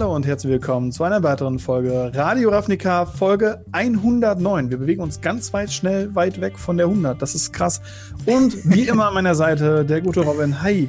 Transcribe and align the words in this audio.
Hallo 0.00 0.16
und 0.16 0.26
herzlich 0.26 0.50
willkommen 0.50 0.92
zu 0.92 1.04
einer 1.04 1.22
weiteren 1.22 1.58
Folge 1.58 2.10
Radio 2.14 2.48
Ravnica, 2.48 3.04
Folge 3.04 3.62
109. 3.72 4.70
Wir 4.70 4.78
bewegen 4.78 5.02
uns 5.02 5.20
ganz 5.20 5.52
weit 5.52 5.70
schnell 5.70 6.14
weit 6.14 6.40
weg 6.40 6.58
von 6.58 6.78
der 6.78 6.86
100. 6.86 7.20
Das 7.20 7.34
ist 7.34 7.52
krass. 7.52 7.82
Und 8.24 8.56
wie 8.64 8.88
immer 8.88 9.08
an 9.08 9.14
meiner 9.14 9.34
Seite 9.34 9.84
der 9.84 10.00
gute 10.00 10.20
Robin. 10.20 10.62
Hi. 10.62 10.88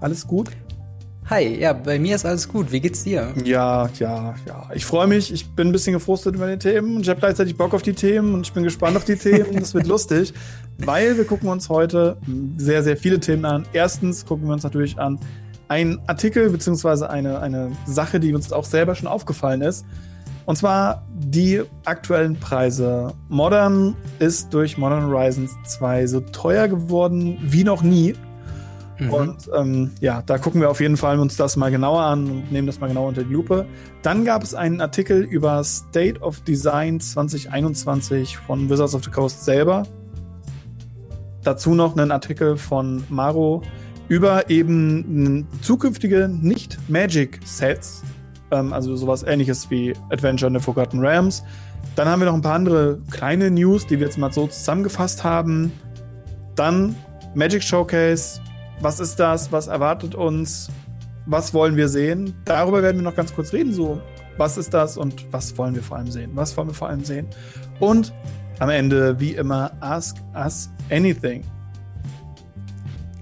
Alles 0.00 0.24
gut? 0.24 0.50
Hi, 1.28 1.58
ja, 1.58 1.72
bei 1.72 1.98
mir 1.98 2.14
ist 2.14 2.24
alles 2.24 2.48
gut. 2.48 2.70
Wie 2.70 2.78
geht's 2.78 3.02
dir? 3.02 3.34
Ja, 3.42 3.90
ja, 3.98 4.36
ja. 4.46 4.70
Ich 4.72 4.86
freue 4.86 5.08
mich. 5.08 5.32
Ich 5.32 5.50
bin 5.56 5.66
ein 5.66 5.72
bisschen 5.72 5.94
gefrustet 5.94 6.36
über 6.36 6.46
die 6.46 6.58
Themen 6.58 6.94
und 6.94 7.02
ich 7.02 7.08
habe 7.08 7.18
gleichzeitig 7.18 7.56
Bock 7.56 7.74
auf 7.74 7.82
die 7.82 7.94
Themen 7.94 8.34
und 8.34 8.46
ich 8.46 8.52
bin 8.52 8.62
gespannt 8.62 8.96
auf 8.96 9.04
die 9.04 9.16
Themen. 9.16 9.58
Das 9.58 9.74
wird 9.74 9.88
lustig, 9.88 10.32
weil 10.78 11.16
wir 11.16 11.24
gucken 11.24 11.48
uns 11.48 11.68
heute 11.68 12.18
sehr, 12.56 12.84
sehr 12.84 12.96
viele 12.96 13.18
Themen 13.18 13.44
an. 13.44 13.66
Erstens 13.72 14.24
gucken 14.24 14.46
wir 14.46 14.52
uns 14.52 14.62
natürlich 14.62 14.96
an, 14.96 15.18
ein 15.68 15.98
Artikel 16.06 16.50
beziehungsweise 16.50 17.10
eine, 17.10 17.40
eine 17.40 17.72
Sache, 17.86 18.20
die 18.20 18.34
uns 18.34 18.52
auch 18.52 18.64
selber 18.64 18.94
schon 18.94 19.08
aufgefallen 19.08 19.62
ist. 19.62 19.84
Und 20.46 20.56
zwar 20.56 21.02
die 21.12 21.62
aktuellen 21.84 22.36
Preise. 22.36 23.12
Modern 23.28 23.96
ist 24.20 24.54
durch 24.54 24.78
Modern 24.78 25.04
Horizons 25.06 25.52
2 25.64 26.06
so 26.06 26.20
teuer 26.20 26.68
geworden 26.68 27.36
wie 27.42 27.64
noch 27.64 27.82
nie. 27.82 28.14
Mhm. 28.98 29.10
Und 29.12 29.50
ähm, 29.54 29.90
ja, 30.00 30.22
da 30.24 30.38
gucken 30.38 30.60
wir 30.60 30.70
auf 30.70 30.80
jeden 30.80 30.96
Fall 30.96 31.18
uns 31.18 31.36
das 31.36 31.56
mal 31.56 31.70
genauer 31.70 32.02
an 32.02 32.30
und 32.30 32.52
nehmen 32.52 32.66
das 32.66 32.78
mal 32.78 32.86
genau 32.86 33.08
unter 33.08 33.24
die 33.24 33.32
Lupe. 33.32 33.66
Dann 34.02 34.24
gab 34.24 34.44
es 34.44 34.54
einen 34.54 34.80
Artikel 34.80 35.22
über 35.22 35.62
State 35.64 36.20
of 36.20 36.40
Design 36.40 37.00
2021 37.00 38.38
von 38.38 38.70
Wizards 38.70 38.94
of 38.94 39.04
the 39.04 39.10
Coast 39.10 39.44
selber. 39.44 39.82
Dazu 41.42 41.74
noch 41.74 41.96
einen 41.96 42.12
Artikel 42.12 42.56
von 42.56 43.04
Maro 43.08 43.62
über 44.08 44.48
eben 44.50 45.46
zukünftige 45.62 46.28
Nicht-Magic-Sets, 46.28 48.02
ähm, 48.52 48.72
also 48.72 48.94
sowas 48.96 49.22
ähnliches 49.22 49.70
wie 49.70 49.94
Adventure 50.10 50.48
in 50.48 50.58
the 50.58 50.64
Forgotten 50.64 51.00
Realms. 51.00 51.42
Dann 51.96 52.08
haben 52.08 52.20
wir 52.20 52.26
noch 52.26 52.34
ein 52.34 52.42
paar 52.42 52.54
andere 52.54 53.00
kleine 53.10 53.50
News, 53.50 53.86
die 53.86 53.98
wir 53.98 54.06
jetzt 54.06 54.18
mal 54.18 54.32
so 54.32 54.46
zusammengefasst 54.46 55.24
haben. 55.24 55.72
Dann 56.54 56.94
Magic 57.34 57.62
Showcase. 57.62 58.40
Was 58.80 59.00
ist 59.00 59.16
das? 59.16 59.50
Was 59.52 59.66
erwartet 59.66 60.14
uns? 60.14 60.70
Was 61.24 61.54
wollen 61.54 61.76
wir 61.76 61.88
sehen? 61.88 62.34
Darüber 62.44 62.82
werden 62.82 62.98
wir 62.98 63.02
noch 63.02 63.16
ganz 63.16 63.34
kurz 63.34 63.52
reden. 63.52 63.72
So, 63.72 64.00
was 64.36 64.58
ist 64.58 64.74
das 64.74 64.96
und 64.98 65.24
was 65.32 65.56
wollen 65.56 65.74
wir 65.74 65.82
vor 65.82 65.96
allem 65.96 66.10
sehen? 66.10 66.30
Was 66.34 66.56
wollen 66.56 66.68
wir 66.68 66.74
vor 66.74 66.88
allem 66.88 67.04
sehen? 67.04 67.26
Und 67.80 68.12
am 68.58 68.68
Ende, 68.68 69.18
wie 69.18 69.32
immer, 69.32 69.72
Ask 69.80 70.16
Us 70.34 70.70
Anything. 70.90 71.42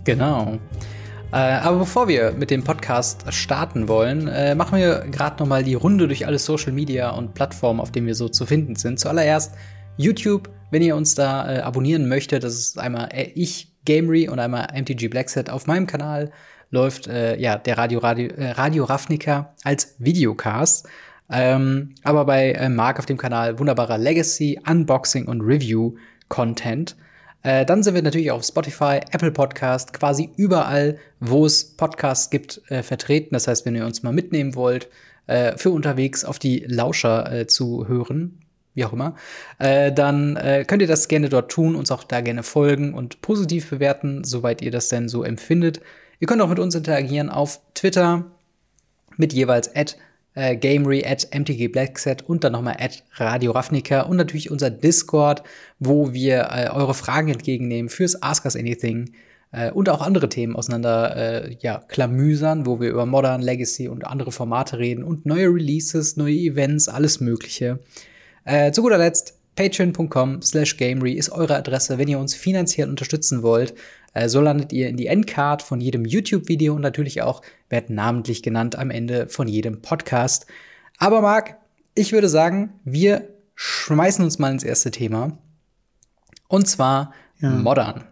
Genau. 0.05 0.59
Äh, 1.33 1.37
aber 1.37 1.79
bevor 1.79 2.07
wir 2.07 2.31
mit 2.31 2.53
dem 2.53 2.63
Podcast 2.63 3.25
starten 3.33 3.89
wollen, 3.89 4.29
äh, 4.29 4.55
machen 4.55 4.79
wir 4.79 5.01
gerade 5.11 5.43
noch 5.43 5.49
mal 5.49 5.65
die 5.65 5.75
Runde 5.75 6.07
durch 6.07 6.29
alle 6.29 6.39
Social 6.39 6.71
Media 6.71 7.11
und 7.11 7.35
Plattformen, 7.35 7.81
auf 7.81 7.91
denen 7.91 8.07
wir 8.07 8.15
so 8.15 8.29
zu 8.29 8.47
finden 8.47 8.77
sind. 8.77 9.01
Zuallererst 9.01 9.53
YouTube, 9.97 10.49
wenn 10.71 10.83
ihr 10.83 10.95
uns 10.95 11.17
da 11.17 11.53
äh, 11.53 11.59
abonnieren 11.59 12.09
möchtet, 12.09 12.45
das 12.45 12.55
ist 12.55 12.79
einmal 12.79 13.09
äh, 13.13 13.33
ich, 13.35 13.73
Gamery 13.85 14.29
und 14.29 14.39
einmal 14.39 14.69
MTG 14.81 15.09
Blackset 15.09 15.51
auf 15.51 15.67
meinem 15.67 15.89
Kanal 15.89 16.31
läuft 16.71 17.09
äh, 17.09 17.37
ja 17.37 17.57
der 17.57 17.79
Radio 17.79 17.99
Radio 17.99 18.31
Radio 18.39 18.85
Ravnica 18.85 19.55
als 19.65 19.97
Videocast. 19.99 20.89
Ähm, 21.31 21.95
aber 22.05 22.27
bei 22.27 22.69
Mark 22.69 23.01
auf 23.01 23.07
dem 23.07 23.17
Kanal 23.17 23.59
wunderbarer 23.59 23.99
Legacy, 23.99 24.61
Unboxing 24.69 25.27
und 25.27 25.41
Review 25.41 25.97
Content. 26.29 26.97
Äh, 27.45 27.67
dann 27.67 27.83
sind 27.83 27.95
wir 27.95 28.03
natürlich 28.03 28.31
auf 28.31 28.43
Spotify, 28.43 29.01
Apple 29.13 29.31
Podcast, 29.31 29.93
quasi 29.93 30.31
überall, 30.37 30.99
wo 31.21 31.47
es 31.47 31.77
Podcasts 31.77 32.31
gibt, 32.31 32.61
äh, 32.71 32.83
vertreten. 32.83 33.35
Das 33.35 33.47
heißt, 33.47 33.67
wenn 33.67 33.77
ihr 33.77 33.85
uns 33.85 34.03
mal 34.03 34.13
mitnehmen 34.13 34.55
wollt, 34.55 34.89
äh, 35.27 35.57
für 35.57 35.71
unterwegs 35.71 36.25
auf 36.25 36.39
die 36.39 36.65
Lauscher 36.67 37.31
äh, 37.31 37.47
zu 37.47 37.87
hören, 37.87 38.41
wie 38.73 38.85
auch 38.87 38.95
immer, 38.95 39.15
äh, 39.59 39.93
dann 39.93 40.37
äh, 40.37 40.65
könnt 40.67 40.83
ihr 40.83 40.89
das 40.89 41.07
gerne 41.07 41.29
dort 41.29 41.53
tun, 41.53 41.77
uns 41.77 41.91
auch 41.91 42.03
da 42.03 42.23
gerne 42.23 42.43
folgen 42.43 42.95
und 42.95 43.21
positiv 43.21 43.71
bewerten, 43.71 44.25
soweit 44.25 44.63
ihr 44.63 44.71
das 44.71 44.89
denn 44.89 45.09
so 45.09 45.23
empfindet. 45.23 45.81
Ihr 46.21 46.27
könnt 46.27 46.41
auch 46.41 46.49
mit 46.49 46.59
uns 46.59 46.75
interagieren 46.75 47.29
auf 47.29 47.61
Twitter 47.75 48.25
mit 49.17 49.35
jeweils 49.35 49.75
at 49.77 49.99
äh, 50.35 50.57
Gamery 50.57 51.05
at 51.05 51.29
MTG 51.33 51.69
Blackset 51.69 52.23
und 52.23 52.45
dann 52.45 52.53
nochmal 52.53 52.77
at 52.79 53.03
Radio 53.15 53.53
Ravnica 53.53 54.03
und 54.03 54.17
natürlich 54.17 54.51
unser 54.51 54.71
Discord, 54.71 55.43
wo 55.79 56.13
wir 56.13 56.49
äh, 56.51 56.69
eure 56.71 56.95
Fragen 56.95 57.29
entgegennehmen 57.29 57.89
fürs 57.89 58.23
Ask 58.23 58.45
Us 58.45 58.57
Anything 58.57 59.13
äh, 59.53 59.71
und 59.71 59.89
auch 59.89 60.01
andere 60.01 60.29
Themen 60.29 60.57
auseinander 60.57 61.17
äh, 61.17 61.57
ja, 61.61 61.79
klamüsern, 61.89 62.67
wo 62.67 62.81
wir 62.81 62.91
über 62.91 63.07
Modern 63.07 63.43
Legacy 63.43 63.89
und 63.89 64.07
andere 64.07 64.33
Formate 64.33 64.79
reden 64.79 65.05
und 65.05 65.27
neue 65.27 65.49
Releases, 65.49 66.17
neue 66.17 66.35
Events, 66.35 66.89
alles 66.89 67.21
Mögliche. 67.21 67.79
Äh, 68.45 68.73
zu 68.73 68.83
guter 68.83 68.99
Letzt 68.99 69.39
patreon.com 69.57 70.43
slash 70.43 70.77
gamery 70.77 71.13
ist 71.13 71.31
eure 71.31 71.57
Adresse, 71.57 71.99
wenn 71.99 72.09
ihr 72.09 72.19
uns 72.19 72.35
finanziell 72.35 72.89
unterstützen 72.89 73.43
wollt. 73.43 73.75
Äh, 74.15 74.29
so 74.29 74.41
landet 74.41 74.73
ihr 74.73 74.89
in 74.89 74.97
die 74.97 75.09
Endcard 75.09 75.63
von 75.63 75.81
jedem 75.81 76.05
YouTube-Video 76.05 76.75
und 76.75 76.81
natürlich 76.81 77.23
auch 77.23 77.43
werdet 77.69 77.91
namentlich 77.91 78.43
genannt 78.43 78.77
am 78.77 78.91
Ende 78.91 79.29
von 79.29 79.49
jedem 79.49 79.83
Podcast. 79.83 80.47
Aber 80.99 81.21
Marc, 81.21 81.57
ich 81.95 82.13
würde 82.13 82.29
sagen, 82.29 82.73
wir 82.85 83.29
schmeißen 83.57 84.25
uns 84.25 84.39
mal 84.39 84.51
ins 84.51 84.65
erste 84.65 84.91
Thema. 84.91 85.39
Und 86.49 86.67
zwar 86.69 87.13
ja. 87.41 87.51
Modern. 87.51 88.05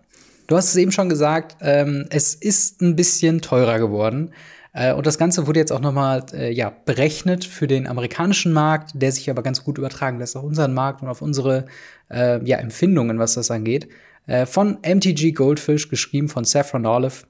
Du 0.47 0.57
hast 0.57 0.69
es 0.69 0.77
eben 0.77 0.93
schon 0.93 1.09
gesagt, 1.09 1.57
ähm, 1.61 2.07
es 2.11 2.35
ist 2.35 2.83
ein 2.83 2.97
bisschen 2.97 3.41
teurer 3.41 3.79
geworden. 3.79 4.33
Äh, 4.73 4.93
und 4.93 5.07
das 5.07 5.19
Ganze 5.19 5.47
wurde 5.47 5.61
jetzt 5.61 5.73
auch 5.73 5.81
nochmal 5.81 6.25
äh, 6.33 6.53
ja, 6.53 6.73
berechnet 6.85 7.45
für 7.45 7.67
den 7.67 7.87
amerikanischen 7.87 8.53
Markt, 8.53 8.91
der 8.95 9.13
sich 9.13 9.31
aber 9.31 9.43
ganz 9.43 9.65
gut 9.65 9.79
übertragen 9.79 10.19
lässt 10.19 10.37
auf 10.37 10.45
unseren 10.45 10.75
Markt 10.75 11.03
und 11.03 11.09
auf 11.09 11.23
unsere 11.23 11.67
äh, 12.11 12.45
ja, 12.45 12.59
Empfindungen, 12.59 13.19
was 13.19 13.35
das 13.35 13.51
angeht. 13.51 13.89
Äh, 14.27 14.47
von 14.47 14.79
MTG 14.83 15.33
Goldfish, 15.33 15.89
geschrieben 15.89 16.29
von 16.29 16.45
Saffron 16.45 16.87
Olive, 16.87 17.25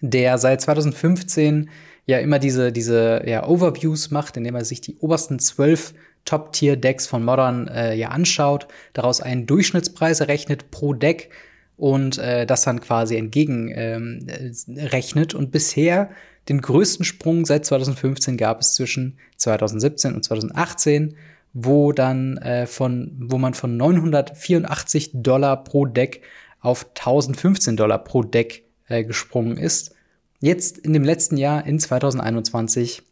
der 0.00 0.38
seit 0.38 0.60
2015 0.60 1.70
ja 2.06 2.18
immer 2.18 2.38
diese, 2.38 2.72
diese 2.72 3.22
ja, 3.26 3.46
Overviews 3.46 4.10
macht, 4.10 4.36
indem 4.36 4.54
er 4.54 4.64
sich 4.64 4.80
die 4.80 4.96
obersten 4.98 5.38
zwölf 5.38 5.94
Top-Tier-Decks 6.24 7.06
von 7.06 7.24
Modern 7.24 7.68
äh, 7.68 7.94
ja 7.94 8.08
anschaut, 8.08 8.66
daraus 8.92 9.20
einen 9.20 9.46
Durchschnittspreis 9.46 10.20
errechnet 10.20 10.70
pro 10.70 10.92
Deck 10.92 11.30
und 11.76 12.18
äh, 12.18 12.46
das 12.46 12.62
dann 12.62 12.80
quasi 12.80 13.16
entgegenrechnet. 13.16 15.34
Ähm, 15.34 15.38
und 15.38 15.50
bisher 15.50 16.10
den 16.48 16.60
größten 16.60 17.04
Sprung 17.04 17.44
seit 17.44 17.64
2015 17.64 18.36
gab 18.36 18.60
es 18.60 18.74
zwischen 18.74 19.18
2017 19.36 20.14
und 20.14 20.24
2018, 20.24 21.16
wo 21.58 21.92
dann 21.92 22.36
äh, 22.36 22.66
von, 22.66 23.16
wo 23.18 23.38
man 23.38 23.54
von 23.54 23.78
984 23.78 25.12
Dollar 25.14 25.64
pro 25.64 25.86
Deck 25.86 26.20
auf 26.60 26.90
1015 26.90 27.78
Dollar 27.78 28.04
pro 28.04 28.22
Deck 28.22 28.64
äh, 28.88 29.04
gesprungen 29.04 29.56
ist. 29.56 29.94
Jetzt 30.40 30.76
in 30.76 30.92
dem 30.92 31.02
letzten 31.02 31.38
Jahr, 31.38 31.64
in 31.64 31.80
2021, 31.80 33.02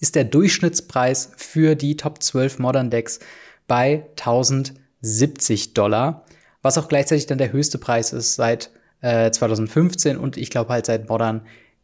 ist 0.00 0.14
der 0.14 0.24
Durchschnittspreis 0.24 1.32
für 1.36 1.74
die 1.74 1.98
Top 1.98 2.22
12 2.22 2.58
Modern 2.58 2.88
Decks 2.88 3.20
bei 3.66 4.06
1070 4.18 5.74
Dollar, 5.74 6.24
was 6.62 6.78
auch 6.78 6.88
gleichzeitig 6.88 7.26
dann 7.26 7.36
der 7.36 7.52
höchste 7.52 7.76
Preis 7.76 8.14
ist 8.14 8.36
seit 8.36 8.70
äh, 9.02 9.30
2015 9.30 10.16
und 10.16 10.38
ich 10.38 10.48
glaube 10.48 10.72
halt 10.72 10.86
seit 10.86 11.06
Modern 11.10 11.42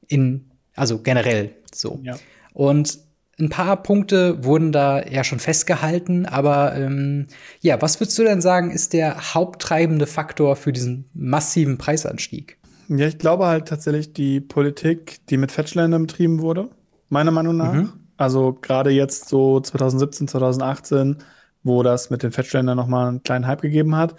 in, 0.09 0.51
also 0.75 0.99
generell 1.01 1.51
so. 1.75 2.01
Ja. 2.03 2.19
Und 2.55 3.01
ein 3.39 3.49
paar 3.49 3.83
Punkte 3.83 4.45
wurden 4.45 4.73
da 4.73 5.05
ja 5.07 5.25
schon 5.25 5.39
festgehalten, 5.39 6.27
aber 6.27 6.75
ähm, 6.77 7.27
ja, 7.61 7.81
was 7.81 7.99
würdest 7.99 8.19
du 8.19 8.25
denn 8.25 8.41
sagen, 8.41 8.71
ist 8.71 8.93
der 8.93 9.35
haupttreibende 9.35 10.07
Faktor 10.07 10.57
für 10.57 10.73
diesen 10.73 11.07
massiven 11.15 11.79
Preisanstieg? 11.79 12.59
Ja, 12.89 13.07
ich 13.07 13.19
glaube 13.19 13.47
halt 13.47 13.69
tatsächlich 13.69 14.13
die 14.13 14.41
Politik, 14.41 15.27
die 15.29 15.39
mit 15.39 15.51
Fetchländern 15.51 16.07
betrieben 16.07 16.41
wurde, 16.41 16.69
meiner 17.09 17.31
Meinung 17.31 17.57
nach. 17.57 17.73
Mhm. 17.73 17.93
Also 18.19 18.53
gerade 18.61 18.91
jetzt 18.91 19.29
so 19.29 19.61
2017, 19.61 20.29
2018, 20.29 21.17
wo 21.63 21.83
das 21.83 22.11
mit 22.11 22.23
den 22.23 22.33
Fetchländern 22.33 22.77
nochmal 22.77 23.09
einen 23.09 23.23
kleinen 23.23 23.47
Hype 23.47 23.63
gegeben 23.63 23.97
hat. 23.97 24.15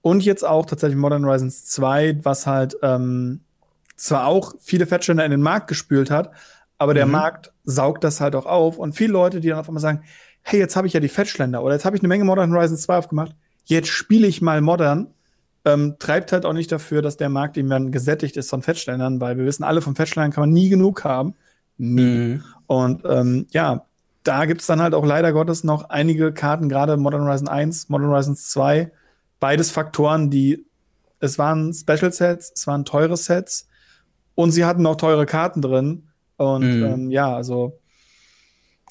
Und 0.00 0.24
jetzt 0.24 0.44
auch 0.44 0.66
tatsächlich 0.66 0.98
Modern 0.98 1.24
Horizons 1.24 1.66
2, 1.66 2.20
was 2.24 2.46
halt 2.46 2.76
ähm, 2.82 3.40
zwar 3.96 4.26
auch 4.26 4.54
viele 4.60 4.86
Fettständer 4.86 5.24
in 5.24 5.30
den 5.30 5.42
Markt 5.42 5.68
gespült 5.68 6.10
hat, 6.10 6.30
aber 6.78 6.94
der 6.94 7.06
mhm. 7.06 7.12
Markt 7.12 7.52
saugt 7.64 8.04
das 8.04 8.20
halt 8.20 8.34
auch 8.34 8.46
auf. 8.46 8.78
Und 8.78 8.94
viele 8.94 9.12
Leute, 9.12 9.40
die 9.40 9.48
dann 9.48 9.58
auf 9.58 9.68
einmal 9.68 9.80
sagen, 9.80 10.02
hey, 10.42 10.58
jetzt 10.58 10.76
habe 10.76 10.86
ich 10.86 10.92
ja 10.92 11.00
die 11.00 11.08
Fettschländer 11.08 11.62
oder 11.62 11.74
jetzt 11.74 11.84
habe 11.84 11.96
ich 11.96 12.02
eine 12.02 12.08
Menge 12.08 12.24
Modern 12.24 12.52
Horizons 12.52 12.82
2 12.82 12.98
aufgemacht, 12.98 13.34
jetzt 13.64 13.88
spiele 13.88 14.26
ich 14.26 14.42
mal 14.42 14.60
Modern, 14.60 15.08
ähm, 15.64 15.96
treibt 15.98 16.32
halt 16.32 16.44
auch 16.44 16.52
nicht 16.52 16.70
dafür, 16.70 17.00
dass 17.00 17.16
der 17.16 17.30
Markt 17.30 17.56
irgendwann 17.56 17.90
gesättigt 17.92 18.36
ist 18.36 18.50
von 18.50 18.62
Fettständern, 18.62 19.20
weil 19.20 19.38
wir 19.38 19.46
wissen 19.46 19.64
alle, 19.64 19.80
von 19.80 19.94
Fettständern 19.94 20.32
kann 20.32 20.42
man 20.42 20.52
nie 20.52 20.68
genug 20.68 21.04
haben. 21.04 21.34
Nie. 21.78 22.02
Mhm. 22.02 22.44
Und 22.66 23.02
ähm, 23.06 23.46
ja, 23.50 23.86
da 24.22 24.44
gibt's 24.44 24.66
dann 24.66 24.82
halt 24.82 24.94
auch 24.94 25.04
leider 25.04 25.32
Gottes 25.32 25.64
noch 25.64 25.88
einige 25.90 26.32
Karten, 26.32 26.68
gerade 26.68 26.96
Modern 26.96 27.22
Horizon 27.22 27.48
1, 27.48 27.88
Modern 27.88 28.08
Horizons 28.08 28.48
2, 28.50 28.90
beides 29.40 29.70
Faktoren, 29.70 30.30
die 30.30 30.66
es 31.20 31.38
waren 31.38 31.72
Special 31.72 32.12
Sets, 32.12 32.52
es 32.54 32.66
waren 32.66 32.84
teure 32.84 33.16
Sets, 33.16 33.66
und 34.34 34.50
sie 34.50 34.64
hatten 34.64 34.86
auch 34.86 34.96
teure 34.96 35.26
Karten 35.26 35.62
drin. 35.62 36.08
Und 36.36 36.80
mm. 36.80 36.84
ähm, 36.84 37.10
ja, 37.10 37.34
also 37.34 37.78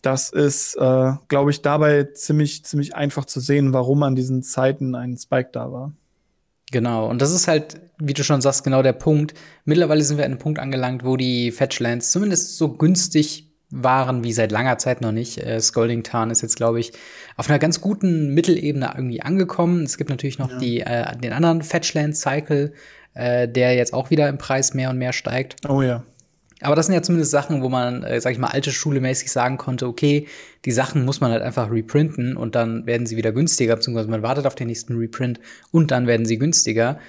das 0.02 0.30
ist, 0.30 0.76
äh, 0.76 1.12
glaube 1.30 1.52
ich, 1.52 1.62
dabei 1.62 2.04
ziemlich, 2.04 2.66
ziemlich 2.66 2.96
einfach 2.96 3.26
zu 3.26 3.40
sehen, 3.40 3.74
warum 3.74 4.04
an 4.04 4.16
diesen 4.16 4.44
Zeiten 4.44 4.96
ein 4.96 5.18
Spike 5.18 5.50
da 5.54 5.72
war. 5.72 5.94
Genau, 6.72 7.10
und 7.10 7.22
das 7.22 7.32
ist 7.32 7.48
halt, 7.48 7.80
wie 8.00 8.14
du 8.14 8.24
schon 8.24 8.42
sagst, 8.42 8.64
genau 8.64 8.82
der 8.82 8.94
Punkt. 8.94 9.34
Mittlerweile 9.64 10.04
sind 10.04 10.18
wir 10.18 10.26
an 10.26 10.32
einem 10.32 10.40
Punkt 10.40 10.60
angelangt, 10.60 11.06
wo 11.06 11.18
die 11.18 11.52
Fetchlands 11.52 12.12
zumindest 12.12 12.58
so 12.58 12.74
günstig 12.74 13.50
waren 13.70 14.24
wie 14.24 14.34
seit 14.34 14.52
langer 14.52 14.78
Zeit 14.78 15.02
noch 15.02 15.12
nicht. 15.12 15.38
Äh, 15.38 15.60
Scolding 15.60 16.04
Tarn 16.04 16.30
ist 16.30 16.42
jetzt, 16.42 16.56
glaube 16.58 16.80
ich, 16.80 16.94
auf 17.38 17.50
einer 17.50 17.60
ganz 17.60 17.82
guten 17.82 18.34
Mittelebene 18.34 18.92
irgendwie 18.96 19.22
angekommen. 19.22 19.84
Es 19.84 19.98
gibt 19.98 20.10
natürlich 20.10 20.38
noch 20.38 20.52
ja. 20.52 20.58
die, 20.58 20.80
äh, 20.82 21.18
den 21.18 21.34
anderen 21.34 21.64
Fetchland 21.64 22.16
Cycle, 22.16 22.74
äh, 23.14 23.48
der 23.48 23.76
jetzt 23.76 23.94
auch 23.94 24.10
wieder 24.10 24.30
im 24.30 24.38
Preis 24.38 24.74
mehr 24.74 24.90
und 24.90 24.98
mehr 24.98 25.14
steigt. 25.14 25.68
Oh 25.68 25.82
ja. 25.82 26.04
Aber 26.64 26.76
das 26.76 26.88
sind 26.88 26.96
ja 26.96 27.02
zumindest 27.02 27.32
Sachen, 27.32 27.62
wo 27.62 27.70
man, 27.70 28.04
äh, 28.04 28.20
sag 28.22 28.32
ich 28.32 28.40
mal, 28.40 28.48
alte 28.48 28.72
Schule 28.72 29.02
mäßig 29.02 29.32
sagen 29.32 29.58
konnte, 29.58 29.88
okay, 29.88 30.28
die 30.66 30.72
Sachen 30.72 31.06
muss 31.06 31.22
man 31.22 31.32
halt 31.32 31.42
einfach 31.42 31.70
reprinten 31.70 32.38
und 32.38 32.56
dann 32.56 32.86
werden 32.86 33.06
sie 33.06 33.18
wieder 33.18 33.32
günstiger, 33.32 33.76
beziehungsweise 33.76 34.10
man 34.10 34.24
wartet 34.24 34.46
auf 34.46 34.56
den 34.56 34.68
nächsten 34.68 34.98
Reprint 34.98 35.40
und 35.72 35.92
dann 35.92 36.08
werden 36.08 36.26
sie 36.26 36.38
günstiger. 36.38 37.00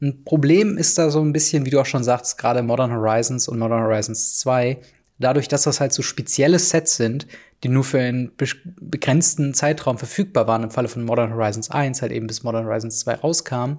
Ein 0.00 0.24
Problem 0.24 0.78
ist 0.78 0.96
da 0.98 1.10
so 1.10 1.20
ein 1.20 1.32
bisschen, 1.32 1.66
wie 1.66 1.70
du 1.70 1.80
auch 1.80 1.86
schon 1.86 2.04
sagst, 2.04 2.38
gerade 2.38 2.62
Modern 2.62 2.92
Horizons 2.92 3.48
und 3.48 3.58
Modern 3.58 3.82
Horizons 3.82 4.38
2, 4.38 4.78
dadurch, 5.18 5.48
dass 5.48 5.62
das 5.62 5.80
halt 5.80 5.92
so 5.92 6.02
spezielle 6.02 6.58
Sets 6.58 6.96
sind, 6.96 7.26
die 7.64 7.68
nur 7.68 7.84
für 7.84 7.98
einen 7.98 8.30
be 8.36 8.46
begrenzten 8.80 9.54
Zeitraum 9.54 9.98
verfügbar 9.98 10.46
waren, 10.46 10.62
im 10.62 10.70
Falle 10.70 10.88
von 10.88 11.04
Modern 11.04 11.34
Horizons 11.34 11.70
1 11.70 12.02
halt 12.02 12.12
eben 12.12 12.26
bis 12.26 12.44
Modern 12.44 12.66
Horizons 12.66 13.00
2 13.00 13.14
rauskam 13.16 13.78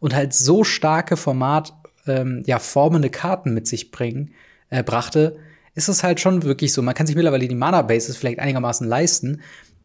und 0.00 0.14
halt 0.14 0.32
so 0.32 0.64
starke 0.64 1.16
Format, 1.16 1.74
ähm, 2.06 2.42
ja, 2.46 2.58
formende 2.58 3.10
Karten 3.10 3.52
mit 3.52 3.66
sich 3.66 3.90
bringen, 3.90 4.32
äh, 4.70 4.82
brachte, 4.82 5.36
ist 5.74 5.88
es 5.88 6.02
halt 6.02 6.20
schon 6.20 6.42
wirklich 6.42 6.72
so. 6.72 6.82
Man 6.82 6.94
kann 6.94 7.06
sich 7.06 7.16
mittlerweile 7.16 7.48
die 7.48 7.54
Mana-Bases 7.54 8.16
vielleicht 8.16 8.40
einigermaßen 8.40 8.86
leisten, 8.86 9.40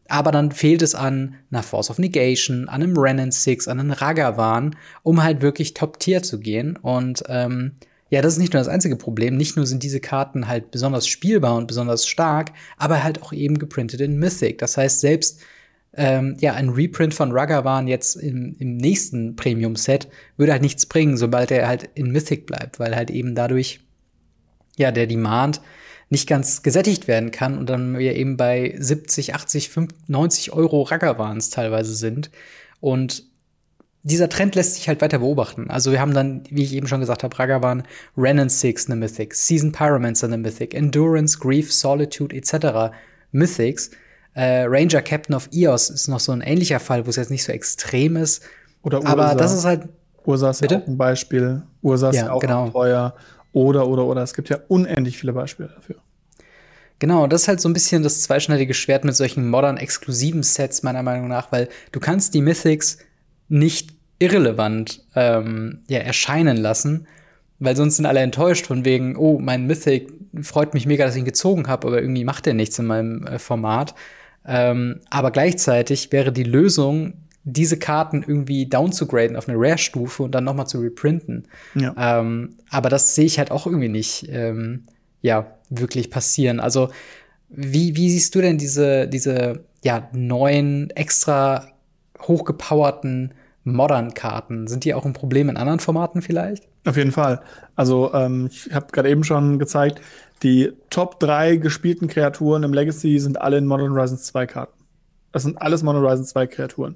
aber 0.10 0.32
dann 0.32 0.52
fehlt 0.52 0.82
es 0.82 0.96
an 0.96 1.36
einer 1.52 1.64
Force 1.64 1.90
of 1.90 2.00
Negation, 2.00 2.68
an 2.68 2.84
einem 2.84 2.98
Renan 2.98 3.32
6, 3.32 3.68
an 3.68 3.80
einem 3.80 3.92
Ragavan, 3.92 4.76
um 5.04 5.24
halt 5.24 5.42
wirklich 5.42 5.74
Top-Tier 5.74 6.24
zu 6.24 6.40
gehen. 6.40 6.78
Und 6.78 7.24
ähm, 7.28 7.74
ja, 8.10 8.22
das 8.22 8.34
ist 8.34 8.40
nicht 8.40 8.54
nur 8.54 8.60
das 8.60 8.68
einzige 8.68 8.96
Problem. 8.96 9.38
Nicht 9.38 9.56
nur 9.56 9.66
sind 9.66 9.82
diese 9.82 10.00
Karten 10.00 10.48
halt 10.48 10.72
besonders 10.72 11.08
spielbar 11.08 11.56
und 11.56 11.68
besonders 11.68 12.08
stark, 12.08 12.52
aber 12.78 13.04
halt 13.04 13.22
auch 13.22 13.34
eben 13.34 13.58
geprintet 13.58 14.02
in 14.02 14.20
Mythic. 14.20 14.58
Das 14.58 14.78
heißt, 14.78 15.00
selbst 15.00 15.42
ähm, 15.96 16.38
ja, 16.40 16.54
ein 16.54 16.70
Reprint 16.70 17.14
von 17.14 17.32
Ragavan 17.32 17.88
jetzt 17.88 18.16
im, 18.16 18.56
im 18.60 18.78
nächsten 18.78 19.36
Premium-Set 19.36 20.10
würde 20.38 20.52
halt 20.52 20.62
nichts 20.62 20.86
bringen, 20.86 21.18
sobald 21.18 21.52
er 21.52 21.68
halt 21.68 21.90
in 21.94 22.12
Mythic 22.12 22.46
bleibt, 22.46 22.80
weil 22.80 22.96
halt 22.96 23.12
eben 23.12 23.36
dadurch 23.36 23.80
ja, 24.78 24.92
der 24.92 25.08
Demand 25.08 25.62
nicht 26.10 26.28
ganz 26.28 26.62
gesättigt 26.62 27.08
werden 27.08 27.32
kann 27.32 27.58
und 27.58 27.70
dann 27.70 27.98
wir 27.98 28.16
eben 28.16 28.38
bei 28.38 28.76
70, 28.78 29.34
80, 29.36 29.70
50, 29.70 30.10
90 30.10 30.54
Euro 30.54 30.84
Ragavans 30.84 31.50
teilweise 31.50 31.96
sind. 31.96 32.30
Und 32.80 33.24
dieser 34.04 34.30
Trend 34.30 34.56
lässt 34.56 34.76
sich 34.76 34.88
halt 34.88 35.02
weiter 35.02 35.20
beobachten. 35.20 35.70
Also 35.70 35.92
wir 35.92 36.02
haben 36.02 36.14
dann, 36.14 36.44
wie 36.50 36.64
ich 36.64 36.74
eben 36.74 36.88
schon 36.88 37.00
gesagt 37.00 37.24
habe, 37.24 37.38
Ragavan, 37.40 37.84
Renan 38.18 38.50
6 38.50 38.88
eine 38.88 38.98
Mythic, 38.98 39.34
Season 39.34 39.72
Pyromancer 39.72 40.28
eine 40.28 40.38
Mythic, 40.38 40.74
Endurance, 40.74 41.40
Grief, 41.40 41.74
Solitude 41.74 42.36
etc. 42.36 42.94
Mythics. 43.32 43.92
Äh, 44.36 44.66
Ranger 44.68 45.02
Captain 45.02 45.36
of 45.36 45.48
Eos 45.54 45.90
ist 45.90 46.08
noch 46.10 46.20
so 46.20 46.32
ein 46.32 46.42
ähnlicher 46.42 46.80
Fall, 46.80 47.06
wo 47.06 47.10
es 47.10 47.16
jetzt 47.16 47.32
nicht 47.32 47.44
so 47.44 47.52
extrem 47.52 48.18
ist. 48.18 48.44
Oder 48.82 49.00
Ursa. 49.00 49.12
Aber 49.12 49.36
das 49.36 49.54
ist 49.54 49.64
halt. 49.64 49.88
Ursa 50.26 50.50
ist 50.50 50.70
ja 50.70 50.78
auch 50.78 50.88
ein 50.88 50.98
Beispiel. 50.98 51.64
Ursa 51.82 52.10
ist 52.10 52.18
ja, 52.18 52.32
auch 52.32 52.40
genau. 52.40 52.70
teuer. 52.70 53.16
Oder, 53.54 53.88
oder, 53.88 54.06
oder. 54.06 54.22
Es 54.22 54.34
gibt 54.34 54.50
ja 54.50 54.60
unendlich 54.68 55.18
viele 55.18 55.34
Beispiele 55.34 55.70
dafür. 55.70 55.96
Genau, 57.00 57.28
das 57.28 57.44
ist 57.44 57.48
halt 57.48 57.62
so 57.62 57.70
ein 57.70 57.74
bisschen 57.74 58.04
das 58.04 58.22
zweischneidige 58.24 58.74
Schwert 58.74 59.04
mit 59.04 59.16
solchen 59.16 59.50
modern 59.50 59.78
exklusiven 59.78 60.44
Sets, 60.44 60.84
meiner 60.84 61.04
Meinung 61.04 61.28
nach, 61.28 61.52
weil 61.52 61.70
du 61.92 62.00
kannst 62.00 62.34
die 62.34 62.42
Mythics 62.42 62.98
nicht 63.50 63.94
irrelevant 64.20 65.04
ähm, 65.16 65.82
ja, 65.90 66.00
erscheinen 66.00 66.58
lassen, 66.58 67.08
weil 67.60 67.76
sonst 67.76 67.98
sind 67.98 68.06
alle 68.06 68.22
enttäuscht 68.22 68.68
von 68.68 68.86
wegen, 68.86 69.16
oh, 69.18 69.40
mein 69.40 69.68
Mythic 69.68 70.14
freut 70.42 70.74
mich 70.74 70.86
mega, 70.86 71.06
dass 71.06 71.16
ich 71.16 71.20
ihn 71.20 71.26
gezogen 71.26 71.68
habe, 71.68 71.88
aber 71.88 72.02
irgendwie 72.02 72.24
macht 72.24 72.48
er 72.48 72.54
nichts 72.54 72.80
in 72.80 72.86
meinem 72.86 73.28
äh, 73.28 73.40
Format. 73.40 73.96
Ähm, 74.46 75.02
aber 75.10 75.32
gleichzeitig 75.32 76.12
wäre 76.12 76.32
die 76.32 76.44
Lösung, 76.44 77.14
diese 77.46 77.78
Karten 77.78 78.24
irgendwie 78.26 78.66
down 78.68 78.92
zu 78.92 79.08
graden 79.08 79.36
auf 79.36 79.50
eine 79.50 79.58
Rare-Stufe 79.58 80.24
und 80.24 80.32
dann 80.34 80.46
noch 80.46 80.56
mal 80.56 80.66
zu 80.66 80.80
reprinten. 80.80 81.48
Ja. 81.76 81.94
Ähm, 81.98 82.56
aber 82.70 82.90
das 82.90 83.16
sehe 83.16 83.26
ich 83.26 83.38
halt 83.38 83.52
auch 83.52 83.66
irgendwie 83.66 83.90
nicht, 83.90 84.28
ähm, 84.30 84.86
ja, 85.22 85.48
wirklich 85.70 86.10
passieren. 86.10 86.60
Also, 86.60 86.90
wie, 87.50 87.96
wie 87.96 88.10
siehst 88.10 88.34
du 88.36 88.42
denn 88.42 88.58
diese, 88.58 89.08
diese, 89.08 89.64
ja, 89.84 90.10
neuen, 90.14 90.90
extra 90.92 91.68
hochgepowerten 92.22 93.34
Modern-Karten? 93.64 94.68
Sind 94.68 94.86
die 94.86 94.94
auch 94.94 95.06
ein 95.06 95.14
Problem 95.14 95.50
in 95.50 95.58
anderen 95.58 95.80
Formaten 95.80 96.22
vielleicht? 96.22 96.68
Auf 96.86 96.98
jeden 96.98 97.12
Fall. 97.12 97.42
Also, 97.76 98.14
ähm, 98.14 98.50
ich 98.52 98.74
habe 98.74 98.88
gerade 98.92 99.10
eben 99.10 99.24
schon 99.24 99.60
gezeigt, 99.60 100.02
die 100.44 100.74
Top 100.90 101.20
3 101.20 101.58
gespielten 101.58 102.08
Kreaturen 102.08 102.64
im 102.64 102.74
Legacy 102.74 103.20
sind 103.20 103.40
alle 103.40 103.58
in 103.58 103.66
Modern 103.66 103.92
Horizons 103.92 104.24
2 104.26 104.46
Karten. 104.46 104.84
Das 105.32 105.44
sind 105.44 105.62
alles 105.62 105.84
Modern 105.84 106.04
Horizons 106.04 106.30
2 106.30 106.48
Kreaturen. 106.48 106.96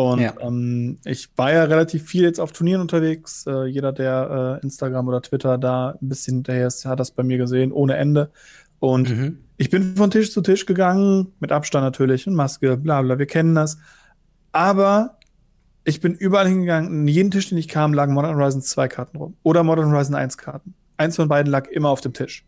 Und 0.00 0.20
ja. 0.20 0.32
ähm, 0.40 0.96
ich 1.04 1.28
war 1.36 1.52
ja 1.52 1.64
relativ 1.64 2.04
viel 2.06 2.22
jetzt 2.22 2.40
auf 2.40 2.52
Turnieren 2.52 2.80
unterwegs. 2.80 3.44
Äh, 3.46 3.66
jeder, 3.66 3.92
der 3.92 4.58
äh, 4.62 4.64
Instagram 4.64 5.06
oder 5.08 5.20
Twitter 5.20 5.58
da 5.58 5.90
ein 6.00 6.08
bisschen 6.08 6.36
hinterher 6.36 6.68
ist, 6.68 6.86
hat 6.86 7.00
das 7.00 7.10
bei 7.10 7.22
mir 7.22 7.36
gesehen, 7.36 7.70
ohne 7.70 7.96
Ende. 7.96 8.30
Und 8.78 9.10
mhm. 9.10 9.38
ich 9.58 9.68
bin 9.68 9.96
von 9.96 10.10
Tisch 10.10 10.32
zu 10.32 10.40
Tisch 10.40 10.64
gegangen, 10.64 11.34
mit 11.38 11.52
Abstand 11.52 11.84
natürlich 11.84 12.26
und 12.26 12.34
Maske, 12.34 12.78
bla 12.78 13.02
bla, 13.02 13.18
wir 13.18 13.26
kennen 13.26 13.54
das. 13.54 13.76
Aber 14.52 15.18
ich 15.84 16.00
bin 16.00 16.14
überall 16.14 16.48
hingegangen, 16.48 17.02
in 17.02 17.06
jeden 17.06 17.30
Tisch, 17.30 17.50
den 17.50 17.58
ich 17.58 17.68
kam, 17.68 17.92
lagen 17.92 18.14
Modern 18.14 18.36
Horizon 18.36 18.62
2 18.62 18.88
Karten 18.88 19.18
rum. 19.18 19.36
Oder 19.42 19.64
Modern 19.64 19.92
Horizon 19.92 20.14
1 20.14 20.38
Karten. 20.38 20.72
Eins 20.96 21.16
von 21.16 21.28
beiden 21.28 21.52
lag 21.52 21.68
immer 21.68 21.90
auf 21.90 22.00
dem 22.00 22.14
Tisch. 22.14 22.46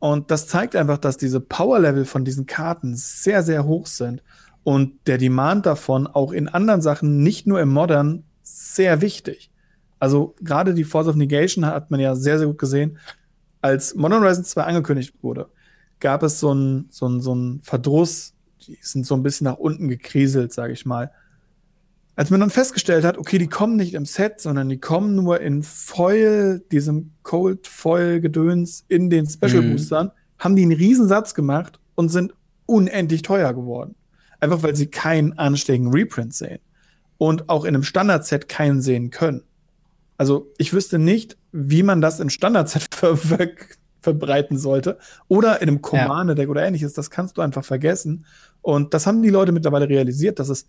Und 0.00 0.32
das 0.32 0.48
zeigt 0.48 0.74
einfach, 0.74 0.98
dass 0.98 1.18
diese 1.18 1.38
Power-Level 1.38 2.04
von 2.04 2.24
diesen 2.24 2.46
Karten 2.46 2.96
sehr, 2.96 3.44
sehr 3.44 3.64
hoch 3.64 3.86
sind 3.86 4.24
und 4.64 5.06
der 5.06 5.18
Demand 5.18 5.66
davon 5.66 6.06
auch 6.06 6.32
in 6.32 6.48
anderen 6.48 6.82
Sachen, 6.82 7.22
nicht 7.22 7.46
nur 7.46 7.60
im 7.60 7.68
Modern, 7.68 8.24
sehr 8.42 9.00
wichtig. 9.00 9.50
Also 9.98 10.34
gerade 10.40 10.74
die 10.74 10.84
Force 10.84 11.08
of 11.08 11.16
Negation 11.16 11.64
hat 11.64 11.90
man 11.90 12.00
ja 12.00 12.14
sehr, 12.14 12.38
sehr 12.38 12.48
gut 12.48 12.58
gesehen. 12.58 12.98
Als 13.60 13.94
Modern 13.94 14.22
Horizon 14.22 14.44
2 14.44 14.62
angekündigt 14.62 15.14
wurde, 15.22 15.48
gab 16.00 16.22
es 16.22 16.40
so 16.40 16.52
ein, 16.52 16.86
so 16.90 17.06
ein, 17.06 17.20
so 17.20 17.34
ein 17.34 17.60
Verdruss, 17.62 18.34
die 18.66 18.78
sind 18.80 19.06
so 19.06 19.14
ein 19.14 19.22
bisschen 19.22 19.44
nach 19.44 19.58
unten 19.58 19.88
gekriselt, 19.88 20.52
sage 20.52 20.72
ich 20.72 20.86
mal. 20.86 21.12
Als 22.14 22.30
man 22.30 22.40
dann 22.40 22.50
festgestellt 22.50 23.04
hat, 23.04 23.16
okay, 23.16 23.38
die 23.38 23.46
kommen 23.46 23.76
nicht 23.76 23.94
im 23.94 24.04
Set, 24.04 24.40
sondern 24.40 24.68
die 24.68 24.78
kommen 24.78 25.14
nur 25.14 25.40
in 25.40 25.62
Foil, 25.62 26.62
diesem 26.70 27.12
Cold 27.22 27.66
Foil 27.66 28.20
Gedöns 28.20 28.84
in 28.88 29.08
den 29.08 29.26
Special 29.26 29.62
mhm. 29.62 29.72
Boostern, 29.72 30.06
mhm. 30.08 30.10
haben 30.38 30.56
die 30.56 30.62
einen 30.62 30.72
Riesensatz 30.72 31.34
gemacht 31.34 31.80
und 31.94 32.10
sind 32.10 32.34
unendlich 32.66 33.22
teuer 33.22 33.54
geworden. 33.54 33.94
Einfach 34.42 34.64
weil 34.64 34.74
sie 34.74 34.88
keinen 34.88 35.38
anständigen 35.38 35.92
Reprint 35.92 36.34
sehen. 36.34 36.58
Und 37.16 37.48
auch 37.48 37.64
in 37.64 37.76
einem 37.76 37.84
Standard-Set 37.84 38.48
keinen 38.48 38.82
sehen 38.82 39.10
können. 39.10 39.44
Also 40.16 40.50
ich 40.58 40.72
wüsste 40.72 40.98
nicht, 40.98 41.38
wie 41.52 41.84
man 41.84 42.00
das 42.00 42.18
in 42.18 42.28
Standard-Set 42.28 42.88
ver 42.94 43.16
ver 43.16 43.50
verbreiten 44.00 44.58
sollte. 44.58 44.98
Oder 45.28 45.62
in 45.62 45.68
einem 45.68 45.80
Commander-Deck 45.80 46.46
ja. 46.46 46.50
oder 46.50 46.66
ähnliches. 46.66 46.92
Das 46.92 47.08
kannst 47.08 47.38
du 47.38 47.40
einfach 47.40 47.64
vergessen. 47.64 48.26
Und 48.60 48.94
das 48.94 49.06
haben 49.06 49.22
die 49.22 49.30
Leute 49.30 49.52
mittlerweile 49.52 49.88
realisiert, 49.88 50.40
dass 50.40 50.48
es, 50.48 50.66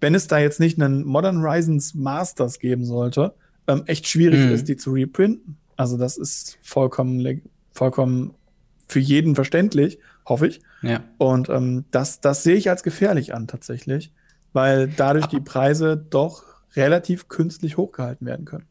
wenn 0.00 0.14
es 0.14 0.26
da 0.26 0.38
jetzt 0.38 0.58
nicht 0.58 0.80
einen 0.80 1.04
Modern 1.04 1.42
Horizons 1.42 1.92
Masters 1.92 2.58
geben 2.60 2.86
sollte, 2.86 3.34
ähm, 3.66 3.82
echt 3.84 4.08
schwierig 4.08 4.40
mhm. 4.40 4.52
ist, 4.52 4.68
die 4.68 4.78
zu 4.78 4.90
reprinten. 4.92 5.58
Also 5.76 5.98
das 5.98 6.16
ist 6.16 6.56
vollkommen, 6.62 7.42
vollkommen 7.72 8.32
für 8.88 9.00
jeden 9.00 9.34
verständlich 9.34 9.98
hoffe 10.26 10.46
ich. 10.46 10.60
Ja. 10.82 11.02
Und 11.18 11.48
ähm, 11.48 11.84
das, 11.90 12.20
das 12.20 12.42
sehe 12.42 12.56
ich 12.56 12.70
als 12.70 12.82
gefährlich 12.82 13.34
an 13.34 13.46
tatsächlich, 13.46 14.12
weil 14.52 14.88
dadurch 14.88 15.26
die 15.26 15.40
Preise 15.40 15.96
doch 15.96 16.44
relativ 16.74 17.28
künstlich 17.28 17.76
hochgehalten 17.76 18.26
werden 18.26 18.44
können. 18.44 18.66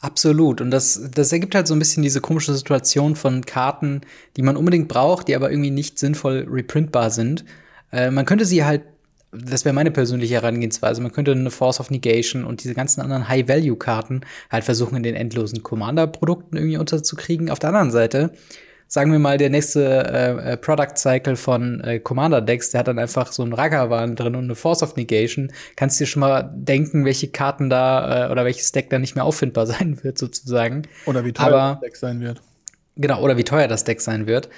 Absolut. 0.00 0.62
Und 0.62 0.70
das, 0.70 1.10
das 1.14 1.30
ergibt 1.30 1.54
halt 1.54 1.66
so 1.66 1.74
ein 1.74 1.78
bisschen 1.78 2.02
diese 2.02 2.22
komische 2.22 2.54
Situation 2.54 3.16
von 3.16 3.44
Karten, 3.44 4.00
die 4.36 4.42
man 4.42 4.56
unbedingt 4.56 4.88
braucht, 4.88 5.28
die 5.28 5.36
aber 5.36 5.50
irgendwie 5.50 5.70
nicht 5.70 5.98
sinnvoll 5.98 6.46
reprintbar 6.50 7.10
sind. 7.10 7.44
Äh, 7.92 8.10
man 8.10 8.24
könnte 8.24 8.46
sie 8.46 8.64
halt, 8.64 8.82
das 9.30 9.66
wäre 9.66 9.74
meine 9.74 9.90
persönliche 9.90 10.34
Herangehensweise, 10.34 11.02
man 11.02 11.12
könnte 11.12 11.32
eine 11.32 11.50
Force 11.50 11.80
of 11.80 11.90
Negation 11.90 12.44
und 12.44 12.64
diese 12.64 12.74
ganzen 12.74 13.02
anderen 13.02 13.28
High-Value-Karten 13.28 14.22
halt 14.50 14.64
versuchen, 14.64 14.96
in 14.96 15.02
den 15.02 15.14
endlosen 15.14 15.62
Commander-Produkten 15.62 16.56
irgendwie 16.56 16.78
unterzukriegen. 16.78 17.50
Auf 17.50 17.58
der 17.58 17.68
anderen 17.68 17.90
Seite 17.90 18.32
sagen 18.90 19.12
wir 19.12 19.20
mal, 19.20 19.38
der 19.38 19.50
nächste 19.50 19.84
äh, 19.84 20.52
äh, 20.52 20.56
Product 20.56 20.96
Cycle 20.96 21.36
von 21.36 21.80
äh, 21.82 22.00
Commander 22.00 22.40
Decks, 22.40 22.70
der 22.70 22.80
hat 22.80 22.88
dann 22.88 22.98
einfach 22.98 23.30
so 23.30 23.44
ein 23.44 23.52
Ragavan 23.52 24.16
drin 24.16 24.34
und 24.34 24.44
eine 24.44 24.56
Force 24.56 24.82
of 24.82 24.96
Negation. 24.96 25.52
Kannst 25.76 26.00
dir 26.00 26.06
schon 26.06 26.18
mal 26.20 26.50
denken, 26.52 27.04
welche 27.04 27.28
Karten 27.28 27.70
da 27.70 28.26
äh, 28.26 28.32
oder 28.32 28.44
welches 28.44 28.72
Deck 28.72 28.90
da 28.90 28.98
nicht 28.98 29.14
mehr 29.14 29.24
auffindbar 29.24 29.66
sein 29.68 30.02
wird, 30.02 30.18
sozusagen. 30.18 30.82
Oder 31.06 31.24
wie 31.24 31.32
teuer 31.32 31.74
das 31.74 31.80
Deck 31.80 31.96
sein 31.96 32.20
wird. 32.20 32.42
genau, 32.96 33.22
oder 33.22 33.36
wie 33.36 33.44
teuer 33.44 33.68
das 33.68 33.84
Deck 33.84 34.00
sein 34.00 34.26
wird. 34.26 34.50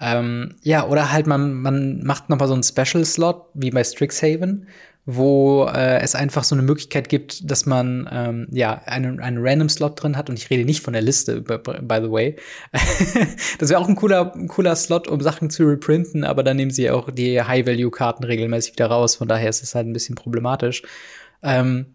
Ähm, 0.00 0.56
ja, 0.62 0.86
oder 0.86 1.10
halt 1.10 1.26
man, 1.26 1.54
man 1.54 2.04
macht 2.04 2.28
noch 2.28 2.38
mal 2.38 2.46
so 2.46 2.54
einen 2.54 2.62
Special-Slot, 2.62 3.46
wie 3.54 3.70
bei 3.70 3.82
Strixhaven, 3.82 4.68
wo 5.10 5.64
äh, 5.64 6.02
es 6.02 6.14
einfach 6.14 6.44
so 6.44 6.54
eine 6.54 6.60
Möglichkeit 6.60 7.08
gibt, 7.08 7.50
dass 7.50 7.64
man 7.64 8.06
ähm, 8.12 8.46
ja 8.50 8.82
einen, 8.84 9.20
einen 9.20 9.38
random 9.40 9.70
Slot 9.70 10.02
drin 10.02 10.18
hat 10.18 10.28
und 10.28 10.38
ich 10.38 10.50
rede 10.50 10.66
nicht 10.66 10.82
von 10.82 10.92
der 10.92 11.00
Liste, 11.00 11.40
by, 11.40 12.00
the 12.02 12.10
way. 12.10 12.36
das 13.58 13.70
wäre 13.70 13.80
auch 13.80 13.88
ein 13.88 13.96
cooler, 13.96 14.34
cooler 14.48 14.76
Slot, 14.76 15.08
um 15.08 15.22
Sachen 15.22 15.48
zu 15.48 15.64
reprinten, 15.64 16.24
aber 16.24 16.42
dann 16.42 16.58
nehmen 16.58 16.70
sie 16.70 16.90
auch 16.90 17.10
die 17.10 17.40
High-Value-Karten 17.40 18.22
regelmäßig 18.22 18.74
wieder 18.74 18.88
raus, 18.88 19.14
von 19.14 19.28
daher 19.28 19.48
ist 19.48 19.62
es 19.62 19.74
halt 19.74 19.86
ein 19.86 19.94
bisschen 19.94 20.14
problematisch. 20.14 20.82
Ähm, 21.42 21.86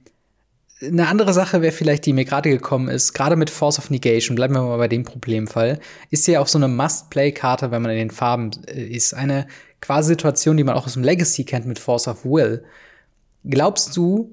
eine 0.81 1.07
andere 1.07 1.33
Sache 1.33 1.61
wäre 1.61 1.71
vielleicht, 1.71 2.07
die 2.07 2.13
mir 2.13 2.25
gerade 2.25 2.49
gekommen 2.49 2.87
ist, 2.87 3.13
gerade 3.13 3.35
mit 3.35 3.51
Force 3.51 3.77
of 3.77 3.91
Negation, 3.91 4.33
bleiben 4.33 4.55
wir 4.55 4.63
mal 4.63 4.77
bei 4.77 4.87
dem 4.87 5.03
Problemfall, 5.03 5.79
ist 6.09 6.27
ja 6.27 6.39
auch 6.39 6.47
so 6.47 6.57
eine 6.57 6.67
Must-Play-Karte, 6.67 7.69
wenn 7.69 7.83
man 7.83 7.91
in 7.91 7.97
den 7.97 8.11
Farben 8.11 8.49
äh, 8.65 8.81
ist. 8.81 9.13
Eine 9.13 9.45
quasi 9.81 10.07
Situation, 10.07 10.57
die 10.57 10.63
man 10.63 10.73
auch 10.73 10.87
aus 10.87 10.93
dem 10.93 11.03
Legacy 11.03 11.43
kennt 11.43 11.67
mit 11.67 11.77
Force 11.77 12.07
of 12.07 12.25
Will. 12.25 12.63
Glaubst 13.43 13.95
du, 13.97 14.31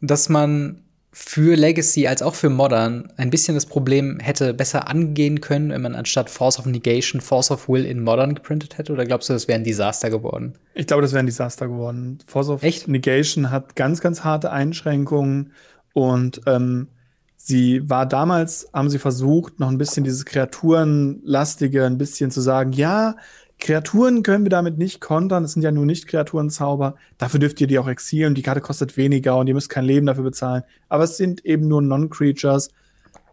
dass 0.00 0.28
man 0.28 0.84
für 1.20 1.56
Legacy 1.56 2.06
als 2.06 2.22
auch 2.22 2.34
für 2.34 2.50
Modern 2.50 3.12
ein 3.16 3.30
bisschen 3.30 3.54
das 3.54 3.66
Problem 3.66 4.20
hätte 4.20 4.54
besser 4.54 4.88
angehen 4.88 5.40
können, 5.40 5.70
wenn 5.70 5.82
man 5.82 5.94
anstatt 5.94 6.30
Force 6.30 6.58
of 6.58 6.66
Negation 6.66 7.20
Force 7.20 7.50
of 7.50 7.68
Will 7.68 7.84
in 7.84 8.02
Modern 8.02 8.34
geprintet 8.34 8.78
hätte? 8.78 8.92
Oder 8.92 9.04
glaubst 9.04 9.28
du, 9.28 9.32
das 9.32 9.48
wäre 9.48 9.58
ein 9.58 9.64
Desaster 9.64 10.10
geworden? 10.10 10.54
Ich 10.74 10.86
glaube, 10.86 11.02
das 11.02 11.12
wäre 11.12 11.20
ein 11.20 11.26
Desaster 11.26 11.66
geworden. 11.66 12.18
Force 12.26 12.48
of 12.50 12.62
Echt? 12.62 12.88
Negation 12.88 13.50
hat 13.50 13.74
ganz, 13.74 14.00
ganz 14.00 14.22
harte 14.22 14.52
Einschränkungen 14.52 15.52
und 15.92 16.40
ähm, 16.46 16.88
sie 17.36 17.88
war 17.88 18.06
damals, 18.06 18.68
haben 18.72 18.90
sie 18.90 18.98
versucht, 18.98 19.58
noch 19.58 19.70
ein 19.70 19.78
bisschen 19.78 20.04
dieses 20.04 20.24
Kreaturenlastige, 20.24 21.84
ein 21.84 21.98
bisschen 21.98 22.30
zu 22.30 22.40
sagen, 22.40 22.72
ja, 22.72 23.16
Kreaturen 23.58 24.22
können 24.22 24.44
wir 24.44 24.50
damit 24.50 24.78
nicht 24.78 25.00
kontern. 25.00 25.44
Es 25.44 25.52
sind 25.52 25.62
ja 25.62 25.72
nur 25.72 25.84
nicht 25.84 26.06
Kreaturenzauber. 26.06 26.94
Dafür 27.18 27.40
dürft 27.40 27.60
ihr 27.60 27.66
die 27.66 27.78
auch 27.78 27.88
exilen. 27.88 28.34
Die 28.34 28.42
Karte 28.42 28.60
kostet 28.60 28.96
weniger 28.96 29.36
und 29.36 29.48
ihr 29.48 29.54
müsst 29.54 29.68
kein 29.68 29.84
Leben 29.84 30.06
dafür 30.06 30.24
bezahlen. 30.24 30.62
Aber 30.88 31.04
es 31.04 31.16
sind 31.16 31.44
eben 31.44 31.66
nur 31.66 31.82
Non-Creatures. 31.82 32.70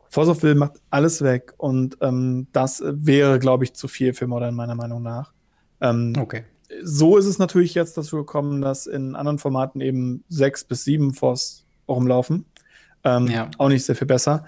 Force 0.10 0.30
of 0.30 0.44
Will 0.44 0.56
macht 0.56 0.82
alles 0.90 1.22
weg. 1.22 1.54
Und 1.58 1.98
ähm, 2.02 2.48
das 2.54 2.82
wäre, 2.86 3.38
glaube 3.38 3.66
ich, 3.66 3.74
zu 3.74 3.88
viel 3.88 4.14
für 4.14 4.26
Modern, 4.28 4.56
meiner 4.56 4.76
Meinung 4.76 5.04
nach. 5.04 5.32
Ähm, 5.82 6.14
okay. 6.18 6.46
So 6.82 7.18
ist 7.18 7.26
es 7.26 7.38
natürlich 7.38 7.76
jetzt 7.76 7.96
dazu 7.96 8.18
gekommen, 8.18 8.62
dass 8.62 8.88
in 8.88 9.16
anderen 9.16 9.38
Formaten 9.38 9.82
eben 9.82 10.24
sechs 10.28 10.64
bis 10.64 10.84
sieben 10.84 11.14
Force 11.14 11.66
rumlaufen. 11.88 12.46
Ähm, 13.04 13.28
ja. 13.28 13.52
Auch 13.60 13.70
nicht 13.70 13.86
sehr 13.86 13.96
viel 13.96 14.08
besser. 14.08 14.46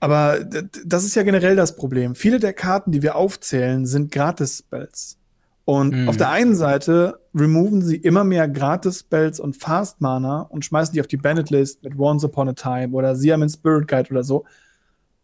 Aber 0.00 0.38
das 0.84 1.04
ist 1.04 1.16
ja 1.16 1.22
generell 1.22 1.56
das 1.56 1.74
Problem. 1.76 2.14
Viele 2.14 2.38
der 2.38 2.52
Karten, 2.52 2.92
die 2.92 3.02
wir 3.02 3.16
aufzählen, 3.16 3.84
sind 3.84 4.12
Gratis-Spells. 4.12 5.18
Und 5.64 6.04
mm. 6.04 6.08
auf 6.08 6.16
der 6.16 6.30
einen 6.30 6.54
Seite 6.54 7.20
removen 7.34 7.82
sie 7.82 7.96
immer 7.96 8.24
mehr 8.24 8.48
Gratis-Spells 8.48 9.40
und 9.40 9.56
Fast-Mana 9.56 10.42
und 10.42 10.64
schmeißen 10.64 10.94
die 10.94 11.00
auf 11.00 11.08
die 11.08 11.16
Banned-List 11.16 11.82
mit 11.82 11.98
Once 11.98 12.24
Upon 12.24 12.48
a 12.48 12.52
Time 12.54 12.94
oder 12.94 13.16
Siamen 13.16 13.48
Spirit 13.48 13.88
Guide 13.88 14.10
oder 14.10 14.22
so. 14.22 14.44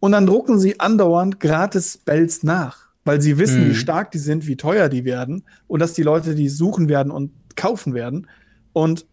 Und 0.00 0.12
dann 0.12 0.26
drucken 0.26 0.58
sie 0.58 0.78
andauernd 0.80 1.40
Gratis-Spells 1.40 2.42
nach, 2.42 2.88
weil 3.04 3.22
sie 3.22 3.38
wissen, 3.38 3.64
mm. 3.64 3.70
wie 3.70 3.74
stark 3.74 4.10
die 4.10 4.18
sind, 4.18 4.46
wie 4.46 4.56
teuer 4.56 4.88
die 4.88 5.04
werden 5.04 5.44
und 5.66 5.80
dass 5.80 5.94
die 5.94 6.02
Leute 6.02 6.34
die 6.34 6.48
suchen 6.48 6.88
werden 6.88 7.10
und 7.10 7.30
kaufen 7.56 7.94
werden. 7.94 8.26
Und 8.74 9.06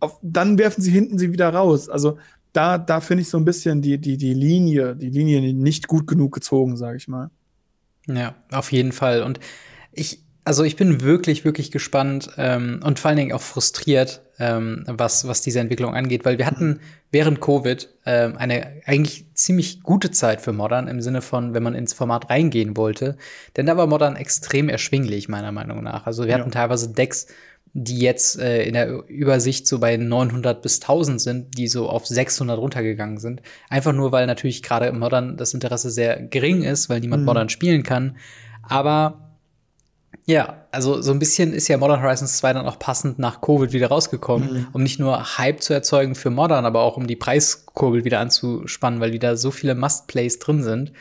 auf, 0.00 0.20
dann 0.22 0.58
werfen 0.58 0.82
sie 0.82 0.92
hinten 0.92 1.18
sie 1.18 1.32
wieder 1.32 1.52
raus. 1.52 1.88
Also 1.88 2.18
da, 2.58 2.76
da 2.76 3.00
finde 3.00 3.22
ich 3.22 3.28
so 3.28 3.38
ein 3.38 3.44
bisschen 3.44 3.82
die, 3.82 3.98
die, 3.98 4.16
die 4.16 4.34
Linie, 4.34 4.96
die 4.96 5.10
Linie 5.10 5.54
nicht 5.54 5.86
gut 5.86 6.08
genug 6.08 6.34
gezogen, 6.34 6.76
sage 6.76 6.96
ich 6.96 7.06
mal. 7.06 7.30
Ja, 8.08 8.34
auf 8.50 8.72
jeden 8.72 8.90
Fall. 8.90 9.22
Und 9.22 9.38
ich, 9.92 10.24
also 10.44 10.64
ich 10.64 10.74
bin 10.74 11.00
wirklich, 11.02 11.44
wirklich 11.44 11.70
gespannt 11.70 12.30
ähm, 12.36 12.80
und 12.82 12.98
vor 12.98 13.10
allen 13.10 13.18
Dingen 13.18 13.32
auch 13.32 13.42
frustriert, 13.42 14.22
ähm, 14.40 14.82
was, 14.88 15.28
was 15.28 15.40
diese 15.40 15.60
Entwicklung 15.60 15.94
angeht, 15.94 16.24
weil 16.24 16.38
wir 16.38 16.46
hatten 16.46 16.80
während 17.12 17.40
Covid 17.40 17.88
ähm, 18.06 18.36
eine 18.36 18.82
eigentlich 18.86 19.26
ziemlich 19.34 19.84
gute 19.84 20.10
Zeit 20.10 20.40
für 20.40 20.52
Modern 20.52 20.88
im 20.88 21.00
Sinne 21.00 21.22
von, 21.22 21.54
wenn 21.54 21.62
man 21.62 21.76
ins 21.76 21.92
Format 21.92 22.28
reingehen 22.28 22.76
wollte. 22.76 23.16
Denn 23.56 23.66
da 23.66 23.76
war 23.76 23.86
Modern 23.86 24.16
extrem 24.16 24.68
erschwinglich, 24.68 25.28
meiner 25.28 25.52
Meinung 25.52 25.84
nach. 25.84 26.06
Also 26.06 26.24
wir 26.24 26.32
ja. 26.32 26.38
hatten 26.40 26.50
teilweise 26.50 26.92
Decks, 26.92 27.28
die 27.74 27.98
jetzt 27.98 28.38
äh, 28.38 28.64
in 28.64 28.74
der 28.74 29.08
Übersicht 29.08 29.66
so 29.66 29.78
bei 29.78 29.96
900 29.96 30.62
bis 30.62 30.80
1000 30.80 31.20
sind, 31.20 31.58
die 31.58 31.68
so 31.68 31.88
auf 31.88 32.06
600 32.06 32.58
runtergegangen 32.58 33.18
sind. 33.18 33.42
Einfach 33.68 33.92
nur, 33.92 34.12
weil 34.12 34.26
natürlich 34.26 34.62
gerade 34.62 34.86
im 34.86 34.98
Modern 34.98 35.36
das 35.36 35.54
Interesse 35.54 35.90
sehr 35.90 36.20
gering 36.20 36.62
ist, 36.62 36.88
weil 36.88 37.00
niemand 37.00 37.22
mhm. 37.22 37.26
Modern 37.26 37.48
spielen 37.48 37.82
kann. 37.82 38.16
Aber 38.62 39.28
ja, 40.28 40.66
also 40.72 41.00
so 41.00 41.12
ein 41.12 41.18
bisschen 41.18 41.54
ist 41.54 41.68
ja 41.68 41.78
Modern 41.78 42.02
Horizons 42.02 42.36
2 42.38 42.52
dann 42.52 42.66
auch 42.66 42.78
passend 42.78 43.18
nach 43.18 43.40
Covid 43.40 43.72
wieder 43.72 43.88
rausgekommen, 43.88 44.52
mhm. 44.52 44.66
um 44.72 44.82
nicht 44.82 45.00
nur 45.00 45.38
Hype 45.38 45.62
zu 45.62 45.72
erzeugen 45.72 46.14
für 46.14 46.30
Modern, 46.30 46.66
aber 46.66 46.82
auch 46.82 46.96
um 46.96 47.06
die 47.06 47.16
Preiskurbel 47.16 48.04
wieder 48.04 48.20
anzuspannen, 48.20 49.00
weil 49.00 49.12
wieder 49.12 49.36
so 49.36 49.50
viele 49.50 49.74
Must-Plays 49.74 50.38
drin 50.38 50.62
sind. 50.62 50.92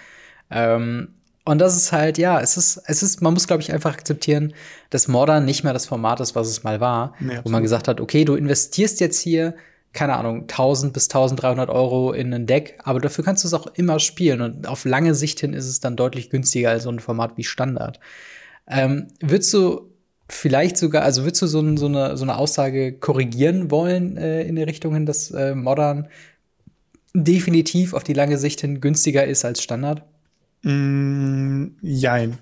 Ähm, 0.50 1.10
und 1.48 1.60
das 1.60 1.78
ist 1.78 1.94
halt, 1.94 2.18
ja, 2.18 2.42
es 2.42 2.58
ist, 2.58 2.82
es 2.88 3.02
ist, 3.02 3.22
man 3.22 3.34
muss, 3.34 3.48
glaube 3.48 3.62
ich, 3.62 3.72
einfach 3.72 3.94
akzeptieren, 3.94 4.54
dass 4.90 5.08
Modern 5.08 5.46
nicht 5.46 5.64
mehr 5.64 5.72
das 5.72 5.86
Format 5.86 6.20
ist, 6.20 6.36
was 6.36 6.50
es 6.50 6.64
mal 6.64 6.82
war, 6.82 7.14
nee, 7.22 7.40
wo 7.42 7.50
man 7.50 7.64
gesagt 7.64 7.88
hat, 7.88 8.02
okay, 8.02 8.26
du 8.26 8.36
investierst 8.36 9.00
jetzt 9.00 9.18
hier, 9.20 9.56
keine 9.94 10.18
Ahnung, 10.18 10.42
1000 10.42 10.92
bis 10.92 11.06
1300 11.06 11.70
Euro 11.70 12.12
in 12.12 12.34
ein 12.34 12.48
Deck, 12.48 12.78
aber 12.84 13.00
dafür 13.00 13.24
kannst 13.24 13.46
du 13.46 13.48
es 13.48 13.54
auch 13.54 13.68
immer 13.76 14.00
spielen 14.00 14.42
und 14.42 14.68
auf 14.68 14.84
lange 14.84 15.16
Sicht 15.16 15.40
hin 15.40 15.54
ist 15.54 15.68
es 15.68 15.80
dann 15.80 15.96
deutlich 15.96 16.30
günstiger 16.30 16.72
als 16.72 16.84
so 16.84 16.90
ein 16.90 17.00
Format 17.00 17.38
wie 17.38 17.46
Standard. 17.46 18.02
Ähm, 18.68 19.08
würdest 19.22 19.54
du 19.54 19.94
vielleicht 20.28 20.76
sogar, 20.76 21.04
also 21.04 21.24
würdest 21.24 21.42
du 21.44 21.48
so, 21.48 21.78
so, 21.78 21.86
eine, 21.86 22.18
so 22.18 22.26
eine 22.26 22.38
Aussage 22.38 22.92
korrigieren 22.92 23.72
wollen 23.72 24.18
äh, 24.18 24.42
in 24.42 24.58
die 24.58 24.64
Richtung 24.64 24.94
hin, 24.94 25.06
dass 25.06 25.32
äh, 25.32 25.56
Modern 25.56 26.10
definitiv 27.14 27.94
auf 27.94 28.04
die 28.04 28.14
lange 28.14 28.38
Sicht 28.38 28.60
hin 28.60 28.82
günstiger 28.82 29.24
ist 29.24 29.46
als 29.46 29.64
Standard? 29.64 30.04
Mm, 30.68 31.78
jein. 31.82 32.38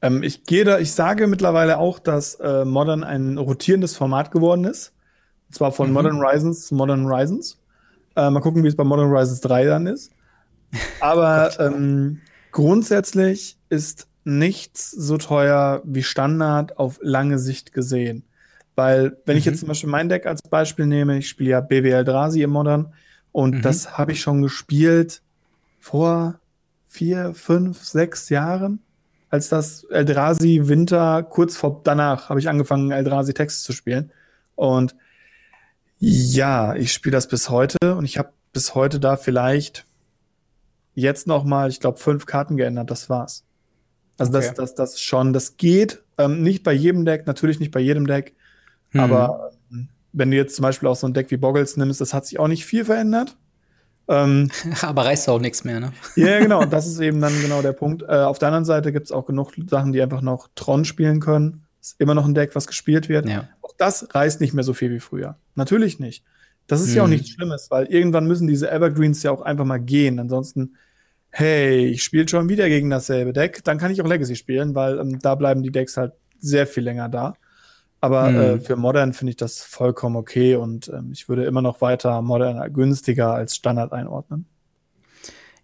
Ähm, 0.00 0.22
ich 0.22 0.44
gehe 0.44 0.64
da, 0.64 0.78
ich 0.78 0.92
sage 0.92 1.26
mittlerweile 1.26 1.78
auch, 1.78 1.98
dass 1.98 2.36
äh, 2.36 2.64
Modern 2.64 3.04
ein 3.04 3.36
rotierendes 3.36 3.94
Format 3.96 4.30
geworden 4.30 4.64
ist. 4.64 4.94
Und 5.48 5.54
zwar 5.56 5.72
von 5.72 5.88
mhm. 5.88 5.94
Modern 5.94 6.16
Horizons 6.16 6.66
zu 6.66 6.74
Modern 6.74 7.04
Horizons. 7.04 7.58
Äh, 8.16 8.30
mal 8.30 8.40
gucken, 8.40 8.64
wie 8.64 8.68
es 8.68 8.76
bei 8.76 8.84
Modern 8.84 9.10
Horizons 9.10 9.42
3 9.42 9.66
dann 9.66 9.86
ist. 9.86 10.10
Aber 11.00 11.50
ähm, 11.60 12.20
grundsätzlich 12.50 13.58
ist 13.68 14.08
nichts 14.24 14.90
so 14.90 15.18
teuer 15.18 15.82
wie 15.84 16.02
Standard 16.02 16.78
auf 16.78 16.98
lange 17.02 17.38
Sicht 17.38 17.74
gesehen. 17.74 18.24
Weil, 18.74 19.18
wenn 19.26 19.34
mhm. 19.34 19.38
ich 19.38 19.44
jetzt 19.44 19.60
zum 19.60 19.68
Beispiel 19.68 19.90
mein 19.90 20.08
Deck 20.08 20.24
als 20.24 20.40
Beispiel 20.42 20.86
nehme, 20.86 21.18
ich 21.18 21.28
spiele 21.28 21.50
ja 21.50 21.60
BWL 21.60 22.04
Drasi 22.04 22.42
im 22.42 22.50
Modern 22.50 22.94
und 23.32 23.56
mhm. 23.56 23.62
das 23.62 23.98
habe 23.98 24.12
ich 24.12 24.22
schon 24.22 24.40
gespielt 24.40 25.20
vor 25.78 26.40
vier, 26.96 27.34
fünf, 27.34 27.84
sechs 27.84 28.30
Jahren, 28.30 28.80
als 29.28 29.50
das 29.50 29.84
Eldrazi 29.84 30.62
Winter, 30.64 31.22
kurz 31.22 31.56
vor 31.56 31.82
danach 31.84 32.30
habe 32.30 32.40
ich 32.40 32.48
angefangen, 32.48 32.90
Eldrazi 32.90 33.34
Texte 33.34 33.62
zu 33.62 33.72
spielen. 33.72 34.10
Und 34.54 34.96
ja, 35.98 36.74
ich 36.74 36.92
spiele 36.92 37.12
das 37.12 37.28
bis 37.28 37.50
heute 37.50 37.76
und 37.96 38.04
ich 38.04 38.16
habe 38.16 38.30
bis 38.52 38.74
heute 38.74 38.98
da 38.98 39.16
vielleicht 39.16 39.84
jetzt 40.94 41.26
noch 41.26 41.44
mal, 41.44 41.68
ich 41.68 41.80
glaube, 41.80 41.98
fünf 41.98 42.24
Karten 42.24 42.56
geändert. 42.56 42.90
Das 42.90 43.10
war's. 43.10 43.44
Also 44.16 44.32
okay. 44.32 44.46
das, 44.46 44.54
das, 44.54 44.74
das 44.74 45.00
schon, 45.00 45.34
das 45.34 45.58
geht. 45.58 46.02
Ähm, 46.16 46.42
nicht 46.42 46.62
bei 46.62 46.72
jedem 46.72 47.04
Deck, 47.04 47.26
natürlich 47.26 47.60
nicht 47.60 47.72
bei 47.72 47.80
jedem 47.80 48.06
Deck. 48.06 48.34
Mhm. 48.92 49.00
Aber 49.00 49.52
ähm, 49.70 49.88
wenn 50.12 50.30
du 50.30 50.38
jetzt 50.38 50.56
zum 50.56 50.62
Beispiel 50.62 50.88
auch 50.88 50.96
so 50.96 51.06
ein 51.06 51.12
Deck 51.12 51.30
wie 51.30 51.36
Boggles 51.36 51.76
nimmst, 51.76 52.00
das 52.00 52.14
hat 52.14 52.24
sich 52.24 52.38
auch 52.38 52.48
nicht 52.48 52.64
viel 52.64 52.86
verändert. 52.86 53.36
Ähm, 54.08 54.50
Aber 54.82 55.04
reißt 55.04 55.28
auch 55.28 55.40
nichts 55.40 55.64
mehr, 55.64 55.80
ne? 55.80 55.92
Ja, 56.16 56.38
genau. 56.38 56.62
Und 56.62 56.72
das 56.72 56.86
ist 56.86 57.00
eben 57.00 57.20
dann 57.20 57.40
genau 57.40 57.62
der 57.62 57.72
Punkt. 57.72 58.02
Äh, 58.02 58.22
auf 58.22 58.38
der 58.38 58.48
anderen 58.48 58.64
Seite 58.64 58.92
gibt 58.92 59.06
es 59.06 59.12
auch 59.12 59.26
genug 59.26 59.52
Sachen, 59.68 59.92
die 59.92 60.02
einfach 60.02 60.22
noch 60.22 60.48
Tron 60.54 60.84
spielen 60.84 61.20
können. 61.20 61.66
Ist 61.80 62.00
immer 62.00 62.14
noch 62.14 62.26
ein 62.26 62.34
Deck, 62.34 62.54
was 62.54 62.66
gespielt 62.66 63.08
wird. 63.08 63.28
Ja. 63.28 63.48
Auch 63.62 63.74
das 63.78 64.14
reißt 64.14 64.40
nicht 64.40 64.54
mehr 64.54 64.64
so 64.64 64.74
viel 64.74 64.90
wie 64.90 65.00
früher. 65.00 65.36
Natürlich 65.54 66.00
nicht. 66.00 66.24
Das 66.66 66.80
ist 66.80 66.88
hm. 66.88 66.96
ja 66.96 67.02
auch 67.02 67.06
mhm. 67.06 67.12
nichts 67.12 67.30
Schlimmes, 67.30 67.70
weil 67.70 67.86
irgendwann 67.86 68.26
müssen 68.26 68.48
diese 68.48 68.70
Evergreens 68.70 69.22
ja 69.22 69.30
auch 69.30 69.42
einfach 69.42 69.64
mal 69.64 69.78
gehen. 69.78 70.18
Ansonsten, 70.18 70.76
hey, 71.30 71.86
ich 71.86 72.02
spiele 72.02 72.28
schon 72.28 72.48
wieder 72.48 72.68
gegen 72.68 72.90
dasselbe 72.90 73.32
Deck, 73.32 73.62
dann 73.64 73.78
kann 73.78 73.92
ich 73.92 74.02
auch 74.02 74.08
Legacy 74.08 74.36
spielen, 74.36 74.74
weil 74.74 74.98
ähm, 74.98 75.18
da 75.20 75.34
bleiben 75.34 75.62
die 75.62 75.70
Decks 75.70 75.96
halt 75.96 76.12
sehr 76.38 76.66
viel 76.66 76.82
länger 76.82 77.08
da. 77.08 77.34
Aber 78.00 78.30
mhm. 78.30 78.38
äh, 78.38 78.58
für 78.60 78.76
Modern 78.76 79.12
finde 79.12 79.30
ich 79.30 79.36
das 79.36 79.62
vollkommen 79.62 80.16
okay 80.16 80.54
und 80.56 80.88
ähm, 80.88 81.10
ich 81.12 81.28
würde 81.28 81.44
immer 81.44 81.62
noch 81.62 81.80
weiter 81.80 82.20
Modern 82.22 82.72
günstiger 82.72 83.32
als 83.32 83.56
Standard 83.56 83.92
einordnen. 83.92 84.46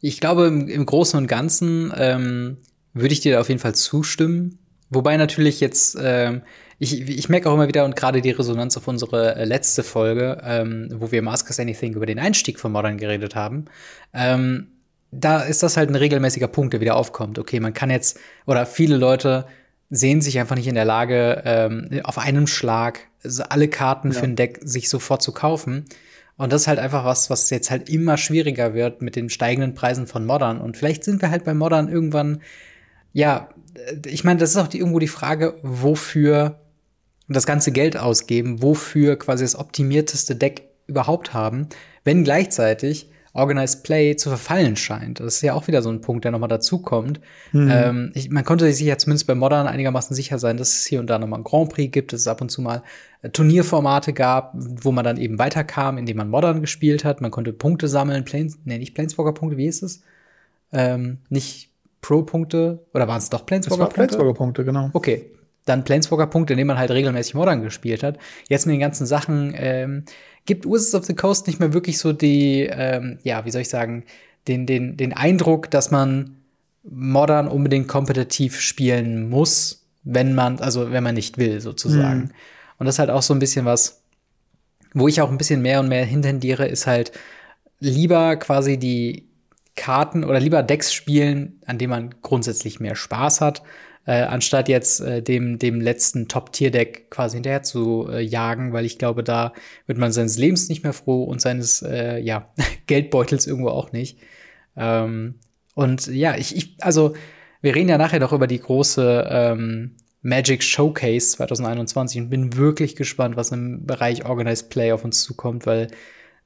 Ich 0.01 0.21
glaube, 0.21 0.47
im, 0.47 0.69
im 0.69 0.85
Großen 0.85 1.17
und 1.19 1.29
Ganzen 1.29 1.93
ähm, 1.97 2.57
würde 2.95 3.13
ich 3.13 3.21
dir 3.21 3.35
da 3.35 3.41
auf 3.41 3.49
jeden 3.49 3.61
Fall 3.61 3.75
zustimmen. 3.75 4.59
Wobei 4.91 5.17
natürlich 5.17 5.61
jetzt, 5.61 5.97
ähm, 6.01 6.43
ich, 6.79 7.09
ich 7.09 7.29
merke 7.29 7.49
auch 7.49 7.55
immer 7.55 7.69
wieder 7.69 7.85
und 7.85 7.97
gerade 7.97 8.21
die 8.21 8.31
Resonanz 8.31 8.77
auf 8.77 8.89
unsere 8.89 9.37
äh, 9.37 9.45
letzte 9.45 9.83
Folge, 9.83 10.43
ähm, 10.45 10.89
wo 10.95 11.13
wir 11.13 11.21
im 11.21 11.29
Ask 11.29 11.47
Us 11.49 11.61
Anything 11.61 11.95
über 11.95 12.07
den 12.07 12.19
Einstieg 12.19 12.59
von 12.59 12.73
Modern 12.73 12.99
geredet 12.99 13.35
haben, 13.35 13.67
ähm, 14.13 14.69
da 15.13 15.41
ist 15.41 15.63
das 15.63 15.77
halt 15.77 15.91
ein 15.91 15.95
regelmäßiger 15.95 16.49
Punkt, 16.49 16.73
der 16.73 16.81
wieder 16.81 16.97
aufkommt. 16.97 17.39
Okay, 17.39 17.61
man 17.61 17.75
kann 17.75 17.91
jetzt, 17.91 18.19
oder 18.47 18.67
viele 18.67 18.97
Leute 18.97 19.47
sehen 19.95 20.23
sich 20.23 20.41
einfach 20.41 20.57
nicht 20.57 20.67
in 20.67 20.75
der 20.75 20.87
Lage, 20.87 21.43
ähm, 21.45 22.01
auf 22.03 22.17
einem 22.17 22.47
Schlag 22.47 23.01
alle 23.51 23.69
Karten 23.69 24.11
ja. 24.11 24.19
für 24.19 24.25
ein 24.25 24.37
Deck 24.37 24.59
sich 24.63 24.89
sofort 24.89 25.21
zu 25.21 25.33
kaufen. 25.33 25.85
Und 26.39 26.51
das 26.51 26.63
ist 26.63 26.67
halt 26.67 26.79
einfach 26.79 27.05
was, 27.05 27.29
was 27.29 27.51
jetzt 27.51 27.71
halt 27.71 27.91
immer 27.91 28.17
schwieriger 28.17 28.73
wird 28.73 29.03
mit 29.03 29.17
den 29.17 29.29
steigenden 29.29 29.75
Preisen 29.75 30.07
von 30.07 30.25
Modern. 30.25 30.63
Und 30.63 30.79
vielleicht 30.79 31.05
sind 31.05 31.21
wir 31.21 31.31
halt 31.31 31.45
bei 31.45 31.53
Modern 31.53 31.89
irgendwann, 31.89 32.41
ja, 33.13 33.51
ich 34.07 34.25
meine, 34.25 34.41
das 34.41 34.51
ist 34.51 34.57
auch 34.57 34.67
die, 34.67 34.79
irgendwo 34.79 34.99
die 34.99 35.09
Frage, 35.09 35.59
wofür 35.63 36.59
das 37.29 37.45
ganze 37.45 37.71
Geld 37.71 37.99
ausgeben, 37.99 38.63
wofür 38.63 39.19
quasi 39.19 39.45
das 39.45 39.57
optimierteste 39.57 40.37
Deck 40.37 40.71
überhaupt 40.87 41.35
haben, 41.35 41.69
wenn 42.03 42.25
gleichzeitig 42.25 43.11
Organized 43.35 43.83
Play 43.83 44.15
zu 44.17 44.29
verfallen 44.29 44.77
scheint. 44.77 45.21
Das 45.21 45.37
ist 45.37 45.43
ja 45.43 45.55
auch 45.55 45.67
wieder 45.67 45.81
so 45.81 45.91
ein 45.91 46.03
Punkt, 46.03 46.25
der 46.25 46.33
nochmal 46.33 46.51
dazukommt. 46.51 47.21
Mhm. 47.53 47.71
Ähm, 47.71 48.13
ich, 48.15 48.31
man 48.31 48.45
konnte 48.45 48.71
sich 48.71 48.87
ja 48.87 48.99
zumindest 48.99 49.27
bei 49.27 49.35
Modern 49.35 49.67
einigermaßen 49.67 50.15
sicher 50.15 50.39
sein, 50.39 50.59
dass 50.59 50.75
es 50.75 50.87
hier 50.87 51.01
und 51.01 51.09
da 51.09 51.19
nochmal 51.19 51.41
ein 51.41 51.45
Grand 51.45 51.71
Prix 51.71 51.91
gibt, 51.91 52.13
dass 52.13 52.21
es 52.21 52.29
ab 52.29 52.43
und 52.43 52.51
zu 52.51 52.61
mal 52.61 52.83
äh, 53.23 53.31
Turnierformate 53.31 54.13
gab, 54.13 54.53
wo 54.55 54.93
man 54.93 55.05
dann 55.05 55.17
eben 55.17 55.39
weiterkam, 55.39 55.97
indem 55.97 56.19
man 56.19 56.29
Modern 56.29 56.61
gespielt 56.61 57.05
hat. 57.05 57.23
Man 57.23 57.31
konnte 57.31 57.55
Punkte 57.55 57.89
sammeln, 57.89 58.25
Planes, 58.25 58.59
nee, 58.65 58.77
nicht 58.77 58.95
Planeswalker-Punkte, 58.95 59.57
wie 59.57 59.67
ist 59.67 59.83
es? 59.83 60.03
Ähm, 60.73 61.19
nicht 61.31 61.71
Pro-Punkte, 62.03 62.81
oder 62.93 63.09
waren 63.09 63.19
es 63.19 63.31
doch 63.31 63.47
Planeswalker-Punkte? 63.47 63.95
Planeswalker-Punkte, 63.95 64.65
genau. 64.65 64.91
Okay, 64.93 65.31
dann 65.65 65.85
Planeswalker-Punkte, 65.85 66.55
indem 66.55 66.69
man 66.69 66.79
halt 66.79 66.91
regelmäßig 66.91 67.35
Modern 67.35 67.63
gespielt 67.63 68.03
hat. 68.03 68.19
Jetzt 68.49 68.67
mit 68.67 68.75
den 68.75 68.81
ganzen 68.81 69.07
Sachen 69.07 69.55
ähm, 69.57 70.05
gibt 70.45 70.67
Wizards 70.67 70.95
of 70.95 71.05
the 71.05 71.15
Coast 71.15 71.47
nicht 71.47 71.61
mehr 71.61 71.73
wirklich 71.73 71.99
so 71.99 72.13
die, 72.13 72.69
ähm, 72.71 73.19
ja, 73.23 73.45
wie 73.45 73.51
soll 73.51 73.63
ich 73.63 73.69
sagen, 73.69 74.05
den, 74.49 74.67
den, 74.67 74.97
den 74.97 75.13
Eindruck, 75.13 75.71
dass 75.71 75.91
man 75.91 76.37
Modern 76.83 77.47
unbedingt 77.47 77.87
kompetitiv 77.87 78.61
spielen 78.61 79.29
muss, 79.29 79.87
wenn 80.03 80.35
man, 80.35 80.59
also 80.59 80.91
wenn 80.91 81.05
man 81.05 81.15
nicht 81.15 81.39
will, 81.39 81.61
sozusagen. 81.61 82.21
Mhm. 82.21 82.31
Und 82.79 82.87
das 82.87 82.97
ist 82.97 82.99
halt 82.99 83.11
auch 83.11 83.23
so 83.23 83.35
ein 83.35 83.39
bisschen 83.39 83.65
was, 83.65 84.03
wo 84.93 85.07
ich 85.07 85.21
auch 85.21 85.31
ein 85.31 85.39
bisschen 85.39 85.63
mehr 85.63 85.79
und 85.79 85.89
mehr 85.89 86.05
hintendiere, 86.05 86.67
ist 86.67 86.89
halt 86.89 87.13
lieber 87.79 88.37
quasi 88.37 88.79
die 88.79 89.29
Karten 89.77 90.25
oder 90.25 90.41
lieber 90.41 90.63
Decks 90.63 90.93
spielen, 90.93 91.61
an 91.67 91.79
denen 91.79 91.91
man 91.91 92.15
grundsätzlich 92.21 92.81
mehr 92.81 92.97
Spaß 92.97 93.41
hat, 93.41 93.63
äh, 94.07 94.23
anstatt 94.23 94.69
jetzt 94.69 95.01
äh, 95.01 95.23
dem, 95.23 95.59
dem 95.59 95.81
letzten 95.81 96.29
Top-Tier-Deck 96.29 97.11
quasi 97.11 97.37
hinterher 97.37 97.63
zu 97.63 98.09
äh, 98.11 98.21
jagen, 98.21 98.73
weil 98.73 98.85
ich 98.85 98.99
glaube, 98.99 99.23
da 99.23 99.53
wird 99.87 99.99
man 99.99 100.13
seines 100.13 100.39
Lebens 100.39 100.69
nicht 100.69 100.83
mehr 100.83 100.93
froh 100.93 101.25
und 101.25 101.41
seines 101.41 101.83
äh, 101.83 102.19
ja, 102.19 102.53
Geldbeutels 102.87 103.47
irgendwo 103.47 103.69
auch 103.69 103.93
nicht. 103.93 104.19
Ähm, 104.77 105.37
und 105.75 106.07
ja, 106.09 106.37
ich, 106.37 106.57
ich, 106.57 106.77
also 106.81 107.15
wir 107.61 107.75
reden 107.75 107.89
ja 107.89 107.99
nachher 107.99 108.21
noch 108.21 108.33
über 108.33 108.47
die 108.47 108.61
große 108.61 109.27
ähm, 109.31 109.97
Magic 110.23 110.63
Showcase 110.63 111.37
2021 111.37 112.23
und 112.23 112.31
bin 112.31 112.57
wirklich 112.57 112.97
gespannt, 112.97 113.37
was 113.37 113.53
im 113.53 113.87
Bereich 113.87 114.25
Organized 114.25 114.71
Play 114.71 114.93
auf 114.93 115.05
uns 115.05 115.23
zukommt, 115.23 115.67
weil 115.67 115.89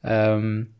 ähm, 0.02 0.75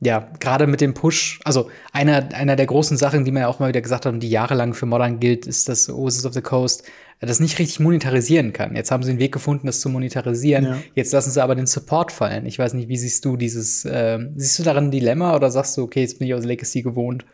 ja, 0.00 0.30
gerade 0.38 0.66
mit 0.66 0.80
dem 0.80 0.94
Push, 0.94 1.40
also 1.44 1.70
einer, 1.92 2.32
einer 2.32 2.54
der 2.54 2.66
großen 2.66 2.96
Sachen, 2.96 3.24
die 3.24 3.32
man 3.32 3.42
ja 3.42 3.48
auch 3.48 3.58
mal 3.58 3.68
wieder 3.68 3.80
gesagt 3.80 4.06
hat 4.06 4.12
und 4.12 4.20
die 4.20 4.30
jahrelang 4.30 4.74
für 4.74 4.86
Modern 4.86 5.18
gilt, 5.18 5.46
ist, 5.46 5.68
dass 5.68 5.90
Oasis 5.90 6.24
of 6.24 6.34
the 6.34 6.40
Coast 6.40 6.84
das 7.20 7.40
nicht 7.40 7.58
richtig 7.58 7.80
monetarisieren 7.80 8.52
kann. 8.52 8.76
Jetzt 8.76 8.92
haben 8.92 9.02
sie 9.02 9.10
einen 9.10 9.18
Weg 9.18 9.32
gefunden, 9.32 9.66
das 9.66 9.80
zu 9.80 9.88
monetarisieren. 9.88 10.64
Ja. 10.64 10.78
Jetzt 10.94 11.12
lassen 11.12 11.32
sie 11.32 11.42
aber 11.42 11.56
den 11.56 11.66
Support 11.66 12.12
fallen. 12.12 12.46
Ich 12.46 12.60
weiß 12.60 12.74
nicht, 12.74 12.88
wie 12.88 12.96
siehst 12.96 13.24
du 13.24 13.36
dieses, 13.36 13.84
äh, 13.84 14.20
siehst 14.36 14.60
du 14.60 14.62
darin 14.62 14.84
ein 14.84 14.90
Dilemma 14.92 15.34
oder 15.34 15.50
sagst 15.50 15.76
du, 15.76 15.82
okay, 15.82 16.02
jetzt 16.02 16.20
bin 16.20 16.28
ich 16.28 16.34
aus 16.34 16.44
Legacy 16.44 16.82
gewohnt? 16.82 17.24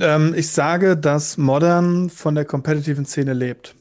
Ähm, 0.00 0.32
ich 0.34 0.48
sage, 0.48 0.96
dass 0.96 1.36
Modern 1.36 2.08
von 2.08 2.34
der 2.34 2.46
kompetitiven 2.46 3.04
Szene 3.04 3.34
lebt. 3.34 3.74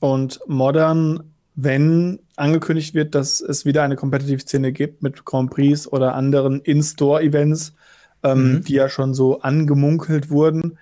Und 0.00 0.40
Modern 0.46 1.32
wenn 1.56 2.20
angekündigt 2.36 2.94
wird, 2.94 3.14
dass 3.14 3.40
es 3.40 3.64
wieder 3.64 3.82
eine 3.82 3.96
Competitive-Szene 3.96 4.72
gibt 4.72 5.02
mit 5.02 5.24
Grand 5.24 5.50
Prix 5.50 5.90
oder 5.90 6.14
anderen 6.14 6.60
In-Store-Events, 6.60 7.74
ähm, 8.22 8.52
mhm. 8.52 8.64
die 8.64 8.74
ja 8.74 8.90
schon 8.90 9.14
so 9.14 9.40
angemunkelt 9.40 10.28
wurden, 10.28 10.78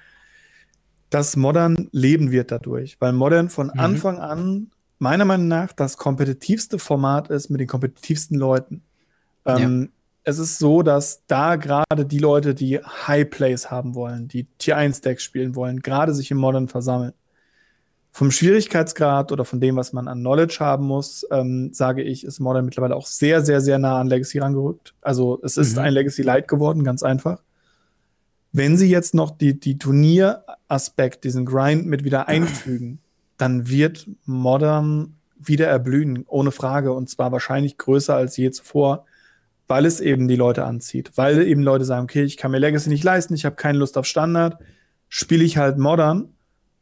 dass 1.11 1.37
Modern 1.37 1.89
leben 1.93 2.33
wird 2.33 2.51
dadurch. 2.51 2.97
Weil 3.01 3.13
Modern 3.13 3.51
von 3.51 3.69
mhm. 3.69 3.81
Anfang 3.81 4.19
an 4.19 4.71
meiner 4.99 5.25
Meinung 5.25 5.47
nach 5.47 5.73
das 5.73 5.97
kompetitivste 5.97 6.81
Format 6.81 7.31
ist 7.31 7.51
mit 7.51 7.61
den 7.61 7.69
kompetitivsten 7.69 8.37
Leuten. 8.37 8.83
Ähm, 9.45 9.83
ja. 9.83 9.89
Es 10.25 10.39
ist 10.39 10.59
so, 10.59 10.83
dass 10.83 11.23
da 11.29 11.55
gerade 11.55 12.05
die 12.05 12.19
Leute, 12.19 12.55
die 12.55 12.79
High 12.79 13.31
Plays 13.31 13.71
haben 13.71 13.95
wollen, 13.95 14.27
die 14.27 14.49
Tier 14.59 14.77
1 14.77 15.03
Decks 15.03 15.23
spielen 15.23 15.55
wollen, 15.55 15.83
gerade 15.83 16.15
sich 16.15 16.33
im 16.33 16.39
Modern 16.39 16.67
versammeln 16.67 17.13
vom 18.15 18.31
Schwierigkeitsgrad 18.31 19.33
oder 19.33 19.45
von 19.45 19.59
dem, 19.59 19.75
was 19.75 19.93
man 19.93 20.07
an 20.07 20.21
Knowledge 20.21 20.59
haben 20.61 20.87
muss, 20.87 21.27
ähm, 21.33 21.71
sage 21.73 22.05
ich, 22.05 22.25
ist 22.25 22.39
Modern 22.39 22.65
mittlerweile 22.65 22.95
auch 22.95 23.07
sehr, 23.07 23.45
sehr, 23.45 23.61
sehr 23.61 23.81
nah 23.81 23.99
an 23.99 24.07
Legacy 24.07 24.39
rangerückt. 24.39 24.95
Also 25.01 25.41
es 25.43 25.57
ist 25.57 25.75
mhm. 25.75 25.83
ein 25.83 25.95
Legacy 25.95 26.23
Light 26.23 26.47
geworden, 26.47 26.85
ganz 26.85 27.03
einfach. 27.03 27.43
Wenn 28.53 28.77
sie 28.77 28.89
jetzt 28.89 29.15
noch 29.15 29.33
die, 29.33 29.59
die 29.59 29.79
Turnieraspekt, 29.79 31.25
diesen 31.25 31.45
Grind 31.45 31.87
mit 31.87 32.05
wieder 32.05 32.29
einfügen, 32.29 33.01
dann 33.37 33.69
wird 33.69 34.09
Modern 34.27 35.17
wieder 35.37 35.67
erblühen, 35.67 36.25
ohne 36.29 36.53
Frage. 36.53 36.93
Und 36.93 37.11
zwar 37.11 37.33
wahrscheinlich 37.33 37.79
größer 37.79 38.15
als 38.15 38.37
je 38.37 38.53
zuvor, 38.53 39.07
weil 39.67 39.87
es 39.87 40.01
eben 40.01 40.29
die 40.29 40.37
Leute 40.37 40.65
anzieht. 40.65 41.11
Weil 41.17 41.43
eben 41.43 41.65
Leute 41.65 41.85
sagen, 41.85 42.05
okay, 42.05 42.23
ich 42.23 42.37
kann 42.37 42.53
mir 42.53 42.59
Legacy 42.59 42.91
nicht 42.91 43.03
leisten, 43.03 43.35
ich 43.35 43.45
habe 43.45 43.57
keine 43.57 43.79
Lust 43.79 43.99
auf 43.99 44.07
Standard, 44.07 44.61
spiele 45.09 45.43
ich 45.43 45.59
halt 45.59 45.79
Modern 45.79 46.34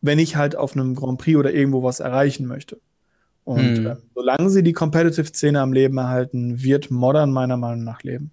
wenn 0.03 0.19
ich 0.19 0.37
halt 0.37 0.57
auf 0.57 0.75
einem 0.75 0.95
Grand 0.95 1.19
Prix 1.19 1.39
oder 1.39 1.53
irgendwo 1.53 1.83
was 1.83 2.01
erreichen 2.01 2.47
möchte. 2.47 2.81
Und 3.45 3.79
hm. 3.79 3.87
äh, 3.87 3.97
solange 4.15 4.51
sie 4.51 4.63
die 4.63 4.73
Competitive-Szene 4.73 5.61
am 5.61 5.73
Leben 5.73 5.97
erhalten, 5.99 6.63
wird 6.63 6.91
Modern 6.91 7.33
meiner 7.33 7.57
Meinung 7.57 7.85
nach 7.85 8.03
leben. 8.03 8.31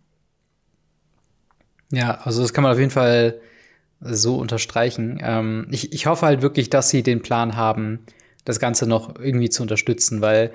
Ja, 1.91 2.19
also 2.23 2.41
das 2.41 2.53
kann 2.53 2.63
man 2.63 2.73
auf 2.73 2.79
jeden 2.79 2.91
Fall 2.91 3.39
so 4.01 4.37
unterstreichen. 4.37 5.19
Ähm, 5.21 5.67
ich, 5.71 5.93
ich 5.93 6.05
hoffe 6.05 6.25
halt 6.25 6.41
wirklich, 6.41 6.69
dass 6.69 6.89
sie 6.89 7.03
den 7.03 7.21
Plan 7.21 7.55
haben, 7.55 7.99
das 8.45 8.59
Ganze 8.59 8.87
noch 8.87 9.15
irgendwie 9.19 9.49
zu 9.49 9.63
unterstützen, 9.63 10.21
weil 10.21 10.51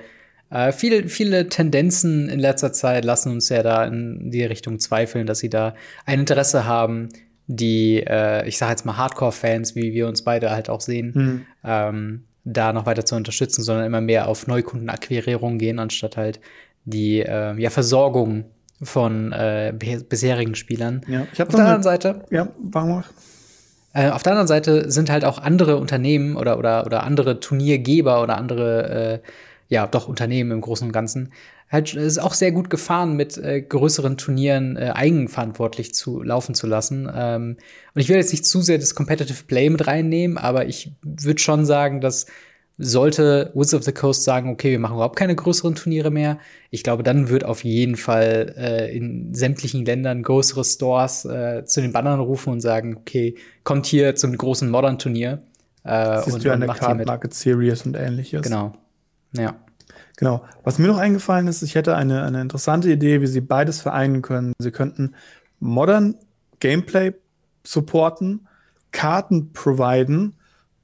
äh, 0.49 0.71
viele, 0.71 1.09
viele 1.09 1.49
Tendenzen 1.49 2.29
in 2.29 2.39
letzter 2.39 2.71
Zeit 2.71 3.05
lassen 3.05 3.31
uns 3.31 3.49
ja 3.49 3.63
da 3.63 3.83
in 3.85 4.31
die 4.31 4.43
Richtung 4.43 4.79
zweifeln, 4.79 5.27
dass 5.27 5.39
sie 5.39 5.49
da 5.49 5.75
ein 6.05 6.21
Interesse 6.21 6.65
haben, 6.65 7.09
die, 7.47 8.03
äh, 8.05 8.47
ich 8.47 8.57
sage 8.57 8.71
jetzt 8.71 8.85
mal 8.85 8.97
Hardcore-Fans, 8.97 9.75
wie 9.75 9.93
wir 9.93 10.07
uns 10.07 10.23
beide 10.23 10.51
halt 10.51 10.69
auch 10.69 10.81
sehen, 10.81 11.11
mhm. 11.13 11.45
ähm, 11.63 12.23
da 12.43 12.73
noch 12.73 12.85
weiter 12.85 13.05
zu 13.05 13.15
unterstützen, 13.15 13.63
sondern 13.63 13.85
immer 13.85 14.01
mehr 14.01 14.27
auf 14.27 14.47
Neukundenakquirierung 14.47 15.57
gehen, 15.57 15.79
anstatt 15.79 16.17
halt 16.17 16.39
die 16.85 17.21
äh, 17.21 17.59
ja, 17.59 17.69
Versorgung 17.69 18.45
von 18.81 19.31
äh, 19.31 19.73
bisherigen 19.73 20.55
Spielern. 20.55 21.01
Ja, 21.07 21.25
ich 21.33 21.41
auf 21.41 21.47
der 21.49 21.59
anderen 21.59 21.83
Seite. 21.83 22.25
Ja, 22.29 22.49
warum 22.59 23.03
äh, 23.93 24.09
auf 24.09 24.23
der 24.23 24.33
anderen 24.33 24.47
Seite 24.47 24.91
sind 24.91 25.09
halt 25.09 25.23
auch 25.23 25.39
andere 25.39 25.77
Unternehmen 25.77 26.35
oder, 26.35 26.59
oder, 26.59 26.85
oder 26.85 27.03
andere 27.03 27.39
Turniergeber 27.39 28.21
oder 28.21 28.37
andere, 28.37 29.21
äh, 29.23 29.27
ja, 29.69 29.87
doch 29.87 30.07
Unternehmen 30.07 30.51
im 30.51 30.61
Großen 30.61 30.85
und 30.85 30.91
Ganzen, 30.91 31.31
halt 31.69 31.93
ist 31.95 32.19
auch 32.19 32.33
sehr 32.33 32.51
gut 32.51 32.69
gefahren, 32.69 33.15
mit 33.15 33.37
äh, 33.37 33.61
größeren 33.61 34.17
Turnieren 34.17 34.77
äh, 34.77 34.91
eigenverantwortlich 34.93 35.93
zu 35.93 36.21
laufen 36.21 36.55
zu 36.55 36.67
lassen. 36.67 37.09
Ähm, 37.13 37.57
und 37.93 38.01
ich 38.01 38.09
will 38.09 38.17
jetzt 38.17 38.31
nicht 38.31 38.45
zu 38.45 38.61
sehr 38.61 38.77
das 38.77 38.95
Competitive 38.95 39.43
Play 39.45 39.69
mit 39.69 39.87
reinnehmen, 39.87 40.37
aber 40.37 40.67
ich 40.67 40.91
würde 41.01 41.41
schon 41.41 41.65
sagen, 41.65 42.01
dass 42.01 42.27
sollte 42.77 43.51
Wizards 43.53 43.73
of 43.73 43.83
the 43.83 43.91
Coast 43.93 44.23
sagen, 44.23 44.49
okay, 44.49 44.71
wir 44.71 44.79
machen 44.79 44.95
überhaupt 44.95 45.15
keine 45.15 45.35
größeren 45.35 45.75
Turniere 45.75 46.11
mehr, 46.11 46.39
ich 46.71 46.83
glaube, 46.83 47.03
dann 47.03 47.29
wird 47.29 47.45
auf 47.45 47.63
jeden 47.63 47.95
Fall 47.95 48.53
äh, 48.57 48.95
in 48.95 49.33
sämtlichen 49.33 49.85
Ländern 49.85 50.23
größere 50.23 50.63
Stores 50.63 51.25
äh, 51.25 51.63
zu 51.65 51.81
den 51.81 51.93
Bannern 51.93 52.19
rufen 52.19 52.51
und 52.51 52.59
sagen, 52.59 52.97
okay, 52.97 53.35
kommt 53.63 53.85
hier 53.85 54.15
zum 54.15 54.35
großen 54.35 54.69
Modern-Turnier. 54.69 55.41
Äh, 55.83 56.21
Siehst 56.23 56.35
und, 56.35 56.45
du 56.45 56.51
eine 56.51 56.67
Card 56.67 57.05
Market 57.05 57.33
Series 57.33 57.85
und 57.85 57.95
ähnliches. 57.95 58.41
Genau. 58.41 58.73
Ja. 59.33 59.55
Genau. 60.17 60.43
Was 60.63 60.79
mir 60.79 60.87
noch 60.87 60.97
eingefallen 60.97 61.47
ist, 61.47 61.61
ich 61.61 61.75
hätte 61.75 61.95
eine, 61.95 62.23
eine 62.23 62.41
interessante 62.41 62.91
Idee, 62.91 63.21
wie 63.21 63.27
sie 63.27 63.41
beides 63.41 63.81
vereinen 63.81 64.21
können. 64.21 64.53
Sie 64.59 64.71
könnten 64.71 65.15
modern 65.59 66.15
Gameplay 66.59 67.13
supporten, 67.63 68.47
Karten 68.91 69.51
providen 69.51 70.35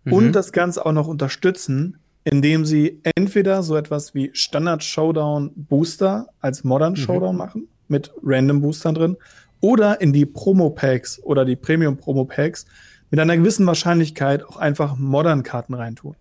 mhm. 0.04 0.14
und 0.14 0.32
das 0.34 0.52
Ganze 0.52 0.86
auch 0.86 0.92
noch 0.92 1.08
unterstützen, 1.08 1.98
indem 2.24 2.66
sie 2.66 3.00
entweder 3.16 3.64
so 3.64 3.76
etwas 3.76 4.14
wie 4.14 4.32
Standard 4.34 4.84
Showdown 4.84 5.52
Booster 5.56 6.28
als 6.40 6.64
Modern 6.64 6.94
mhm. 6.94 6.98
Showdown 6.98 7.38
machen, 7.38 7.68
mit 7.88 8.12
Random 8.24 8.62
Boostern 8.62 8.96
drin, 8.96 9.18
oder 9.60 10.02
in 10.02 10.12
die 10.12 10.26
Promo 10.26 10.72
Packs 10.72 11.22
oder 11.24 11.46
die 11.46 11.56
Premium 11.56 11.98
Promo 11.98 12.26
Packs 12.26 12.66
mit 13.12 13.20
einer 13.20 13.38
gewissen 13.38 13.66
Wahrscheinlichkeit 13.68 14.44
auch 14.44 14.58
einfach 14.58 14.98
Modern 14.98 15.44
Karten 15.44 15.74
reintun. 15.74 16.16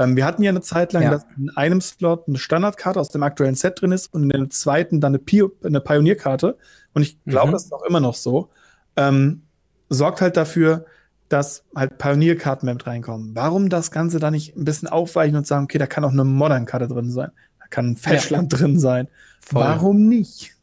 Ähm, 0.00 0.16
wir 0.16 0.24
hatten 0.24 0.42
ja 0.42 0.48
eine 0.48 0.62
Zeit 0.62 0.94
lang, 0.94 1.02
ja. 1.02 1.10
dass 1.10 1.26
in 1.36 1.50
einem 1.50 1.82
Slot 1.82 2.26
eine 2.26 2.38
Standardkarte 2.38 2.98
aus 2.98 3.10
dem 3.10 3.22
aktuellen 3.22 3.54
Set 3.54 3.82
drin 3.82 3.92
ist 3.92 4.12
und 4.14 4.22
in 4.22 4.28
dem 4.30 4.50
zweiten 4.50 4.98
dann 4.98 5.10
eine, 5.10 5.18
Pio 5.18 5.52
eine 5.62 5.80
Pionierkarte. 5.80 6.56
Und 6.94 7.02
ich 7.02 7.22
glaube, 7.24 7.48
mhm. 7.48 7.52
das 7.52 7.64
ist 7.64 7.72
auch 7.74 7.82
immer 7.82 8.00
noch 8.00 8.14
so. 8.14 8.48
Ähm, 8.96 9.42
sorgt 9.90 10.22
halt 10.22 10.38
dafür, 10.38 10.86
dass 11.28 11.64
halt 11.76 11.98
Pionierkarten 11.98 12.66
mit 12.66 12.86
reinkommen. 12.86 13.34
Warum 13.34 13.68
das 13.68 13.90
Ganze 13.90 14.18
da 14.18 14.30
nicht 14.30 14.56
ein 14.56 14.64
bisschen 14.64 14.88
aufweichen 14.88 15.36
und 15.36 15.46
sagen, 15.46 15.64
okay, 15.64 15.76
da 15.76 15.86
kann 15.86 16.04
auch 16.04 16.12
eine 16.12 16.24
Modern-Karte 16.24 16.88
drin 16.88 17.10
sein, 17.10 17.30
da 17.58 17.66
kann 17.68 17.90
ein 17.90 17.96
Fashland 17.96 18.52
ja. 18.52 18.58
drin 18.58 18.78
sein. 18.78 19.06
Voll. 19.42 19.62
Warum 19.62 20.08
nicht? 20.08 20.54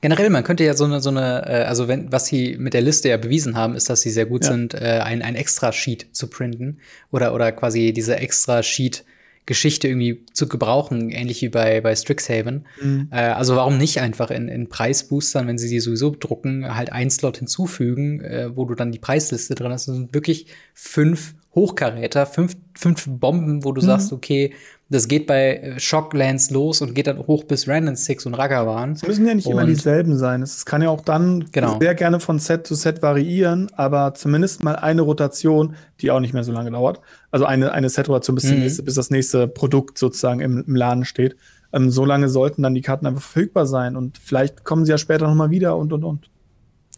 Generell, 0.00 0.30
man 0.30 0.44
könnte 0.44 0.64
ja 0.64 0.74
so 0.74 0.84
eine, 0.84 1.00
so 1.00 1.10
eine, 1.10 1.46
äh, 1.46 1.64
also 1.64 1.88
wenn, 1.88 2.12
was 2.12 2.26
sie 2.26 2.56
mit 2.58 2.74
der 2.74 2.82
Liste 2.82 3.08
ja 3.08 3.16
bewiesen 3.16 3.56
haben, 3.56 3.74
ist, 3.74 3.88
dass 3.88 4.02
sie 4.02 4.10
sehr 4.10 4.26
gut 4.26 4.44
ja. 4.44 4.52
sind, 4.52 4.74
äh, 4.74 5.00
ein, 5.02 5.22
ein 5.22 5.34
Extra-Sheet 5.34 6.08
zu 6.12 6.28
printen 6.28 6.78
oder, 7.10 7.34
oder 7.34 7.52
quasi 7.52 7.92
diese 7.92 8.16
Extra-Sheet 8.16 9.04
Geschichte 9.46 9.86
irgendwie 9.86 10.24
zu 10.32 10.48
gebrauchen, 10.48 11.10
ähnlich 11.10 11.40
wie 11.40 11.48
bei, 11.48 11.80
bei 11.80 11.94
Strixhaven. 11.94 12.66
Mhm. 12.82 13.08
Äh, 13.12 13.16
also 13.16 13.54
warum 13.54 13.78
nicht 13.78 14.00
einfach 14.00 14.32
in, 14.32 14.48
in 14.48 14.68
Preisboostern, 14.68 15.46
wenn 15.46 15.56
sie 15.56 15.68
die 15.68 15.78
sowieso 15.78 16.10
drucken, 16.10 16.74
halt 16.74 16.92
ein 16.92 17.10
Slot 17.10 17.38
hinzufügen, 17.38 18.20
äh, 18.20 18.56
wo 18.56 18.64
du 18.64 18.74
dann 18.74 18.90
die 18.90 18.98
Preisliste 18.98 19.54
drin 19.54 19.70
hast. 19.70 19.86
Das 19.86 19.94
sind 19.94 20.12
wirklich 20.12 20.48
fünf 20.74 21.34
Hochkaräter, 21.54 22.26
fünf, 22.26 22.56
fünf 22.74 23.06
Bomben, 23.08 23.64
wo 23.64 23.72
du 23.72 23.80
mhm. 23.80 23.86
sagst, 23.86 24.12
okay, 24.12 24.52
das 24.88 25.08
geht 25.08 25.26
bei 25.26 25.56
äh, 25.56 25.80
Shocklands 25.80 26.50
los 26.50 26.80
und 26.80 26.94
geht 26.94 27.08
dann 27.08 27.18
hoch 27.18 27.44
bis 27.44 27.66
Random 27.66 27.96
Six 27.96 28.24
und 28.24 28.34
Ragavan. 28.34 28.92
Es 28.92 29.06
müssen 29.06 29.26
ja 29.26 29.34
nicht 29.34 29.46
und 29.46 29.52
immer 29.52 29.66
dieselben 29.66 30.16
sein. 30.16 30.42
Es 30.42 30.64
kann 30.64 30.80
ja 30.80 30.90
auch 30.90 31.00
dann 31.00 31.46
genau. 31.50 31.78
sehr 31.80 31.94
gerne 31.94 32.20
von 32.20 32.38
Set 32.38 32.66
zu 32.66 32.74
Set 32.74 33.02
variieren, 33.02 33.68
aber 33.74 34.14
zumindest 34.14 34.62
mal 34.62 34.76
eine 34.76 35.02
Rotation, 35.02 35.74
die 36.00 36.10
auch 36.10 36.20
nicht 36.20 36.34
mehr 36.34 36.44
so 36.44 36.52
lange 36.52 36.70
dauert. 36.70 37.00
Also 37.32 37.46
eine, 37.46 37.72
eine 37.72 37.88
Set-Rotation 37.88 38.36
bis, 38.36 38.44
mhm. 38.44 38.60
nächste, 38.60 38.82
bis 38.84 38.94
das 38.94 39.10
nächste 39.10 39.48
Produkt 39.48 39.98
sozusagen 39.98 40.40
im, 40.40 40.64
im 40.66 40.76
Laden 40.76 41.04
steht. 41.04 41.36
Ähm, 41.72 41.90
so 41.90 42.04
lange 42.04 42.28
sollten 42.28 42.62
dann 42.62 42.74
die 42.74 42.82
Karten 42.82 43.06
einfach 43.06 43.22
verfügbar 43.22 43.66
sein 43.66 43.96
und 43.96 44.18
vielleicht 44.18 44.64
kommen 44.64 44.84
sie 44.84 44.92
ja 44.92 44.98
später 44.98 45.26
noch 45.26 45.34
mal 45.34 45.50
wieder 45.50 45.76
und 45.76 45.92
und 45.92 46.04
und. 46.04 46.30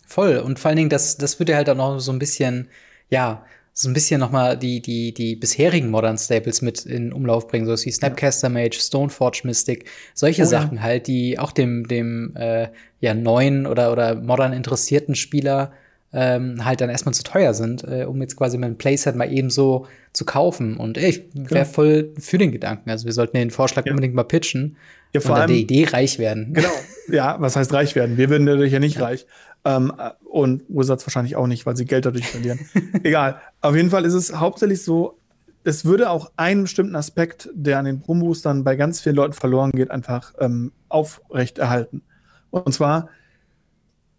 Voll. 0.07 0.38
Und 0.38 0.59
vor 0.59 0.70
allen 0.70 0.77
Dingen, 0.77 0.90
das, 0.90 1.16
das 1.16 1.38
wird 1.38 1.48
ja 1.48 1.57
halt 1.57 1.70
auch 1.70 1.77
noch 1.77 2.01
so 2.01 2.12
ein 2.12 2.18
bisschen, 2.18 2.68
ja, 3.09 3.44
so 3.80 3.88
ein 3.88 3.92
bisschen 3.92 4.18
nochmal 4.18 4.58
die, 4.58 4.82
die, 4.82 5.14
die 5.14 5.36
bisherigen 5.36 5.88
Modern 5.88 6.18
Staples 6.18 6.62
mit 6.62 6.84
in 6.84 7.12
Umlauf 7.12 7.46
bringen, 7.46 7.64
so 7.64 7.74
wie 7.84 7.92
Snapcaster 7.92 8.48
Mage, 8.48 8.74
Stoneforge 8.80 9.42
Mystic, 9.44 9.88
solche 10.14 10.42
oh, 10.42 10.46
Sachen 10.46 10.78
ja. 10.78 10.82
halt, 10.82 11.06
die 11.06 11.38
auch 11.38 11.52
dem, 11.52 11.86
dem 11.86 12.34
äh, 12.34 12.70
ja, 12.98 13.14
neuen 13.14 13.68
oder, 13.68 13.92
oder 13.92 14.16
modern 14.16 14.52
interessierten 14.52 15.14
Spieler 15.14 15.70
ähm, 16.12 16.64
halt 16.64 16.80
dann 16.80 16.90
erstmal 16.90 17.14
zu 17.14 17.22
teuer 17.22 17.54
sind, 17.54 17.84
äh, 17.84 18.04
um 18.04 18.20
jetzt 18.20 18.36
quasi 18.36 18.58
mein 18.58 18.78
Playset 18.78 19.14
mal 19.14 19.32
eben 19.32 19.48
so 19.48 19.86
zu 20.12 20.24
kaufen. 20.24 20.76
Und 20.76 20.98
ey, 20.98 21.10
ich 21.10 21.22
wäre 21.34 21.46
genau. 21.46 21.64
voll 21.64 22.14
für 22.18 22.38
den 22.38 22.50
Gedanken. 22.50 22.90
Also 22.90 23.06
wir 23.06 23.12
sollten 23.12 23.36
den 23.36 23.52
Vorschlag 23.52 23.86
ja. 23.86 23.92
unbedingt 23.92 24.14
mal 24.14 24.24
pitchen 24.24 24.76
ja, 25.14 25.20
vor 25.20 25.36
und 25.36 25.42
allem, 25.42 25.50
der 25.50 25.56
Idee 25.56 25.84
reich 25.84 26.18
werden. 26.18 26.52
Genau. 26.52 26.68
Ja, 27.10 27.36
was 27.38 27.56
heißt 27.56 27.72
reich 27.72 27.94
werden? 27.94 28.18
Wir 28.18 28.28
würden 28.28 28.46
dadurch 28.46 28.72
ja 28.72 28.80
nicht 28.80 28.96
ja. 28.96 29.04
reich. 29.04 29.24
Ähm, 29.64 29.92
und 30.24 30.62
Wizards 30.68 31.06
wahrscheinlich 31.06 31.36
auch 31.36 31.46
nicht, 31.46 31.66
weil 31.66 31.76
sie 31.76 31.84
Geld 31.84 32.06
dadurch 32.06 32.28
verlieren. 32.28 32.60
Egal. 33.02 33.40
Auf 33.60 33.74
jeden 33.74 33.90
Fall 33.90 34.04
ist 34.04 34.14
es 34.14 34.34
hauptsächlich 34.34 34.82
so, 34.82 35.18
es 35.64 35.84
würde 35.84 36.10
auch 36.10 36.30
einen 36.36 36.62
bestimmten 36.62 36.96
Aspekt, 36.96 37.50
der 37.52 37.78
an 37.78 37.84
den 37.84 38.00
Brummboostern 38.00 38.64
bei 38.64 38.76
ganz 38.76 39.00
vielen 39.00 39.16
Leuten 39.16 39.34
verloren 39.34 39.72
geht, 39.72 39.90
einfach 39.90 40.32
ähm, 40.38 40.72
aufrechterhalten. 40.88 42.02
Und 42.50 42.72
zwar, 42.72 43.08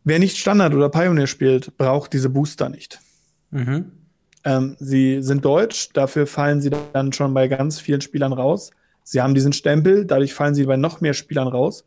wer 0.03 0.19
nicht 0.19 0.37
Standard 0.37 0.73
oder 0.73 0.89
Pioneer 0.89 1.27
spielt, 1.27 1.77
braucht 1.77 2.13
diese 2.13 2.29
Booster 2.29 2.69
nicht. 2.69 2.99
Mhm. 3.51 3.91
Ähm, 4.43 4.75
sie 4.79 5.21
sind 5.21 5.43
deutsch, 5.43 5.89
dafür 5.93 6.27
fallen 6.27 6.61
sie 6.61 6.71
dann 6.93 7.13
schon 7.13 7.33
bei 7.33 7.47
ganz 7.47 7.79
vielen 7.79 8.01
Spielern 8.01 8.33
raus. 8.33 8.71
Sie 9.03 9.21
haben 9.21 9.33
diesen 9.33 9.53
Stempel, 9.53 10.05
dadurch 10.05 10.33
fallen 10.33 10.53
sie 10.53 10.65
bei 10.65 10.77
noch 10.77 11.01
mehr 11.01 11.13
Spielern 11.13 11.47
raus. 11.47 11.83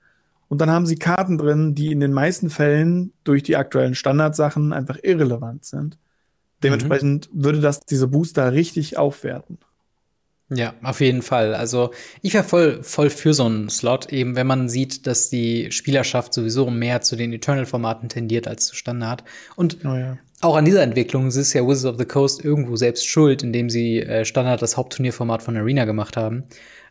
Und 0.53 0.59
dann 0.59 0.71
haben 0.71 0.85
sie 0.85 0.97
Karten 0.97 1.39
drin, 1.39 1.75
die 1.75 1.93
in 1.93 2.01
den 2.01 2.13
meisten 2.13 2.51
Fällen 2.51 3.15
durch 3.25 3.43
die 3.43 3.57
aktuellen 3.57 3.95
Standardsachen 3.95 4.75
einfach 4.75 4.99
irrelevant 5.03 5.65
sind. 5.65 5.97
Dementsprechend 6.63 7.33
mhm. 7.33 7.45
würde 7.45 7.61
das 7.61 7.81
diese 7.81 8.07
Booster 8.07 8.53
richtig 8.53 8.99
aufwerten. 8.99 9.57
Ja, 10.51 10.75
auf 10.83 11.01
jeden 11.01 11.23
Fall. 11.23 11.55
Also 11.55 11.93
ich 12.21 12.35
wäre 12.35 12.45
voll, 12.45 12.83
voll 12.83 13.09
für 13.09 13.33
so 13.33 13.47
einen 13.47 13.71
Slot, 13.71 14.13
eben 14.13 14.37
wenn 14.37 14.47
man 14.47 14.69
sieht, 14.69 15.07
dass 15.07 15.31
die 15.31 15.73
Spielerschaft 15.73 16.35
sowieso 16.35 16.69
mehr 16.69 17.01
zu 17.01 17.17
den 17.17 17.33
Eternal-Formaten 17.33 18.11
tendiert 18.11 18.47
als 18.47 18.67
zu 18.67 18.75
Standard. 18.75 19.25
Und 19.57 19.79
oh 19.87 19.97
ja. 19.97 20.19
auch 20.43 20.57
an 20.57 20.67
dieser 20.67 20.83
Entwicklung 20.83 21.29
ist 21.29 21.55
ja 21.55 21.67
Wizards 21.67 21.87
of 21.87 21.99
the 21.99 22.05
Coast 22.05 22.45
irgendwo 22.45 22.77
selbst 22.77 23.07
schuld, 23.07 23.43
indem 23.43 23.71
sie 23.71 24.01
äh, 24.01 24.27
Standard 24.27 24.61
das 24.61 24.77
Hauptturnierformat 24.77 25.43
von 25.43 25.57
Arena 25.57 25.87
gemacht 25.87 26.19
haben. 26.19 26.45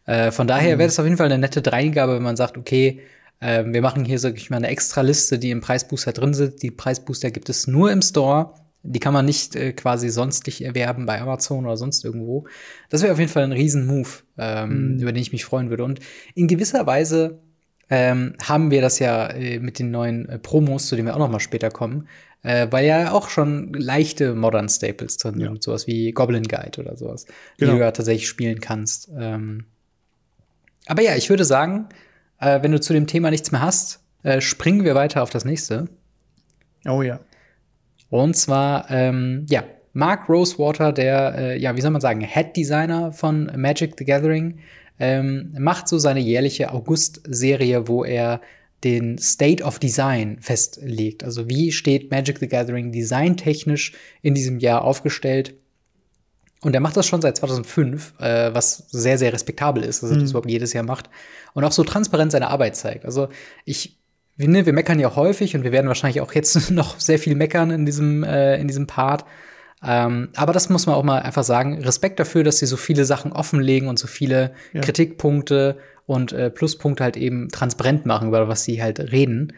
Äh, 0.08 0.32
von 0.32 0.48
daher 0.48 0.74
mhm. 0.74 0.80
wäre 0.80 0.88
das 0.88 0.98
auf 0.98 1.06
jeden 1.06 1.18
Fall 1.18 1.28
eine 1.28 1.38
nette 1.38 1.62
Dreingabe, 1.62 2.16
wenn 2.16 2.24
man 2.24 2.36
sagt, 2.36 2.58
okay, 2.58 3.02
ähm, 3.42 3.74
wir 3.74 3.82
machen 3.82 4.06
hier, 4.06 4.20
sag 4.20 4.38
ich 4.38 4.50
mal, 4.50 4.58
eine 4.58 4.68
extra 4.68 5.02
Liste, 5.02 5.40
die 5.40 5.50
im 5.50 5.62
Preisbooster 5.62 6.14
drin 6.14 6.34
sind. 6.34 6.62
Die 6.62 6.72
Preisbooster 6.72 7.32
gibt 7.32 7.50
es 7.50 7.68
nur 7.68 7.92
im 7.92 8.04
Store. 8.04 8.54
Die 8.84 9.00
kann 9.00 9.14
man 9.14 9.26
nicht 9.26 9.56
äh, 9.56 9.74
quasi 9.74 10.10
sonstlich 10.10 10.64
erwerben 10.64 11.06
bei 11.06 11.20
Amazon 11.20 11.66
oder 11.66 11.78
sonst 11.78 12.06
irgendwo. 12.06 12.46
Das 12.90 13.02
wäre 13.02 13.14
auf 13.14 13.20
jeden 13.20 13.32
Fall 13.32 13.44
ein 13.44 13.52
Riesen-Move, 13.52 14.10
ähm, 14.38 14.94
mhm. 14.94 15.00
über 15.00 15.12
den 15.12 15.22
ich 15.22 15.32
mich 15.32 15.46
freuen 15.46 15.70
würde. 15.70 15.84
Und 15.84 16.00
in 16.36 16.48
gewisser 16.48 16.86
Weise 16.86 17.40
ähm, 17.90 18.36
haben 18.42 18.72
wir 18.72 18.82
das 18.82 19.00
ja 19.00 19.28
äh, 19.28 19.60
mit 19.60 19.80
den 19.80 19.92
neuen 19.92 20.30
äh, 20.30 20.40
Promos, 20.40 20.88
zu 20.88 20.96
denen 20.96 21.08
wir 21.08 21.16
auch 21.16 21.20
noch 21.20 21.30
mal 21.30 21.40
später 21.40 21.70
kommen, 21.70 22.08
äh, 22.44 22.68
weil 22.72 22.86
ja 22.86 23.12
auch 23.12 23.30
schon 23.30 23.74
leichte 23.74 24.34
Modern 24.34 24.70
Staples 24.70 25.18
drin 25.18 25.40
ja. 25.40 25.48
sind, 25.48 25.62
sowas 25.62 25.88
wie 25.88 26.12
Goblin 26.12 26.44
Guide 26.44 26.80
oder 26.80 26.96
sowas, 26.96 27.26
genau. 27.58 27.72
die 27.72 27.78
du 27.78 27.84
ja 27.84 27.92
tatsächlich 27.92 28.28
spielen 28.28 28.62
kannst. 28.62 29.12
Ähm, 29.16 29.66
aber 30.88 31.02
ja, 31.02 31.16
ich 31.16 31.30
würde 31.30 31.46
sagen, 31.46 31.90
äh, 32.42 32.62
wenn 32.62 32.72
du 32.72 32.82
zu 32.82 32.94
dem 32.94 33.08
Thema 33.08 33.32
nichts 33.32 33.52
mehr 33.52 33.62
hast, 33.62 34.04
äh, 34.24 34.42
springen 34.42 34.84
wir 34.84 34.96
weiter 34.96 35.24
auf 35.24 35.30
das 35.30 35.46
nächste. 35.46 35.88
Oh 36.88 37.02
ja. 37.02 37.20
Und 38.10 38.36
zwar, 38.36 38.90
ähm, 38.92 39.46
ja, 39.50 39.64
Mark 39.94 40.28
Rosewater, 40.30 40.92
der, 40.92 41.36
äh, 41.38 41.60
ja, 41.60 41.76
wie 41.76 41.82
soll 41.82 41.92
man 41.92 42.02
sagen, 42.02 42.22
Head 42.22 42.56
Designer 42.56 43.12
von 43.12 43.52
Magic 43.56 43.96
the 43.98 44.06
Gathering, 44.06 44.60
ähm, 45.00 45.54
macht 45.58 45.88
so 45.88 45.98
seine 45.98 46.20
jährliche 46.20 46.72
August-Serie, 46.72 47.88
wo 47.88 48.04
er 48.04 48.42
den 48.84 49.18
State 49.18 49.64
of 49.64 49.80
Design 49.80 50.38
festlegt. 50.40 51.24
Also 51.24 51.50
wie 51.50 51.72
steht 51.72 52.12
Magic 52.12 52.40
the 52.40 52.48
Gathering 52.48 52.92
designtechnisch 52.92 53.94
in 54.22 54.34
diesem 54.34 54.60
Jahr 54.60 54.84
aufgestellt? 54.84 55.56
Und 56.62 56.76
er 56.76 56.80
macht 56.80 56.96
das 56.96 57.08
schon 57.08 57.22
seit 57.22 57.38
2005, 57.38 58.14
äh, 58.20 58.54
was 58.54 58.86
sehr, 58.90 59.18
sehr 59.18 59.34
respektabel 59.34 59.84
ist, 59.84 60.04
dass 60.04 60.12
er 60.12 60.18
mhm. 60.18 60.22
das 60.22 60.30
überhaupt 60.32 60.50
jedes 60.50 60.74
Jahr 60.74 60.84
macht. 60.84 61.10
Und 61.54 61.64
auch 61.64 61.72
so 61.72 61.84
transparent 61.84 62.32
seine 62.32 62.50
Arbeit 62.50 62.76
zeigt. 62.76 63.04
Also 63.04 63.30
ich, 63.66 63.98
wir, 64.38 64.48
ne, 64.48 64.66
wir 64.66 64.74
meckern 64.74 65.00
ja 65.00 65.16
häufig 65.16 65.56
und 65.56 65.64
wir 65.64 65.72
werden 65.72 65.88
wahrscheinlich 65.88 66.22
auch 66.22 66.34
jetzt 66.34 66.72
noch 66.72 67.00
sehr 67.00 67.18
viel 67.18 67.36
meckern 67.36 67.72
in 67.72 67.86
diesem, 67.86 68.24
äh, 68.24 68.60
in 68.60 68.68
diesem 68.68 68.86
Part. 68.86 69.26
Ähm, 69.84 70.30
aber 70.36 70.54
das 70.54 70.70
muss 70.70 70.86
man 70.86 70.96
auch 70.96 71.04
mal 71.04 71.24
einfach 71.24 71.44
sagen. 71.44 71.82
Respekt 71.82 72.20
dafür, 72.20 72.44
dass 72.44 72.60
sie 72.60 72.68
so 72.68 72.78
viele 72.78 73.06
Sachen 73.06 73.32
offenlegen 73.32 73.90
und 73.90 73.98
so 73.98 74.06
viele 74.06 74.52
ja. 74.74 74.82
Kritikpunkte 74.82 75.78
und 76.06 76.32
äh, 76.34 76.52
Pluspunkte 76.52 77.04
halt 77.04 77.18
eben 77.18 77.50
transparent 77.50 78.06
machen, 78.06 78.28
über 78.28 78.48
was 78.48 78.64
sie 78.64 78.84
halt 78.84 79.00
reden. 79.00 79.54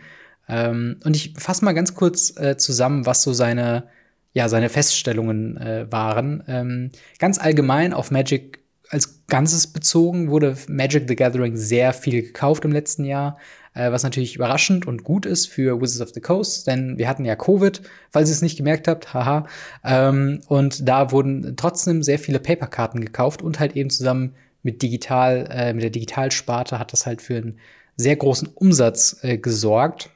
Ähm, 0.47 0.97
und 1.03 1.17
ich 1.17 1.33
fasse 1.37 1.65
mal 1.65 1.73
ganz 1.73 1.95
kurz 1.95 2.37
äh, 2.37 2.55
zusammen, 2.55 3.05
was 3.05 3.23
so 3.23 3.33
seine 3.33 3.89
ja, 4.33 4.49
seine 4.49 4.69
Feststellungen 4.69 5.57
äh, 5.57 5.91
waren. 5.91 6.43
Ähm, 6.47 6.91
ganz 7.19 7.39
allgemein 7.39 7.93
auf 7.93 8.11
Magic 8.11 8.63
als 8.89 9.25
Ganzes 9.27 9.67
bezogen 9.67 10.29
wurde 10.29 10.55
Magic 10.67 11.05
the 11.07 11.15
Gathering 11.15 11.57
sehr 11.57 11.93
viel 11.93 12.21
gekauft 12.21 12.63
im 12.63 12.71
letzten 12.71 13.05
Jahr, 13.05 13.37
äh, 13.73 13.91
was 13.91 14.03
natürlich 14.03 14.35
überraschend 14.35 14.85
und 14.85 15.03
gut 15.03 15.25
ist 15.25 15.47
für 15.47 15.81
Wizards 15.81 16.01
of 16.01 16.13
the 16.13 16.21
Coast, 16.21 16.67
denn 16.67 16.97
wir 16.97 17.07
hatten 17.07 17.25
ja 17.25 17.35
Covid, 17.35 17.81
falls 18.11 18.29
ihr 18.29 18.33
es 18.33 18.41
nicht 18.43 18.57
gemerkt 18.57 18.87
habt, 18.87 19.13
haha. 19.13 19.47
Ähm, 19.83 20.41
und 20.47 20.87
da 20.87 21.11
wurden 21.11 21.55
trotzdem 21.57 22.03
sehr 22.03 22.19
viele 22.19 22.39
Paperkarten 22.39 23.01
gekauft 23.01 23.41
und 23.41 23.59
halt 23.59 23.75
eben 23.75 23.89
zusammen 23.89 24.35
mit 24.61 24.81
digital, 24.81 25.47
äh, 25.49 25.73
mit 25.73 25.83
der 25.83 25.89
Digitalsparte 25.89 26.77
hat 26.77 26.93
das 26.93 27.05
halt 27.05 27.21
für 27.21 27.37
einen 27.37 27.59
sehr 27.95 28.15
großen 28.15 28.47
Umsatz 28.47 29.17
äh, 29.21 29.37
gesorgt. 29.37 30.09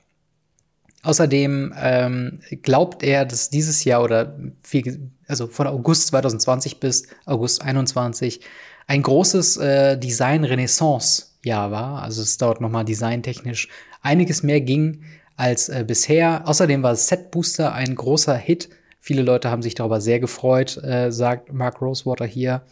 Außerdem 1.07 1.73
ähm, 1.81 2.39
glaubt 2.63 3.01
er, 3.01 3.23
dass 3.23 3.49
dieses 3.49 3.85
Jahr 3.85 4.03
oder 4.03 4.37
viel, 4.61 5.09
also 5.25 5.47
von 5.47 5.65
August 5.65 6.07
2020 6.07 6.81
bis 6.81 7.07
August 7.25 7.61
21 7.61 8.41
ein 8.87 9.03
großes 9.03 9.55
äh, 9.55 9.97
Design-Renaissance-Jahr 9.97 11.71
war. 11.71 12.03
Also 12.03 12.21
es 12.21 12.37
dauert 12.37 12.59
nochmal 12.59 12.83
designtechnisch 12.83 13.69
einiges 14.01 14.43
mehr 14.43 14.59
ging 14.59 15.05
als 15.37 15.69
äh, 15.69 15.85
bisher. 15.87 16.45
Außerdem 16.45 16.83
war 16.83 16.97
Set 16.97 17.31
Booster 17.31 17.71
ein 17.71 17.95
großer 17.95 18.35
Hit. 18.35 18.67
Viele 18.99 19.21
Leute 19.21 19.49
haben 19.49 19.61
sich 19.61 19.75
darüber 19.75 20.01
sehr 20.01 20.19
gefreut, 20.19 20.75
äh, 20.83 21.09
sagt 21.09 21.53
Mark 21.53 21.79
Rosewater 21.79 22.25
hier. 22.25 22.63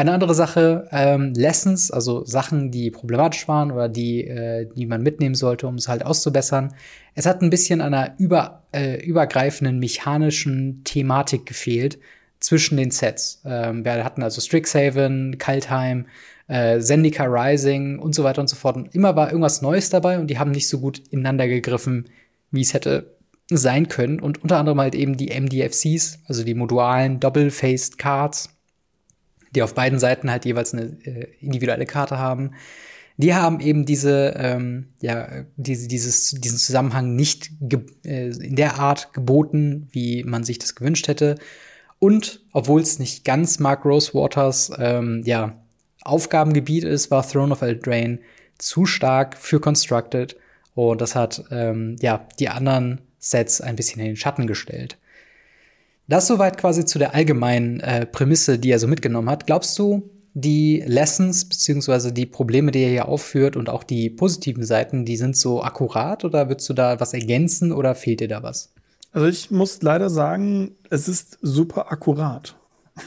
Eine 0.00 0.12
andere 0.12 0.34
Sache, 0.34 0.88
ähm, 0.92 1.34
Lessons, 1.34 1.90
also 1.90 2.24
Sachen, 2.24 2.70
die 2.70 2.90
problematisch 2.90 3.46
waren 3.48 3.70
oder 3.70 3.90
die, 3.90 4.26
äh, 4.26 4.66
die 4.74 4.86
man 4.86 5.02
mitnehmen 5.02 5.34
sollte, 5.34 5.66
um 5.66 5.74
es 5.74 5.88
halt 5.88 6.06
auszubessern. 6.06 6.72
Es 7.14 7.26
hat 7.26 7.42
ein 7.42 7.50
bisschen 7.50 7.82
einer 7.82 8.14
über, 8.16 8.62
äh, 8.72 9.04
übergreifenden 9.04 9.78
mechanischen 9.78 10.84
Thematik 10.84 11.44
gefehlt 11.44 11.98
zwischen 12.38 12.78
den 12.78 12.90
Sets. 12.90 13.42
Ähm, 13.44 13.84
wir 13.84 14.02
hatten 14.02 14.22
also 14.22 14.40
Strixhaven, 14.40 15.36
Kaltheim, 15.36 16.06
äh, 16.48 16.80
Zendika 16.80 17.24
Rising 17.24 17.98
und 17.98 18.14
so 18.14 18.24
weiter 18.24 18.40
und 18.40 18.48
so 18.48 18.56
fort. 18.56 18.76
Und 18.76 18.94
immer 18.94 19.16
war 19.16 19.28
irgendwas 19.28 19.60
Neues 19.60 19.90
dabei 19.90 20.18
und 20.18 20.28
die 20.28 20.38
haben 20.38 20.52
nicht 20.52 20.70
so 20.70 20.80
gut 20.80 21.02
ineinander 21.10 21.46
gegriffen, 21.46 22.08
wie 22.50 22.62
es 22.62 22.72
hätte 22.72 23.18
sein 23.50 23.88
können 23.88 24.18
und 24.18 24.42
unter 24.42 24.56
anderem 24.56 24.80
halt 24.80 24.94
eben 24.94 25.18
die 25.18 25.38
MDFCs, 25.38 26.20
also 26.26 26.42
die 26.42 26.54
modularen 26.54 27.20
Double-Faced 27.20 27.98
Cards, 27.98 28.48
die 29.54 29.62
auf 29.62 29.74
beiden 29.74 29.98
Seiten 29.98 30.30
halt 30.30 30.44
jeweils 30.44 30.74
eine 30.74 30.96
äh, 31.04 31.28
individuelle 31.40 31.86
Karte 31.86 32.18
haben. 32.18 32.52
Die 33.16 33.34
haben 33.34 33.60
eben 33.60 33.84
diese, 33.84 34.34
ähm, 34.36 34.88
ja, 35.00 35.44
diese, 35.56 35.88
dieses, 35.88 36.30
diesen 36.30 36.58
Zusammenhang 36.58 37.16
nicht 37.16 37.50
äh, 38.04 38.28
in 38.28 38.56
der 38.56 38.78
Art 38.78 39.12
geboten, 39.12 39.88
wie 39.92 40.24
man 40.24 40.44
sich 40.44 40.58
das 40.58 40.74
gewünscht 40.74 41.06
hätte. 41.08 41.36
Und 41.98 42.42
obwohl 42.52 42.80
es 42.80 42.98
nicht 42.98 43.24
ganz 43.26 43.58
Mark 43.58 43.84
Rosewaters 43.84 44.72
ähm, 44.78 45.22
ja, 45.26 45.60
Aufgabengebiet 46.02 46.84
ist, 46.84 47.10
war 47.10 47.28
Throne 47.28 47.52
of 47.52 47.60
Eldraine 47.60 48.20
zu 48.56 48.86
stark 48.86 49.36
für 49.36 49.60
Constructed. 49.60 50.36
Und 50.74 51.02
das 51.02 51.14
hat 51.14 51.44
ähm, 51.50 51.96
ja 52.00 52.26
die 52.38 52.48
anderen 52.48 53.02
Sets 53.18 53.60
ein 53.60 53.76
bisschen 53.76 54.00
in 54.00 54.06
den 54.06 54.16
Schatten 54.16 54.46
gestellt. 54.46 54.96
Das 56.10 56.26
soweit 56.26 56.58
quasi 56.58 56.84
zu 56.84 56.98
der 56.98 57.14
allgemeinen 57.14 57.78
äh, 57.78 58.04
Prämisse, 58.04 58.58
die 58.58 58.72
er 58.72 58.80
so 58.80 58.88
mitgenommen 58.88 59.30
hat. 59.30 59.46
Glaubst 59.46 59.78
du, 59.78 60.10
die 60.34 60.82
Lessons 60.84 61.48
beziehungsweise 61.48 62.12
die 62.12 62.26
Probleme, 62.26 62.72
die 62.72 62.80
er 62.80 62.90
hier 62.90 63.08
aufführt 63.08 63.54
und 63.54 63.68
auch 63.68 63.84
die 63.84 64.10
positiven 64.10 64.64
Seiten, 64.64 65.04
die 65.04 65.16
sind 65.16 65.36
so 65.36 65.62
akkurat 65.62 66.24
oder 66.24 66.48
würdest 66.48 66.68
du 66.68 66.72
da 66.72 66.98
was 66.98 67.14
ergänzen 67.14 67.70
oder 67.70 67.94
fehlt 67.94 68.18
dir 68.18 68.26
da 68.26 68.42
was? 68.42 68.72
Also 69.12 69.28
ich 69.28 69.52
muss 69.52 69.82
leider 69.82 70.10
sagen, 70.10 70.72
es 70.90 71.06
ist 71.06 71.38
super 71.42 71.92
akkurat. 71.92 72.56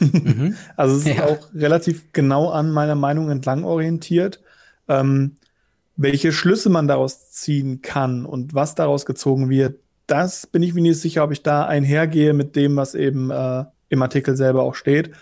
Mhm. 0.00 0.56
also 0.78 0.96
es 0.96 1.04
ist 1.04 1.18
ja. 1.18 1.26
auch 1.26 1.52
relativ 1.54 2.10
genau 2.14 2.48
an 2.48 2.70
meiner 2.70 2.94
Meinung 2.94 3.28
entlang 3.28 3.64
orientiert. 3.64 4.40
Ähm, 4.88 5.36
welche 5.96 6.32
Schlüsse 6.32 6.70
man 6.70 6.88
daraus 6.88 7.30
ziehen 7.32 7.82
kann 7.82 8.24
und 8.24 8.54
was 8.54 8.74
daraus 8.74 9.04
gezogen 9.04 9.50
wird, 9.50 9.78
das 10.06 10.46
bin 10.46 10.62
ich 10.62 10.74
mir 10.74 10.82
nicht 10.82 11.00
sicher, 11.00 11.24
ob 11.24 11.32
ich 11.32 11.42
da 11.42 11.66
einhergehe 11.66 12.34
mit 12.34 12.56
dem, 12.56 12.76
was 12.76 12.94
eben 12.94 13.30
äh, 13.30 13.64
im 13.88 14.02
Artikel 14.02 14.36
selber 14.36 14.62
auch 14.62 14.74
steht. 14.74 15.12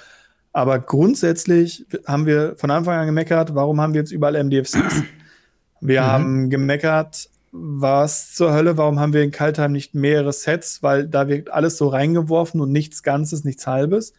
Aber 0.52 0.78
grundsätzlich 0.78 1.86
haben 2.06 2.26
wir 2.26 2.56
von 2.56 2.70
Anfang 2.70 2.98
an 2.98 3.06
gemeckert, 3.06 3.54
warum 3.54 3.80
haben 3.80 3.94
wir 3.94 4.00
jetzt 4.00 4.12
überall 4.12 4.42
MDFCs? 4.42 5.02
Wir 5.84 6.02
mhm. 6.02 6.06
haben 6.06 6.50
gemeckert, 6.50 7.28
was 7.50 8.34
zur 8.34 8.52
Hölle, 8.54 8.76
warum 8.76 9.00
haben 9.00 9.12
wir 9.12 9.24
in 9.24 9.32
Kaltheim 9.32 9.72
nicht 9.72 9.96
mehrere 9.96 10.32
Sets, 10.32 10.80
weil 10.84 11.08
da 11.08 11.26
wird 11.26 11.50
alles 11.50 11.76
so 11.76 11.88
reingeworfen 11.88 12.60
und 12.60 12.70
nichts 12.70 13.02
Ganzes, 13.02 13.42
nichts 13.42 13.66
Halbes. 13.66 14.12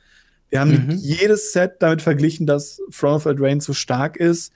Wir 0.49 0.59
haben 0.59 0.71
mhm. 0.71 0.97
jedes 0.97 1.53
Set 1.53 1.77
damit 1.79 2.01
verglichen, 2.01 2.45
dass 2.45 2.81
Front 2.91 3.15
of 3.15 3.25
Eldraine 3.25 3.61
zu 3.61 3.73
stark 3.73 4.17
ist. 4.17 4.51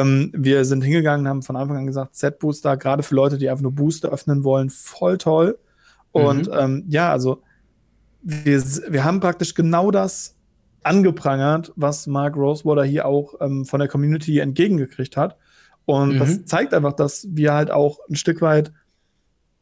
Ähm, 0.00 0.30
wir 0.34 0.64
sind 0.64 0.82
hingegangen, 0.82 1.28
haben 1.28 1.42
von 1.42 1.56
Anfang 1.56 1.78
an 1.78 1.86
gesagt, 1.86 2.16
Set-Booster, 2.16 2.76
gerade 2.76 3.02
für 3.02 3.14
Leute, 3.14 3.38
die 3.38 3.48
einfach 3.48 3.62
nur 3.62 3.72
Booster 3.72 4.10
öffnen 4.10 4.44
wollen, 4.44 4.70
voll 4.70 5.18
toll. 5.18 5.58
Und 6.12 6.48
mhm. 6.48 6.54
ähm, 6.58 6.84
ja, 6.88 7.10
also 7.10 7.42
wir, 8.22 8.62
wir 8.88 9.04
haben 9.04 9.20
praktisch 9.20 9.54
genau 9.54 9.90
das 9.90 10.34
angeprangert, 10.82 11.72
was 11.76 12.06
Mark 12.06 12.36
Rosewater 12.36 12.84
hier 12.84 13.06
auch 13.06 13.34
ähm, 13.40 13.64
von 13.64 13.80
der 13.80 13.88
Community 13.88 14.38
entgegengekriegt 14.38 15.16
hat. 15.16 15.36
Und 15.84 16.14
mhm. 16.14 16.18
das 16.18 16.44
zeigt 16.44 16.74
einfach, 16.74 16.92
dass 16.92 17.26
wir 17.30 17.52
halt 17.52 17.70
auch 17.70 17.98
ein 18.08 18.16
Stück 18.16 18.40
weit 18.40 18.72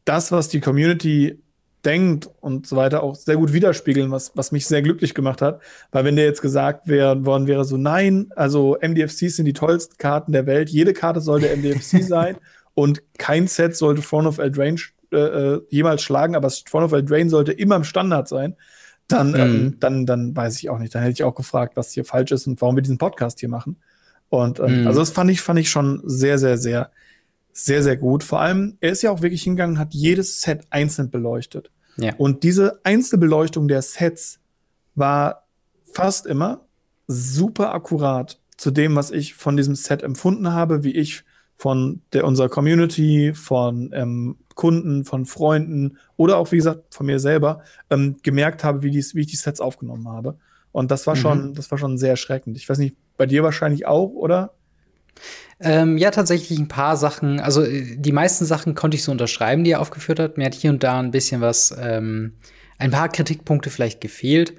das, 0.05 0.31
was 0.31 0.49
die 0.49 0.59
Community 0.59 1.41
denkt 1.85 2.29
und 2.41 2.67
so 2.67 2.75
weiter, 2.75 3.03
auch 3.03 3.15
sehr 3.15 3.37
gut 3.37 3.53
widerspiegeln, 3.53 4.11
was, 4.11 4.31
was 4.35 4.51
mich 4.51 4.65
sehr 4.65 4.81
glücklich 4.81 5.13
gemacht 5.13 5.41
hat. 5.41 5.61
Weil 5.91 6.05
wenn 6.05 6.15
der 6.15 6.25
jetzt 6.25 6.41
gesagt 6.41 6.87
werden 6.87 7.25
worden 7.25 7.47
wäre, 7.47 7.65
so 7.65 7.77
nein, 7.77 8.29
also 8.35 8.77
MDFCs 8.81 9.35
sind 9.37 9.45
die 9.45 9.53
tollsten 9.53 9.97
Karten 9.97 10.31
der 10.31 10.45
Welt, 10.45 10.69
jede 10.69 10.93
Karte 10.93 11.21
sollte 11.21 11.55
MDFC 11.55 12.03
sein 12.07 12.37
und 12.73 13.03
kein 13.17 13.47
Set 13.47 13.75
sollte 13.75 14.01
Front 14.01 14.27
of 14.27 14.37
Eldraine 14.37 14.77
äh, 15.11 15.17
äh, 15.17 15.61
jemals 15.69 16.01
schlagen, 16.01 16.35
aber 16.35 16.49
Front 16.49 16.85
of 16.85 16.91
Eldraine 16.91 17.29
sollte 17.29 17.51
immer 17.51 17.75
im 17.75 17.83
Standard 17.83 18.27
sein, 18.27 18.55
dann, 19.07 19.31
mhm. 19.31 19.35
ähm, 19.35 19.77
dann, 19.79 20.05
dann 20.05 20.35
weiß 20.35 20.57
ich 20.57 20.69
auch 20.69 20.79
nicht. 20.79 20.93
Dann 20.95 21.03
hätte 21.03 21.13
ich 21.13 21.23
auch 21.23 21.35
gefragt, 21.35 21.77
was 21.77 21.91
hier 21.91 22.05
falsch 22.05 22.31
ist 22.31 22.47
und 22.47 22.59
warum 22.61 22.75
wir 22.75 22.81
diesen 22.81 22.97
Podcast 22.97 23.39
hier 23.39 23.49
machen. 23.49 23.77
Und 24.29 24.59
ähm, 24.59 24.81
mhm. 24.81 24.87
also 24.87 24.99
das 24.99 25.11
fand 25.11 25.29
ich, 25.29 25.41
fand 25.41 25.59
ich 25.59 25.69
schon 25.69 26.01
sehr, 26.03 26.39
sehr, 26.39 26.57
sehr, 26.57 26.91
sehr, 27.53 27.83
sehr 27.83 27.97
gut. 27.97 28.23
Vor 28.23 28.41
allem, 28.41 28.77
er 28.81 28.91
ist 28.91 29.01
ja 29.01 29.11
auch 29.11 29.21
wirklich 29.21 29.43
hingegangen, 29.43 29.79
hat 29.79 29.93
jedes 29.93 30.41
Set 30.41 30.65
einzeln 30.71 31.09
beleuchtet. 31.09 31.71
Ja. 31.97 32.13
Und 32.17 32.43
diese 32.43 32.79
Einzelbeleuchtung 32.83 33.67
der 33.67 33.81
Sets 33.81 34.39
war 34.95 35.47
fast 35.93 36.25
immer 36.25 36.65
super 37.07 37.73
akkurat 37.73 38.39
zu 38.57 38.71
dem, 38.71 38.95
was 38.95 39.11
ich 39.11 39.35
von 39.35 39.57
diesem 39.57 39.75
Set 39.75 40.03
empfunden 40.03 40.51
habe, 40.53 40.83
wie 40.83 40.95
ich 40.95 41.23
von 41.57 42.01
der, 42.13 42.25
unserer 42.25 42.49
Community, 42.49 43.33
von 43.33 43.91
ähm, 43.93 44.37
Kunden, 44.55 45.05
von 45.05 45.25
Freunden 45.25 45.97
oder 46.17 46.37
auch, 46.37 46.51
wie 46.51 46.57
gesagt, 46.57 46.93
von 46.93 47.05
mir 47.05 47.19
selber 47.19 47.61
ähm, 47.89 48.17
gemerkt 48.23 48.63
habe, 48.63 48.81
wie, 48.81 48.91
dies, 48.91 49.15
wie 49.15 49.21
ich 49.21 49.27
die 49.27 49.35
Sets 49.35 49.61
aufgenommen 49.61 50.07
habe. 50.07 50.37
Und 50.71 50.91
das 50.91 51.07
war 51.07 51.15
mhm. 51.15 51.19
schon, 51.19 51.53
das 51.53 51.71
war 51.71 51.77
schon 51.77 51.97
sehr 51.97 52.11
erschreckend. 52.11 52.57
Ich 52.57 52.67
weiß 52.67 52.77
nicht, 52.77 52.95
bei 53.17 53.25
dir 53.25 53.43
wahrscheinlich 53.43 53.85
auch, 53.85 54.09
oder? 54.09 54.53
Ähm, 55.59 55.97
ja, 55.97 56.11
tatsächlich 56.11 56.59
ein 56.59 56.67
paar 56.67 56.97
Sachen. 56.97 57.39
Also 57.39 57.63
äh, 57.63 57.95
die 57.97 58.11
meisten 58.11 58.45
Sachen 58.45 58.75
konnte 58.75 58.95
ich 58.95 59.03
so 59.03 59.11
unterschreiben, 59.11 59.63
die 59.63 59.71
er 59.71 59.81
aufgeführt 59.81 60.19
hat. 60.19 60.37
Mir 60.37 60.45
hat 60.45 60.53
hier 60.53 60.71
und 60.71 60.83
da 60.83 60.99
ein 60.99 61.11
bisschen 61.11 61.41
was, 61.41 61.75
ähm, 61.79 62.33
ein 62.77 62.91
paar 62.91 63.09
Kritikpunkte 63.09 63.69
vielleicht 63.69 64.01
gefehlt. 64.01 64.53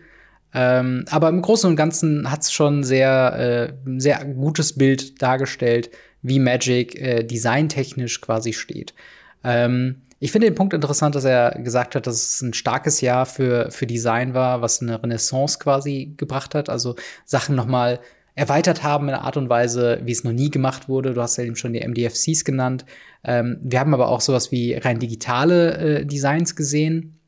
Ähm, 0.54 1.04
aber 1.10 1.28
im 1.28 1.42
Großen 1.42 1.68
und 1.68 1.76
Ganzen 1.76 2.30
hat 2.30 2.42
es 2.42 2.52
schon 2.52 2.82
sehr, 2.82 3.74
äh, 3.76 4.00
sehr 4.00 4.24
gutes 4.24 4.78
Bild 4.78 5.20
dargestellt, 5.20 5.90
wie 6.22 6.38
Magic 6.38 6.98
äh, 7.00 7.24
designtechnisch 7.24 8.20
quasi 8.22 8.54
steht. 8.54 8.94
Ähm, 9.44 10.02
ich 10.18 10.32
finde 10.32 10.46
den 10.46 10.54
Punkt 10.54 10.72
interessant, 10.72 11.14
dass 11.14 11.24
er 11.24 11.58
gesagt 11.60 11.94
hat, 11.94 12.06
dass 12.06 12.16
es 12.16 12.40
ein 12.40 12.54
starkes 12.54 13.02
Jahr 13.02 13.26
für, 13.26 13.70
für 13.70 13.86
Design 13.86 14.32
war, 14.32 14.62
was 14.62 14.80
eine 14.80 15.02
Renaissance 15.02 15.58
quasi 15.58 16.14
gebracht 16.16 16.54
hat. 16.54 16.70
Also 16.70 16.96
Sachen 17.26 17.54
noch 17.54 17.66
mal 17.66 18.00
erweitert 18.36 18.82
haben 18.82 19.08
in 19.08 19.14
einer 19.14 19.24
Art 19.24 19.36
und 19.36 19.48
Weise, 19.48 19.98
wie 20.04 20.12
es 20.12 20.22
noch 20.22 20.32
nie 20.32 20.50
gemacht 20.50 20.88
wurde. 20.88 21.14
Du 21.14 21.22
hast 21.22 21.38
ja 21.38 21.44
eben 21.44 21.56
schon 21.56 21.72
die 21.72 21.80
MDFCs 21.80 22.44
genannt. 22.44 22.84
Ähm, 23.24 23.58
wir 23.62 23.80
haben 23.80 23.94
aber 23.94 24.08
auch 24.08 24.20
sowas 24.20 24.52
wie 24.52 24.74
rein 24.74 25.00
digitale 25.00 25.76
äh, 25.78 26.06
Designs 26.06 26.54
gesehen. 26.54 27.18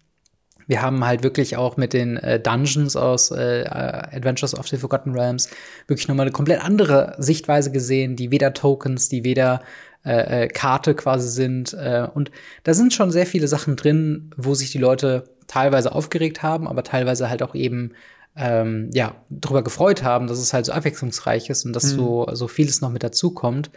Wir 0.67 0.83
haben 0.83 1.05
halt 1.07 1.23
wirklich 1.23 1.57
auch 1.57 1.79
mit 1.79 1.95
den 1.95 2.19
äh, 2.19 2.39
Dungeons 2.39 2.95
aus 2.95 3.31
äh, 3.31 3.65
Adventures 3.67 4.55
of 4.55 4.69
the 4.69 4.77
Forgotten 4.77 5.13
Realms 5.13 5.49
wirklich 5.87 6.09
nochmal 6.09 6.27
eine 6.27 6.33
komplett 6.33 6.63
andere 6.63 7.17
Sichtweise 7.19 7.73
gesehen, 7.73 8.15
die 8.15 8.31
weder 8.31 8.53
Tokens, 8.53 9.09
die 9.09 9.25
weder 9.25 9.63
äh, 10.05 10.45
äh, 10.45 10.49
Karte 10.49 10.95
quasi 10.95 11.29
sind. 11.31 11.73
Äh, 11.73 12.07
und 12.13 12.31
da 12.65 12.75
sind 12.75 12.93
schon 12.93 13.11
sehr 13.11 13.25
viele 13.25 13.49
Sachen 13.49 13.77
drin, 13.77 14.31
wo 14.37 14.55
sich 14.55 14.71
die 14.71 14.79
Leute 14.79 15.25
teilweise 15.47 15.93
aufgeregt 15.93 16.43
haben, 16.43 16.69
aber 16.69 16.83
teilweise 16.83 17.31
halt 17.31 17.43
auch 17.43 17.55
eben 17.55 17.93
ähm, 18.39 18.91
ja, 18.95 19.17
darüber 19.29 19.63
gefreut 19.63 20.03
haben, 20.03 20.29
dass 20.29 20.39
es 20.39 20.53
halt 20.53 20.67
so 20.67 20.73
abwechslungsreich 20.73 21.51
ist 21.51 21.67
und 21.67 21.73
dass 21.73 21.93
mhm. 21.93 21.97
so, 21.97 22.27
so 22.33 22.49
vieles 22.49 22.81
noch 22.81 22.91
mit 22.91 23.03
dazukommt. 23.03 23.71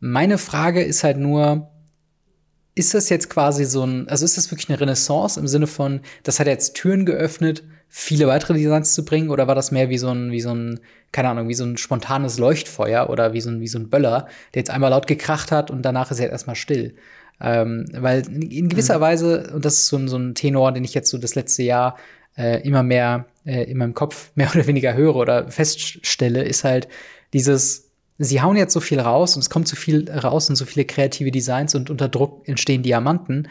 Meine 0.00 0.38
Frage 0.38 0.82
ist 0.82 1.04
halt 1.04 1.18
nur, 1.18 1.68
ist 2.74 2.94
das 2.94 3.10
jetzt 3.10 3.28
quasi 3.28 3.64
so 3.66 3.84
ein, 3.84 4.08
also 4.08 4.24
ist 4.24 4.38
das 4.38 4.50
wirklich 4.50 4.70
eine 4.70 4.80
Renaissance 4.80 5.38
im 5.38 5.46
Sinne 5.46 5.66
von, 5.66 6.00
das 6.22 6.40
hat 6.40 6.46
jetzt 6.46 6.74
Türen 6.74 7.04
geöffnet, 7.04 7.64
viele 7.88 8.26
weitere 8.26 8.54
Designs 8.54 8.94
zu 8.94 9.04
bringen, 9.04 9.28
oder 9.28 9.46
war 9.46 9.54
das 9.54 9.70
mehr 9.70 9.90
wie 9.90 9.98
so 9.98 10.08
ein, 10.08 10.32
wie 10.32 10.40
so 10.40 10.54
ein, 10.54 10.80
keine 11.12 11.28
Ahnung, 11.28 11.48
wie 11.48 11.54
so 11.54 11.64
ein 11.64 11.76
spontanes 11.76 12.38
Leuchtfeuer 12.38 13.10
oder 13.10 13.34
wie 13.34 13.42
so 13.42 13.50
ein, 13.50 13.60
wie 13.60 13.68
so 13.68 13.78
ein 13.78 13.90
Böller, 13.90 14.26
der 14.54 14.60
jetzt 14.60 14.70
einmal 14.70 14.90
laut 14.90 15.06
gekracht 15.06 15.52
hat 15.52 15.70
und 15.70 15.82
danach 15.82 16.10
ist 16.10 16.18
er 16.18 16.30
erstmal 16.30 16.56
still. 16.56 16.94
Ähm, 17.42 17.84
weil 17.92 18.22
in 18.28 18.70
gewisser 18.70 18.96
mhm. 18.96 19.02
Weise, 19.02 19.52
und 19.52 19.66
das 19.66 19.74
ist 19.74 19.88
so 19.88 19.98
ein, 19.98 20.08
so 20.08 20.16
ein 20.16 20.34
Tenor, 20.34 20.72
den 20.72 20.84
ich 20.84 20.94
jetzt 20.94 21.10
so 21.10 21.18
das 21.18 21.34
letzte 21.34 21.64
Jahr 21.64 21.98
äh, 22.36 22.66
immer 22.66 22.82
mehr 22.82 23.26
äh, 23.44 23.64
in 23.64 23.78
meinem 23.78 23.94
Kopf 23.94 24.30
mehr 24.34 24.50
oder 24.54 24.66
weniger 24.66 24.94
höre 24.94 25.16
oder 25.16 25.50
feststelle, 25.50 26.42
ist 26.42 26.64
halt 26.64 26.88
dieses, 27.32 27.90
sie 28.18 28.42
hauen 28.42 28.56
jetzt 28.56 28.72
so 28.72 28.80
viel 28.80 29.00
raus 29.00 29.36
und 29.36 29.40
es 29.40 29.50
kommt 29.50 29.68
so 29.68 29.76
viel 29.76 30.10
raus 30.10 30.48
und 30.48 30.56
so 30.56 30.64
viele 30.64 30.84
kreative 30.84 31.30
Designs 31.30 31.74
und 31.74 31.90
unter 31.90 32.08
Druck 32.08 32.46
entstehen 32.48 32.82
Diamanten. 32.82 33.48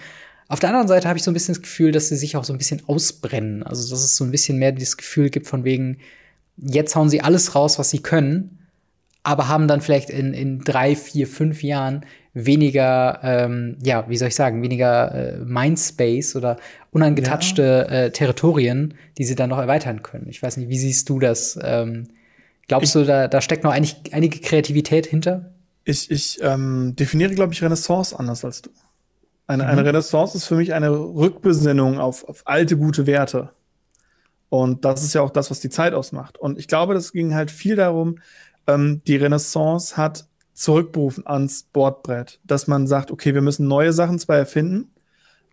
Auf 0.48 0.60
der 0.60 0.70
anderen 0.70 0.88
Seite 0.88 1.08
habe 1.08 1.18
ich 1.18 1.24
so 1.24 1.32
ein 1.32 1.34
bisschen 1.34 1.56
das 1.56 1.62
Gefühl, 1.62 1.94
dass 1.94 2.10
sie 2.10 2.18
sich 2.18 2.36
auch 2.36 2.44
so 2.44 2.52
ein 2.52 2.58
bisschen 2.58 2.82
ausbrennen. 2.88 3.64
Also, 3.64 3.90
dass 3.90 4.04
es 4.04 4.18
so 4.18 4.26
ein 4.26 4.32
bisschen 4.32 4.58
mehr 4.58 4.74
dieses 4.74 4.98
Gefühl 4.98 5.30
gibt 5.30 5.48
von 5.48 5.64
wegen, 5.64 6.00
jetzt 6.58 6.96
hauen 6.96 7.10
sie 7.10 7.22
alles 7.22 7.56
raus, 7.56 7.80
was 7.80 7.90
sie 7.90 8.02
können, 8.02 8.68
aber 9.24 9.48
haben 9.48 9.68
dann 9.68 9.82
vielleicht 9.82 10.10
in, 10.10 10.34
in 10.34 10.60
drei, 10.60 10.96
vier, 10.96 11.28
fünf 11.28 11.64
Jahren 11.64 12.06
weniger, 12.34 13.20
ähm, 13.24 13.78
ja, 13.84 14.10
wie 14.10 14.18
soll 14.18 14.30
ich 14.30 14.36
sagen, 14.36 14.62
weniger 14.62 15.14
äh, 15.14 15.38
Mindspace 15.38 16.36
oder 16.36 16.58
unangetatschte 16.92 17.62
ja. 17.62 17.96
äh, 17.96 18.12
Territorien, 18.12 18.94
die 19.18 19.24
sie 19.24 19.36
dann 19.36 19.50
noch 19.50 19.58
erweitern 19.58 20.04
können. 20.04 20.28
Ich 20.28 20.44
weiß 20.44 20.58
nicht, 20.58 20.70
wie 20.70 20.78
siehst 20.78 21.10
du 21.10 21.20
das? 21.20 21.58
Ähm, 21.62 22.10
glaubst 22.68 22.96
ich, 22.96 23.02
du, 23.02 23.06
da, 23.06 23.28
da 23.28 23.42
steckt 23.42 23.64
noch 23.64 23.72
einig, 23.72 23.96
einige 24.12 24.40
Kreativität 24.40 25.08
hinter? 25.08 25.54
Ich, 25.84 26.12
ich 26.12 26.40
ähm, 26.42 26.96
definiere, 26.98 27.34
glaube 27.34 27.54
ich, 27.54 27.64
Renaissance 27.64 28.18
anders 28.18 28.46
als 28.46 28.62
du. 28.62 28.70
Eine, 29.48 29.64
mhm. 29.64 29.70
eine 29.70 29.86
Renaissance 29.86 30.38
ist 30.38 30.46
für 30.46 30.56
mich 30.56 30.74
eine 30.74 30.92
Rückbesinnung 30.92 32.00
auf, 32.00 32.28
auf 32.28 32.44
alte, 32.46 32.78
gute 32.78 33.08
Werte. 33.08 33.50
Und 34.50 34.84
das 34.84 35.02
ist 35.04 35.14
ja 35.14 35.22
auch 35.22 35.30
das, 35.30 35.50
was 35.50 35.62
die 35.62 35.70
Zeit 35.70 35.94
ausmacht. 35.94 36.38
Und 36.38 36.60
ich 36.60 36.68
glaube, 36.68 36.94
das 36.94 37.14
ging 37.14 37.34
halt 37.34 37.52
viel 37.52 37.78
darum, 37.78 38.20
ähm, 38.68 39.02
die 39.08 39.16
Renaissance 39.16 39.96
hat 39.96 40.26
zurückberufen 40.54 41.26
ans 41.26 41.64
Bordbrett, 41.64 42.40
dass 42.44 42.68
man 42.68 42.86
sagt, 42.86 43.12
okay, 43.12 43.34
wir 43.34 43.42
müssen 43.42 43.68
neue 43.68 43.94
Sachen 43.94 44.20
zwar 44.20 44.38
erfinden, 44.38 44.91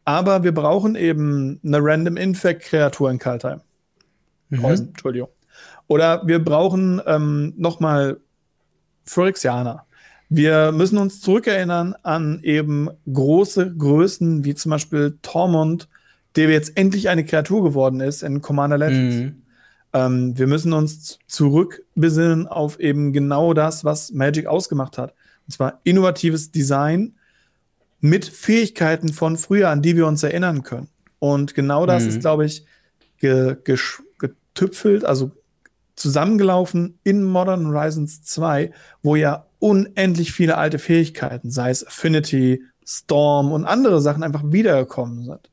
Aber 0.08 0.42
wir 0.42 0.52
brauchen 0.52 0.96
eben 0.96 1.60
eine 1.62 1.80
Random 1.82 2.16
Infect-Kreatur 2.16 3.10
in 3.10 3.18
Kaltheim. 3.18 3.60
Mhm. 4.48 4.64
Entschuldigung. 4.64 5.28
Oder 5.86 6.26
wir 6.26 6.42
brauchen 6.42 7.02
ähm, 7.04 7.52
nochmal 7.58 8.18
Phyrexianer. 9.04 9.84
Wir 10.30 10.72
müssen 10.72 10.96
uns 10.96 11.20
zurückerinnern 11.20 11.94
an 12.04 12.40
eben 12.42 12.88
große 13.12 13.76
Größen, 13.76 14.46
wie 14.46 14.54
zum 14.54 14.70
Beispiel 14.70 15.18
Tormund, 15.20 15.90
der 16.36 16.48
jetzt 16.48 16.78
endlich 16.78 17.10
eine 17.10 17.26
Kreatur 17.26 17.62
geworden 17.62 18.00
ist 18.00 18.22
in 18.22 18.40
Commander 18.40 18.78
Legends. 18.78 19.16
Mhm. 19.16 19.42
Ähm, 19.92 20.38
wir 20.38 20.46
müssen 20.46 20.72
uns 20.72 21.18
zurückbesinnen 21.26 22.46
auf 22.46 22.80
eben 22.80 23.12
genau 23.12 23.52
das, 23.52 23.84
was 23.84 24.10
Magic 24.12 24.46
ausgemacht 24.46 24.96
hat. 24.96 25.12
Und 25.46 25.52
zwar 25.52 25.80
innovatives 25.84 26.50
Design 26.50 27.17
mit 28.00 28.24
Fähigkeiten 28.24 29.12
von 29.12 29.36
früher, 29.36 29.70
an 29.70 29.82
die 29.82 29.96
wir 29.96 30.06
uns 30.06 30.22
erinnern 30.22 30.62
können. 30.62 30.88
Und 31.18 31.54
genau 31.54 31.86
das 31.86 32.04
mhm. 32.04 32.08
ist, 32.10 32.20
glaube 32.20 32.46
ich, 32.46 32.64
ge 33.18 33.56
getüpfelt, 34.18 35.04
also 35.04 35.32
zusammengelaufen 35.96 36.98
in 37.02 37.24
Modern 37.24 37.66
Horizons 37.66 38.22
2, 38.22 38.72
wo 39.02 39.16
ja 39.16 39.46
unendlich 39.58 40.32
viele 40.32 40.56
alte 40.56 40.78
Fähigkeiten, 40.78 41.50
sei 41.50 41.70
es 41.70 41.86
Affinity, 41.86 42.62
Storm 42.84 43.52
und 43.52 43.64
andere 43.64 44.00
Sachen 44.00 44.22
einfach 44.22 44.42
wiedergekommen 44.46 45.24
sind. 45.24 45.50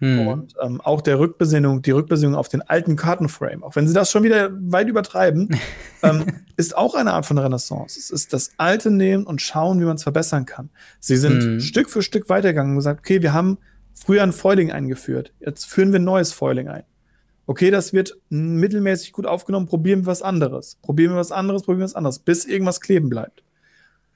Hm. 0.00 0.28
Und 0.28 0.54
ähm, 0.62 0.80
auch 0.80 1.00
der 1.00 1.18
Rückbesinnung, 1.18 1.82
die 1.82 1.90
Rückbesinnung 1.90 2.36
auf 2.36 2.48
den 2.48 2.62
alten 2.62 2.94
Kartenframe, 2.94 3.64
auch 3.64 3.74
wenn 3.74 3.88
sie 3.88 3.94
das 3.94 4.10
schon 4.10 4.22
wieder 4.22 4.50
weit 4.52 4.88
übertreiben, 4.88 5.58
ähm, 6.02 6.24
ist 6.56 6.76
auch 6.76 6.94
eine 6.94 7.12
Art 7.12 7.26
von 7.26 7.38
Renaissance. 7.38 7.98
Es 7.98 8.10
ist 8.10 8.32
das 8.32 8.52
Alte 8.58 8.90
nehmen 8.90 9.24
und 9.24 9.42
schauen, 9.42 9.80
wie 9.80 9.84
man 9.84 9.96
es 9.96 10.04
verbessern 10.04 10.46
kann. 10.46 10.70
Sie 11.00 11.16
sind 11.16 11.42
hm. 11.42 11.60
Stück 11.60 11.90
für 11.90 12.02
Stück 12.02 12.28
weitergegangen 12.28 12.72
und 12.72 12.78
gesagt, 12.78 13.00
okay, 13.00 13.22
wir 13.22 13.32
haben 13.32 13.58
früher 13.94 14.22
ein 14.22 14.32
Foiling 14.32 14.70
eingeführt, 14.70 15.32
jetzt 15.40 15.64
führen 15.64 15.92
wir 15.92 15.98
ein 15.98 16.04
neues 16.04 16.32
Foiling 16.32 16.68
ein 16.68 16.84
okay, 17.48 17.70
das 17.70 17.94
wird 17.94 18.16
mittelmäßig 18.28 19.12
gut 19.12 19.26
aufgenommen, 19.26 19.66
probieren 19.66 20.02
wir 20.02 20.06
was 20.06 20.22
anderes. 20.22 20.76
Probieren 20.82 21.12
wir 21.12 21.18
was 21.18 21.32
anderes, 21.32 21.62
probieren 21.62 21.80
wir 21.80 21.84
was 21.86 21.94
anderes, 21.96 22.18
bis 22.18 22.44
irgendwas 22.44 22.80
kleben 22.80 23.08
bleibt. 23.08 23.42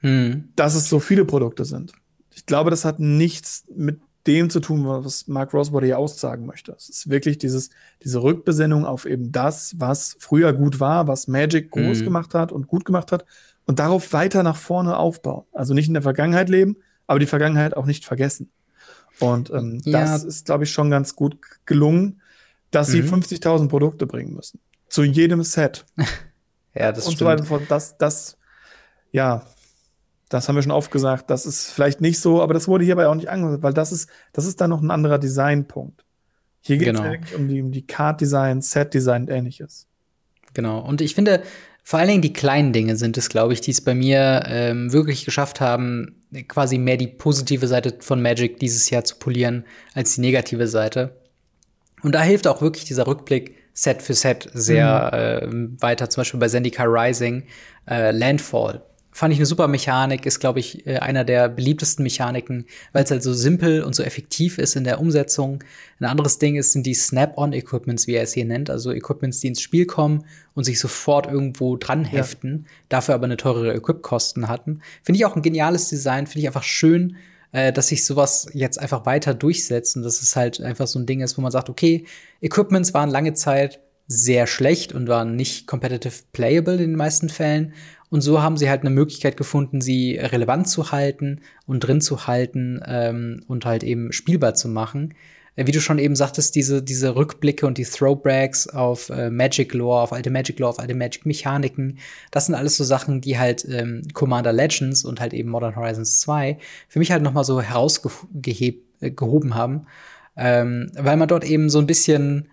Hm. 0.00 0.50
Dass 0.54 0.74
es 0.74 0.88
so 0.88 1.00
viele 1.00 1.24
Produkte 1.24 1.64
sind. 1.64 1.94
Ich 2.34 2.44
glaube, 2.44 2.70
das 2.70 2.84
hat 2.84 3.00
nichts 3.00 3.64
mit 3.74 4.00
dem 4.26 4.50
zu 4.50 4.60
tun, 4.60 4.84
was 4.86 5.26
Mark 5.26 5.52
Rosebody 5.52 5.86
hier 5.86 5.98
aussagen 5.98 6.46
möchte. 6.46 6.72
Es 6.72 6.88
ist 6.88 7.10
wirklich 7.10 7.38
dieses, 7.38 7.70
diese 8.02 8.22
Rückbesinnung 8.22 8.86
auf 8.86 9.04
eben 9.04 9.32
das, 9.32 9.74
was 9.78 10.16
früher 10.20 10.52
gut 10.52 10.80
war, 10.80 11.08
was 11.08 11.26
Magic 11.26 11.70
groß 11.70 11.98
hm. 11.98 12.04
gemacht 12.04 12.34
hat 12.34 12.52
und 12.52 12.68
gut 12.68 12.84
gemacht 12.84 13.10
hat 13.10 13.24
und 13.66 13.78
darauf 13.78 14.12
weiter 14.12 14.42
nach 14.42 14.56
vorne 14.56 14.96
aufbauen. 14.96 15.44
Also 15.52 15.74
nicht 15.74 15.88
in 15.88 15.94
der 15.94 16.02
Vergangenheit 16.02 16.48
leben, 16.48 16.76
aber 17.06 17.18
die 17.18 17.26
Vergangenheit 17.26 17.76
auch 17.76 17.86
nicht 17.86 18.04
vergessen. 18.04 18.50
Und 19.18 19.50
ähm, 19.50 19.80
ja. 19.84 20.00
das 20.00 20.24
ist, 20.24 20.46
glaube 20.46 20.64
ich, 20.64 20.70
schon 20.70 20.90
ganz 20.90 21.16
gut 21.16 21.36
gelungen 21.66 22.20
dass 22.72 22.88
mhm. 22.88 22.92
sie 22.92 23.02
50.000 23.36 23.68
Produkte 23.68 24.06
bringen 24.06 24.34
müssen. 24.34 24.58
Zu 24.88 25.04
jedem 25.04 25.44
Set. 25.44 25.86
ja, 26.74 26.90
das 26.90 27.06
und 27.06 27.14
stimmt. 27.14 27.40
Und 27.40 27.46
so 27.46 27.54
weiter. 27.54 27.66
Das, 27.68 27.96
das, 27.96 28.36
ja, 29.12 29.46
das 30.32 30.48
haben 30.48 30.54
wir 30.54 30.62
schon 30.62 30.72
oft 30.72 30.90
gesagt. 30.90 31.30
Das 31.30 31.44
ist 31.46 31.70
vielleicht 31.70 32.00
nicht 32.00 32.20
so, 32.20 32.42
aber 32.42 32.54
das 32.54 32.68
wurde 32.68 32.84
hierbei 32.84 33.06
auch 33.06 33.14
nicht 33.14 33.28
angehört, 33.28 33.62
weil 33.62 33.74
das 33.74 33.92
ist, 33.92 34.08
das 34.32 34.46
ist 34.46 34.60
dann 34.60 34.70
noch 34.70 34.80
ein 34.80 34.90
anderer 34.90 35.18
Designpunkt. 35.18 36.04
Hier 36.60 36.78
geht 36.78 36.94
es 36.94 37.00
genau. 37.00 37.14
um 37.36 37.48
die, 37.48 37.60
um 37.60 37.72
die 37.72 37.86
Card-Design, 37.86 38.62
Set-Design 38.62 39.22
und 39.22 39.30
ähnliches. 39.30 39.86
Genau. 40.54 40.80
Und 40.80 41.00
ich 41.00 41.14
finde, 41.14 41.42
vor 41.82 41.98
allen 41.98 42.08
Dingen 42.08 42.22
die 42.22 42.32
kleinen 42.32 42.72
Dinge 42.72 42.96
sind 42.96 43.18
es, 43.18 43.28
glaube 43.28 43.52
ich, 43.52 43.60
die 43.60 43.72
es 43.72 43.80
bei 43.80 43.94
mir 43.94 44.44
ähm, 44.46 44.92
wirklich 44.92 45.24
geschafft 45.24 45.60
haben, 45.60 46.22
quasi 46.48 46.78
mehr 46.78 46.96
die 46.96 47.08
positive 47.08 47.66
Seite 47.66 47.96
von 48.00 48.22
Magic 48.22 48.58
dieses 48.58 48.88
Jahr 48.90 49.04
zu 49.04 49.16
polieren 49.16 49.64
als 49.94 50.14
die 50.14 50.20
negative 50.20 50.68
Seite. 50.68 51.16
Und 52.02 52.14
da 52.14 52.22
hilft 52.22 52.46
auch 52.46 52.62
wirklich 52.62 52.84
dieser 52.84 53.06
Rückblick 53.06 53.56
Set 53.74 54.02
für 54.02 54.14
Set 54.14 54.48
sehr 54.54 55.48
mhm. 55.50 55.76
äh, 55.78 55.82
weiter. 55.82 56.08
Zum 56.08 56.20
Beispiel 56.20 56.40
bei 56.40 56.48
Zendikar 56.48 56.86
Rising, 56.88 57.44
äh, 57.88 58.12
Landfall. 58.12 58.82
Fand 59.14 59.32
ich 59.32 59.38
eine 59.38 59.46
super 59.46 59.68
Mechanik, 59.68 60.24
ist, 60.24 60.40
glaube 60.40 60.60
ich, 60.60 60.86
äh, 60.86 60.96
einer 60.96 61.24
der 61.24 61.50
beliebtesten 61.50 62.02
Mechaniken, 62.02 62.64
weil 62.92 63.04
es 63.04 63.10
halt 63.10 63.22
so 63.22 63.34
simpel 63.34 63.82
und 63.82 63.94
so 63.94 64.02
effektiv 64.02 64.56
ist 64.56 64.74
in 64.74 64.84
der 64.84 65.00
Umsetzung. 65.00 65.62
Ein 66.00 66.06
anderes 66.06 66.38
Ding 66.38 66.56
ist, 66.56 66.72
sind 66.72 66.86
die 66.86 66.94
Snap-on-Equipments, 66.94 68.06
wie 68.06 68.14
er 68.14 68.22
es 68.22 68.32
hier 68.32 68.46
nennt, 68.46 68.70
also 68.70 68.90
Equipments, 68.90 69.40
die 69.40 69.48
ins 69.48 69.60
Spiel 69.60 69.84
kommen 69.84 70.24
und 70.54 70.64
sich 70.64 70.78
sofort 70.78 71.26
irgendwo 71.26 71.76
dran 71.76 72.06
heften, 72.06 72.64
ja. 72.64 72.70
dafür 72.88 73.14
aber 73.14 73.24
eine 73.24 73.36
teurere 73.36 73.74
Equip-Kosten 73.74 74.48
hatten. 74.48 74.80
Finde 75.02 75.18
ich 75.18 75.26
auch 75.26 75.36
ein 75.36 75.42
geniales 75.42 75.90
Design, 75.90 76.26
finde 76.26 76.40
ich 76.40 76.46
einfach 76.46 76.62
schön, 76.62 77.16
äh, 77.52 77.70
dass 77.70 77.88
sich 77.88 78.06
sowas 78.06 78.48
jetzt 78.54 78.80
einfach 78.80 79.04
weiter 79.04 79.34
durchsetzt 79.34 79.94
und 79.96 80.04
dass 80.04 80.22
es 80.22 80.36
halt 80.36 80.62
einfach 80.62 80.86
so 80.86 80.98
ein 80.98 81.06
Ding 81.06 81.20
ist, 81.20 81.36
wo 81.36 81.42
man 81.42 81.52
sagt, 81.52 81.68
okay, 81.68 82.06
Equipments 82.40 82.94
waren 82.94 83.10
lange 83.10 83.34
Zeit 83.34 83.80
sehr 84.06 84.46
schlecht 84.46 84.92
und 84.92 85.08
waren 85.08 85.36
nicht 85.36 85.66
competitive 85.66 86.22
playable 86.32 86.74
in 86.74 86.90
den 86.90 86.96
meisten 86.96 87.28
Fällen. 87.28 87.72
Und 88.12 88.20
so 88.20 88.42
haben 88.42 88.58
sie 88.58 88.68
halt 88.68 88.82
eine 88.82 88.90
Möglichkeit 88.90 89.38
gefunden, 89.38 89.80
sie 89.80 90.18
relevant 90.18 90.68
zu 90.68 90.92
halten 90.92 91.40
und 91.64 91.80
drin 91.80 92.02
zu 92.02 92.26
halten 92.26 92.78
ähm, 92.84 93.42
und 93.48 93.64
halt 93.64 93.82
eben 93.82 94.12
spielbar 94.12 94.52
zu 94.52 94.68
machen. 94.68 95.14
Äh, 95.56 95.66
wie 95.66 95.72
du 95.72 95.80
schon 95.80 95.98
eben 95.98 96.14
sagtest, 96.14 96.54
diese, 96.54 96.82
diese 96.82 97.16
Rückblicke 97.16 97.66
und 97.66 97.78
die 97.78 97.86
Throwbacks 97.86 98.68
auf 98.68 99.08
äh, 99.08 99.30
Magic 99.30 99.72
Lore, 99.72 100.02
auf 100.02 100.12
alte 100.12 100.28
Magic 100.28 100.58
Lore, 100.58 100.72
auf 100.72 100.78
alte 100.78 100.94
Magic 100.94 101.24
Mechaniken, 101.24 102.00
das 102.30 102.44
sind 102.44 102.54
alles 102.54 102.76
so 102.76 102.84
Sachen, 102.84 103.22
die 103.22 103.38
halt 103.38 103.66
ähm, 103.70 104.02
Commander 104.12 104.52
Legends 104.52 105.06
und 105.06 105.18
halt 105.18 105.32
eben 105.32 105.48
Modern 105.48 105.74
Horizons 105.74 106.20
2 106.20 106.58
für 106.88 106.98
mich 106.98 107.12
halt 107.12 107.22
noch 107.22 107.32
mal 107.32 107.44
so 107.44 107.62
herausgehoben 107.62 109.54
haben, 109.54 109.86
ähm, 110.36 110.92
weil 110.98 111.16
man 111.16 111.28
dort 111.28 111.44
eben 111.44 111.70
so 111.70 111.78
ein 111.78 111.86
bisschen 111.86 112.50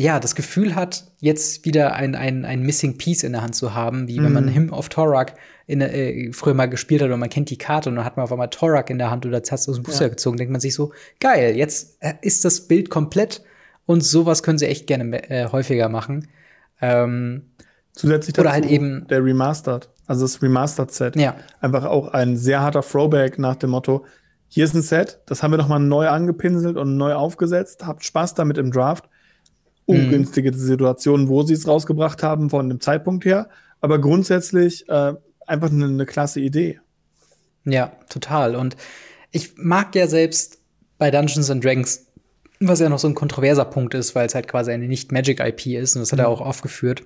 ja, 0.00 0.18
das 0.18 0.34
Gefühl 0.34 0.74
hat, 0.74 1.04
jetzt 1.20 1.66
wieder 1.66 1.92
ein, 1.92 2.14
ein, 2.14 2.46
ein 2.46 2.62
Missing 2.62 2.96
Piece 2.96 3.22
in 3.22 3.32
der 3.32 3.42
Hand 3.42 3.54
zu 3.54 3.74
haben, 3.74 4.08
wie 4.08 4.18
mhm. 4.18 4.24
wenn 4.24 4.32
man. 4.32 4.48
Hymn 4.48 4.70
of 4.70 4.88
Torak 4.88 5.34
in, 5.66 5.82
äh, 5.82 6.32
früher 6.32 6.54
mal 6.54 6.70
gespielt 6.70 7.02
hat 7.02 7.10
und 7.10 7.20
man 7.20 7.28
kennt 7.28 7.50
die 7.50 7.58
Karte 7.58 7.90
und 7.90 7.96
dann 7.96 8.04
hat 8.06 8.16
man 8.16 8.24
auf 8.24 8.32
einmal 8.32 8.48
Torak 8.48 8.88
in 8.88 8.96
der 8.96 9.10
Hand 9.10 9.26
oder 9.26 9.36
hat 9.36 9.52
aus 9.52 9.66
dem 9.66 9.82
Booster 9.82 10.06
ja. 10.06 10.08
gezogen, 10.08 10.38
denkt 10.38 10.52
man 10.52 10.60
sich 10.60 10.72
so, 10.72 10.92
geil, 11.20 11.54
jetzt 11.54 11.98
äh, 12.00 12.14
ist 12.22 12.46
das 12.46 12.66
Bild 12.66 12.88
komplett 12.88 13.42
und 13.84 14.02
sowas 14.02 14.42
können 14.42 14.56
sie 14.56 14.66
echt 14.66 14.86
gerne 14.86 15.30
äh, 15.30 15.52
häufiger 15.52 15.90
machen. 15.90 16.28
Ähm, 16.80 17.50
Zusätzlich 17.92 18.32
dazu 18.32 18.46
oder 18.46 18.52
halt 18.52 18.64
eben 18.64 19.06
der 19.08 19.22
Remastered, 19.22 19.90
also 20.06 20.24
das 20.24 20.40
Remastered-Set. 20.40 21.16
Ja. 21.16 21.36
Einfach 21.60 21.84
auch 21.84 22.08
ein 22.08 22.38
sehr 22.38 22.62
harter 22.62 22.80
Throwback 22.80 23.38
nach 23.38 23.56
dem 23.56 23.70
Motto, 23.70 24.06
hier 24.48 24.64
ist 24.64 24.74
ein 24.74 24.82
Set, 24.82 25.20
das 25.26 25.42
haben 25.42 25.50
wir 25.50 25.58
noch 25.58 25.68
mal 25.68 25.78
neu 25.78 26.08
angepinselt 26.08 26.78
und 26.78 26.96
neu 26.96 27.12
aufgesetzt, 27.12 27.86
habt 27.86 28.02
Spaß 28.02 28.32
damit 28.32 28.56
im 28.56 28.72
Draft 28.72 29.10
ungünstige 29.90 30.52
Situationen, 30.54 31.28
wo 31.28 31.42
sie 31.42 31.54
es 31.54 31.66
rausgebracht 31.66 32.22
haben 32.22 32.50
von 32.50 32.68
dem 32.68 32.80
Zeitpunkt 32.80 33.24
her. 33.24 33.48
Aber 33.80 34.00
grundsätzlich 34.00 34.88
äh, 34.88 35.14
einfach 35.46 35.70
eine, 35.70 35.86
eine 35.86 36.06
klasse 36.06 36.40
Idee. 36.40 36.80
Ja, 37.64 37.92
total. 38.08 38.54
Und 38.56 38.76
ich 39.32 39.52
mag 39.56 39.94
ja 39.94 40.06
selbst 40.06 40.58
bei 40.98 41.10
Dungeons 41.10 41.50
and 41.50 41.64
Dragons, 41.64 42.06
was 42.60 42.80
ja 42.80 42.88
noch 42.88 42.98
so 42.98 43.08
ein 43.08 43.14
kontroverser 43.14 43.64
Punkt 43.64 43.94
ist, 43.94 44.14
weil 44.14 44.26
es 44.26 44.34
halt 44.34 44.48
quasi 44.48 44.70
eine 44.70 44.86
Nicht-Magic-IP 44.86 45.66
ist, 45.66 45.96
und 45.96 46.02
das 46.02 46.12
hat 46.12 46.18
er 46.18 46.28
mhm. 46.28 46.34
auch 46.34 46.40
aufgeführt, 46.40 47.04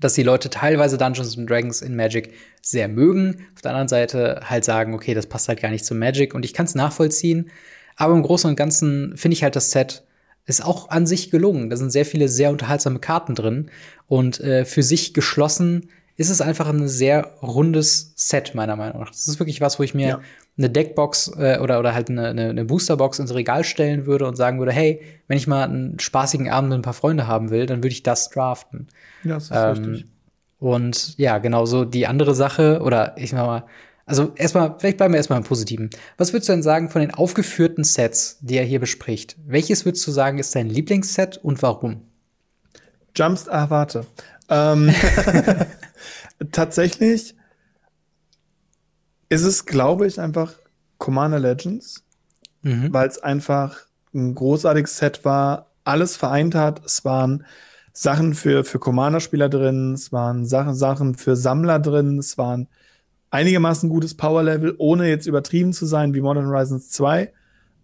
dass 0.00 0.14
die 0.14 0.24
Leute 0.24 0.50
teilweise 0.50 0.98
Dungeons 0.98 1.38
and 1.38 1.48
Dragons 1.48 1.80
in 1.80 1.94
Magic 1.94 2.32
sehr 2.60 2.88
mögen, 2.88 3.46
auf 3.54 3.62
der 3.62 3.70
anderen 3.70 3.88
Seite 3.88 4.40
halt 4.44 4.64
sagen, 4.64 4.94
okay, 4.94 5.14
das 5.14 5.26
passt 5.26 5.48
halt 5.48 5.60
gar 5.60 5.70
nicht 5.70 5.84
zu 5.84 5.94
Magic 5.94 6.34
und 6.34 6.44
ich 6.44 6.54
kann 6.54 6.66
es 6.66 6.74
nachvollziehen, 6.74 7.50
aber 7.96 8.14
im 8.14 8.22
Großen 8.22 8.50
und 8.50 8.56
Ganzen 8.56 9.16
finde 9.16 9.34
ich 9.34 9.44
halt 9.44 9.54
das 9.54 9.70
Set 9.70 10.02
ist 10.46 10.64
auch 10.64 10.90
an 10.90 11.06
sich 11.06 11.30
gelungen. 11.30 11.70
Da 11.70 11.76
sind 11.76 11.90
sehr 11.90 12.04
viele 12.04 12.28
sehr 12.28 12.50
unterhaltsame 12.50 12.98
Karten 12.98 13.34
drin. 13.34 13.70
Und 14.08 14.40
äh, 14.40 14.64
für 14.64 14.82
sich 14.82 15.14
geschlossen 15.14 15.88
ist 16.16 16.30
es 16.30 16.40
einfach 16.40 16.68
ein 16.68 16.88
sehr 16.88 17.34
rundes 17.42 18.12
Set, 18.16 18.54
meiner 18.54 18.76
Meinung 18.76 19.00
nach. 19.00 19.10
Das 19.10 19.28
ist 19.28 19.38
wirklich 19.38 19.60
was, 19.60 19.78
wo 19.78 19.82
ich 19.82 19.94
mir 19.94 20.08
ja. 20.08 20.20
eine 20.58 20.68
Deckbox 20.70 21.32
äh, 21.38 21.58
oder, 21.60 21.78
oder 21.78 21.94
halt 21.94 22.10
eine, 22.10 22.28
eine, 22.28 22.64
Boosterbox 22.64 23.18
ins 23.18 23.34
Regal 23.34 23.64
stellen 23.64 24.06
würde 24.06 24.26
und 24.26 24.36
sagen 24.36 24.58
würde, 24.58 24.72
hey, 24.72 25.00
wenn 25.28 25.36
ich 25.36 25.46
mal 25.46 25.64
einen 25.64 25.98
spaßigen 25.98 26.50
Abend 26.50 26.70
mit 26.70 26.78
ein 26.78 26.82
paar 26.82 26.92
Freunde 26.92 27.26
haben 27.26 27.50
will, 27.50 27.66
dann 27.66 27.78
würde 27.78 27.92
ich 27.92 28.02
das 28.02 28.28
draften. 28.30 28.88
Ja, 29.24 29.34
das 29.34 29.44
ist 29.44 29.52
ähm, 29.52 29.84
richtig. 29.84 30.06
Und 30.58 31.18
ja, 31.18 31.38
genau 31.38 31.66
so 31.66 31.84
die 31.84 32.06
andere 32.06 32.34
Sache, 32.34 32.82
oder 32.82 33.16
ich 33.16 33.30
sag 33.30 33.46
mal, 33.46 33.64
also 34.12 34.30
erstmal, 34.36 34.74
vielleicht 34.78 34.98
bleiben 34.98 35.14
wir 35.14 35.16
erstmal 35.16 35.38
im 35.38 35.46
Positiven. 35.46 35.88
Was 36.18 36.34
würdest 36.34 36.50
du 36.50 36.52
denn 36.52 36.62
sagen 36.62 36.90
von 36.90 37.00
den 37.00 37.14
aufgeführten 37.14 37.82
Sets, 37.82 38.36
die 38.42 38.58
er 38.58 38.64
hier 38.64 38.78
bespricht? 38.78 39.38
Welches 39.46 39.86
würdest 39.86 40.06
du 40.06 40.10
sagen, 40.10 40.38
ist 40.38 40.54
dein 40.54 40.68
Lieblingsset 40.68 41.38
und 41.38 41.62
warum? 41.62 42.02
Jumps, 43.16 43.48
ah, 43.48 43.70
warte. 43.70 44.04
Ähm, 44.50 44.94
tatsächlich 46.52 47.34
ist 49.30 49.44
es, 49.44 49.64
glaube 49.64 50.06
ich, 50.06 50.20
einfach 50.20 50.56
Commander 50.98 51.40
Legends, 51.40 52.04
mhm. 52.60 52.92
weil 52.92 53.08
es 53.08 53.18
einfach 53.18 53.78
ein 54.12 54.34
großartiges 54.34 54.98
Set 54.98 55.24
war, 55.24 55.70
alles 55.84 56.18
vereint 56.18 56.54
hat. 56.54 56.84
Es 56.84 57.02
waren 57.06 57.46
Sachen 57.94 58.34
für, 58.34 58.62
für 58.64 58.78
Commander-Spieler 58.78 59.48
drin, 59.48 59.94
es 59.94 60.12
waren 60.12 60.44
Sachen, 60.44 60.74
Sachen 60.74 61.14
für 61.14 61.34
Sammler 61.34 61.78
drin, 61.78 62.18
es 62.18 62.36
waren 62.36 62.68
einigermaßen 63.32 63.88
gutes 63.88 64.14
Power-Level, 64.14 64.76
ohne 64.78 65.08
jetzt 65.08 65.26
übertrieben 65.26 65.72
zu 65.72 65.86
sein 65.86 66.14
wie 66.14 66.20
Modern 66.20 66.46
Horizons 66.46 66.90
2. 66.90 67.32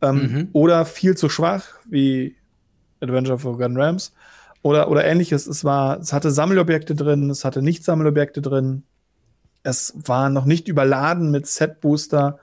ähm, 0.03 0.17
mhm. 0.17 0.49
oder 0.53 0.85
viel 0.85 1.17
zu 1.17 1.29
schwach, 1.29 1.65
wie 1.89 2.37
Adventure 3.01 3.35
of 3.35 3.41
Forgotten 3.41 3.77
Rams 3.77 4.13
oder, 4.63 4.91
oder 4.91 5.05
ähnliches. 5.05 5.47
Es 5.47 5.65
war, 5.65 5.99
es 5.99 6.13
hatte 6.13 6.31
Sammelobjekte 6.31 6.95
drin, 6.95 7.31
es 7.31 7.45
hatte 7.45 7.63
Nicht-Sammelobjekte 7.63 8.43
drin. 8.43 8.85
Es 9.63 9.95
war 9.97 10.29
noch 10.29 10.45
nicht 10.45 10.69
überladen 10.69 11.31
mit 11.31 11.47
Set-Booster. 11.47 12.39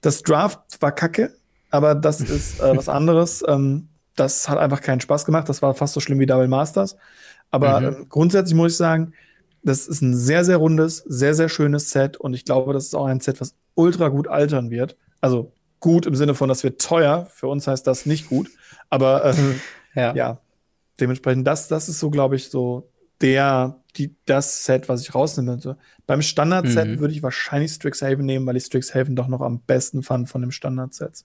Das 0.00 0.22
Draft 0.22 0.60
war 0.80 0.92
kacke, 0.92 1.34
aber 1.70 1.94
das 1.94 2.20
ist 2.20 2.60
äh, 2.60 2.76
was 2.76 2.88
anderes. 2.88 3.42
Ähm, 3.48 3.88
das 4.14 4.48
hat 4.48 4.58
einfach 4.58 4.82
keinen 4.82 5.00
Spaß 5.00 5.24
gemacht. 5.24 5.48
Das 5.48 5.62
war 5.62 5.74
fast 5.74 5.94
so 5.94 6.00
schlimm 6.00 6.20
wie 6.20 6.26
Double 6.26 6.48
Masters. 6.48 6.96
Aber 7.50 7.80
mhm. 7.80 7.86
äh, 7.86 8.04
grundsätzlich 8.10 8.54
muss 8.54 8.72
ich 8.72 8.78
sagen, 8.78 9.14
das 9.62 9.86
ist 9.86 10.02
ein 10.02 10.16
sehr, 10.16 10.44
sehr 10.44 10.56
rundes, 10.56 10.98
sehr, 10.98 11.34
sehr 11.34 11.48
schönes 11.48 11.90
Set. 11.90 12.16
Und 12.16 12.34
ich 12.34 12.44
glaube, 12.44 12.72
das 12.72 12.86
ist 12.86 12.94
auch 12.94 13.06
ein 13.06 13.20
Set, 13.20 13.40
was 13.40 13.54
ultra 13.74 14.08
gut 14.08 14.28
altern 14.28 14.70
wird. 14.70 14.96
Also 15.20 15.52
gut 15.80 16.06
im 16.06 16.14
Sinne 16.14 16.34
von, 16.34 16.48
das 16.48 16.64
wird 16.64 16.80
teuer. 16.80 17.26
Für 17.32 17.48
uns 17.48 17.66
heißt 17.66 17.86
das 17.86 18.06
nicht 18.06 18.28
gut. 18.28 18.50
Aber 18.90 19.24
äh, 19.24 19.34
ja. 19.94 20.14
ja, 20.14 20.40
dementsprechend, 21.00 21.46
das, 21.46 21.68
das 21.68 21.88
ist 21.88 21.98
so, 22.00 22.10
glaube 22.10 22.36
ich, 22.36 22.48
so 22.50 22.90
der, 23.20 23.80
die, 23.96 24.16
das 24.26 24.64
Set, 24.64 24.88
was 24.88 25.02
ich 25.02 25.14
rausnehme. 25.14 25.58
So. 25.60 25.76
Beim 26.06 26.22
Standard-Set 26.22 26.88
mhm. 26.88 26.98
würde 26.98 27.14
ich 27.14 27.22
wahrscheinlich 27.22 27.72
Strixhaven 27.72 28.26
nehmen, 28.26 28.46
weil 28.46 28.56
ich 28.56 28.64
Strixhaven 28.64 29.14
doch 29.14 29.28
noch 29.28 29.40
am 29.40 29.60
besten 29.60 30.02
fand 30.02 30.28
von 30.28 30.40
dem 30.40 30.50
Standard-Set. 30.50 31.24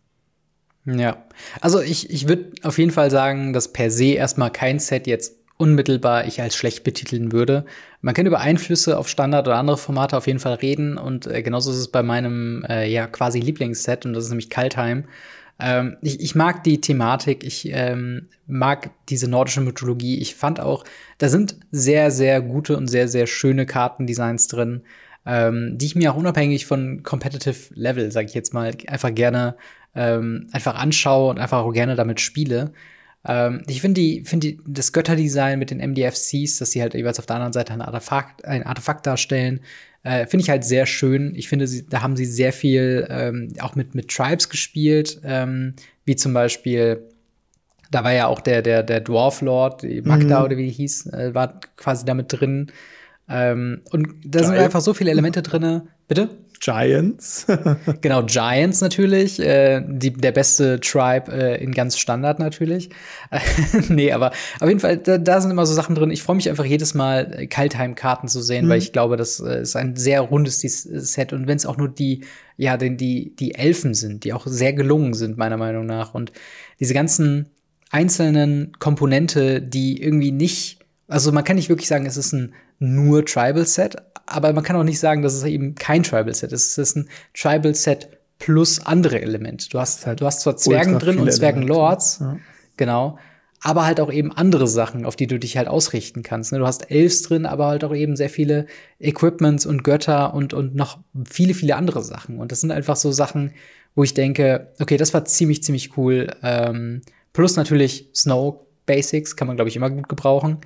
Ja, 0.85 1.25
also 1.59 1.81
ich, 1.81 2.09
ich 2.09 2.29
würde 2.29 2.51
auf 2.63 2.77
jeden 2.77 2.91
Fall 2.91 3.11
sagen, 3.11 3.51
dass 3.51 3.73
per 3.73 3.91
se 3.91 4.13
erstmal 4.13 4.51
kein 4.51 4.79
Set 4.79 5.05
jetzt 5.05 5.36
unmittelbar 5.57 6.25
ich 6.25 6.41
als 6.41 6.55
schlecht 6.55 6.83
betiteln 6.83 7.31
würde. 7.31 7.65
Man 8.01 8.13
kann 8.13 8.27
über 8.27 8.39
Einflüsse 8.39 8.97
auf 8.97 9.09
Standard 9.09 9.47
oder 9.47 9.57
andere 9.57 9.77
Formate 9.77 10.15
auf 10.15 10.27
jeden 10.27 10.39
Fall 10.39 10.55
reden 10.55 10.97
und 10.97 11.27
äh, 11.27 11.41
genauso 11.41 11.71
ist 11.71 11.77
es 11.77 11.91
bei 11.91 12.03
meinem 12.03 12.63
äh, 12.69 12.87
ja 12.89 13.07
quasi 13.07 13.39
Lieblingsset 13.39 14.05
und 14.05 14.13
das 14.13 14.25
ist 14.25 14.29
nämlich 14.29 14.49
Kaltheim. 14.49 15.05
Ähm, 15.59 15.97
ich, 16.01 16.19
ich 16.19 16.35
mag 16.35 16.63
die 16.63 16.81
Thematik, 16.81 17.43
ich 17.43 17.69
ähm, 17.71 18.27
mag 18.45 18.91
diese 19.09 19.27
nordische 19.27 19.61
Mythologie. 19.61 20.19
Ich 20.19 20.35
fand 20.35 20.59
auch, 20.59 20.83
da 21.17 21.29
sind 21.29 21.57
sehr, 21.71 22.11
sehr 22.11 22.41
gute 22.41 22.77
und 22.77 22.87
sehr, 22.87 23.07
sehr 23.07 23.27
schöne 23.27 23.65
Kartendesigns 23.65 24.47
drin, 24.47 24.83
ähm, 25.25 25.77
die 25.77 25.87
ich 25.87 25.95
mir 25.95 26.13
auch 26.13 26.17
unabhängig 26.17 26.67
von 26.67 27.01
Competitive 27.03 27.73
Level, 27.73 28.11
sag 28.11 28.25
ich 28.25 28.33
jetzt 28.35 28.53
mal, 28.53 28.75
einfach 28.87 29.13
gerne 29.13 29.57
ähm, 29.95 30.47
einfach 30.51 30.75
anschaue 30.75 31.31
und 31.31 31.39
einfach 31.39 31.59
auch 31.59 31.71
gerne 31.71 31.95
damit 31.95 32.21
spiele. 32.21 32.71
Ähm, 33.27 33.61
ich 33.67 33.81
finde 33.81 34.01
die, 34.01 34.23
finde 34.25 34.47
die, 34.47 34.59
das 34.65 34.93
Götterdesign 34.93 35.59
mit 35.59 35.71
den 35.71 35.79
MDFCs, 35.79 36.57
dass 36.57 36.71
sie 36.71 36.81
halt 36.81 36.93
jeweils 36.93 37.19
auf 37.19 37.25
der 37.25 37.35
anderen 37.35 37.53
Seite 37.53 37.73
ein 37.73 37.81
Artefakt, 37.81 38.45
ein 38.45 38.63
Artefakt 38.63 39.05
darstellen, 39.05 39.59
äh, 40.03 40.25
finde 40.25 40.43
ich 40.43 40.49
halt 40.49 40.63
sehr 40.63 40.85
schön. 40.85 41.35
Ich 41.35 41.49
finde, 41.49 41.67
sie, 41.67 41.85
da 41.87 42.01
haben 42.01 42.15
sie 42.15 42.25
sehr 42.25 42.53
viel 42.53 43.05
ähm, 43.09 43.53
auch 43.59 43.75
mit, 43.75 43.93
mit 43.93 44.07
Tribes 44.07 44.49
gespielt, 44.49 45.19
ähm, 45.23 45.73
wie 46.05 46.15
zum 46.15 46.33
Beispiel 46.33 47.03
da 47.91 48.03
war 48.03 48.13
ja 48.13 48.27
auch 48.27 48.41
der, 48.41 48.61
der, 48.61 48.83
der 48.83 49.01
Dwarf 49.01 49.41
Lord, 49.41 49.83
die 49.83 50.01
Magda 50.01 50.39
mhm. 50.39 50.45
oder 50.45 50.57
wie 50.57 50.65
die 50.65 50.71
hieß, 50.71 51.07
äh, 51.07 51.33
war 51.33 51.59
quasi 51.77 52.05
damit 52.05 52.33
drin. 52.33 52.71
Ähm, 53.29 53.81
und 53.91 54.07
da 54.25 54.39
Geil. 54.39 54.47
sind 54.47 54.57
einfach 54.57 54.81
so 54.81 54.93
viele 54.93 55.11
Elemente 55.11 55.41
drin. 55.41 55.83
Bitte? 56.07 56.29
Giants. 56.59 57.47
genau, 58.01 58.23
Giants 58.23 58.81
natürlich. 58.81 59.39
Äh, 59.39 59.83
die, 59.87 60.13
der 60.13 60.31
beste 60.31 60.79
Tribe 60.79 61.31
äh, 61.31 61.63
in 61.63 61.73
ganz 61.73 61.97
Standard 61.97 62.39
natürlich. 62.39 62.89
nee, 63.89 64.11
aber 64.11 64.31
auf 64.59 64.67
jeden 64.67 64.79
Fall, 64.79 64.97
da, 64.97 65.17
da 65.17 65.41
sind 65.41 65.51
immer 65.51 65.65
so 65.65 65.73
Sachen 65.73 65.95
drin. 65.95 66.11
Ich 66.11 66.23
freue 66.23 66.35
mich 66.35 66.49
einfach 66.49 66.65
jedes 66.65 66.93
Mal, 66.93 67.33
äh, 67.33 67.47
Kaltheim-Karten 67.47 68.27
zu 68.27 68.41
sehen, 68.41 68.65
mhm. 68.65 68.69
weil 68.69 68.79
ich 68.79 68.93
glaube, 68.93 69.17
das 69.17 69.39
äh, 69.39 69.61
ist 69.61 69.75
ein 69.75 69.95
sehr 69.95 70.21
rundes 70.21 70.61
Set. 70.61 71.33
Und 71.33 71.47
wenn 71.47 71.57
es 71.57 71.65
auch 71.65 71.77
nur 71.77 71.89
die, 71.89 72.25
ja, 72.57 72.77
denn 72.77 72.97
die, 72.97 73.35
die 73.35 73.55
Elfen 73.55 73.93
sind, 73.93 74.23
die 74.23 74.33
auch 74.33 74.47
sehr 74.47 74.73
gelungen 74.73 75.13
sind, 75.13 75.37
meiner 75.37 75.57
Meinung 75.57 75.85
nach. 75.85 76.13
Und 76.13 76.31
diese 76.79 76.93
ganzen 76.93 77.49
einzelnen 77.91 78.73
Komponente, 78.79 79.61
die 79.61 80.01
irgendwie 80.01 80.31
nicht, 80.31 80.79
also 81.07 81.31
man 81.31 81.43
kann 81.43 81.55
nicht 81.55 81.69
wirklich 81.69 81.87
sagen, 81.87 82.05
es 82.05 82.17
ist 82.17 82.33
ein 82.33 82.53
nur 82.79 83.25
Tribal-Set, 83.25 83.95
aber 84.27 84.53
man 84.53 84.63
kann 84.63 84.75
auch 84.75 84.83
nicht 84.83 84.99
sagen, 84.99 85.21
dass 85.21 85.33
es 85.33 85.43
eben 85.43 85.75
kein 85.75 86.03
Tribal-Set 86.03 86.51
ist. 86.51 86.71
Es 86.71 86.77
ist 86.77 86.95
ein 86.95 87.09
Tribal-Set 87.33 88.09
plus 88.39 88.85
andere 88.85 89.21
Elemente. 89.21 89.67
Du 89.69 89.79
hast, 89.79 90.05
halt 90.05 90.21
du 90.21 90.25
hast 90.25 90.41
zwar 90.41 90.57
Zwergen 90.57 90.99
drin 90.99 91.17
und 91.19 91.31
Zwergenlords, 91.31 92.19
ja. 92.19 92.37
genau, 92.75 93.17
aber 93.61 93.85
halt 93.85 93.99
auch 93.99 94.11
eben 94.11 94.31
andere 94.31 94.67
Sachen, 94.67 95.05
auf 95.05 95.15
die 95.15 95.27
du 95.27 95.39
dich 95.39 95.57
halt 95.57 95.67
ausrichten 95.67 96.21
kannst. 96.21 96.51
Ne? 96.51 96.59
Du 96.59 96.67
hast 96.67 96.91
Elves 96.91 97.23
drin, 97.23 97.45
aber 97.45 97.67
halt 97.67 97.83
auch 97.83 97.95
eben 97.95 98.15
sehr 98.15 98.29
viele 98.29 98.67
Equipments 98.99 99.65
und 99.65 99.83
Götter 99.83 100.33
und, 100.33 100.53
und 100.53 100.75
noch 100.75 100.99
viele, 101.27 101.53
viele 101.53 101.75
andere 101.75 102.03
Sachen. 102.03 102.39
Und 102.39 102.51
das 102.51 102.61
sind 102.61 102.71
einfach 102.71 102.95
so 102.95 103.11
Sachen, 103.11 103.53
wo 103.95 104.03
ich 104.03 104.13
denke, 104.13 104.71
okay, 104.79 104.97
das 104.97 105.13
war 105.13 105.25
ziemlich, 105.25 105.63
ziemlich 105.63 105.97
cool. 105.97 106.27
Ähm, 106.43 107.01
plus 107.33 107.55
natürlich 107.55 108.09
Snow 108.13 108.59
Basics 108.85 109.35
kann 109.35 109.47
man, 109.47 109.57
glaube 109.57 109.69
ich, 109.69 109.75
immer 109.75 109.89
gut 109.89 110.07
gebrauchen. 110.07 110.59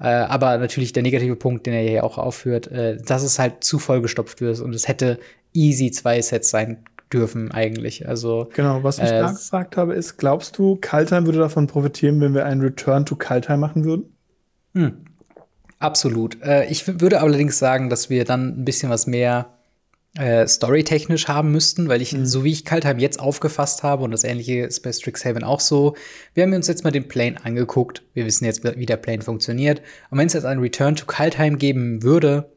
Äh, 0.00 0.08
aber 0.08 0.58
natürlich 0.58 0.92
der 0.92 1.02
negative 1.02 1.36
Punkt, 1.36 1.66
den 1.66 1.74
er 1.74 1.82
hier 1.82 2.04
auch 2.04 2.18
aufführt, 2.18 2.68
äh, 2.68 2.96
dass 2.98 3.22
es 3.22 3.38
halt 3.38 3.64
zu 3.64 3.78
vollgestopft 3.78 4.40
wird 4.40 4.60
und 4.60 4.74
es 4.74 4.86
hätte 4.86 5.18
easy 5.52 5.90
zwei 5.90 6.20
Sets 6.22 6.50
sein 6.50 6.84
dürfen 7.12 7.50
eigentlich. 7.50 8.06
Also 8.08 8.48
genau, 8.54 8.82
was 8.82 8.98
ich 8.98 9.04
äh, 9.04 9.20
da 9.20 9.32
gefragt 9.32 9.76
habe, 9.76 9.94
ist, 9.94 10.16
glaubst 10.18 10.58
du, 10.58 10.76
Kaltheim 10.76 11.26
würde 11.26 11.38
davon 11.38 11.66
profitieren, 11.66 12.20
wenn 12.20 12.34
wir 12.34 12.44
einen 12.44 12.60
Return 12.60 13.06
to 13.06 13.16
Kaltheim 13.16 13.60
machen 13.60 13.84
würden? 13.84 14.12
Hm. 14.74 15.04
Absolut. 15.78 16.40
Äh, 16.42 16.66
ich 16.66 17.00
würde 17.00 17.20
allerdings 17.20 17.58
sagen, 17.58 17.88
dass 17.88 18.10
wir 18.10 18.24
dann 18.24 18.60
ein 18.60 18.64
bisschen 18.64 18.90
was 18.90 19.06
mehr 19.06 19.57
äh, 20.16 20.46
storytechnisch 20.46 21.28
haben 21.28 21.52
müssten, 21.52 21.88
weil 21.88 22.02
ich, 22.02 22.12
mhm. 22.12 22.26
so 22.26 22.44
wie 22.44 22.52
ich 22.52 22.64
Kaltheim 22.64 22.98
jetzt 22.98 23.20
aufgefasst 23.20 23.82
habe, 23.82 24.04
und 24.04 24.10
das 24.10 24.24
ähnliche 24.24 24.64
ist 24.64 24.80
bei 24.80 24.92
Strixhaven 24.92 25.44
auch 25.44 25.60
so, 25.60 25.94
wir 26.34 26.42
haben 26.42 26.52
uns 26.54 26.68
jetzt 26.68 26.84
mal 26.84 26.90
den 26.90 27.08
Plane 27.08 27.44
angeguckt. 27.44 28.02
Wir 28.14 28.26
wissen 28.26 28.44
jetzt, 28.44 28.64
wie 28.64 28.86
der 28.86 28.96
Plane 28.96 29.22
funktioniert. 29.22 29.82
Und 30.10 30.18
wenn 30.18 30.26
es 30.26 30.32
jetzt 30.32 30.44
ein 30.44 30.60
Return 30.60 30.96
to 30.96 31.06
Kaltheim 31.06 31.58
geben 31.58 32.02
würde, 32.02 32.50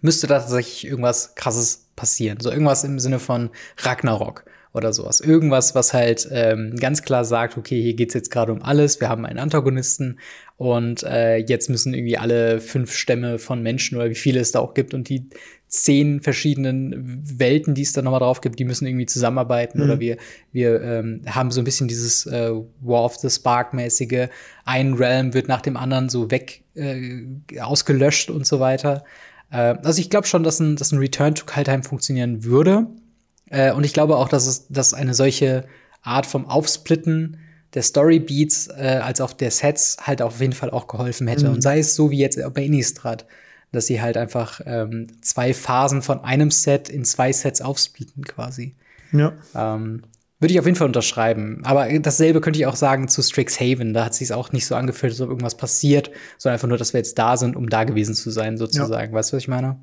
müsste 0.00 0.26
da 0.26 0.38
tatsächlich 0.38 0.86
irgendwas 0.86 1.34
krasses 1.34 1.86
passieren. 1.96 2.38
So 2.40 2.50
irgendwas 2.50 2.84
im 2.84 2.98
Sinne 2.98 3.18
von 3.18 3.50
Ragnarok 3.78 4.44
oder 4.72 4.92
sowas. 4.92 5.20
Irgendwas, 5.20 5.74
was 5.74 5.92
halt 5.92 6.28
ähm, 6.30 6.76
ganz 6.76 7.02
klar 7.02 7.24
sagt, 7.24 7.56
okay, 7.56 7.80
hier 7.82 7.94
geht's 7.94 8.14
jetzt 8.14 8.30
gerade 8.30 8.52
um 8.52 8.62
alles, 8.62 9.00
wir 9.00 9.08
haben 9.08 9.26
einen 9.26 9.38
Antagonisten 9.38 10.18
und 10.56 11.02
äh, 11.02 11.38
jetzt 11.38 11.70
müssen 11.70 11.94
irgendwie 11.94 12.18
alle 12.18 12.60
fünf 12.60 12.92
Stämme 12.92 13.38
von 13.38 13.62
Menschen 13.62 13.96
oder 13.96 14.10
wie 14.10 14.14
viele 14.14 14.40
es 14.40 14.52
da 14.52 14.60
auch 14.60 14.74
gibt 14.74 14.94
und 14.94 15.08
die 15.08 15.28
zehn 15.66 16.20
verschiedenen 16.20 17.22
Welten, 17.38 17.74
die 17.74 17.82
es 17.82 17.92
da 17.92 18.02
nochmal 18.02 18.20
drauf 18.20 18.40
gibt, 18.40 18.58
die 18.58 18.64
müssen 18.64 18.86
irgendwie 18.86 19.06
zusammenarbeiten 19.06 19.78
mhm. 19.78 19.84
oder 19.84 20.00
wir, 20.00 20.16
wir 20.52 20.82
ähm, 20.82 21.22
haben 21.26 21.50
so 21.50 21.60
ein 21.60 21.64
bisschen 21.64 21.88
dieses 21.88 22.26
äh, 22.26 22.50
War 22.80 23.04
of 23.04 23.16
the 23.16 23.30
Spark-mäßige, 23.30 24.28
ein 24.64 24.94
Realm 24.94 25.32
wird 25.32 25.48
nach 25.48 25.60
dem 25.60 25.76
anderen 25.76 26.08
so 26.08 26.30
weg 26.30 26.62
äh, 26.74 27.22
ausgelöscht 27.60 28.30
und 28.30 28.46
so 28.46 28.60
weiter. 28.60 29.04
Äh, 29.50 29.76
also 29.82 30.00
ich 30.00 30.10
glaube 30.10 30.26
schon, 30.26 30.42
dass 30.42 30.60
ein, 30.60 30.76
dass 30.76 30.92
ein 30.92 30.98
Return 30.98 31.34
to 31.34 31.44
Kaltheim 31.44 31.82
funktionieren 31.82 32.44
würde. 32.44 32.86
Äh, 33.50 33.72
und 33.72 33.84
ich 33.84 33.92
glaube 33.92 34.16
auch, 34.16 34.28
dass 34.28 34.46
es 34.46 34.66
dass 34.68 34.94
eine 34.94 35.14
solche 35.14 35.66
Art 36.02 36.24
vom 36.24 36.46
Aufsplitten 36.46 37.38
der 37.74 37.82
Storybeats 37.82 38.68
äh, 38.68 39.00
als 39.02 39.20
auch 39.20 39.32
der 39.32 39.50
Sets 39.50 39.98
halt 40.00 40.22
auf 40.22 40.40
jeden 40.40 40.54
Fall 40.54 40.70
auch 40.70 40.88
geholfen 40.88 41.28
hätte. 41.28 41.48
Mhm. 41.48 41.54
Und 41.54 41.62
sei 41.62 41.78
es 41.78 41.94
so 41.94 42.10
wie 42.10 42.18
jetzt 42.18 42.40
bei 42.54 42.64
Innistrad 42.64 43.26
dass 43.72 43.86
sie 43.86 44.00
halt 44.00 44.16
einfach 44.16 44.60
ähm, 44.66 45.06
zwei 45.22 45.54
Phasen 45.54 46.02
von 46.02 46.20
einem 46.24 46.50
Set 46.50 46.88
in 46.88 47.04
zwei 47.04 47.32
Sets 47.32 47.60
aufsplitten 47.60 48.24
quasi. 48.24 48.74
Ja. 49.12 49.32
Ähm, 49.54 50.02
würde 50.38 50.54
ich 50.54 50.58
auf 50.58 50.64
jeden 50.64 50.76
Fall 50.76 50.86
unterschreiben. 50.86 51.60
Aber 51.64 51.86
dasselbe 52.00 52.40
könnte 52.40 52.58
ich 52.58 52.66
auch 52.66 52.76
sagen 52.76 53.08
zu 53.08 53.22
Strixhaven. 53.22 53.92
Da 53.92 54.06
hat 54.06 54.14
sich 54.14 54.32
auch 54.32 54.52
nicht 54.52 54.66
so 54.66 54.74
angefühlt, 54.74 55.12
als 55.12 55.20
ob 55.20 55.28
irgendwas 55.28 55.56
passiert, 55.56 56.10
sondern 56.38 56.54
einfach 56.54 56.68
nur, 56.68 56.78
dass 56.78 56.94
wir 56.94 56.98
jetzt 56.98 57.18
da 57.18 57.36
sind, 57.36 57.56
um 57.56 57.68
da 57.68 57.84
gewesen 57.84 58.14
zu 58.14 58.30
sein, 58.30 58.56
sozusagen. 58.56 59.12
Ja. 59.12 59.18
Weißt 59.18 59.32
du, 59.32 59.36
was 59.36 59.42
ich 59.42 59.48
meine? 59.48 59.78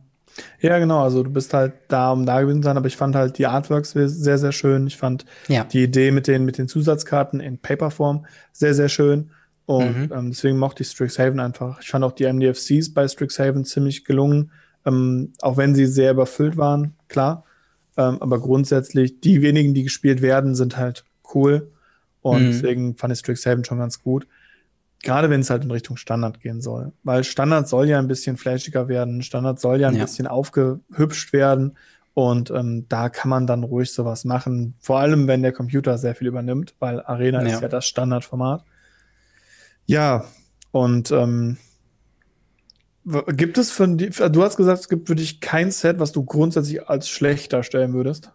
Ja, 0.60 0.80
genau. 0.80 1.02
Also 1.02 1.24
du 1.24 1.30
bist 1.30 1.54
halt 1.54 1.74
da, 1.88 2.12
um 2.12 2.26
da 2.26 2.42
gewesen 2.42 2.62
zu 2.62 2.68
sein, 2.68 2.78
aber 2.78 2.88
ich 2.88 2.98
fand 2.98 3.16
halt 3.16 3.38
die 3.38 3.48
Artworks 3.48 3.92
sehr, 3.92 4.38
sehr 4.38 4.52
schön. 4.52 4.88
Ich 4.88 4.98
fand 4.98 5.26
ja. 5.48 5.64
die 5.64 5.84
Idee 5.84 6.12
mit 6.12 6.28
den, 6.28 6.46
mit 6.46 6.58
den 6.58 6.68
Zusatzkarten 6.68 7.40
in 7.40 7.58
Paperform 7.58 8.26
sehr, 8.52 8.74
sehr 8.74 8.90
schön. 8.90 9.32
Und 9.66 10.10
mhm. 10.10 10.14
ähm, 10.14 10.30
deswegen 10.32 10.58
mochte 10.58 10.84
ich 10.84 10.90
Strixhaven 10.90 11.40
einfach. 11.40 11.82
Ich 11.82 11.90
fand 11.90 12.06
auch 12.06 12.14
die 12.14 12.32
MDFCs 12.32 12.94
bei 12.94 13.08
Strixhaven 13.08 13.66
ziemlich 13.66 14.06
gelungen, 14.06 14.52
ähm, 14.86 15.34
auch 15.42 15.58
wenn 15.58 15.76
sie 15.76 15.86
sehr 15.86 16.12
überfüllt 16.12 16.56
waren, 16.56 16.94
klar. 17.10 17.44
Ähm, 17.98 18.22
aber 18.22 18.40
grundsätzlich, 18.40 19.20
die 19.20 19.42
wenigen, 19.42 19.74
die 19.74 19.84
gespielt 19.84 20.22
werden, 20.22 20.56
sind 20.56 20.78
halt 20.78 21.04
cool. 21.34 21.72
Und 22.22 22.44
mhm. 22.44 22.52
deswegen 22.52 22.96
fand 22.96 23.12
ich 23.12 23.20
Strixhaven 23.20 23.66
schon 23.66 23.80
ganz 23.80 24.02
gut. 24.02 24.28
Gerade 25.04 25.30
wenn 25.30 25.42
es 25.42 25.50
halt 25.50 25.64
in 25.64 25.72
Richtung 25.72 25.98
Standard 25.98 26.40
gehen 26.42 26.62
soll. 26.62 26.92
Weil 27.04 27.24
Standard 27.24 27.68
soll 27.68 27.88
ja 27.88 28.00
ein 28.00 28.08
bisschen 28.08 28.38
flashiger 28.38 28.88
werden. 28.88 29.22
Standard 29.22 29.60
soll 29.60 29.80
ja 29.80 29.90
ein 29.90 29.96
ja. 29.96 30.04
bisschen 30.04 30.28
aufgehübscht 30.28 31.34
werden. 31.34 31.78
Und 32.14 32.50
ähm, 32.50 32.88
da 32.90 33.10
kann 33.10 33.30
man 33.30 33.46
dann 33.46 33.64
ruhig 33.64 33.94
sowas 33.94 34.26
machen. 34.26 34.74
Vor 34.80 35.00
allem, 35.00 35.28
wenn 35.28 35.44
der 35.44 35.52
Computer 35.52 36.00
sehr 36.00 36.16
viel 36.16 36.28
übernimmt, 36.28 36.74
weil 36.80 37.02
Arena 37.02 37.44
ja. 37.44 37.54
ist 37.54 37.62
ja 37.62 37.68
das 37.68 37.86
Standardformat. 37.86 38.64
Ja, 39.86 40.26
und 40.72 41.12
ähm, 41.12 41.58
gibt 43.06 43.58
es 43.58 43.72
für 43.72 43.88
die, 43.88 44.10
du 44.10 44.44
hast 44.44 44.58
gesagt, 44.58 44.82
es 44.82 44.90
gibt 44.90 45.08
für 45.08 45.16
dich 45.16 45.40
kein 45.40 45.72
Set, 45.72 46.00
was 46.00 46.12
du 46.12 46.26
grundsätzlich 46.26 46.90
als 46.90 47.08
schlecht 47.08 47.54
darstellen 47.54 47.94
würdest? 47.94 48.32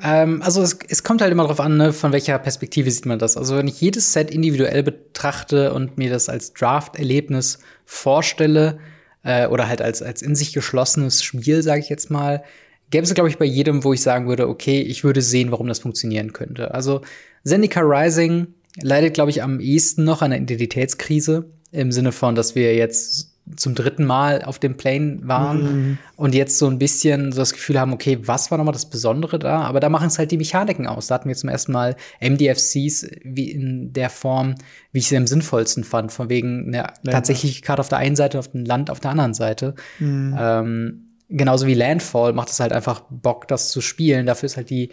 Ähm, 0.00 0.42
also 0.42 0.62
es, 0.62 0.78
es, 0.88 1.02
kommt 1.02 1.20
halt 1.20 1.32
immer 1.32 1.44
darauf 1.44 1.60
an, 1.60 1.76
ne, 1.76 1.92
von 1.92 2.12
welcher 2.12 2.38
Perspektive 2.38 2.90
sieht 2.90 3.06
man 3.06 3.18
das. 3.18 3.36
Also 3.36 3.56
wenn 3.56 3.68
ich 3.68 3.80
jedes 3.80 4.12
Set 4.12 4.30
individuell 4.30 4.82
betrachte 4.82 5.72
und 5.72 5.98
mir 5.98 6.10
das 6.10 6.28
als 6.28 6.52
Draft-Erlebnis 6.52 7.58
vorstelle 7.84 8.78
äh, 9.22 9.46
oder 9.46 9.68
halt 9.68 9.82
als, 9.82 10.02
als 10.02 10.22
in 10.22 10.34
sich 10.34 10.52
geschlossenes 10.52 11.22
Spiel, 11.22 11.62
sage 11.62 11.80
ich 11.80 11.88
jetzt 11.88 12.10
mal, 12.10 12.42
gäbe 12.90 13.04
es, 13.04 13.14
glaube 13.14 13.28
ich, 13.28 13.38
bei 13.38 13.44
jedem, 13.44 13.84
wo 13.84 13.92
ich 13.92 14.02
sagen 14.02 14.28
würde, 14.28 14.48
okay, 14.48 14.80
ich 14.80 15.04
würde 15.04 15.22
sehen, 15.22 15.50
warum 15.50 15.66
das 15.66 15.80
funktionieren 15.80 16.32
könnte. 16.32 16.74
Also 16.74 17.02
Zendika 17.44 17.80
Rising 17.80 18.54
leidet, 18.80 19.14
glaube 19.14 19.30
ich, 19.30 19.42
am 19.42 19.60
ehesten 19.60 20.04
noch 20.04 20.22
an 20.22 20.32
einer 20.32 20.42
Identitätskrise 20.42 21.50
im 21.72 21.90
Sinne 21.92 22.12
von, 22.12 22.34
dass 22.34 22.54
wir 22.54 22.74
jetzt 22.74 23.31
zum 23.56 23.74
dritten 23.74 24.04
Mal 24.04 24.42
auf 24.42 24.58
dem 24.58 24.76
Plane 24.76 25.18
waren 25.22 25.62
mhm. 25.62 25.98
und 26.16 26.34
jetzt 26.34 26.58
so 26.58 26.68
ein 26.68 26.78
bisschen 26.78 27.32
so 27.32 27.38
das 27.38 27.52
Gefühl 27.52 27.78
haben, 27.78 27.92
okay, 27.92 28.18
was 28.22 28.50
war 28.50 28.58
nochmal 28.58 28.72
das 28.72 28.88
Besondere 28.88 29.38
da? 29.38 29.62
Aber 29.62 29.80
da 29.80 29.88
machen 29.88 30.06
es 30.06 30.18
halt 30.18 30.30
die 30.30 30.36
Mechaniken 30.36 30.86
aus. 30.86 31.08
Da 31.08 31.16
hatten 31.16 31.28
wir 31.28 31.36
zum 31.36 31.48
ersten 31.48 31.72
Mal 31.72 31.96
MDFCs 32.20 33.08
wie 33.24 33.50
in 33.50 33.92
der 33.92 34.10
Form, 34.10 34.54
wie 34.92 35.00
ich 35.00 35.08
sie 35.08 35.16
am 35.16 35.26
sinnvollsten 35.26 35.84
fand, 35.84 36.12
von 36.12 36.28
wegen 36.28 36.68
eine 36.68 36.92
tatsächliche 37.04 37.62
Karte 37.62 37.80
auf 37.80 37.88
der 37.88 37.98
einen 37.98 38.16
Seite, 38.16 38.38
auf 38.38 38.48
dem 38.48 38.64
Land 38.64 38.90
auf 38.90 39.00
der 39.00 39.10
anderen 39.10 39.34
Seite. 39.34 39.74
Mhm. 39.98 40.36
Ähm, 40.38 41.08
genauso 41.28 41.66
wie 41.66 41.74
Landfall 41.74 42.32
macht 42.32 42.50
es 42.50 42.60
halt 42.60 42.72
einfach 42.72 43.02
Bock, 43.10 43.48
das 43.48 43.70
zu 43.70 43.80
spielen. 43.80 44.26
Dafür 44.26 44.46
ist 44.46 44.56
halt 44.56 44.70
die 44.70 44.90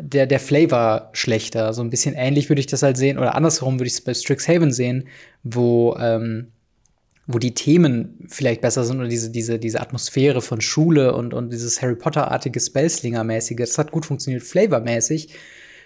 der, 0.00 0.26
der 0.26 0.38
Flavor 0.40 1.10
schlechter. 1.12 1.72
So 1.72 1.82
ein 1.82 1.90
bisschen 1.90 2.14
ähnlich 2.14 2.48
würde 2.48 2.60
ich 2.60 2.66
das 2.66 2.82
halt 2.82 2.96
sehen, 2.96 3.18
oder 3.18 3.34
andersherum 3.34 3.80
würde 3.80 3.88
ich 3.88 3.94
es 3.94 4.00
bei 4.00 4.14
Strixhaven 4.14 4.72
sehen, 4.72 5.08
wo 5.42 5.96
ähm, 5.98 6.52
wo 7.30 7.38
die 7.38 7.52
Themen 7.52 8.26
vielleicht 8.26 8.62
besser 8.62 8.84
sind 8.84 8.98
oder 8.98 9.08
diese, 9.08 9.30
diese, 9.30 9.58
diese 9.58 9.80
Atmosphäre 9.80 10.40
von 10.40 10.62
Schule 10.62 11.14
und, 11.14 11.34
und 11.34 11.52
dieses 11.52 11.82
Harry 11.82 11.94
Potter-artige 11.94 12.58
Spellslinger-mäßige, 12.58 13.58
das 13.58 13.76
hat 13.76 13.92
gut 13.92 14.06
funktioniert, 14.06 14.42
flavormäßig. 14.42 15.34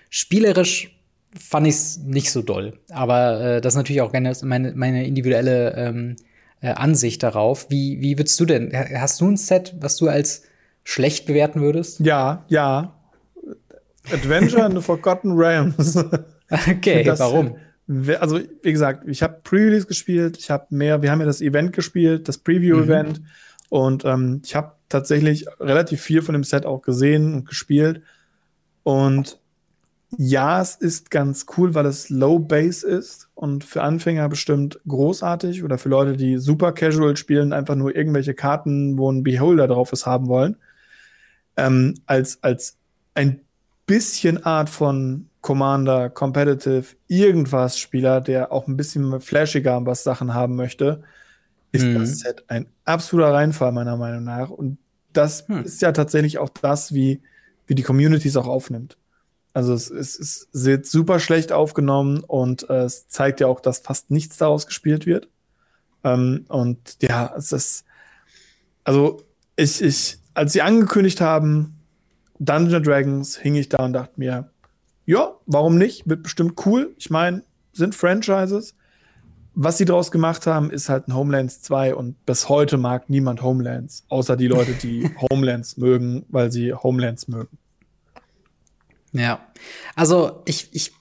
Spielerisch 0.08 0.96
fand 1.36 1.66
ich 1.66 1.74
es 1.74 1.98
nicht 1.98 2.30
so 2.30 2.42
doll. 2.42 2.78
Aber 2.90 3.40
äh, 3.40 3.60
das 3.60 3.72
ist 3.72 3.76
natürlich 3.76 4.02
auch 4.02 4.12
gerne 4.12 4.32
meine, 4.42 4.72
meine 4.76 5.04
individuelle 5.04 5.74
ähm, 5.74 6.16
äh, 6.60 6.68
Ansicht 6.68 7.24
darauf. 7.24 7.68
Wie, 7.70 8.00
wie 8.00 8.18
würdest 8.18 8.38
du 8.38 8.44
denn? 8.44 8.72
Hast 8.72 9.20
du 9.20 9.28
ein 9.28 9.36
Set, 9.36 9.74
was 9.80 9.96
du 9.96 10.08
als 10.08 10.44
schlecht 10.84 11.26
bewerten 11.26 11.60
würdest? 11.60 11.98
Ja, 11.98 12.44
ja. 12.46 12.94
Adventure 14.12 14.64
in 14.64 14.76
the 14.76 14.80
Forgotten 14.82 15.32
Realms. 15.32 15.96
okay, 16.70 17.04
warum? 17.18 17.56
Also 17.88 18.40
wie 18.62 18.72
gesagt, 18.72 19.08
ich 19.08 19.22
habe 19.22 19.40
Pre-Release 19.42 19.86
gespielt, 19.86 20.38
ich 20.38 20.50
habe 20.50 20.66
mehr, 20.70 21.02
wir 21.02 21.10
haben 21.10 21.20
ja 21.20 21.26
das 21.26 21.40
Event 21.40 21.72
gespielt, 21.72 22.28
das 22.28 22.38
Preview-Event 22.38 23.20
mhm. 23.20 23.26
und 23.68 24.04
ähm, 24.04 24.40
ich 24.44 24.54
habe 24.54 24.72
tatsächlich 24.88 25.46
relativ 25.58 26.00
viel 26.00 26.22
von 26.22 26.34
dem 26.34 26.44
Set 26.44 26.64
auch 26.64 26.82
gesehen 26.82 27.34
und 27.34 27.48
gespielt 27.48 28.02
und 28.82 29.40
ja, 30.18 30.60
es 30.60 30.74
ist 30.74 31.10
ganz 31.10 31.46
cool, 31.56 31.74
weil 31.74 31.86
es 31.86 32.10
Low 32.10 32.38
Base 32.38 32.86
ist 32.86 33.28
und 33.34 33.64
für 33.64 33.82
Anfänger 33.82 34.28
bestimmt 34.28 34.78
großartig 34.86 35.64
oder 35.64 35.78
für 35.78 35.88
Leute, 35.88 36.16
die 36.16 36.36
super 36.36 36.72
casual 36.72 37.16
spielen, 37.16 37.52
einfach 37.52 37.76
nur 37.76 37.96
irgendwelche 37.96 38.34
Karten, 38.34 38.98
wo 38.98 39.10
ein 39.10 39.22
Beholder 39.22 39.68
drauf 39.68 39.92
ist, 39.92 40.04
haben 40.04 40.28
wollen. 40.28 40.56
Ähm, 41.56 41.94
als, 42.04 42.42
als 42.42 42.76
ein 43.14 43.40
bisschen 43.86 44.44
Art 44.44 44.68
von 44.68 45.28
Commander, 45.42 46.08
Competitive, 46.08 46.86
irgendwas 47.08 47.78
Spieler, 47.78 48.20
der 48.20 48.52
auch 48.52 48.68
ein 48.68 48.76
bisschen 48.76 49.20
flashiger 49.20 49.84
was 49.84 50.04
Sachen 50.04 50.32
haben 50.32 50.56
möchte, 50.56 51.02
ist 51.72 51.84
mhm. 51.84 51.98
das 51.98 52.20
Set 52.20 52.44
ein 52.48 52.66
absoluter 52.84 53.34
Reinfall, 53.34 53.72
meiner 53.72 53.96
Meinung 53.96 54.24
nach. 54.24 54.50
Und 54.50 54.78
das 55.12 55.46
hm. 55.48 55.64
ist 55.64 55.82
ja 55.82 55.92
tatsächlich 55.92 56.38
auch 56.38 56.48
das, 56.48 56.94
wie, 56.94 57.20
wie 57.66 57.74
die 57.74 57.82
Community 57.82 58.28
es 58.28 58.36
auch 58.36 58.46
aufnimmt. 58.46 58.96
Also 59.52 59.74
es, 59.74 59.90
es, 59.90 60.18
es 60.18 60.48
wird 60.52 60.86
super 60.86 61.18
schlecht 61.18 61.52
aufgenommen 61.52 62.20
und 62.20 62.68
äh, 62.70 62.84
es 62.84 63.08
zeigt 63.08 63.40
ja 63.40 63.48
auch, 63.48 63.60
dass 63.60 63.80
fast 63.80 64.10
nichts 64.10 64.38
daraus 64.38 64.66
gespielt 64.66 65.04
wird. 65.04 65.28
Ähm, 66.04 66.46
und 66.48 66.96
ja, 67.02 67.34
es 67.36 67.52
ist, 67.52 67.84
also 68.84 69.22
ich, 69.56 69.82
ich, 69.82 70.18
als 70.34 70.54
sie 70.54 70.62
angekündigt 70.62 71.20
haben, 71.20 71.78
Dungeon 72.38 72.82
Dragons, 72.82 73.36
hing 73.36 73.54
ich 73.56 73.68
da 73.68 73.84
und 73.84 73.92
dachte 73.92 74.14
mir, 74.16 74.51
ja, 75.04 75.34
warum 75.46 75.78
nicht? 75.78 76.08
Wird 76.08 76.22
bestimmt 76.22 76.64
cool. 76.66 76.94
Ich 76.98 77.10
meine, 77.10 77.42
sind 77.72 77.94
Franchises. 77.94 78.74
Was 79.54 79.76
sie 79.76 79.84
daraus 79.84 80.10
gemacht 80.10 80.46
haben, 80.46 80.70
ist 80.70 80.88
halt 80.88 81.08
ein 81.08 81.14
Homelands 81.14 81.60
2 81.62 81.94
und 81.94 82.24
bis 82.24 82.48
heute 82.48 82.78
mag 82.78 83.10
niemand 83.10 83.42
Homelands, 83.42 84.04
außer 84.08 84.36
die 84.36 84.46
Leute, 84.46 84.72
die 84.72 85.10
Homelands 85.30 85.76
mögen, 85.76 86.24
weil 86.30 86.50
sie 86.50 86.72
Homelands 86.72 87.28
mögen. 87.28 87.58
Ja, 89.12 89.46
also 89.94 90.42
ich, 90.46 90.70
ich 90.72 90.92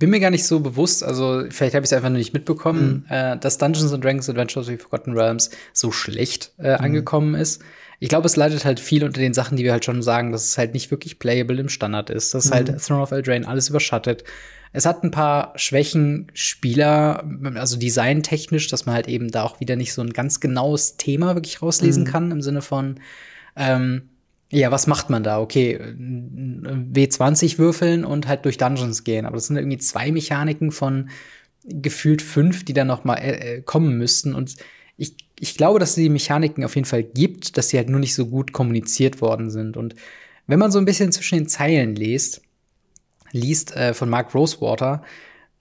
bin 0.00 0.10
mir 0.10 0.18
gar 0.18 0.30
nicht 0.30 0.44
so 0.44 0.58
bewusst, 0.58 1.04
also 1.04 1.44
vielleicht 1.50 1.74
habe 1.76 1.84
ich 1.84 1.90
es 1.90 1.92
einfach 1.92 2.08
nur 2.08 2.18
nicht 2.18 2.32
mitbekommen, 2.32 3.04
mhm. 3.06 3.14
äh, 3.14 3.38
dass 3.38 3.58
Dungeons 3.58 3.92
and 3.92 4.02
Dragons 4.02 4.28
Adventures 4.28 4.66
of 4.66 4.72
the 4.72 4.78
Forgotten 4.78 5.12
Realms 5.12 5.50
so 5.72 5.92
schlecht 5.92 6.52
äh, 6.58 6.76
mhm. 6.78 6.84
angekommen 6.84 7.34
ist. 7.36 7.62
Ich 8.00 8.08
glaube, 8.08 8.26
es 8.26 8.34
leidet 8.34 8.64
halt 8.64 8.80
viel 8.80 9.04
unter 9.04 9.20
den 9.20 9.34
Sachen, 9.34 9.56
die 9.56 9.62
wir 9.62 9.72
halt 9.72 9.84
schon 9.84 10.02
sagen, 10.02 10.32
dass 10.32 10.44
es 10.44 10.58
halt 10.58 10.72
nicht 10.72 10.90
wirklich 10.90 11.18
playable 11.18 11.60
im 11.60 11.68
Standard 11.68 12.08
ist. 12.10 12.34
Dass 12.34 12.50
halt 12.50 12.68
mhm. 12.68 12.72
halt 12.72 12.82
Throne 12.82 13.02
of 13.02 13.10
Eldraine 13.12 13.46
alles 13.46 13.68
überschattet. 13.68 14.24
Es 14.72 14.86
hat 14.86 15.04
ein 15.04 15.10
paar 15.10 15.52
Schwächen 15.56 16.28
Spieler, 16.32 17.24
also 17.54 17.76
designtechnisch, 17.76 18.68
dass 18.68 18.86
man 18.86 18.94
halt 18.94 19.08
eben 19.08 19.30
da 19.30 19.42
auch 19.42 19.60
wieder 19.60 19.76
nicht 19.76 19.92
so 19.92 20.00
ein 20.00 20.12
ganz 20.12 20.40
genaues 20.40 20.96
Thema 20.96 21.34
wirklich 21.34 21.60
rauslesen 21.60 22.04
mhm. 22.04 22.08
kann, 22.08 22.30
im 22.30 22.40
Sinne 22.40 22.62
von, 22.62 23.00
ähm, 23.56 24.08
ja, 24.50 24.70
was 24.70 24.86
macht 24.86 25.10
man 25.10 25.22
da? 25.22 25.40
Okay, 25.40 25.78
W20 25.78 27.58
würfeln 27.58 28.04
und 28.04 28.26
halt 28.26 28.44
durch 28.44 28.58
Dungeons 28.58 29.04
gehen. 29.04 29.26
Aber 29.26 29.36
das 29.36 29.46
sind 29.46 29.56
irgendwie 29.56 29.78
zwei 29.78 30.10
Mechaniken 30.10 30.72
von 30.72 31.10
gefühlt 31.64 32.22
fünf, 32.22 32.64
die 32.64 32.72
dann 32.72 32.86
noch 32.86 33.04
mal 33.04 33.16
äh, 33.16 33.56
äh 33.56 33.62
kommen 33.62 33.98
müssten. 33.98 34.34
Und 34.34 34.56
ich, 35.00 35.14
ich 35.38 35.56
glaube, 35.56 35.78
dass 35.78 35.90
es 35.90 35.94
die 35.94 36.10
Mechaniken 36.10 36.62
auf 36.62 36.74
jeden 36.74 36.84
Fall 36.84 37.02
gibt, 37.02 37.56
dass 37.56 37.70
sie 37.70 37.78
halt 37.78 37.88
nur 37.88 38.00
nicht 38.00 38.14
so 38.14 38.26
gut 38.26 38.52
kommuniziert 38.52 39.22
worden 39.22 39.50
sind. 39.50 39.78
Und 39.78 39.94
wenn 40.46 40.58
man 40.58 40.70
so 40.70 40.78
ein 40.78 40.84
bisschen 40.84 41.10
zwischen 41.10 41.38
den 41.38 41.48
Zeilen 41.48 41.96
liest, 41.96 42.42
liest 43.32 43.74
äh, 43.74 43.94
von 43.94 44.10
Mark 44.10 44.34
Rosewater, 44.34 45.02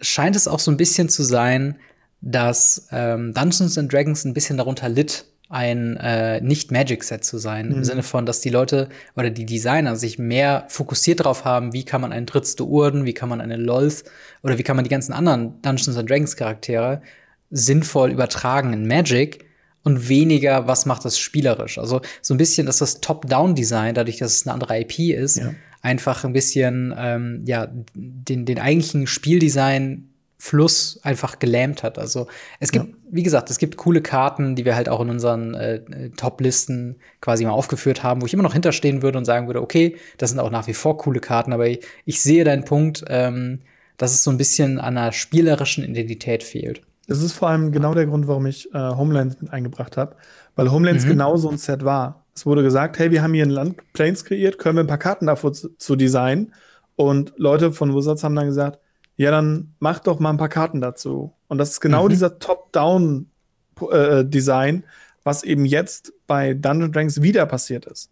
scheint 0.02 0.36
es 0.36 0.50
auch 0.50 0.60
so 0.60 0.72
ein 0.72 0.78
bisschen 0.78 1.08
zu 1.08 1.24
sein, 1.24 1.78
dass 2.20 2.90
ähm, 2.92 3.34
Dungeons 3.34 3.78
and 3.78 3.92
Dragons 3.92 4.26
ein 4.26 4.34
bisschen 4.34 4.58
darunter 4.58 4.90
litt, 4.90 5.26
ein 5.48 5.96
äh, 5.96 6.42
Nicht-Magic-Set 6.42 7.24
zu 7.24 7.38
sein. 7.38 7.70
Mhm. 7.70 7.76
Im 7.76 7.84
Sinne 7.86 8.04
von, 8.04 8.26
dass 8.26 8.42
die 8.42 8.50
Leute 8.50 8.90
oder 9.16 9.30
die 9.30 9.46
Designer 9.46 9.96
sich 9.96 10.20
mehr 10.20 10.66
fokussiert 10.68 11.22
darauf 11.22 11.46
haben, 11.46 11.72
wie 11.72 11.86
kann 11.86 12.02
man 12.02 12.12
einen 12.12 12.26
Dritz 12.26 12.60
Urden, 12.60 13.06
wie 13.06 13.14
kann 13.14 13.30
man 13.30 13.40
eine 13.40 13.56
Lolth 13.56 14.04
oder 14.44 14.58
wie 14.58 14.64
kann 14.64 14.76
man 14.76 14.84
die 14.84 14.92
ganzen 14.92 15.14
anderen 15.14 15.62
Dungeons 15.62 15.98
and 15.98 16.10
Dragons 16.10 16.36
Charaktere 16.36 17.02
sinnvoll 17.50 18.12
übertragen 18.12 18.74
in 18.74 18.88
Magic 18.88 19.45
und 19.84 20.10
weniger, 20.10 20.68
was 20.68 20.86
macht 20.86 21.06
das 21.06 21.18
spielerisch. 21.18 21.78
Also 21.78 22.02
so 22.22 22.34
ein 22.34 22.38
bisschen 22.38 22.68
ist 22.68 22.82
das 22.82 23.02
Top-Down-Design, 23.02 23.95
dadurch, 23.95 24.18
dass 24.18 24.36
es 24.36 24.47
eine 24.47 24.54
andere 24.54 24.80
IP 24.80 25.00
ist, 25.00 25.38
ja. 25.38 25.54
einfach 25.82 26.24
ein 26.24 26.34
bisschen 26.34 26.93
ähm, 26.97 27.43
ja 27.45 27.70
den, 27.93 28.45
den 28.45 28.60
eigentlichen 28.60 29.08
Spieldesign 29.08 30.10
Fluss 30.41 31.02
einfach 31.04 31.39
gelähmt 31.39 31.84
hat. 31.84 32.00
Also 32.00 32.28
es 32.62 32.72
gibt, 32.72 32.88
ja. 32.88 32.93
wie 33.12 33.24
gesagt, 33.24 33.50
es 33.50 33.58
gibt 33.58 33.76
coole 33.76 34.02
Karten, 34.02 34.56
die 34.56 34.64
wir 34.64 34.74
halt 34.74 34.88
auch 34.88 35.02
in 35.02 35.10
unseren 35.10 35.54
äh, 35.54 36.10
Top-Listen 36.12 36.95
quasi 37.20 37.43
mal 37.43 37.52
aufgeführt 37.52 38.04
haben, 38.04 38.22
wo 38.22 38.26
ich 38.26 38.34
immer 38.34 38.43
noch 38.43 38.54
hinterstehen 38.54 39.02
würde 39.02 39.18
und 39.18 39.26
sagen 39.26 39.47
würde, 39.47 39.62
okay, 39.62 39.97
das 40.18 40.30
sind 40.30 40.39
auch 40.39 40.50
nach 40.50 40.68
wie 40.68 40.74
vor 40.74 40.97
coole 40.97 41.20
Karten, 41.20 41.52
aber 41.52 41.68
ich, 41.68 41.82
ich 42.06 42.22
sehe 42.22 42.45
deinen 42.45 42.64
Punkt, 42.64 43.04
ähm, 43.10 43.60
dass 43.97 44.14
es 44.14 44.24
so 44.24 44.32
ein 44.32 44.38
bisschen 44.38 44.80
an 44.80 44.97
einer 44.97 45.12
spielerischen 45.12 45.84
Identität 45.84 46.41
fehlt. 46.41 46.84
Das 47.10 47.22
ist 47.24 47.34
vor 47.34 47.49
allem 47.49 47.72
genau 47.72 47.95
der 47.95 48.05
Grund, 48.05 48.28
warum 48.28 48.45
ich 48.45 48.72
äh, 48.72 48.78
Homelands 48.78 49.41
mit 49.41 49.51
eingebracht 49.51 49.97
habe, 49.97 50.16
weil 50.55 50.72
Homelands 50.72 51.05
mhm. 51.05 51.10
genau 51.10 51.38
so 51.38 51.49
ein 51.49 51.57
Set 51.57 51.84
war. 51.84 52.24
Es 52.36 52.45
wurde 52.45 52.62
gesagt, 52.62 52.99
hey, 52.99 53.10
wir 53.10 53.24
haben 53.24 53.34
hier 53.34 53.45
ein 53.45 53.49
Land 53.49 53.78
Planes 53.93 54.24
kreiert, 54.24 54.60
können 54.60 54.78
wir 54.78 54.84
ein 54.84 54.88
paar 54.88 54.99
Karten 54.99 55.26
davor 55.26 55.51
zu, 55.51 55.76
zu 55.76 55.95
designen. 55.95 56.53
Und 56.95 57.34
Leute 57.38 57.72
von 57.72 57.95
Wizards 57.95 58.24
haben 58.24 58.36
dann 58.36 58.45
gesagt, 58.45 58.78
ja, 59.16 59.32
dann 59.32 59.74
mach 59.80 59.97
doch 59.97 60.20
mal 60.20 60.30
ein 60.30 60.38
paar 60.38 60.49
Karten 60.49 60.82
dazu. 60.82 61.34
Und 61.47 61.57
das 61.57 61.72
ist 61.72 61.80
genau 61.80 62.05
mhm. 62.05 62.10
dieser 62.10 62.38
Top-Down-Design, 62.38 64.76
äh, 64.76 64.84
was 65.24 65.43
eben 65.43 65.66
jetzt 65.66 66.14
bei 66.28 66.53
Dungeon 66.53 66.91
Dragons 66.91 67.24
wieder 67.24 67.47
passiert 67.47 67.88
ist. 67.88 68.12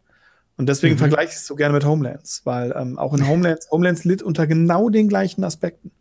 Und 0.58 0.68
deswegen 0.68 0.96
mhm. 0.96 1.00
vergleiche 1.00 1.30
ich 1.30 1.36
es 1.36 1.46
so 1.46 1.54
gerne 1.54 1.76
mit 1.76 1.86
Homelands, 1.86 2.42
weil 2.46 2.74
ähm, 2.76 2.98
auch 2.98 3.14
in 3.14 3.28
Homelands, 3.28 3.70
Homelands 3.70 4.06
litt 4.06 4.24
unter 4.24 4.48
genau 4.48 4.90
den 4.90 5.08
gleichen 5.08 5.44
Aspekten. 5.44 5.92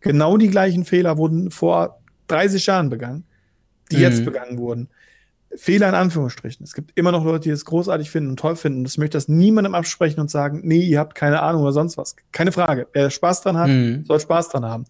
Genau 0.00 0.36
die 0.36 0.50
gleichen 0.50 0.84
Fehler 0.84 1.16
wurden 1.16 1.50
vor 1.50 2.03
30 2.28 2.66
Jahren 2.66 2.90
begangen, 2.90 3.24
die 3.90 3.96
mhm. 3.96 4.02
jetzt 4.02 4.24
begangen 4.24 4.58
wurden. 4.58 4.88
Fehler 5.56 5.88
in 5.88 5.94
Anführungsstrichen. 5.94 6.64
Es 6.64 6.74
gibt 6.74 6.92
immer 6.96 7.12
noch 7.12 7.24
Leute, 7.24 7.44
die 7.44 7.50
es 7.50 7.64
großartig 7.64 8.10
finden 8.10 8.30
und 8.30 8.40
toll 8.40 8.56
finden. 8.56 8.82
Das 8.82 8.98
möchte 8.98 9.16
das 9.16 9.28
niemandem 9.28 9.74
absprechen 9.74 10.20
und 10.20 10.30
sagen, 10.30 10.62
nee, 10.64 10.80
ihr 10.80 10.98
habt 10.98 11.14
keine 11.14 11.42
Ahnung 11.42 11.62
oder 11.62 11.72
sonst 11.72 11.96
was. 11.96 12.16
Keine 12.32 12.50
Frage. 12.50 12.88
Wer 12.92 13.10
Spaß 13.10 13.42
dran 13.42 13.56
hat, 13.56 13.68
mhm. 13.68 14.04
soll 14.04 14.18
Spaß 14.18 14.48
dran 14.48 14.64
haben. 14.64 14.84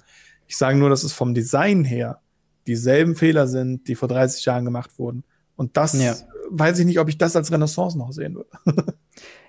Ich 0.47 0.57
sage 0.57 0.79
nur, 0.79 0.89
dass 0.89 1.05
es 1.05 1.13
vom 1.13 1.35
Design 1.35 1.85
her 1.85 2.21
dieselben 2.67 3.15
Fehler 3.15 3.47
sind, 3.47 3.89
die 3.89 3.95
vor 3.95 4.09
30 4.09 4.45
Jahren 4.47 4.65
gemacht 4.65 4.99
wurden. 4.99 5.25
Und 5.57 5.77
das 5.77 5.93
ja. 6.01 6.15
weiß 6.51 6.79
ich 6.79 6.87
nicht, 6.87 6.99
ob 6.99 7.09
ich 7.09 7.19
das 7.19 7.37
als 7.37 7.53
Renaissance 7.53 7.99
noch 7.99 8.13
sehen 8.13 8.35
würde. 8.35 8.95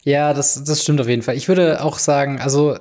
Ja, 0.05 0.36
das, 0.36 0.63
das 0.63 0.83
stimmt 0.83 1.01
auf 1.01 1.07
jeden 1.07 1.23
Fall. 1.23 1.36
Ich 1.36 1.47
würde 1.47 1.83
auch 1.83 1.97
sagen, 1.97 2.39
also 2.39 2.77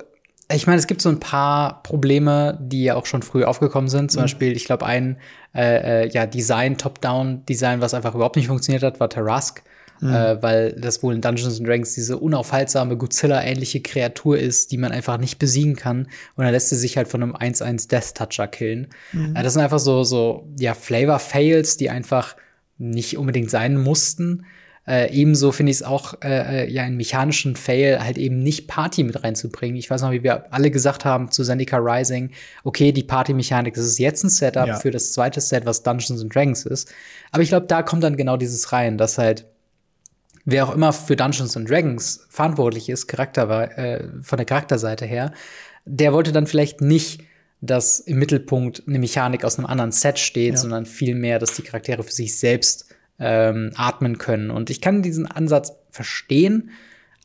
ich 0.52 0.66
meine, 0.66 0.78
es 0.78 0.86
gibt 0.86 1.00
so 1.00 1.08
ein 1.08 1.20
paar 1.20 1.82
Probleme, 1.82 2.58
die 2.60 2.84
ja 2.84 2.96
auch 2.96 3.06
schon 3.06 3.22
früh 3.22 3.44
aufgekommen 3.44 3.88
sind. 3.88 4.10
Zum 4.10 4.20
mhm. 4.20 4.24
Beispiel, 4.24 4.52
ich 4.56 4.64
glaube, 4.66 4.84
ein 4.86 5.16
äh, 5.54 6.04
äh, 6.04 6.08
ja, 6.08 6.26
Design, 6.26 6.76
Top-Down-Design, 6.76 7.80
was 7.80 7.94
einfach 7.94 8.14
überhaupt 8.14 8.36
nicht 8.36 8.48
funktioniert 8.48 8.82
hat, 8.82 9.00
war 9.00 9.08
Tarask. 9.08 9.62
Mhm. 10.00 10.12
Äh, 10.12 10.42
weil 10.42 10.72
das 10.72 11.02
wohl 11.02 11.14
in 11.14 11.20
Dungeons 11.20 11.62
Dragons 11.62 11.94
diese 11.94 12.18
unaufhaltsame 12.18 12.96
Godzilla-ähnliche 12.96 13.80
Kreatur 13.80 14.38
ist, 14.38 14.72
die 14.72 14.76
man 14.76 14.92
einfach 14.92 15.18
nicht 15.18 15.38
besiegen 15.38 15.76
kann. 15.76 16.08
Und 16.36 16.44
dann 16.44 16.52
lässt 16.52 16.68
sie 16.68 16.76
sich 16.76 16.96
halt 16.96 17.08
von 17.08 17.22
einem 17.22 17.34
1-1 17.34 17.88
Death 17.88 18.14
Toucher 18.14 18.48
killen. 18.48 18.88
Mhm. 19.12 19.36
Äh, 19.36 19.42
das 19.42 19.54
sind 19.54 19.62
einfach 19.62 19.78
so, 19.78 20.04
so 20.04 20.48
ja, 20.58 20.74
Flavor-Fails, 20.74 21.76
die 21.78 21.90
einfach 21.90 22.36
nicht 22.76 23.16
unbedingt 23.16 23.50
sein 23.50 23.80
mussten. 23.80 24.44
Äh, 24.86 25.14
ebenso 25.14 25.50
finde 25.50 25.70
ich 25.70 25.78
es 25.78 25.82
auch 25.82 26.14
äh, 26.22 26.64
äh, 26.64 26.70
ja 26.70 26.82
einen 26.82 26.96
mechanischen 26.96 27.56
Fail 27.56 28.00
halt 28.04 28.18
eben 28.18 28.38
nicht 28.40 28.68
Party 28.68 29.02
mit 29.02 29.22
reinzubringen. 29.24 29.76
Ich 29.76 29.88
weiß 29.88 30.02
noch, 30.02 30.10
wie 30.10 30.22
wir 30.22 30.52
alle 30.52 30.70
gesagt 30.70 31.06
haben 31.06 31.30
zu 31.30 31.42
Zendika 31.42 31.78
Rising, 31.78 32.30
okay, 32.64 32.92
die 32.92 33.02
Party-Mechanik, 33.02 33.74
das 33.74 33.86
ist 33.86 33.98
jetzt 33.98 34.24
ein 34.24 34.28
Setup 34.28 34.66
ja. 34.66 34.76
für 34.76 34.90
das 34.90 35.12
zweite 35.12 35.40
Set, 35.40 35.64
was 35.64 35.82
Dungeons 35.82 36.20
and 36.20 36.34
Dragons 36.34 36.66
ist. 36.66 36.92
Aber 37.32 37.42
ich 37.42 37.48
glaube, 37.48 37.66
da 37.66 37.82
kommt 37.82 38.04
dann 38.04 38.16
genau 38.16 38.36
dieses 38.36 38.72
rein, 38.72 38.98
dass 38.98 39.16
halt 39.16 39.46
wer 40.44 40.68
auch 40.68 40.74
immer 40.74 40.92
für 40.92 41.16
Dungeons 41.16 41.56
and 41.56 41.70
Dragons 41.70 42.26
verantwortlich 42.28 42.90
ist, 42.90 43.06
Charakter, 43.06 43.78
äh, 43.78 44.08
von 44.20 44.36
der 44.36 44.44
Charakterseite 44.44 45.06
her, 45.06 45.32
der 45.86 46.12
wollte 46.12 46.32
dann 46.32 46.46
vielleicht 46.46 46.82
nicht 46.82 47.22
dass 47.66 48.00
im 48.00 48.18
Mittelpunkt 48.18 48.82
eine 48.86 48.98
Mechanik 48.98 49.44
aus 49.44 49.58
einem 49.58 49.66
anderen 49.66 49.92
Set 49.92 50.18
steht, 50.18 50.54
ja. 50.54 50.56
sondern 50.56 50.86
vielmehr, 50.86 51.38
dass 51.38 51.54
die 51.54 51.62
Charaktere 51.62 52.02
für 52.02 52.12
sich 52.12 52.38
selbst 52.38 52.93
ähm, 53.18 53.72
atmen 53.76 54.18
können. 54.18 54.50
Und 54.50 54.70
ich 54.70 54.80
kann 54.80 55.02
diesen 55.02 55.26
Ansatz 55.26 55.72
verstehen, 55.90 56.70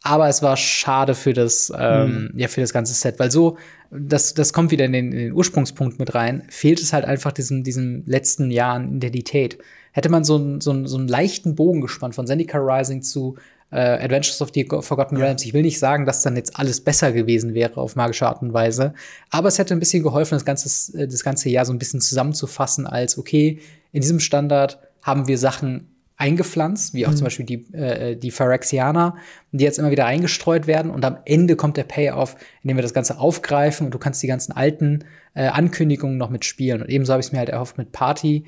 aber 0.01 0.29
es 0.29 0.41
war 0.41 0.55
schade 0.55 1.13
für 1.13 1.33
das, 1.33 1.73
ähm, 1.77 2.29
mhm. 2.31 2.39
ja, 2.39 2.47
für 2.47 2.61
das 2.61 2.71
ganze 2.71 2.93
Set, 2.93 3.19
weil 3.19 3.31
so, 3.31 3.57
das, 3.91 4.33
das 4.33 4.53
kommt 4.53 4.71
wieder 4.71 4.85
in 4.85 4.93
den, 4.93 5.11
in 5.11 5.17
den 5.17 5.33
Ursprungspunkt 5.33 5.99
mit 5.99 6.15
rein, 6.15 6.43
fehlt 6.49 6.79
es 6.79 6.93
halt 6.93 7.05
einfach 7.05 7.31
diesem, 7.31 7.63
diesem 7.63 8.03
letzten 8.05 8.51
Jahr 8.51 8.75
an 8.75 8.95
Identität. 8.95 9.57
Hätte 9.91 10.09
man 10.09 10.23
so, 10.23 10.35
einen 10.35 10.61
so, 10.61 10.71
einen 10.71 10.87
so 10.87 10.97
einen 10.97 11.07
leichten 11.07 11.55
Bogen 11.55 11.81
gespannt 11.81 12.15
von 12.15 12.27
Zendikar 12.27 12.61
Rising 12.61 13.01
zu 13.01 13.35
äh, 13.71 13.77
Adventures 13.77 14.41
of 14.41 14.51
the 14.53 14.65
Forgotten 14.81 15.17
ja. 15.17 15.25
Realms. 15.25 15.43
Ich 15.43 15.53
will 15.53 15.63
nicht 15.63 15.79
sagen, 15.79 16.05
dass 16.05 16.21
dann 16.21 16.35
jetzt 16.35 16.57
alles 16.57 16.81
besser 16.81 17.11
gewesen 17.11 17.53
wäre 17.53 17.77
auf 17.77 17.95
magische 17.95 18.27
Art 18.27 18.41
und 18.41 18.53
Weise, 18.53 18.93
aber 19.31 19.47
es 19.47 19.57
hätte 19.57 19.73
ein 19.73 19.79
bisschen 19.79 20.03
geholfen, 20.03 20.35
das 20.35 20.45
ganze, 20.45 20.97
äh, 20.97 21.07
das 21.07 21.23
ganze 21.23 21.49
Jahr 21.49 21.65
so 21.65 21.73
ein 21.73 21.79
bisschen 21.79 22.01
zusammenzufassen 22.01 22.87
als, 22.87 23.17
okay, 23.17 23.59
in 23.91 24.01
diesem 24.01 24.19
Standard 24.19 24.79
haben 25.01 25.27
wir 25.27 25.37
Sachen 25.37 25.87
eingepflanzt, 26.19 26.93
wie 26.93 27.07
auch 27.07 27.11
mhm. 27.11 27.15
zum 27.15 27.23
Beispiel 27.23 27.45
die, 27.45 27.73
äh, 27.73 28.15
die 28.15 28.29
Phyrexianer, 28.29 29.15
die 29.53 29.63
jetzt 29.63 29.79
immer 29.79 29.89
wieder 29.89 30.05
eingestreut 30.05 30.67
werden. 30.67 30.91
Und 30.91 31.05
am 31.05 31.17
Ende 31.23 31.55
kommt 31.55 31.77
der 31.77 31.85
Payoff, 31.85 32.35
indem 32.61 32.77
wir 32.77 32.81
das 32.81 32.93
Ganze 32.93 33.19
aufgreifen 33.19 33.85
und 33.85 33.93
du 33.93 33.99
kannst 33.99 34.21
die 34.21 34.27
ganzen 34.27 34.51
alten 34.51 35.05
äh, 35.33 35.47
Ankündigungen 35.47 36.17
noch 36.17 36.29
mitspielen. 36.29 36.81
Und 36.81 36.89
ebenso 36.89 37.13
habe 37.13 37.21
ich 37.21 37.27
es 37.27 37.31
mir 37.31 37.39
halt 37.39 37.49
erhofft 37.49 37.77
mit 37.77 37.93
Party. 37.93 38.43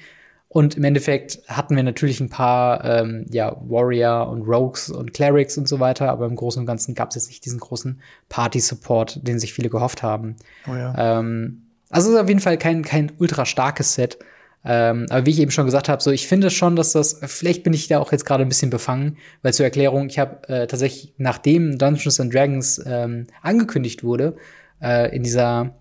Und 0.50 0.76
im 0.76 0.84
Endeffekt 0.84 1.40
hatten 1.48 1.78
wir 1.78 1.84
natürlich 1.84 2.20
ein 2.20 2.28
paar 2.28 2.84
ähm, 2.84 3.26
ja, 3.30 3.56
Warrior 3.62 4.28
und 4.28 4.42
Rogues 4.42 4.90
und 4.90 5.14
Clerics 5.14 5.58
und 5.58 5.66
so 5.66 5.80
weiter, 5.80 6.10
aber 6.10 6.26
im 6.26 6.36
Großen 6.36 6.60
und 6.60 6.66
Ganzen 6.66 6.94
gab 6.94 7.12
es 7.12 7.16
jetzt 7.16 7.30
nicht 7.30 7.46
diesen 7.46 7.62
großen 7.62 8.02
Party-Support, 8.28 9.26
den 9.26 9.40
sich 9.40 9.54
viele 9.54 9.70
gehofft 9.70 10.04
haben. 10.04 10.36
Oh 10.68 10.76
ja. 10.76 11.20
ähm, 11.20 11.68
also 11.90 12.10
es 12.10 12.16
ist 12.16 12.22
auf 12.22 12.28
jeden 12.28 12.42
Fall 12.42 12.58
kein, 12.58 12.84
kein 12.84 13.14
ultra 13.18 13.46
starkes 13.46 13.94
Set. 13.94 14.18
Ähm, 14.64 15.08
aber 15.10 15.26
wie 15.26 15.32
ich 15.32 15.40
eben 15.40 15.52
schon 15.52 15.66
gesagt 15.66 15.90
habe, 15.90 16.04
so 16.04 16.12
ich 16.12 16.28
finde 16.28 16.50
schon, 16.52 16.76
dass 16.76 16.92
das, 16.92 17.20
vielleicht 17.26 17.64
bin 17.64 17.74
ich 17.74 17.88
da 17.88 18.00
auch 18.00 18.12
jetzt 18.12 18.26
gerade 18.26 18.44
ein 18.44 18.50
bisschen 18.50 18.70
befangen, 18.70 19.18
weil 19.42 19.54
zur 19.54 19.66
Erklärung, 19.66 20.08
ich 20.08 20.20
habe 20.20 20.48
äh, 20.50 20.68
tatsächlich, 20.68 21.14
nachdem 21.18 21.78
Dungeons 21.78 22.20
and 22.20 22.34
Dragons 22.34 22.82
ähm, 22.86 23.28
angekündigt 23.42 24.04
wurde, 24.04 24.36
äh, 24.82 25.16
in 25.16 25.24
dieser 25.24 25.74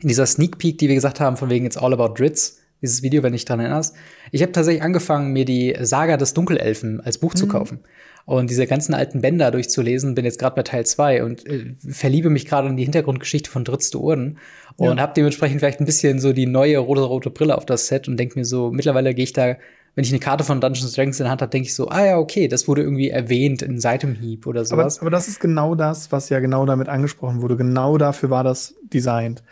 in 0.00 0.08
dieser 0.08 0.26
Sneak 0.26 0.58
Peek, 0.58 0.78
die 0.78 0.88
wir 0.88 0.94
gesagt 0.94 1.18
haben, 1.20 1.36
von 1.36 1.50
wegen 1.50 1.66
It's 1.66 1.76
All 1.76 1.92
About 1.92 2.14
Dritz, 2.14 2.57
dieses 2.82 3.02
Video, 3.02 3.22
wenn 3.22 3.32
du 3.32 3.36
dich 3.36 3.44
dran 3.44 3.60
erinnerst, 3.60 3.94
ich 4.30 4.42
habe 4.42 4.52
tatsächlich 4.52 4.82
angefangen, 4.82 5.32
mir 5.32 5.44
die 5.44 5.76
Saga 5.80 6.16
des 6.16 6.34
Dunkelelfen 6.34 7.00
als 7.00 7.18
Buch 7.18 7.34
mhm. 7.34 7.38
zu 7.38 7.48
kaufen 7.48 7.80
und 8.28 8.50
diese 8.50 8.66
ganzen 8.66 8.92
alten 8.92 9.22
Bänder 9.22 9.50
durchzulesen. 9.50 10.14
Bin 10.14 10.26
jetzt 10.26 10.38
gerade 10.38 10.54
bei 10.54 10.62
Teil 10.62 10.84
2 10.84 11.24
und 11.24 11.46
äh, 11.46 11.74
verliebe 11.88 12.28
mich 12.28 12.44
gerade 12.44 12.68
in 12.68 12.76
die 12.76 12.82
Hintergrundgeschichte 12.84 13.50
von 13.50 13.64
Dritzte 13.64 13.98
Urden 13.98 14.38
und 14.76 14.98
ja. 14.98 15.02
habe 15.02 15.14
dementsprechend 15.16 15.60
vielleicht 15.60 15.80
ein 15.80 15.86
bisschen 15.86 16.20
so 16.20 16.34
die 16.34 16.46
neue 16.46 16.76
rote-rote 16.78 17.30
Brille 17.30 17.56
auf 17.56 17.64
das 17.64 17.86
Set 17.86 18.06
und 18.06 18.18
denke 18.18 18.38
mir 18.38 18.44
so, 18.44 18.70
mittlerweile 18.70 19.14
gehe 19.14 19.24
ich 19.24 19.32
da, 19.32 19.56
wenn 19.94 20.04
ich 20.04 20.10
eine 20.10 20.20
Karte 20.20 20.44
von 20.44 20.60
Dungeons 20.60 20.92
Dragons 20.92 21.18
in 21.18 21.24
der 21.24 21.30
Hand 21.30 21.42
habe, 21.42 21.50
denke 21.50 21.66
ich 21.68 21.74
so, 21.74 21.88
ah 21.88 22.04
ja, 22.04 22.18
okay, 22.18 22.48
das 22.48 22.68
wurde 22.68 22.82
irgendwie 22.82 23.08
erwähnt 23.08 23.62
in 23.62 23.80
Seitenhieb 23.80 24.46
oder 24.46 24.64
sowas. 24.64 24.98
Aber, 24.98 25.06
aber 25.06 25.10
das 25.10 25.26
ist 25.26 25.40
genau 25.40 25.74
das, 25.74 26.12
was 26.12 26.28
ja 26.28 26.38
genau 26.38 26.66
damit 26.66 26.88
angesprochen 26.88 27.40
wurde. 27.40 27.56
Genau 27.56 27.96
dafür 27.98 28.28
war 28.28 28.44
das 28.44 28.74
designt. 28.82 29.42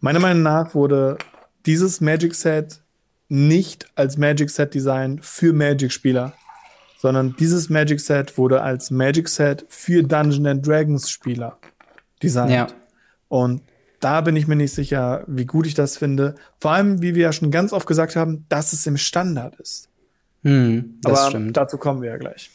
Meiner 0.00 0.18
Meinung 0.18 0.42
nach 0.42 0.74
wurde 0.74 1.18
dieses 1.66 2.00
Magic 2.00 2.34
Set 2.34 2.80
nicht 3.28 3.86
als 3.94 4.16
Magic 4.16 4.50
Set 4.50 4.74
Design 4.74 5.18
für 5.22 5.52
Magic 5.52 5.92
Spieler 5.92 6.34
sondern 7.04 7.36
dieses 7.38 7.68
Magic 7.68 8.00
Set 8.00 8.38
wurde 8.38 8.62
als 8.62 8.90
Magic 8.90 9.28
Set 9.28 9.66
für 9.68 10.02
Dungeons 10.02 10.46
and 10.46 10.66
Dragons 10.66 11.10
Spieler 11.10 11.58
designt. 12.22 12.50
Ja. 12.50 12.66
Und 13.28 13.60
da 14.00 14.22
bin 14.22 14.36
ich 14.36 14.46
mir 14.46 14.56
nicht 14.56 14.72
sicher, 14.72 15.22
wie 15.26 15.44
gut 15.44 15.66
ich 15.66 15.74
das 15.74 15.98
finde. 15.98 16.34
Vor 16.62 16.70
allem, 16.70 17.02
wie 17.02 17.14
wir 17.14 17.24
ja 17.24 17.32
schon 17.34 17.50
ganz 17.50 17.74
oft 17.74 17.86
gesagt 17.86 18.16
haben, 18.16 18.46
dass 18.48 18.72
es 18.72 18.86
im 18.86 18.96
Standard 18.96 19.54
ist. 19.56 19.90
Hm, 20.44 20.94
das 21.02 21.18
Aber 21.18 21.28
stimmt. 21.28 21.54
dazu 21.58 21.76
kommen 21.76 22.00
wir 22.00 22.08
ja 22.08 22.16
gleich. 22.16 22.50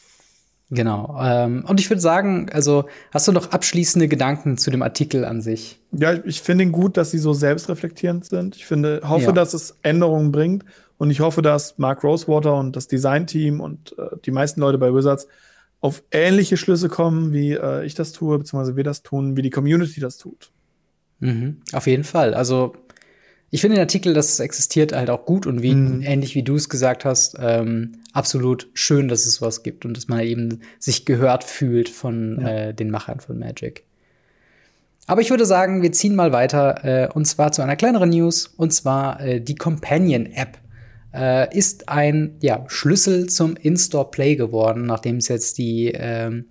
Genau. 0.72 1.18
Ähm, 1.20 1.66
und 1.68 1.80
ich 1.80 1.90
würde 1.90 2.02
sagen, 2.02 2.50
also 2.52 2.86
hast 3.12 3.28
du 3.28 3.32
noch 3.32 3.52
abschließende 3.52 4.08
Gedanken 4.08 4.58
zu 4.58 4.70
dem 4.70 4.84
Artikel 4.84 5.26
an 5.26 5.42
sich? 5.42 5.80
Ja, 5.92 6.14
ich 6.26 6.42
finde 6.42 6.64
ihn 6.64 6.72
gut, 6.72 6.96
dass 6.96 7.10
sie 7.12 7.18
so 7.18 7.34
selbstreflektierend 7.34 8.26
sind. 8.26 8.56
Ich 8.56 8.66
finde, 8.68 9.02
hoffe, 9.04 9.26
ja. 9.28 9.32
dass 9.32 9.54
es 9.54 9.78
Änderungen 9.82 10.32
bringt. 10.32 10.66
Und 10.98 11.10
ich 11.10 11.22
hoffe, 11.22 11.42
dass 11.42 11.78
Mark 11.78 12.04
Rosewater 12.04 12.56
und 12.56 12.76
das 12.76 12.88
Designteam 12.88 13.62
und 13.62 13.98
äh, 13.98 14.18
die 14.26 14.32
meisten 14.32 14.60
Leute 14.60 14.78
bei 14.78 14.94
Wizards 14.94 15.28
auf 15.82 16.04
ähnliche 16.12 16.58
Schlüsse 16.58 16.90
kommen, 16.90 17.32
wie 17.34 17.54
äh, 17.54 17.86
ich 17.86 17.96
das 17.96 18.12
tue, 18.12 18.38
beziehungsweise 18.38 18.76
wir 18.76 18.84
das 18.84 19.02
tun, 19.02 19.38
wie 19.38 19.42
die 19.42 19.50
Community 19.50 20.00
das 20.02 20.18
tut. 20.18 20.52
Mhm, 21.20 21.62
auf 21.74 21.88
jeden 21.88 22.04
Fall. 22.04 22.34
Also 22.34 22.74
ich 23.52 23.62
finde 23.62 23.76
den 23.78 23.82
Artikel, 23.82 24.14
das 24.14 24.40
existiert 24.40 24.94
halt 24.94 25.10
auch 25.10 25.26
gut 25.26 25.48
und 25.48 25.62
wie 25.62 25.74
mhm. 25.74 26.02
ähnlich 26.04 26.36
wie 26.36 26.44
du 26.44 26.56
es 26.56 26.70
gesagt 26.70 27.06
hast, 27.06 27.38
ähm, 27.40 27.94
absolut 28.14 28.70
schön, 28.74 29.08
dass 29.08 29.26
es 29.26 29.36
sowas 29.36 29.64
gibt 29.64 29.86
und 29.86 29.98
dass 29.98 30.08
man 30.08 30.20
eben 30.22 30.62
sich 30.78 31.06
gehört 31.06 31.44
fühlt 31.44 31.90
von 31.90 32.40
ja. 32.42 32.48
äh, 32.48 32.74
den 32.74 32.92
Machern 32.92 33.20
von 33.20 33.40
Magic. 33.40 33.84
Aber 35.08 35.22
ich 35.22 35.32
würde 35.32 35.48
sagen, 35.48 35.82
wir 35.82 35.92
ziehen 35.92 36.16
mal 36.16 36.32
weiter 36.32 36.84
äh, 36.84 37.10
und 37.12 37.26
zwar 37.26 37.52
zu 37.52 37.64
einer 37.64 37.76
kleineren 37.76 38.12
News 38.12 38.46
und 38.46 38.72
zwar 38.72 39.20
äh, 39.22 39.42
die 39.42 39.56
Companion 39.56 40.28
App 40.28 40.60
äh, 41.12 41.58
ist 41.58 41.90
ein 41.90 42.36
ja, 42.42 42.64
Schlüssel 42.68 43.28
zum 43.28 43.56
In-Store 43.56 44.12
Play 44.12 44.36
geworden, 44.36 44.86
nachdem 44.86 45.18
es 45.18 45.28
jetzt 45.28 45.58
die, 45.58 45.92
ähm, 45.96 46.46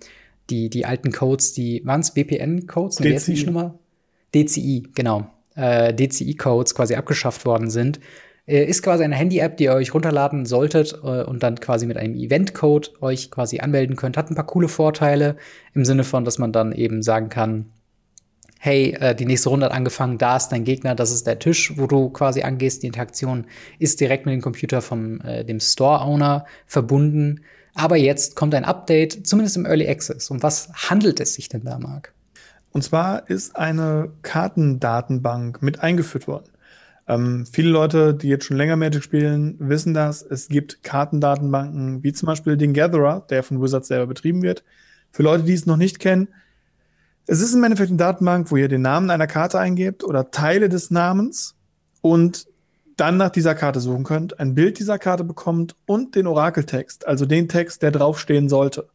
die, 0.49 0.69
die 0.69 0.85
alten 0.85 1.13
Codes, 1.13 1.53
die 1.53 1.81
waren 1.85 2.01
es 2.01 2.09
VPN-Codes? 2.09 2.97
DCI. 2.97 3.71
DCI, 4.35 4.83
genau. 4.93 5.29
Äh, 5.59 5.93
DCI-Codes 5.93 6.75
quasi 6.75 6.95
abgeschafft 6.95 7.45
worden 7.45 7.69
sind. 7.69 7.99
Äh, 8.49 8.65
ist 8.65 8.81
quasi 8.81 9.03
eine 9.03 9.15
Handy-App, 9.15 9.57
die 9.57 9.65
ihr 9.65 9.73
euch 9.73 9.93
runterladen 9.93 10.45
solltet 10.45 10.93
äh, 11.03 11.23
und 11.23 11.43
dann 11.43 11.59
quasi 11.59 11.85
mit 11.85 11.97
einem 11.97 12.15
Event-Code 12.15 12.89
euch 13.01 13.29
quasi 13.29 13.59
anmelden 13.59 13.95
könnt. 13.95 14.17
Hat 14.17 14.31
ein 14.31 14.35
paar 14.35 14.47
coole 14.47 14.67
Vorteile 14.67 15.35
im 15.73 15.85
Sinne 15.85 16.03
von, 16.03 16.25
dass 16.25 16.39
man 16.39 16.51
dann 16.51 16.71
eben 16.71 17.03
sagen 17.03 17.29
kann, 17.29 17.71
hey, 18.59 18.95
äh, 18.99 19.15
die 19.15 19.25
nächste 19.25 19.49
Runde 19.49 19.67
hat 19.67 19.73
angefangen, 19.73 20.17
da 20.17 20.37
ist 20.37 20.49
dein 20.49 20.63
Gegner, 20.63 20.95
das 20.95 21.11
ist 21.11 21.27
der 21.27 21.39
Tisch, 21.39 21.77
wo 21.77 21.87
du 21.87 22.09
quasi 22.09 22.41
angehst. 22.41 22.83
Die 22.83 22.87
Interaktion 22.87 23.45
ist 23.77 24.01
direkt 24.01 24.25
mit 24.25 24.33
dem 24.33 24.41
Computer 24.41 24.81
vom 24.81 25.21
äh, 25.21 25.45
dem 25.45 25.59
Store-Owner 25.59 26.45
verbunden. 26.65 27.41
Aber 27.75 27.97
jetzt 27.97 28.35
kommt 28.35 28.55
ein 28.55 28.65
Update, 28.65 29.27
zumindest 29.27 29.57
im 29.57 29.65
Early 29.65 29.87
Access. 29.87 30.29
Um 30.31 30.41
was 30.41 30.69
handelt 30.89 31.19
es 31.19 31.35
sich 31.35 31.49
denn 31.49 31.63
da, 31.63 31.77
Marc? 31.77 32.13
Und 32.71 32.83
zwar 32.83 33.29
ist 33.29 33.55
eine 33.55 34.11
Kartendatenbank 34.21 35.61
mit 35.61 35.81
eingeführt 35.81 36.27
worden. 36.27 36.49
Ähm, 37.07 37.45
viele 37.51 37.69
Leute, 37.69 38.13
die 38.13 38.27
jetzt 38.27 38.45
schon 38.45 38.57
länger 38.57 38.75
Magic 38.75 39.03
spielen, 39.03 39.55
wissen 39.59 39.95
das. 39.95 40.21
Es 40.21 40.47
gibt 40.47 40.83
Kartendatenbanken, 40.83 42.03
wie 42.03 42.13
zum 42.13 42.27
Beispiel 42.27 42.55
den 42.55 42.73
Gatherer, 42.73 43.25
der 43.29 43.41
von 43.41 43.61
Wizards 43.61 43.87
selber 43.87 44.05
betrieben 44.05 44.43
wird. 44.43 44.63
Für 45.11 45.23
Leute, 45.23 45.43
die 45.43 45.53
es 45.53 45.65
noch 45.65 45.77
nicht 45.77 45.99
kennen, 45.99 46.27
es 47.25 47.41
ist 47.41 47.53
im 47.53 47.63
Endeffekt 47.63 47.89
eine 47.89 47.97
Datenbank, 47.97 48.51
wo 48.51 48.57
ihr 48.57 48.67
den 48.67 48.81
Namen 48.81 49.09
einer 49.09 49.27
Karte 49.27 49.59
eingebt 49.59 50.03
oder 50.03 50.31
Teile 50.31 50.69
des 50.69 50.91
Namens 50.91 51.55
und 52.01 52.47
dann 52.97 53.17
nach 53.17 53.29
dieser 53.29 53.55
Karte 53.55 53.79
suchen 53.79 54.03
könnt, 54.03 54.39
ein 54.39 54.55
Bild 54.55 54.79
dieser 54.79 54.99
Karte 54.99 55.23
bekommt 55.23 55.75
und 55.85 56.15
den 56.15 56.27
Orakeltext, 56.27 57.07
also 57.07 57.25
den 57.25 57.47
Text, 57.47 57.81
der 57.81 57.91
draufstehen 57.91 58.49
sollte. 58.49 58.89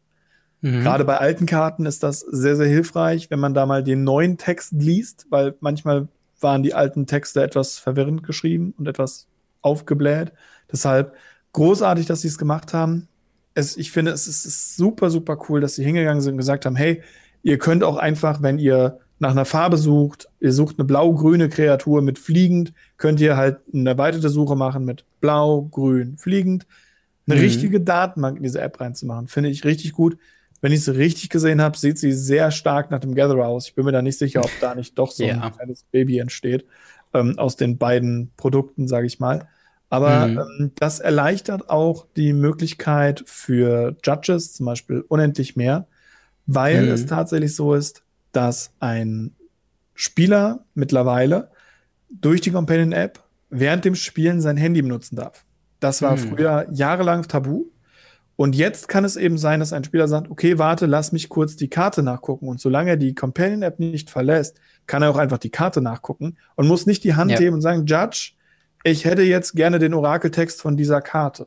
Mhm. 0.64 0.80
Gerade 0.80 1.04
bei 1.04 1.18
alten 1.18 1.44
Karten 1.44 1.84
ist 1.84 2.02
das 2.02 2.20
sehr, 2.20 2.56
sehr 2.56 2.66
hilfreich, 2.66 3.30
wenn 3.30 3.38
man 3.38 3.52
da 3.52 3.66
mal 3.66 3.84
den 3.84 4.02
neuen 4.02 4.38
Text 4.38 4.72
liest, 4.72 5.26
weil 5.28 5.54
manchmal 5.60 6.08
waren 6.40 6.62
die 6.62 6.72
alten 6.72 7.06
Texte 7.06 7.42
etwas 7.42 7.76
verwirrend 7.76 8.22
geschrieben 8.22 8.72
und 8.78 8.88
etwas 8.88 9.26
aufgebläht. 9.60 10.32
Deshalb 10.72 11.12
großartig, 11.52 12.06
dass 12.06 12.22
sie 12.22 12.28
es 12.28 12.38
gemacht 12.38 12.72
haben. 12.72 13.08
es, 13.52 13.76
ich 13.76 13.92
finde, 13.92 14.12
es 14.12 14.26
ist, 14.26 14.76
super, 14.76 15.10
super 15.10 15.38
cool, 15.48 15.60
dass 15.60 15.74
sie 15.74 15.84
hingegangen 15.84 16.22
sind 16.22 16.32
und 16.32 16.38
gesagt 16.38 16.64
haben, 16.64 16.76
hey, 16.76 17.02
ihr 17.42 17.58
könnt 17.58 17.84
auch 17.84 17.98
einfach, 17.98 18.40
wenn 18.40 18.58
ihr 18.58 19.00
nach 19.18 19.32
einer 19.32 19.44
Farbe 19.44 19.76
sucht, 19.76 20.28
ihr 20.40 20.54
sucht 20.54 20.78
eine 20.78 20.86
blau-grüne 20.86 21.50
Kreatur 21.50 22.00
mit 22.00 22.18
fliegend, 22.18 22.72
könnt 22.96 23.20
ihr 23.20 23.36
halt 23.36 23.58
eine 23.74 23.90
erweiterte 23.90 24.30
Suche 24.30 24.56
machen 24.56 24.86
mit 24.86 25.04
blau, 25.20 25.68
grün, 25.70 26.16
fliegend. 26.16 26.66
Eine 27.26 27.36
mhm. 27.36 27.42
richtige 27.42 27.80
Datenbank 27.82 28.38
in 28.38 28.44
diese 28.44 28.62
App 28.62 28.80
reinzumachen, 28.80 29.28
finde 29.28 29.50
ich 29.50 29.66
richtig 29.66 29.92
gut. 29.92 30.16
Wenn 30.64 30.72
ich 30.72 30.82
sie 30.82 30.96
richtig 30.96 31.28
gesehen 31.28 31.60
habe, 31.60 31.76
sieht 31.76 31.98
sie 31.98 32.12
sehr 32.12 32.50
stark 32.50 32.90
nach 32.90 33.00
dem 33.00 33.14
Gatherer 33.14 33.48
aus. 33.48 33.68
Ich 33.68 33.74
bin 33.74 33.84
mir 33.84 33.92
da 33.92 34.00
nicht 34.00 34.18
sicher, 34.18 34.40
ob 34.42 34.50
da 34.62 34.74
nicht 34.74 34.98
doch 34.98 35.10
so 35.10 35.22
ja. 35.22 35.38
ein 35.38 35.52
kleines 35.52 35.82
Baby 35.82 36.16
entsteht 36.16 36.64
ähm, 37.12 37.38
aus 37.38 37.56
den 37.56 37.76
beiden 37.76 38.30
Produkten, 38.38 38.88
sage 38.88 39.06
ich 39.06 39.20
mal. 39.20 39.46
Aber 39.90 40.26
mhm. 40.26 40.38
ähm, 40.38 40.72
das 40.76 41.00
erleichtert 41.00 41.68
auch 41.68 42.06
die 42.16 42.32
Möglichkeit 42.32 43.24
für 43.26 43.94
Judges, 44.02 44.54
zum 44.54 44.64
Beispiel 44.64 45.04
unendlich 45.06 45.54
mehr, 45.54 45.86
weil 46.46 46.86
mhm. 46.86 46.92
es 46.92 47.04
tatsächlich 47.04 47.54
so 47.54 47.74
ist, 47.74 48.02
dass 48.32 48.72
ein 48.80 49.34
Spieler 49.92 50.64
mittlerweile 50.72 51.50
durch 52.08 52.40
die 52.40 52.52
Companion-App 52.52 53.22
während 53.50 53.84
dem 53.84 53.96
Spielen 53.96 54.40
sein 54.40 54.56
Handy 54.56 54.80
benutzen 54.80 55.16
darf. 55.16 55.44
Das 55.78 56.00
war 56.00 56.16
mhm. 56.16 56.20
früher 56.20 56.66
jahrelang 56.72 57.28
tabu. 57.28 57.66
Und 58.36 58.56
jetzt 58.56 58.88
kann 58.88 59.04
es 59.04 59.16
eben 59.16 59.38
sein, 59.38 59.60
dass 59.60 59.72
ein 59.72 59.84
Spieler 59.84 60.08
sagt, 60.08 60.30
okay, 60.30 60.58
warte, 60.58 60.86
lass 60.86 61.12
mich 61.12 61.28
kurz 61.28 61.54
die 61.54 61.68
Karte 61.68 62.02
nachgucken. 62.02 62.48
Und 62.48 62.60
solange 62.60 62.90
er 62.90 62.96
die 62.96 63.14
Companion-App 63.14 63.78
nicht 63.78 64.10
verlässt, 64.10 64.58
kann 64.86 65.02
er 65.02 65.10
auch 65.10 65.16
einfach 65.16 65.38
die 65.38 65.50
Karte 65.50 65.80
nachgucken 65.80 66.36
und 66.56 66.66
muss 66.66 66.86
nicht 66.86 67.04
die 67.04 67.14
Hand 67.14 67.30
ja. 67.30 67.38
heben 67.38 67.54
und 67.54 67.60
sagen, 67.60 67.86
Judge, 67.86 68.32
ich 68.82 69.04
hätte 69.04 69.22
jetzt 69.22 69.54
gerne 69.54 69.78
den 69.78 69.94
Orakeltext 69.94 70.60
von 70.60 70.76
dieser 70.76 71.00
Karte. 71.00 71.46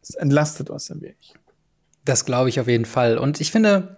Das 0.00 0.14
entlastet 0.14 0.70
uns 0.70 0.90
ein 0.90 1.00
wenig. 1.02 1.34
Das 2.04 2.24
glaube 2.24 2.48
ich 2.48 2.60
auf 2.60 2.68
jeden 2.68 2.84
Fall. 2.84 3.18
Und 3.18 3.40
ich 3.40 3.50
finde, 3.50 3.96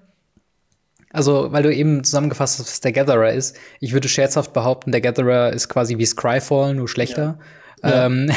also, 1.11 1.53
weil 1.53 1.63
du 1.63 1.73
eben 1.73 2.03
zusammengefasst 2.03 2.59
hast, 2.59 2.67
was 2.67 2.81
der 2.81 2.93
Gatherer 2.93 3.33
ist, 3.33 3.57
ich 3.81 3.93
würde 3.93 4.09
scherzhaft 4.09 4.53
behaupten, 4.53 4.93
der 4.93 5.01
Gatherer 5.01 5.53
ist 5.53 5.69
quasi 5.69 5.97
wie 5.99 6.07
Scryfall, 6.07 6.75
nur 6.75 6.89
schlechter. 6.89 7.23
Ja. 7.23 7.39
Ähm, 7.85 8.31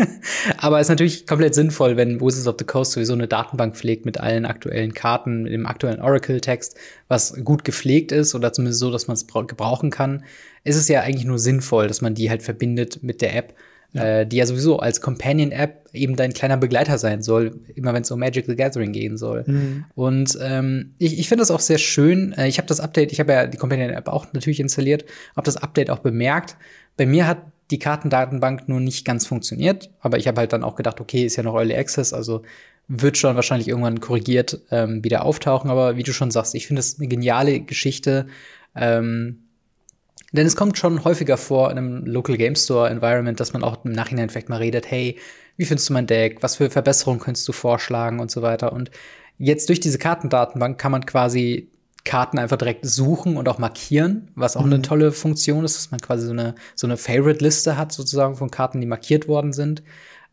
aber 0.58 0.80
ist 0.80 0.88
natürlich 0.88 1.26
komplett 1.26 1.54
sinnvoll, 1.54 1.96
wenn 1.96 2.20
Wizards 2.20 2.46
of 2.46 2.56
the 2.58 2.64
Coast 2.64 2.92
sowieso 2.92 3.12
eine 3.12 3.28
Datenbank 3.28 3.76
pflegt 3.76 4.06
mit 4.06 4.18
allen 4.18 4.46
aktuellen 4.46 4.94
Karten, 4.94 5.42
mit 5.42 5.52
dem 5.52 5.66
aktuellen 5.66 6.00
Oracle-Text, 6.00 6.76
was 7.08 7.34
gut 7.44 7.64
gepflegt 7.64 8.12
ist 8.12 8.34
oder 8.34 8.52
zumindest 8.52 8.80
so, 8.80 8.90
dass 8.90 9.08
man 9.08 9.14
es 9.14 9.26
gebrauchen 9.26 9.90
kann. 9.90 10.24
Ist 10.62 10.76
es 10.76 10.88
ja 10.88 11.00
eigentlich 11.00 11.26
nur 11.26 11.38
sinnvoll, 11.38 11.88
dass 11.88 12.00
man 12.00 12.14
die 12.14 12.30
halt 12.30 12.42
verbindet 12.42 13.02
mit 13.02 13.20
der 13.20 13.36
App 13.36 13.54
ja. 13.94 14.20
Äh, 14.20 14.26
die 14.26 14.36
ja 14.36 14.46
sowieso 14.46 14.78
als 14.80 15.00
Companion-App 15.00 15.88
eben 15.92 16.16
dein 16.16 16.32
kleiner 16.32 16.56
Begleiter 16.56 16.98
sein 16.98 17.22
soll, 17.22 17.60
immer 17.74 17.94
wenn 17.94 18.02
es 18.02 18.10
um 18.10 18.18
Magic 18.18 18.46
the 18.46 18.56
Gathering 18.56 18.92
gehen 18.92 19.16
soll. 19.16 19.44
Mhm. 19.46 19.84
Und 19.94 20.36
ähm, 20.42 20.94
ich, 20.98 21.18
ich 21.18 21.28
finde 21.28 21.42
das 21.42 21.52
auch 21.52 21.60
sehr 21.60 21.78
schön. 21.78 22.32
Äh, 22.32 22.48
ich 22.48 22.58
habe 22.58 22.66
das 22.66 22.80
Update, 22.80 23.12
ich 23.12 23.20
habe 23.20 23.32
ja 23.32 23.46
die 23.46 23.56
Companion-App 23.56 24.08
auch 24.08 24.26
natürlich 24.32 24.60
installiert, 24.60 25.04
habe 25.36 25.44
das 25.44 25.56
Update 25.56 25.90
auch 25.90 26.00
bemerkt. 26.00 26.56
Bei 26.96 27.06
mir 27.06 27.26
hat 27.26 27.38
die 27.70 27.78
Kartendatenbank 27.78 28.68
nur 28.68 28.80
nicht 28.80 29.04
ganz 29.04 29.26
funktioniert, 29.26 29.90
aber 30.00 30.18
ich 30.18 30.28
habe 30.28 30.40
halt 30.40 30.52
dann 30.52 30.64
auch 30.64 30.76
gedacht, 30.76 31.00
okay, 31.00 31.24
ist 31.24 31.36
ja 31.36 31.42
noch 31.42 31.54
Early 31.54 31.74
Access, 31.74 32.12
also 32.12 32.42
wird 32.88 33.16
schon 33.16 33.36
wahrscheinlich 33.36 33.68
irgendwann 33.68 34.00
korrigiert 34.00 34.60
ähm, 34.70 35.02
wieder 35.02 35.24
auftauchen. 35.24 35.70
Aber 35.70 35.96
wie 35.96 36.02
du 36.02 36.12
schon 36.12 36.30
sagst, 36.30 36.54
ich 36.54 36.66
finde 36.66 36.80
es 36.80 36.98
eine 36.98 37.08
geniale 37.08 37.60
Geschichte. 37.60 38.26
Ähm, 38.76 39.44
denn 40.32 40.46
es 40.46 40.56
kommt 40.56 40.76
schon 40.76 41.04
häufiger 41.04 41.36
vor 41.36 41.70
in 41.70 41.78
einem 41.78 42.04
Local 42.04 42.36
Game 42.36 42.56
Store 42.56 42.90
Environment, 42.90 43.38
dass 43.38 43.52
man 43.52 43.62
auch 43.62 43.84
im 43.84 43.92
Nachhinein 43.92 44.28
vielleicht 44.28 44.48
mal 44.48 44.58
redet, 44.58 44.90
hey, 44.90 45.18
wie 45.56 45.64
findest 45.64 45.88
du 45.88 45.92
mein 45.92 46.06
Deck? 46.06 46.42
Was 46.42 46.56
für 46.56 46.70
Verbesserungen 46.70 47.20
könntest 47.20 47.46
du 47.46 47.52
vorschlagen 47.52 48.20
und 48.20 48.30
so 48.30 48.42
weiter. 48.42 48.72
Und 48.72 48.90
jetzt 49.38 49.68
durch 49.68 49.80
diese 49.80 49.98
Kartendatenbank 49.98 50.76
kann 50.78 50.92
man 50.92 51.06
quasi 51.06 51.70
Karten 52.04 52.38
einfach 52.38 52.58
direkt 52.58 52.86
suchen 52.86 53.36
und 53.36 53.48
auch 53.48 53.58
markieren, 53.58 54.28
was 54.34 54.56
auch 54.56 54.64
mhm. 54.64 54.74
eine 54.74 54.82
tolle 54.82 55.12
Funktion 55.12 55.64
ist, 55.64 55.76
dass 55.76 55.90
man 55.90 56.00
quasi 56.00 56.26
so 56.26 56.32
eine, 56.32 56.54
so 56.74 56.86
eine 56.86 56.96
Favorite-Liste 56.96 57.76
hat, 57.76 57.92
sozusagen 57.92 58.36
von 58.36 58.50
Karten, 58.50 58.80
die 58.80 58.86
markiert 58.86 59.26
worden 59.26 59.52
sind. 59.52 59.82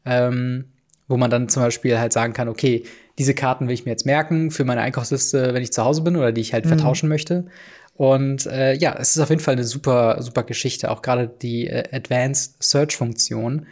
Ähm, 0.05 0.65
wo 1.11 1.17
man 1.17 1.29
dann 1.29 1.49
zum 1.49 1.61
Beispiel 1.61 1.99
halt 1.99 2.13
sagen 2.13 2.33
kann, 2.33 2.47
okay, 2.47 2.83
diese 3.19 3.35
Karten 3.35 3.67
will 3.67 3.73
ich 3.73 3.85
mir 3.85 3.91
jetzt 3.91 4.05
merken 4.05 4.49
für 4.49 4.63
meine 4.63 4.81
Einkaufsliste, 4.81 5.53
wenn 5.53 5.61
ich 5.61 5.73
zu 5.73 5.83
Hause 5.83 6.01
bin 6.01 6.15
oder 6.15 6.31
die 6.31 6.41
ich 6.41 6.53
halt 6.53 6.65
mhm. 6.65 6.69
vertauschen 6.69 7.09
möchte. 7.09 7.45
Und 7.95 8.47
äh, 8.47 8.73
ja, 8.73 8.95
es 8.97 9.15
ist 9.15 9.21
auf 9.21 9.29
jeden 9.29 9.41
Fall 9.41 9.55
eine 9.55 9.65
super, 9.65 10.21
super 10.21 10.43
Geschichte. 10.43 10.89
Auch 10.89 11.01
gerade 11.01 11.27
die 11.27 11.67
äh, 11.67 11.83
Advanced 11.91 12.63
Search 12.63 12.95
Funktion 12.95 13.67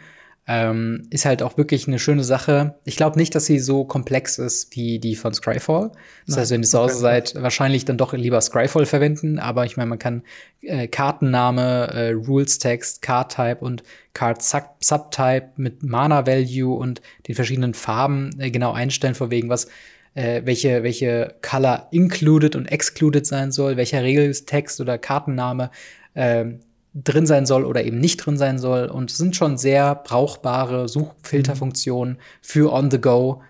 ähm, 0.52 1.06
ist 1.10 1.26
halt 1.26 1.44
auch 1.44 1.56
wirklich 1.56 1.86
eine 1.86 2.00
schöne 2.00 2.24
Sache. 2.24 2.74
Ich 2.84 2.96
glaube 2.96 3.16
nicht, 3.16 3.36
dass 3.36 3.46
sie 3.46 3.60
so 3.60 3.84
komplex 3.84 4.36
ist 4.36 4.74
wie 4.74 4.98
die 4.98 5.14
von 5.14 5.32
Scryfall. 5.32 5.92
Das 6.26 6.38
heißt, 6.38 6.50
wenn 6.50 6.62
ihr 6.62 6.66
zu 6.66 6.80
Hause 6.80 6.96
seid, 6.96 7.36
wahrscheinlich 7.36 7.84
dann 7.84 7.96
doch 7.96 8.14
lieber 8.14 8.40
Scryfall 8.40 8.84
verwenden. 8.84 9.38
Aber 9.38 9.64
ich 9.64 9.76
meine, 9.76 9.90
man 9.90 10.00
kann 10.00 10.24
äh, 10.62 10.88
Kartenname, 10.88 11.92
äh, 11.94 12.10
Rules 12.10 12.58
Text, 12.58 13.00
Card 13.00 13.32
Type 13.32 13.58
und 13.64 13.84
Card 14.12 14.42
Subtype 14.42 15.50
mit 15.54 15.84
Mana 15.84 16.26
Value 16.26 16.76
und 16.76 17.00
den 17.28 17.36
verschiedenen 17.36 17.72
Farben 17.72 18.30
äh, 18.40 18.50
genau 18.50 18.72
einstellen, 18.72 19.14
vor 19.14 19.30
wegen 19.30 19.48
was 19.50 19.68
äh, 20.14 20.42
welche, 20.44 20.82
welche 20.82 21.36
Color 21.42 21.86
included 21.92 22.56
und 22.56 22.66
excluded 22.66 23.24
sein 23.24 23.52
soll, 23.52 23.76
welcher 23.76 24.02
Regeltext 24.02 24.80
oder 24.80 24.98
Kartenname 24.98 25.70
äh, 26.14 26.46
drin 26.94 27.26
sein 27.26 27.46
soll 27.46 27.64
oder 27.64 27.84
eben 27.84 27.98
nicht 27.98 28.18
drin 28.18 28.36
sein 28.36 28.58
soll. 28.58 28.86
Und 28.86 29.10
sind 29.10 29.36
schon 29.36 29.58
sehr 29.58 29.94
brauchbare 29.94 30.88
Suchfilterfunktionen 30.88 32.18
für 32.42 32.72
on 32.72 32.90
the 32.90 33.00
go 33.00 33.42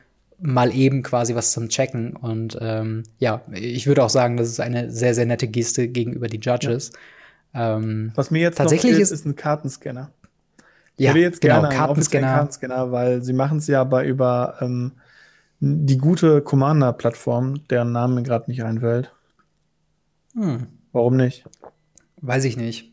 mal 0.42 0.74
eben 0.74 1.02
quasi 1.02 1.34
was 1.34 1.52
zum 1.52 1.68
Checken. 1.68 2.16
Und 2.16 2.58
ähm, 2.60 3.02
ja, 3.18 3.42
ich 3.52 3.86
würde 3.86 4.02
auch 4.02 4.10
sagen, 4.10 4.36
das 4.36 4.48
ist 4.48 4.60
eine 4.60 4.90
sehr, 4.90 5.14
sehr 5.14 5.26
nette 5.26 5.48
Geste 5.48 5.88
gegenüber 5.88 6.28
die 6.28 6.40
Judges. 6.40 6.92
Ja. 7.54 7.76
Ähm, 7.76 8.12
was 8.14 8.30
mir 8.30 8.40
jetzt 8.40 8.56
tatsächlich 8.56 8.92
noch 8.92 8.96
fehlt, 8.96 9.02
ist, 9.02 9.10
ist 9.10 9.26
ein 9.26 9.36
Kartenscanner. 9.36 10.10
Ich 10.96 11.06
ja, 11.06 11.16
jetzt 11.16 11.40
genau, 11.40 11.62
gerne 11.62 11.74
Kartenscanner. 11.74 12.26
Kartenscanner, 12.26 12.92
weil 12.92 13.22
sie 13.22 13.32
machen 13.32 13.58
es 13.58 13.66
ja 13.66 13.84
bei 13.84 14.06
über 14.06 14.56
ähm, 14.60 14.92
die 15.60 15.98
gute 15.98 16.40
Commander-Plattform, 16.42 17.66
deren 17.68 17.92
Name 17.92 18.16
mir 18.16 18.22
gerade 18.22 18.50
nicht 18.50 18.62
einfällt. 18.62 19.12
Hm. 20.34 20.68
Warum 20.92 21.16
nicht? 21.16 21.44
Weiß 22.22 22.44
ich 22.44 22.56
nicht. 22.56 22.92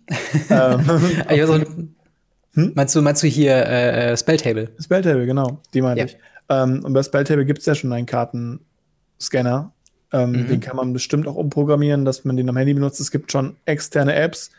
Ähm, 0.49 0.81
also, 1.27 1.55
hm? 1.55 2.71
meinst, 2.75 2.95
du, 2.95 3.01
meinst 3.01 3.23
du 3.23 3.27
hier 3.27 3.53
äh, 3.53 4.11
äh, 4.11 4.17
Spelltable? 4.17 4.69
Spelltable, 4.79 5.25
genau, 5.25 5.61
die 5.73 5.81
meine 5.81 5.99
ja. 5.99 6.05
ich. 6.05 6.17
Ähm, 6.49 6.83
und 6.83 6.93
bei 6.93 7.03
Spelltable 7.03 7.45
gibt 7.45 7.59
es 7.59 7.65
ja 7.65 7.75
schon 7.75 7.91
einen 7.93 8.05
Kartenscanner. 8.05 9.73
Ähm, 10.13 10.31
mhm. 10.31 10.47
Den 10.47 10.59
kann 10.61 10.77
man 10.77 10.93
bestimmt 10.93 11.27
auch 11.27 11.35
umprogrammieren, 11.35 12.05
dass 12.05 12.23
man 12.23 12.37
den 12.37 12.49
am 12.49 12.57
Handy 12.57 12.73
benutzt. 12.73 12.99
Es 12.99 13.11
gibt 13.11 13.31
schon 13.31 13.57
externe 13.65 14.15
Apps, 14.15 14.51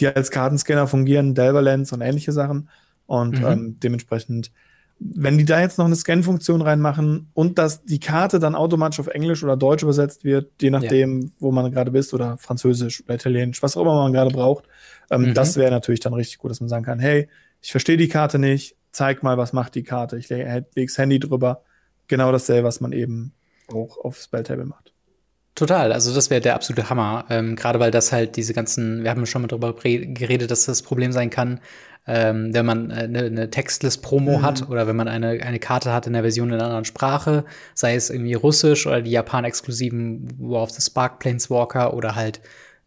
die 0.00 0.08
als 0.08 0.30
Kartenscanner 0.30 0.86
fungieren, 0.86 1.34
Delverlens 1.34 1.92
und 1.92 2.00
ähnliche 2.00 2.32
Sachen. 2.32 2.70
Und 3.06 3.40
mhm. 3.40 3.46
ähm, 3.46 3.76
dementsprechend 3.82 4.50
wenn 5.06 5.36
die 5.36 5.44
da 5.44 5.60
jetzt 5.60 5.76
noch 5.76 5.84
eine 5.84 5.96
Scan-Funktion 5.96 6.62
reinmachen 6.62 7.28
und 7.34 7.58
dass 7.58 7.84
die 7.84 8.00
Karte 8.00 8.38
dann 8.38 8.54
automatisch 8.54 9.00
auf 9.00 9.08
Englisch 9.08 9.44
oder 9.44 9.56
Deutsch 9.56 9.82
übersetzt 9.82 10.24
wird, 10.24 10.50
je 10.62 10.70
nachdem, 10.70 11.20
ja. 11.20 11.28
wo 11.38 11.52
man 11.52 11.70
gerade 11.70 11.90
bist, 11.90 12.14
oder 12.14 12.38
Französisch 12.38 13.02
oder 13.04 13.14
Italienisch, 13.14 13.62
was 13.62 13.76
auch 13.76 13.82
immer 13.82 14.02
man 14.02 14.14
gerade 14.14 14.30
braucht, 14.30 14.64
ähm, 15.10 15.22
mhm. 15.22 15.34
das 15.34 15.56
wäre 15.56 15.70
natürlich 15.70 16.00
dann 16.00 16.14
richtig 16.14 16.38
gut, 16.38 16.50
dass 16.50 16.60
man 16.60 16.70
sagen 16.70 16.84
kann, 16.84 16.98
hey, 16.98 17.28
ich 17.60 17.70
verstehe 17.70 17.98
die 17.98 18.08
Karte 18.08 18.38
nicht, 18.38 18.76
zeig 18.92 19.22
mal, 19.22 19.36
was 19.36 19.52
macht 19.52 19.74
die 19.74 19.82
Karte. 19.82 20.16
Ich 20.16 20.30
lege 20.30 20.64
das 20.74 20.98
Handy 20.98 21.18
drüber. 21.18 21.62
Genau 22.08 22.32
dasselbe, 22.32 22.66
was 22.66 22.80
man 22.80 22.92
eben 22.92 23.32
auch 23.72 23.98
auf 23.98 24.16
Spelltable 24.16 24.64
macht. 24.64 24.92
Total, 25.54 25.92
also 25.92 26.12
das 26.12 26.30
wäre 26.30 26.40
der 26.40 26.54
absolute 26.54 26.90
Hammer. 26.90 27.26
Ähm, 27.30 27.56
Gerade 27.56 27.78
weil 27.78 27.90
das 27.90 28.10
halt 28.10 28.36
diese 28.36 28.54
ganzen, 28.54 29.04
wir 29.04 29.10
haben 29.10 29.24
schon 29.24 29.42
mal 29.42 29.48
darüber 29.48 29.72
geredet, 29.72 30.50
dass 30.50 30.64
das 30.64 30.82
Problem 30.82 31.12
sein 31.12 31.30
kann, 31.30 31.60
ähm, 32.06 32.52
wenn 32.52 32.66
man 32.66 32.90
eine, 32.90 33.22
äh, 33.22 33.26
eine 33.26 33.50
Textless-Promo 33.50 34.38
mhm. 34.38 34.42
hat 34.42 34.68
oder 34.68 34.86
wenn 34.86 34.96
man 34.96 35.08
eine, 35.08 35.42
eine 35.42 35.58
Karte 35.58 35.92
hat 35.92 36.06
in 36.06 36.12
der 36.12 36.22
Version 36.22 36.48
in 36.48 36.54
einer 36.54 36.64
anderen 36.64 36.84
Sprache, 36.84 37.44
sei 37.74 37.94
es 37.94 38.10
irgendwie 38.10 38.34
Russisch 38.34 38.86
oder 38.86 39.00
die 39.00 39.10
Japan-exklusiven 39.10 40.28
War 40.38 40.62
of 40.62 40.70
the 40.70 40.82
Spark 40.82 41.18
Planeswalker 41.18 41.94
oder 41.94 42.14
halt 42.14 42.40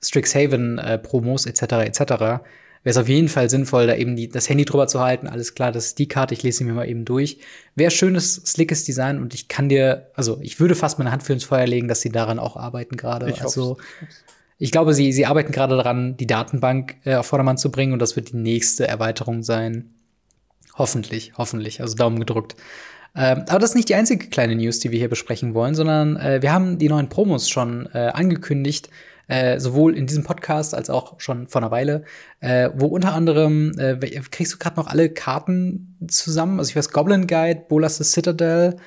Strixhaven-Promos 0.04 1.46
äh, 1.46 1.50
etc. 1.50 1.62
etc. 1.88 2.00
wäre 2.00 2.42
es 2.84 2.98
auf 2.98 3.10
jeden 3.10 3.28
Fall 3.28 3.50
sinnvoll, 3.50 3.88
da 3.88 3.96
eben 3.96 4.16
die, 4.16 4.30
das 4.30 4.48
Handy 4.50 4.66
drüber 4.66 4.88
zu 4.88 5.00
halten. 5.00 5.28
Alles 5.28 5.56
klar, 5.56 5.72
das 5.72 5.88
ist 5.88 6.00
die 6.00 6.08
Karte, 6.08 6.36
ich 6.36 6.44
lese 6.44 6.60
sie 6.60 6.64
mir 6.64 6.74
mal 6.74 6.88
eben 6.88 7.04
durch. 7.04 7.40
Wäre 7.76 7.90
schönes, 7.90 8.36
slickes 8.36 8.84
Design 8.84 9.20
und 9.20 9.34
ich 9.34 9.48
kann 9.48 9.68
dir, 9.68 10.12
also 10.14 10.38
ich 10.42 10.60
würde 10.60 10.76
fast 10.76 11.00
meine 11.00 11.12
Hand 11.12 11.24
für 11.24 11.34
ins 11.34 11.44
Feuer 11.44 11.66
legen, 11.66 11.88
dass 11.88 12.02
sie 12.02 12.12
daran 12.12 12.38
auch 12.38 12.56
arbeiten 12.56 12.98
gerade. 12.98 13.34
Also, 13.42 13.78
ich 14.58 14.72
glaube, 14.72 14.94
sie, 14.94 15.12
sie 15.12 15.26
arbeiten 15.26 15.52
gerade 15.52 15.78
daran, 15.78 16.18
die 16.18 16.28
Datenbank 16.28 16.98
äh, 17.06 17.16
auf 17.16 17.28
Vordermann 17.28 17.58
zu 17.58 17.72
bringen 17.72 17.94
und 17.94 18.00
das 18.00 18.16
wird 18.16 18.32
die 18.32 18.38
nächste 18.38 18.88
Erweiterung 18.88 19.44
sein. 19.44 19.94
Hoffentlich, 20.76 21.34
hoffentlich. 21.38 21.82
Also 21.82 21.96
Daumen 21.96 22.20
gedrückt. 22.20 22.56
Ähm, 23.16 23.46
aber 23.48 23.60
das 23.60 23.72
ist 23.72 23.76
nicht 23.76 23.90
die 23.90 23.96
einzige 23.96 24.28
kleine 24.28 24.56
News, 24.56 24.80
die 24.80 24.92
wir 24.92 25.00
hier 25.00 25.10
besprechen 25.10 25.54
wollen, 25.54 25.76
sondern 25.76 26.18
äh, 26.18 26.42
wir 26.42 26.52
haben 26.54 26.78
die 26.78 26.90
neuen 26.90 27.10
Promos 27.10 27.50
schon 27.50 27.88
äh, 27.94 28.12
angekündigt, 28.14 28.90
äh, 29.28 29.60
sowohl 29.60 29.96
in 29.96 30.06
diesem 30.06 30.24
Podcast 30.24 30.76
als 30.76 30.90
auch 30.90 31.20
schon 31.20 31.48
vor 31.48 31.62
einer 31.62 31.72
Weile, 31.72 32.04
äh, 32.40 32.70
wo 32.76 32.86
unter 32.88 33.14
anderem 33.14 33.78
äh, 33.78 33.98
kriegst 33.98 34.54
du 34.54 34.58
gerade 34.58 34.76
noch 34.76 34.88
alle 34.88 35.10
Karten 35.10 35.98
zusammen. 36.08 36.60
Also 36.60 36.70
ich 36.70 36.76
weiß, 36.76 36.92
Goblin 36.92 37.28
Guide, 37.28 37.64
Bolas 37.68 37.98
the 37.98 38.04
Citadel, 38.04 38.78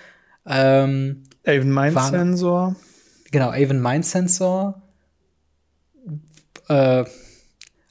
Ähm, 0.47 1.23
Avon 1.47 1.73
Mind 1.73 2.01
Sensor. 2.01 2.77
Genau, 3.31 3.51
Avon 3.51 3.81
Mind 3.81 4.05
Sensor. 4.05 4.80
Äh, 6.71 7.05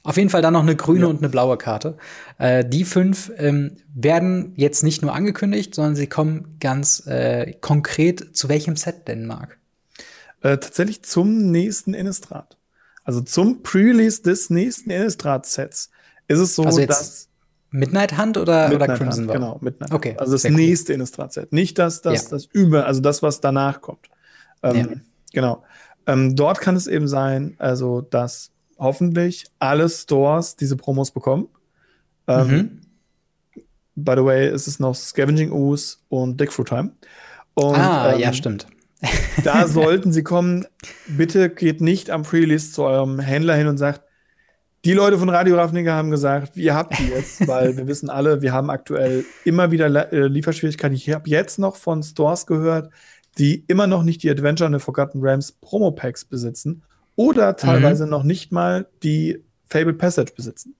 auf 0.02 0.16
jeden 0.16 0.30
Fall 0.30 0.40
dann 0.40 0.54
noch 0.54 0.62
eine 0.62 0.76
grüne 0.76 1.02
ja. 1.02 1.06
und 1.06 1.18
eine 1.18 1.28
blaue 1.28 1.58
Karte. 1.58 1.98
Äh, 2.38 2.64
die 2.64 2.84
fünf 2.84 3.30
ähm, 3.36 3.76
werden 3.94 4.54
jetzt 4.56 4.82
nicht 4.82 5.02
nur 5.02 5.14
angekündigt, 5.14 5.74
sondern 5.74 5.94
sie 5.94 6.06
kommen 6.06 6.56
ganz 6.58 7.06
äh, 7.06 7.52
konkret 7.60 8.34
zu 8.34 8.48
welchem 8.48 8.76
Set 8.76 9.08
denn, 9.08 9.26
Marc? 9.26 9.58
Äh, 10.40 10.56
tatsächlich 10.56 11.02
zum 11.02 11.50
nächsten 11.50 11.92
Innistrad. 11.92 12.56
Also 13.04 13.20
zum 13.20 13.62
Pre-Release 13.62 14.22
des 14.22 14.48
nächsten 14.48 14.90
Innistrad-Sets 14.90 15.90
ist 16.28 16.38
es 16.38 16.54
so, 16.54 16.64
also 16.64 16.86
dass 16.86 17.28
Midnight 17.70 18.16
Hunt 18.16 18.38
oder, 18.38 18.68
Midnight 18.68 18.88
oder 18.88 18.98
Crimson 18.98 19.24
Hunt, 19.24 19.32
Genau, 19.32 19.58
Midnight 19.60 19.92
Okay. 19.92 20.14
Also 20.16 20.32
das 20.32 20.44
nächste 20.44 20.92
cool. 20.92 20.94
Innistrad-Set. 20.94 21.52
Nicht 21.52 21.78
das, 21.78 22.00
das, 22.00 22.24
ja. 22.24 22.30
das 22.30 22.46
über, 22.46 22.86
also 22.86 23.02
das, 23.02 23.22
was 23.22 23.42
danach 23.42 23.82
kommt. 23.82 24.08
Ähm, 24.62 24.76
ja. 24.76 24.86
Genau. 25.32 25.62
Ähm, 26.06 26.36
dort 26.36 26.60
kann 26.62 26.74
es 26.74 26.86
eben 26.86 27.06
sein, 27.06 27.54
also 27.58 28.00
dass 28.00 28.50
hoffentlich 28.80 29.46
alle 29.58 29.88
Stores 29.88 30.56
diese 30.56 30.76
Promos 30.76 31.12
bekommen. 31.12 31.48
Ähm, 32.26 32.48
mhm. 32.48 32.80
By 33.94 34.14
the 34.16 34.24
way, 34.24 34.50
ist 34.50 34.66
es 34.66 34.80
noch 34.80 34.94
Scavenging 34.94 35.52
Ooze 35.52 35.98
und 36.08 36.40
Dick 36.40 36.52
Fruit 36.52 36.68
Time. 36.68 36.92
Und, 37.54 37.76
ah, 37.76 38.16
ja, 38.16 38.28
ähm, 38.28 38.34
stimmt. 38.34 38.66
da 39.44 39.68
sollten 39.68 40.12
sie 40.12 40.22
kommen. 40.22 40.66
Bitte 41.06 41.50
geht 41.50 41.80
nicht 41.80 42.10
am 42.10 42.22
Pre-List 42.22 42.74
zu 42.74 42.82
eurem 42.82 43.20
Händler 43.20 43.54
hin 43.54 43.66
und 43.66 43.76
sagt, 43.76 44.02
die 44.86 44.94
Leute 44.94 45.18
von 45.18 45.28
Radio 45.28 45.56
Ravnica 45.56 45.92
haben 45.92 46.10
gesagt, 46.10 46.56
ihr 46.56 46.74
habt 46.74 46.98
die 46.98 47.08
jetzt, 47.08 47.46
weil 47.46 47.76
wir 47.76 47.86
wissen 47.86 48.08
alle, 48.08 48.40
wir 48.40 48.52
haben 48.52 48.70
aktuell 48.70 49.26
immer 49.44 49.70
wieder 49.70 50.10
äh, 50.10 50.26
Lieferschwierigkeiten. 50.26 50.96
Ich 50.96 51.10
habe 51.10 51.28
jetzt 51.28 51.58
noch 51.58 51.76
von 51.76 52.02
Stores 52.02 52.46
gehört, 52.46 52.90
die 53.36 53.64
immer 53.68 53.86
noch 53.86 54.02
nicht 54.02 54.22
die 54.22 54.30
Adventure 54.30 54.66
und 54.66 54.78
the 54.78 54.82
Forgotten 54.82 55.20
Realms 55.20 55.52
Promo 55.52 55.90
Packs 55.90 56.24
besitzen 56.24 56.82
oder 57.16 57.56
teilweise 57.56 58.04
mhm. 58.04 58.10
noch 58.10 58.22
nicht 58.22 58.52
mal 58.52 58.86
die 59.02 59.44
Fable 59.66 59.94
Passage 59.94 60.32
besitzen. 60.34 60.74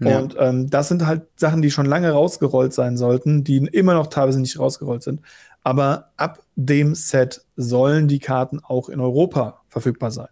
Ja. 0.00 0.18
Und 0.18 0.36
ähm, 0.38 0.70
das 0.70 0.88
sind 0.88 1.06
halt 1.06 1.22
Sachen, 1.36 1.60
die 1.60 1.70
schon 1.70 1.86
lange 1.86 2.10
rausgerollt 2.10 2.72
sein 2.72 2.96
sollten, 2.96 3.42
die 3.42 3.56
immer 3.58 3.94
noch 3.94 4.06
teilweise 4.06 4.40
nicht 4.40 4.58
rausgerollt 4.58 5.02
sind. 5.02 5.20
Aber 5.64 6.12
ab 6.16 6.40
dem 6.54 6.94
Set 6.94 7.44
sollen 7.56 8.08
die 8.08 8.20
Karten 8.20 8.60
auch 8.62 8.88
in 8.88 9.00
Europa 9.00 9.60
verfügbar 9.68 10.10
sein. 10.10 10.28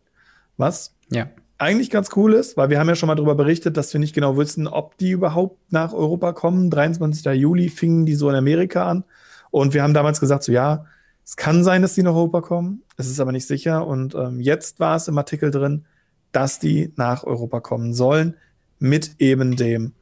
Was 0.57 0.95
ja. 1.11 1.29
eigentlich 1.59 1.91
ganz 1.91 2.11
cool 2.17 2.33
ist, 2.33 2.57
weil 2.57 2.71
wir 2.71 2.79
haben 2.79 2.89
ja 2.89 2.95
schon 2.95 3.09
mal 3.09 3.17
darüber 3.17 3.35
berichtet, 3.35 3.77
dass 3.77 3.93
wir 3.93 4.01
nicht 4.01 4.15
genau 4.15 4.37
wissen, 4.37 4.69
ob 4.69 4.97
die 4.99 5.11
überhaupt 5.11 5.73
nach 5.73 5.93
Europa 5.93 6.33
kommen. 6.33 6.71
23. 6.71 7.25
Juli 7.35 7.69
fingen 7.69 8.07
die 8.07 8.15
so 8.15 8.31
in 8.31 8.37
Amerika 8.37 8.89
an. 8.89 9.05
Und 9.51 9.75
wir 9.75 9.83
haben 9.83 9.95
damals 9.95 10.21
gesagt, 10.21 10.45
so 10.45 10.53
ja, 10.53 10.87
es 11.27 11.37
kann 11.37 11.65
sein, 11.65 11.83
dass 11.83 11.95
die 11.95 12.05
nach 12.05 12.15
Europa 12.15 12.41
kommen. 12.41 12.83
Es 12.97 13.09
ist 13.09 13.19
aber 13.19 13.33
nicht 13.33 13.49
sicher. 13.49 13.85
Und 13.85 14.15
ähm, 14.15 14.41
jetzt 14.41 14.79
war 14.79 14.95
es 14.95 15.09
im 15.09 15.19
Artikel 15.19 15.51
drin, 15.51 15.85
dass 16.31 16.61
die 16.61 16.93
nach 16.95 17.25
Europa 17.25 17.61
kommen 17.61 17.93
sollen 17.93 18.37
mit 18.79 19.17
eben 19.19 19.57
dem 19.57 19.93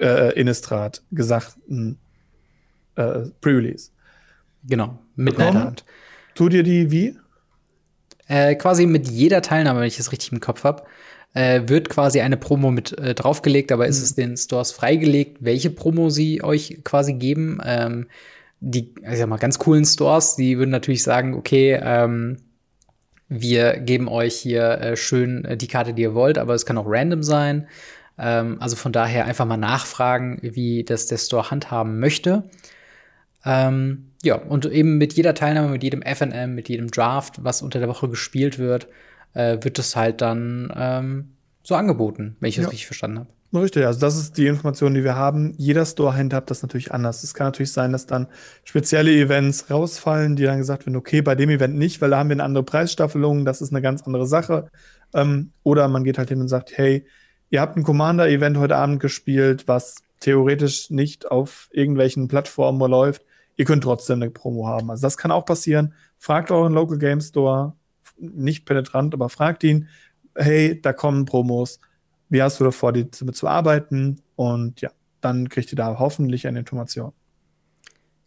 äh, 0.00 0.32
Innistrad 0.32 1.02
gesagten 1.12 1.98
äh, 2.94 3.26
Pre-Release. 3.42 3.90
Genau, 4.64 4.98
mit 5.16 5.36
Nighthand. 5.36 5.84
Tut 6.34 6.54
ihr 6.54 6.62
die 6.62 6.90
wie? 6.90 7.18
Äh, 8.26 8.54
quasi 8.54 8.86
mit 8.86 9.08
jeder 9.08 9.42
Teilnahme, 9.42 9.80
wenn 9.80 9.86
ich 9.86 9.98
das 9.98 10.12
richtig 10.12 10.32
im 10.32 10.40
Kopf 10.40 10.64
habe, 10.64 10.84
äh, 11.34 11.62
wird 11.66 11.90
quasi 11.90 12.22
eine 12.22 12.38
Promo 12.38 12.70
mit 12.70 12.98
äh, 12.98 13.14
draufgelegt, 13.14 13.70
aber 13.70 13.84
mhm. 13.84 13.90
ist 13.90 14.02
es 14.02 14.14
den 14.14 14.36
Stores 14.38 14.72
freigelegt, 14.72 15.38
welche 15.40 15.68
Promo 15.68 16.08
sie 16.08 16.42
euch 16.42 16.80
quasi 16.84 17.12
geben. 17.12 17.60
Ähm, 17.62 18.06
die, 18.60 18.94
ich 19.10 19.18
sag 19.18 19.28
mal, 19.28 19.36
ganz 19.38 19.58
coolen 19.58 19.84
Stores, 19.84 20.36
die 20.36 20.58
würden 20.58 20.70
natürlich 20.70 21.02
sagen, 21.02 21.34
okay, 21.34 21.78
ähm, 21.82 22.38
wir 23.28 23.78
geben 23.78 24.08
euch 24.08 24.34
hier 24.36 24.80
äh, 24.80 24.96
schön 24.96 25.44
äh, 25.44 25.56
die 25.56 25.66
Karte, 25.66 25.94
die 25.94 26.02
ihr 26.02 26.14
wollt, 26.14 26.38
aber 26.38 26.54
es 26.54 26.64
kann 26.64 26.78
auch 26.78 26.86
random 26.86 27.22
sein. 27.22 27.68
Ähm, 28.18 28.56
also 28.60 28.76
von 28.76 28.92
daher 28.92 29.26
einfach 29.26 29.46
mal 29.46 29.56
nachfragen, 29.56 30.38
wie 30.42 30.84
das 30.84 31.06
der 31.06 31.18
Store 31.18 31.50
handhaben 31.50 31.98
möchte. 31.98 32.44
Ähm, 33.44 34.12
ja, 34.22 34.36
und 34.36 34.66
eben 34.66 34.98
mit 34.98 35.12
jeder 35.14 35.34
Teilnahme, 35.34 35.68
mit 35.68 35.82
jedem 35.82 36.02
FNM, 36.02 36.54
mit 36.54 36.68
jedem 36.68 36.90
Draft, 36.90 37.44
was 37.44 37.62
unter 37.62 37.78
der 37.78 37.88
Woche 37.88 38.08
gespielt 38.08 38.58
wird, 38.58 38.88
äh, 39.34 39.58
wird 39.60 39.78
es 39.78 39.96
halt 39.96 40.20
dann 40.20 40.72
ähm, 40.74 41.36
so 41.62 41.74
angeboten, 41.74 42.36
wenn 42.40 42.48
ich 42.48 42.56
das 42.56 42.66
richtig 42.66 42.86
verstanden 42.86 43.20
habe. 43.20 43.35
Richtig, 43.54 43.86
also 43.86 44.00
das 44.00 44.16
ist 44.16 44.36
die 44.36 44.46
Information, 44.46 44.94
die 44.94 45.04
wir 45.04 45.14
haben. 45.14 45.54
Jeder 45.56 45.86
Store 45.86 46.14
handhabt 46.14 46.50
das 46.50 46.62
natürlich 46.62 46.92
anders. 46.92 47.22
Es 47.22 47.32
kann 47.32 47.46
natürlich 47.46 47.72
sein, 47.72 47.92
dass 47.92 48.06
dann 48.06 48.26
spezielle 48.64 49.12
Events 49.12 49.70
rausfallen, 49.70 50.36
die 50.36 50.44
dann 50.44 50.58
gesagt 50.58 50.84
werden, 50.84 50.96
okay, 50.96 51.22
bei 51.22 51.34
dem 51.34 51.50
Event 51.50 51.76
nicht, 51.76 52.00
weil 52.00 52.10
da 52.10 52.18
haben 52.18 52.28
wir 52.28 52.34
eine 52.34 52.44
andere 52.44 52.64
Preisstaffelung, 52.64 53.44
das 53.44 53.62
ist 53.62 53.72
eine 53.72 53.82
ganz 53.82 54.02
andere 54.02 54.26
Sache. 54.26 54.68
Ähm, 55.14 55.52
oder 55.62 55.86
man 55.88 56.04
geht 56.04 56.18
halt 56.18 56.28
hin 56.28 56.40
und 56.40 56.48
sagt, 56.48 56.76
hey, 56.76 57.06
ihr 57.50 57.60
habt 57.60 57.76
ein 57.76 57.84
Commander-Event 57.84 58.58
heute 58.58 58.76
Abend 58.76 59.00
gespielt, 59.00 59.68
was 59.68 60.02
theoretisch 60.20 60.90
nicht 60.90 61.30
auf 61.30 61.68
irgendwelchen 61.72 62.26
Plattformen 62.28 62.90
läuft. 62.90 63.22
Ihr 63.56 63.64
könnt 63.64 63.84
trotzdem 63.84 64.20
eine 64.20 64.30
Promo 64.30 64.66
haben. 64.66 64.90
Also 64.90 65.02
das 65.02 65.16
kann 65.16 65.30
auch 65.30 65.44
passieren. 65.44 65.94
Fragt 66.18 66.50
euren 66.50 66.72
Local 66.72 66.98
Game 66.98 67.20
Store, 67.20 67.74
nicht 68.18 68.66
penetrant, 68.66 69.14
aber 69.14 69.28
fragt 69.28 69.62
ihn, 69.62 69.88
hey, 70.34 70.80
da 70.80 70.92
kommen 70.92 71.26
Promos 71.26 71.78
wie 72.28 72.42
hast 72.42 72.60
du 72.60 72.64
davor, 72.64 72.92
damit 72.92 73.36
zu 73.36 73.46
arbeiten? 73.46 74.22
Und 74.36 74.80
ja, 74.80 74.90
dann 75.20 75.48
kriegt 75.48 75.72
ihr 75.72 75.76
da 75.76 75.98
hoffentlich 75.98 76.46
eine 76.46 76.58
Information. 76.58 77.12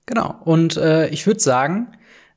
Genau. 0.06 0.36
Und 0.44 0.78
äh, 0.78 1.08
ich 1.10 1.28
würde 1.28 1.40
sagen, 1.40 1.92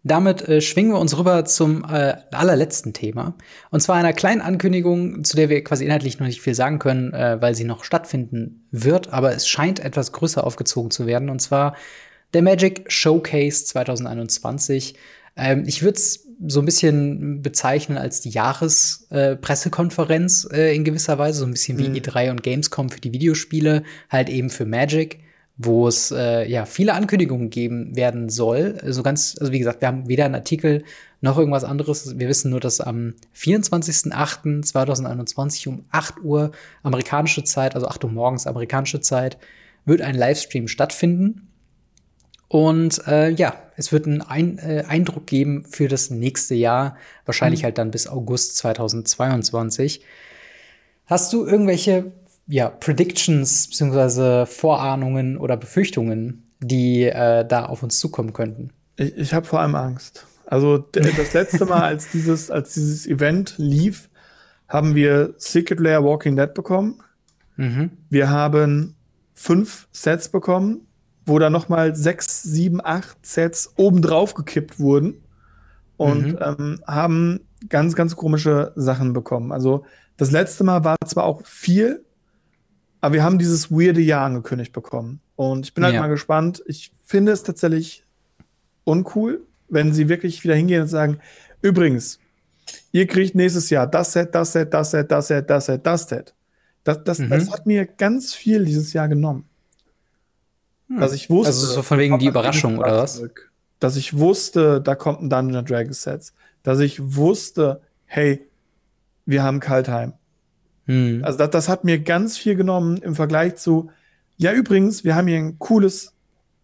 damit 0.04 0.46
äh, 0.48 0.60
schwingen 0.60 0.92
wir 0.92 0.98
uns 0.98 1.16
rüber 1.16 1.44
zum 1.44 1.84
äh, 1.84 2.16
allerletzten 2.32 2.92
Thema. 2.92 3.34
Und 3.70 3.80
zwar 3.80 3.96
einer 3.96 4.12
kleinen 4.12 4.40
Ankündigung, 4.40 5.22
zu 5.24 5.36
der 5.36 5.48
wir 5.48 5.62
quasi 5.62 5.84
inhaltlich 5.84 6.18
noch 6.18 6.26
nicht 6.26 6.40
viel 6.40 6.54
sagen 6.54 6.78
können, 6.78 7.12
äh, 7.12 7.40
weil 7.40 7.54
sie 7.54 7.64
noch 7.64 7.84
stattfinden 7.84 8.66
wird. 8.72 9.12
Aber 9.12 9.32
es 9.32 9.46
scheint 9.46 9.80
etwas 9.80 10.12
größer 10.12 10.44
aufgezogen 10.44 10.90
zu 10.90 11.06
werden. 11.06 11.30
Und 11.30 11.40
zwar 11.40 11.76
der 12.34 12.42
Magic 12.42 12.90
Showcase 12.90 13.64
2021. 13.64 14.96
Ähm, 15.36 15.64
ich 15.66 15.82
würde 15.82 15.98
es 15.98 16.28
so 16.47 16.61
ein 16.61 16.64
bisschen 16.64 17.43
bezeichnen 17.43 17.99
als 17.99 18.20
die 18.20 18.30
Jahrespressekonferenz 18.30 20.49
äh, 20.51 20.70
äh, 20.70 20.74
in 20.74 20.84
gewisser 20.84 21.18
Weise, 21.18 21.40
so 21.40 21.47
ein 21.47 21.51
bisschen 21.53 21.78
wie 21.78 21.88
mhm. 21.88 21.97
E3 21.97 22.30
und 22.30 22.43
Gamescom 22.43 22.88
für 22.90 23.01
die 23.01 23.12
Videospiele, 23.12 23.82
halt 24.09 24.28
eben 24.28 24.51
für 24.51 24.66
Magic, 24.66 25.20
wo 25.57 25.86
es 25.86 26.11
äh, 26.11 26.49
ja 26.49 26.64
viele 26.64 26.95
Ankündigungen 26.95 27.51
geben 27.51 27.95
werden 27.97 28.28
soll. 28.28 28.78
So 28.86 29.03
ganz, 29.03 29.36
also 29.38 29.53
wie 29.53 29.59
gesagt, 29.59 29.80
wir 29.80 29.88
haben 29.88 30.09
weder 30.09 30.24
einen 30.24 30.34
Artikel 30.34 30.84
noch 31.20 31.38
irgendwas 31.38 31.64
anderes. 31.64 32.18
Wir 32.18 32.28
wissen 32.28 32.51
nur, 32.51 32.61
dass 32.61 32.80
am 32.80 33.14
24.08.2021 33.36 35.68
um 35.68 35.84
8 35.90 36.24
Uhr 36.24 36.53
amerikanische 36.82 37.45
Zeit, 37.45 37.74
also 37.74 37.86
8 37.86 38.05
Uhr 38.05 38.11
morgens 38.11 38.47
amerikanische 38.47 39.01
Zeit, 39.01 39.36
wird 39.84 40.01
ein 40.01 40.14
Livestream 40.14 40.68
stattfinden. 40.68 41.51
Und 42.53 43.07
äh, 43.07 43.30
ja, 43.30 43.55
es 43.76 43.92
wird 43.92 44.05
einen 44.05 44.20
Ein 44.20 44.59
äh, 44.59 44.84
Eindruck 44.86 45.26
geben 45.26 45.64
für 45.64 45.88
das 45.88 46.11
nächste 46.11 46.55
Jahr, 46.55 46.98
wahrscheinlich 47.24 47.62
mhm. 47.62 47.64
halt 47.64 47.78
dann 47.78 47.90
bis 47.90 48.07
August 48.07 48.59
2022. 48.59 50.05
Hast 51.07 51.32
du 51.32 51.46
irgendwelche 51.46 52.12
ja, 52.46 52.68
Predictions 52.68 53.68
bzw. 53.68 54.44
Vorahnungen 54.44 55.38
oder 55.38 55.57
Befürchtungen, 55.57 56.42
die 56.61 57.05
äh, 57.05 57.46
da 57.46 57.64
auf 57.64 57.82
uns 57.82 57.98
zukommen 57.98 58.34
könnten? 58.34 58.68
Ich, 58.96 59.16
ich 59.16 59.32
habe 59.32 59.46
vor 59.46 59.61
allem 59.61 59.74
Angst. 59.74 60.26
Also 60.44 60.76
das 60.92 61.32
letzte 61.32 61.64
Mal, 61.64 61.84
als 61.84 62.11
dieses, 62.11 62.50
als 62.50 62.74
dieses 62.74 63.07
Event 63.07 63.55
lief, 63.57 64.11
haben 64.68 64.94
wir 64.94 65.32
Secret 65.38 65.80
Lair 65.80 66.05
Walking 66.05 66.36
Dead 66.36 66.53
bekommen. 66.53 67.03
Mhm. 67.57 67.92
Wir 68.11 68.28
haben 68.28 68.94
fünf 69.32 69.88
Sets 69.90 70.28
bekommen 70.28 70.86
wo 71.24 71.38
da 71.38 71.50
nochmal 71.50 71.94
sechs, 71.94 72.42
sieben, 72.42 72.80
acht 72.82 73.24
Sets 73.24 73.74
obendrauf 73.76 74.34
gekippt 74.34 74.78
wurden 74.78 75.22
und 75.96 76.32
mhm. 76.32 76.38
ähm, 76.40 76.82
haben 76.86 77.40
ganz, 77.68 77.94
ganz 77.94 78.16
komische 78.16 78.72
Sachen 78.76 79.12
bekommen. 79.12 79.52
Also 79.52 79.84
das 80.16 80.30
letzte 80.30 80.64
Mal 80.64 80.84
war 80.84 80.96
zwar 81.06 81.24
auch 81.24 81.46
viel, 81.46 82.04
aber 83.00 83.14
wir 83.14 83.24
haben 83.24 83.38
dieses 83.38 83.70
weirde 83.70 84.00
Jahr 84.00 84.24
angekündigt 84.24 84.72
bekommen. 84.72 85.20
Und 85.36 85.66
ich 85.66 85.74
bin 85.74 85.84
halt 85.84 85.94
ja. 85.94 86.00
mal 86.00 86.08
gespannt. 86.08 86.62
Ich 86.66 86.92
finde 87.04 87.32
es 87.32 87.42
tatsächlich 87.42 88.04
uncool, 88.84 89.46
wenn 89.68 89.92
sie 89.92 90.08
wirklich 90.08 90.44
wieder 90.44 90.54
hingehen 90.54 90.82
und 90.82 90.88
sagen, 90.88 91.18
übrigens, 91.62 92.18
ihr 92.92 93.06
kriegt 93.06 93.34
nächstes 93.34 93.70
Jahr 93.70 93.86
das 93.86 94.12
Set, 94.12 94.34
das 94.34 94.52
Set, 94.52 94.72
das 94.72 94.90
Set, 94.90 95.10
das 95.10 95.26
Set, 95.28 95.50
das 95.50 95.66
Set, 95.66 95.86
das 95.86 96.08
Set. 96.08 96.34
Das, 96.84 97.04
das, 97.04 97.18
mhm. 97.20 97.30
das 97.30 97.50
hat 97.50 97.66
mir 97.66 97.86
ganz 97.86 98.34
viel 98.34 98.64
dieses 98.64 98.92
Jahr 98.92 99.08
genommen. 99.08 99.48
Hm. 100.89 101.01
Dass 101.01 101.12
ich 101.12 101.30
wusste. 101.30 101.49
Also 101.49 101.66
so 101.66 101.83
von 101.83 101.99
wegen 101.99 102.18
die 102.18 102.26
Überraschung 102.26 102.78
oder 102.78 102.99
was? 102.99 103.16
Zurück. 103.16 103.51
Dass 103.80 103.97
ich 103.97 104.16
wusste, 104.16 104.80
da 104.80 104.95
kommt 104.95 105.22
ein 105.22 105.30
Dungeon 105.30 105.64
Dragons 105.64 106.03
Set. 106.03 106.33
Dass 106.62 106.78
ich 106.78 107.16
wusste, 107.16 107.80
hey, 108.07 108.47
wir 109.26 109.43
haben 109.43 109.61
Kaltheim. 109.61 110.14
Hm. 110.87 111.22
Also 111.24 111.39
das, 111.39 111.51
das 111.51 111.68
hat 111.68 111.85
mir 111.85 111.99
ganz 111.99 112.39
viel 112.39 112.55
genommen 112.55 112.99
im 112.99 113.14
Vergleich 113.14 113.57
zu, 113.57 113.91
ja 114.37 114.53
übrigens, 114.53 115.05
wir 115.05 115.14
haben 115.14 115.28
hier 115.28 115.39
ein 115.39 115.59
cooles 115.59 116.12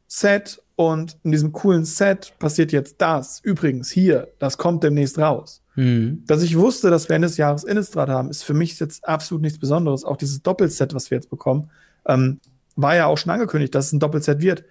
Set 0.07 0.61
und 0.77 1.17
in 1.25 1.33
diesem 1.33 1.53
coolen 1.53 1.85
Set 1.85 2.35
passiert 2.39 2.73
jetzt 2.73 2.97
das. 2.99 3.41
Übrigens, 3.41 3.91
hier, 3.91 4.29
das 4.39 4.59
kommt 4.59 4.85
demnächst 4.85 5.19
raus. 5.19 5.63
Mhm. 5.75 6.25
Dass 6.27 6.43
ich 6.43 6.57
wusste, 6.57 6.91
dass 6.91 7.09
wir 7.09 7.17
Ende 7.17 7.29
des 7.29 7.37
Jahres 7.37 7.65
Innistrad 7.65 8.09
haben, 8.09 8.31
ist 8.31 8.43
für 8.43 8.55
mich 8.55 8.79
jetzt 8.81 9.07
absolut 9.07 9.43
nichts 9.43 9.59
Besonderes. 9.59 10.05
Auch 10.05 10.17
dieses 10.17 10.43
Doppelset, 10.43 10.95
was 10.95 11.11
wir 11.11 11.19
jetzt 11.19 11.31
bekommen, 11.31 11.71
ähm, 12.07 12.41
war 12.79 12.95
ja 12.95 13.07
auch 13.07 13.19
schon 13.19 13.33
angekündigt, 13.33 13.75
dass 13.75 13.87
es 13.87 13.93
ein 13.93 13.99
Doppelset 13.99 14.41
wird. 14.41 14.65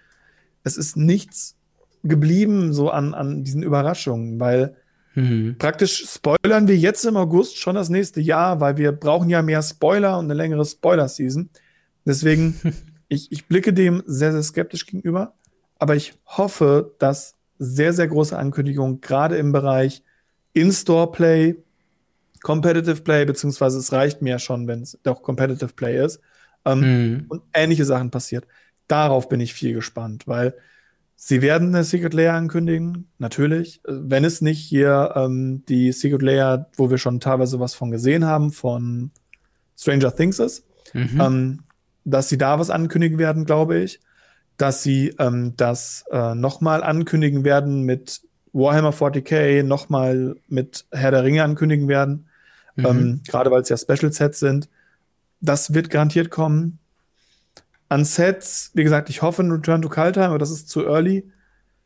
Es 0.63 0.77
ist 0.77 0.95
nichts 0.95 1.55
geblieben 2.03 2.73
so 2.73 2.89
an, 2.89 3.13
an 3.13 3.43
diesen 3.43 3.63
Überraschungen, 3.63 4.39
weil 4.39 4.75
mhm. 5.13 5.57
praktisch 5.59 6.05
spoilern 6.07 6.69
wir 6.69 6.77
jetzt 6.77 7.05
im 7.05 7.17
August 7.17 7.57
schon 7.57 7.75
das 7.75 7.89
nächste 7.89 8.21
Jahr, 8.21 8.61
weil 8.61 8.77
wir 8.77 8.93
brauchen 8.93 9.29
ja 9.29 9.41
mehr 9.41 9.61
Spoiler 9.61 10.17
und 10.17 10.25
eine 10.25 10.35
längere 10.35 10.65
Spoiler-Season. 10.65 11.49
Deswegen, 12.05 12.55
ich, 13.09 13.29
ich 13.31 13.45
blicke 13.47 13.73
dem 13.73 14.01
sehr, 14.05 14.31
sehr 14.31 14.43
skeptisch 14.43 14.85
gegenüber. 14.85 15.33
Aber 15.77 15.95
ich 15.95 16.13
hoffe, 16.25 16.95
dass 16.99 17.35
sehr, 17.59 17.91
sehr 17.91 18.07
große 18.07 18.37
Ankündigungen, 18.37 19.01
gerade 19.01 19.35
im 19.35 19.51
Bereich 19.51 20.01
In-Store-Play, 20.53 21.57
Competitive 22.41 23.01
Play, 23.01 23.25
beziehungsweise 23.25 23.79
es 23.79 23.91
reicht 23.91 24.21
mir 24.21 24.39
schon, 24.39 24.65
wenn 24.67 24.81
es 24.83 24.97
doch 25.03 25.21
Competitive 25.23 25.73
Play 25.73 26.03
ist, 26.03 26.21
ähm, 26.67 26.79
mhm. 26.79 27.25
und 27.29 27.43
ähnliche 27.53 27.85
Sachen 27.85 28.11
passiert. 28.11 28.45
Darauf 28.87 29.29
bin 29.29 29.39
ich 29.39 29.53
viel 29.53 29.73
gespannt, 29.73 30.27
weil 30.27 30.53
sie 31.15 31.41
werden 31.41 31.69
eine 31.69 31.83
Secret 31.83 32.13
Layer 32.13 32.35
ankündigen, 32.35 33.09
natürlich. 33.17 33.81
Wenn 33.85 34.23
es 34.23 34.41
nicht 34.41 34.59
hier 34.59 35.13
ähm, 35.15 35.63
die 35.67 35.91
Secret 35.91 36.21
Layer, 36.21 36.69
wo 36.75 36.89
wir 36.89 36.97
schon 36.97 37.19
teilweise 37.19 37.59
was 37.59 37.73
von 37.73 37.91
gesehen 37.91 38.25
haben, 38.25 38.51
von 38.51 39.11
Stranger 39.77 40.15
Things 40.15 40.39
ist, 40.39 40.65
mhm. 40.93 41.21
ähm, 41.21 41.59
dass 42.05 42.29
sie 42.29 42.37
da 42.37 42.59
was 42.59 42.69
ankündigen 42.69 43.17
werden, 43.17 43.45
glaube 43.45 43.79
ich 43.79 43.99
dass 44.57 44.81
sie 44.83 45.15
ähm, 45.19 45.53
das 45.55 46.03
äh, 46.11 46.35
nochmal 46.35 46.83
ankündigen 46.83 47.43
werden 47.43 47.83
mit 47.83 48.21
Warhammer 48.53 48.91
40k, 48.91 49.63
nochmal 49.63 50.35
mit 50.47 50.85
Herr 50.91 51.11
der 51.11 51.23
Ringe 51.23 51.43
ankündigen 51.43 51.87
werden. 51.87 52.27
Mhm. 52.75 52.85
Ähm, 52.85 53.21
Gerade 53.27 53.51
weil 53.51 53.61
es 53.61 53.69
ja 53.69 53.77
Special 53.77 54.11
Sets 54.11 54.39
sind. 54.39 54.67
Das 55.39 55.73
wird 55.73 55.89
garantiert 55.89 56.29
kommen. 56.29 56.79
An 57.89 58.03
Sets, 58.03 58.71
wie 58.73 58.83
gesagt, 58.83 59.09
ich 59.09 59.21
hoffe 59.21 59.43
ein 59.43 59.51
Return 59.51 59.81
to 59.81 59.89
Kaltheim, 59.89 60.29
aber 60.29 60.39
das 60.39 60.51
ist 60.51 60.69
zu 60.69 60.85
early. 60.85 61.31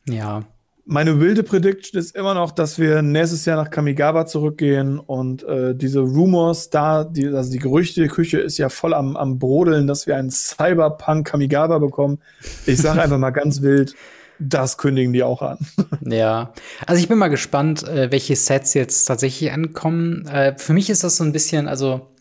Ja 0.08 0.42
meine 0.84 1.20
wilde 1.20 1.42
Prediction 1.42 1.98
ist 1.98 2.16
immer 2.16 2.34
noch, 2.34 2.50
dass 2.50 2.78
wir 2.78 3.02
nächstes 3.02 3.44
Jahr 3.44 3.56
nach 3.56 3.70
Kamigawa 3.70 4.26
zurückgehen 4.26 4.98
und 4.98 5.44
äh, 5.44 5.74
diese 5.74 6.00
Rumors 6.00 6.70
da, 6.70 7.04
die, 7.04 7.28
also 7.28 7.52
die 7.52 7.58
Gerüchteküche 7.58 8.38
ist 8.40 8.58
ja 8.58 8.68
voll 8.68 8.94
am, 8.94 9.16
am 9.16 9.38
Brodeln, 9.38 9.86
dass 9.86 10.06
wir 10.06 10.16
einen 10.16 10.30
Cyberpunk 10.30 11.26
Kamigawa 11.26 11.78
bekommen. 11.78 12.18
Ich 12.66 12.78
sage 12.78 13.00
einfach 13.00 13.18
mal 13.18 13.30
ganz 13.30 13.62
wild, 13.62 13.94
das 14.40 14.76
kündigen 14.76 15.12
die 15.12 15.22
auch 15.22 15.42
an. 15.42 15.58
Ja, 16.04 16.52
also 16.84 17.00
ich 17.00 17.08
bin 17.08 17.16
mal 17.16 17.28
gespannt, 17.28 17.86
äh, 17.86 18.10
welche 18.10 18.34
Sets 18.34 18.74
jetzt 18.74 19.04
tatsächlich 19.04 19.52
ankommen. 19.52 20.26
Äh, 20.26 20.58
für 20.58 20.72
mich 20.72 20.90
ist 20.90 21.04
das 21.04 21.16
so 21.16 21.22
ein 21.22 21.30
bisschen, 21.30 21.68
also 21.68 22.11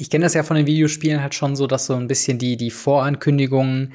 ich 0.00 0.10
kenne 0.10 0.24
das 0.24 0.34
ja 0.34 0.42
von 0.42 0.56
den 0.56 0.66
Videospielen 0.66 1.22
halt 1.22 1.34
schon 1.34 1.56
so, 1.56 1.66
dass 1.66 1.86
so 1.86 1.94
ein 1.94 2.08
bisschen 2.08 2.38
die, 2.38 2.56
die 2.56 2.70
Vorankündigungen 2.70 3.92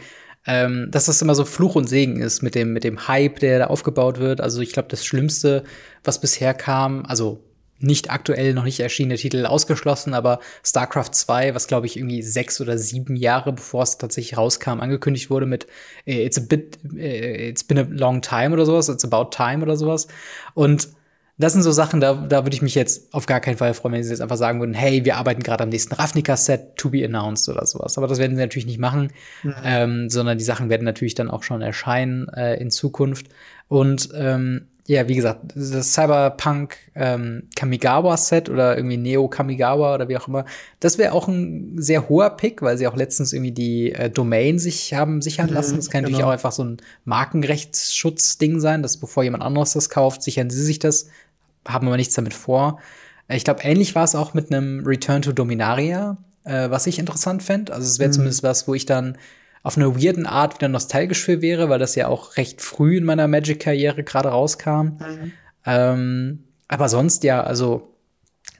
ähm, 0.47 0.89
dass 0.91 1.05
das 1.05 1.21
immer 1.21 1.35
so 1.35 1.43
Fluch 1.43 1.75
und 1.75 1.89
Segen 1.89 2.21
ist 2.21 2.43
mit 2.43 2.55
dem, 2.55 2.71
mit 2.71 2.83
dem 2.83 3.07
Hype, 3.07 3.39
der 3.39 3.59
da 3.59 3.67
aufgebaut 3.67 4.19
wird. 4.19 4.41
Also 4.41 4.61
ich 4.61 4.73
glaube, 4.73 4.89
das 4.89 5.03
Schlimmste, 5.03 5.63
was 6.03 6.21
bisher 6.21 6.53
kam, 6.53 7.03
also 7.05 7.43
nicht 7.79 8.09
aktuell 8.09 8.53
noch 8.53 8.63
nicht 8.63 8.79
erschienene 8.79 9.17
Titel 9.17 9.45
ausgeschlossen, 9.45 10.13
aber 10.13 10.39
StarCraft 10.63 11.11
2, 11.11 11.55
was 11.55 11.67
glaube 11.67 11.87
ich 11.87 11.97
irgendwie 11.97 12.21
sechs 12.21 12.61
oder 12.61 12.77
sieben 12.77 13.15
Jahre 13.15 13.51
bevor 13.51 13.83
es 13.83 13.97
tatsächlich 13.97 14.37
rauskam, 14.37 14.79
angekündigt 14.79 15.29
wurde 15.29 15.45
mit 15.45 15.67
äh, 16.05 16.25
It's 16.25 16.37
a 16.37 16.41
bit, 16.41 16.77
äh, 16.95 17.49
it's 17.49 17.63
been 17.63 17.77
a 17.77 17.87
long 17.89 18.21
time 18.21 18.51
oder 18.51 18.65
sowas, 18.65 18.87
it's 18.87 19.03
about 19.03 19.31
time 19.31 19.61
oder 19.61 19.75
sowas. 19.75 20.07
Und 20.53 20.89
das 21.37 21.51
sind 21.51 21.63
so 21.63 21.71
Sachen, 21.71 21.99
da, 21.99 22.13
da 22.13 22.45
würde 22.45 22.55
ich 22.55 22.61
mich 22.61 22.75
jetzt 22.75 23.13
auf 23.13 23.25
gar 23.25 23.41
keinen 23.41 23.57
Fall 23.57 23.73
freuen, 23.73 23.95
wenn 23.95 24.03
sie 24.03 24.09
jetzt 24.09 24.21
einfach 24.21 24.37
sagen 24.37 24.59
würden, 24.61 24.73
hey, 24.73 25.03
wir 25.03 25.17
arbeiten 25.17 25.43
gerade 25.43 25.63
am 25.63 25.69
nächsten 25.69 25.93
Ravnica-Set 25.93 26.77
to 26.77 26.89
be 26.89 27.03
announced 27.03 27.49
oder 27.49 27.65
sowas. 27.65 27.97
Aber 27.97 28.07
das 28.07 28.19
werden 28.19 28.37
sie 28.37 28.41
natürlich 28.41 28.65
nicht 28.65 28.79
machen, 28.79 29.11
mhm. 29.43 29.53
ähm, 29.63 30.09
sondern 30.09 30.37
die 30.37 30.45
Sachen 30.45 30.69
werden 30.69 30.85
natürlich 30.85 31.15
dann 31.15 31.29
auch 31.29 31.43
schon 31.43 31.61
erscheinen 31.61 32.29
äh, 32.29 32.55
in 32.55 32.71
Zukunft. 32.71 33.27
Und 33.67 34.09
ähm, 34.15 34.67
ja, 34.87 35.07
wie 35.07 35.15
gesagt, 35.15 35.53
das 35.55 35.93
Cyberpunk 35.93 36.77
ähm, 36.93 37.49
Kamigawa-Set 37.55 38.49
oder 38.49 38.77
irgendwie 38.77 38.97
Neo 38.97 39.27
Kamigawa 39.27 39.95
oder 39.95 40.07
wie 40.09 40.15
auch 40.15 40.27
immer, 40.27 40.45
das 40.79 40.99
wäre 40.99 41.13
auch 41.13 41.27
ein 41.27 41.81
sehr 41.81 42.07
hoher 42.07 42.29
Pick, 42.29 42.61
weil 42.61 42.77
sie 42.77 42.87
auch 42.87 42.95
letztens 42.95 43.33
irgendwie 43.33 43.51
die 43.51 43.91
äh, 43.91 44.11
Domain 44.11 44.59
sich 44.59 44.93
haben 44.93 45.23
sichern 45.23 45.49
lassen. 45.49 45.73
Mhm, 45.73 45.77
das 45.77 45.89
kann 45.89 46.03
genau. 46.03 46.11
natürlich 46.11 46.25
auch 46.25 46.33
einfach 46.33 46.51
so 46.51 46.63
ein 46.63 46.77
Markenrechtsschutzding 47.03 48.59
sein, 48.59 48.83
dass 48.83 48.97
bevor 48.97 49.23
jemand 49.23 49.43
anderes 49.43 49.73
das 49.73 49.89
kauft, 49.89 50.21
sichern 50.21 50.51
sie 50.51 50.63
sich 50.63 50.77
das 50.77 51.07
haben 51.67 51.87
aber 51.87 51.97
nichts 51.97 52.15
damit 52.15 52.33
vor. 52.33 52.79
Ich 53.27 53.43
glaube, 53.43 53.63
ähnlich 53.63 53.95
war 53.95 54.03
es 54.03 54.15
auch 54.15 54.33
mit 54.33 54.51
einem 54.51 54.85
Return 54.85 55.21
to 55.21 55.31
Dominaria, 55.31 56.17
äh, 56.43 56.69
was 56.69 56.87
ich 56.87 56.99
interessant 56.99 57.43
fände. 57.43 57.73
Also 57.73 57.87
es 57.87 57.99
wäre 57.99 58.09
mhm. 58.09 58.13
zumindest 58.13 58.43
was, 58.43 58.67
wo 58.67 58.73
ich 58.73 58.85
dann 58.85 59.17
auf 59.63 59.77
eine 59.77 59.95
weirden 59.95 60.27
Art 60.27 60.55
wieder 60.55 60.67
nostalgisch 60.67 61.23
für 61.23 61.41
wäre, 61.41 61.69
weil 61.69 61.79
das 61.79 61.95
ja 61.95 62.07
auch 62.07 62.37
recht 62.37 62.61
früh 62.61 62.97
in 62.97 63.03
meiner 63.03 63.27
Magic-Karriere 63.27 64.03
gerade 64.03 64.29
rauskam. 64.29 64.99
Mhm. 64.99 65.31
Ähm, 65.65 66.43
aber 66.67 66.87
sonst 66.87 67.23
ja, 67.23 67.41
also 67.41 67.95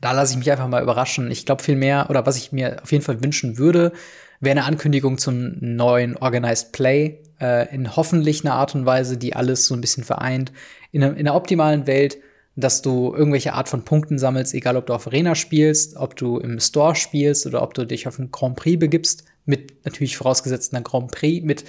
da 0.02 0.14
lasse 0.14 0.34
ich 0.34 0.40
mich 0.40 0.52
einfach 0.52 0.68
mal 0.68 0.82
überraschen. 0.82 1.30
Ich 1.30 1.46
glaube 1.46 1.62
viel 1.64 1.76
mehr, 1.76 2.08
oder 2.10 2.26
was 2.26 2.38
ich 2.38 2.52
mir 2.52 2.82
auf 2.82 2.92
jeden 2.92 3.04
Fall 3.04 3.24
wünschen 3.24 3.60
würde, 3.60 3.92
wäre 4.40 4.58
eine 4.58 4.66
Ankündigung 4.66 5.20
zum 5.20 5.56
neuen 5.60 6.18
Organized 6.18 6.72
Play 6.72 7.22
äh, 7.40 7.74
in 7.74 7.96
hoffentlich 7.96 8.44
einer 8.44 8.56
Art 8.56 8.74
und 8.76 8.86
Weise, 8.86 9.18
die 9.18 9.36
alles 9.36 9.68
so 9.68 9.76
ein 9.76 9.82
bisschen 9.82 10.04
vereint. 10.04 10.52
In, 10.92 11.02
in 11.02 11.20
einer 11.20 11.36
optimalen 11.36 11.88
Welt 11.88 12.18
dass 12.56 12.82
du 12.82 13.14
irgendwelche 13.14 13.54
Art 13.54 13.68
von 13.68 13.84
Punkten 13.84 14.18
sammelst, 14.18 14.54
egal 14.54 14.78
ob 14.78 14.86
du 14.86 14.94
auf 14.94 15.08
Arena 15.08 15.36
spielst, 15.36 15.98
ob 15.98 16.16
du 16.16 16.40
im 16.40 16.60
Store 16.60 16.96
spielst 16.96 17.46
oder 17.46 17.62
ob 17.62 17.74
du 17.74 17.86
dich 17.86 18.08
auf 18.08 18.20
einen 18.20 18.32
Grand 18.32 18.56
Prix 18.56 18.80
begibst, 18.80 19.26
mit 19.46 19.86
natürlich 19.86 20.18
vorausgesetzt 20.18 20.74
einer 20.74 20.84
Grand 20.84 21.12
Prix, 21.12 21.46
mit 21.46 21.66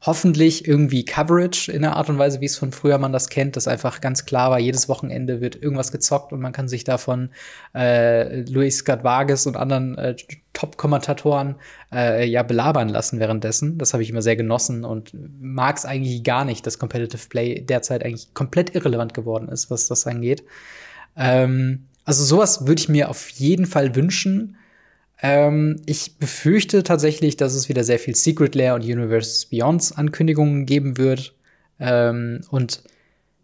hoffentlich 0.00 0.68
irgendwie 0.68 1.04
Coverage 1.04 1.72
in 1.72 1.82
der 1.82 1.96
Art 1.96 2.08
und 2.08 2.18
Weise, 2.18 2.40
wie 2.40 2.44
es 2.44 2.56
von 2.56 2.70
früher 2.70 2.98
man 2.98 3.12
das 3.12 3.28
kennt, 3.28 3.56
dass 3.56 3.66
einfach 3.66 4.00
ganz 4.00 4.24
klar 4.26 4.50
war, 4.50 4.60
jedes 4.60 4.88
Wochenende 4.88 5.40
wird 5.40 5.60
irgendwas 5.60 5.90
gezockt 5.90 6.32
und 6.32 6.40
man 6.40 6.52
kann 6.52 6.68
sich 6.68 6.84
davon 6.84 7.30
äh, 7.74 8.42
Luis 8.42 8.78
Scott 8.78 9.02
Vargas 9.02 9.46
und 9.46 9.56
anderen 9.56 9.98
äh, 9.98 10.14
Top-Kommentatoren 10.52 11.56
äh, 11.92 12.28
ja 12.28 12.44
belabern 12.44 12.88
lassen 12.88 13.18
währenddessen. 13.18 13.78
Das 13.78 13.92
habe 13.92 14.02
ich 14.02 14.10
immer 14.10 14.22
sehr 14.22 14.36
genossen 14.36 14.84
und 14.84 15.12
mag 15.40 15.76
es 15.76 15.84
eigentlich 15.84 16.22
gar 16.22 16.44
nicht, 16.44 16.66
dass 16.66 16.78
Competitive 16.78 17.28
Play 17.28 17.60
derzeit 17.60 18.04
eigentlich 18.04 18.34
komplett 18.34 18.74
irrelevant 18.74 19.14
geworden 19.14 19.48
ist, 19.48 19.68
was 19.70 19.88
das 19.88 20.06
angeht. 20.06 20.44
Ähm, 21.16 21.86
also 22.04 22.24
sowas 22.24 22.66
würde 22.66 22.80
ich 22.80 22.88
mir 22.88 23.10
auf 23.10 23.28
jeden 23.30 23.66
Fall 23.66 23.96
wünschen. 23.96 24.56
Ähm, 25.20 25.80
ich 25.86 26.18
befürchte 26.18 26.82
tatsächlich, 26.82 27.36
dass 27.36 27.54
es 27.54 27.68
wieder 27.68 27.84
sehr 27.84 27.98
viel 27.98 28.14
Secret 28.14 28.54
Lair 28.54 28.74
und 28.74 28.82
Universe 28.82 29.46
Beyonds 29.48 29.92
Ankündigungen 29.92 30.66
geben 30.66 30.96
wird. 30.96 31.34
Ähm, 31.80 32.42
und 32.50 32.82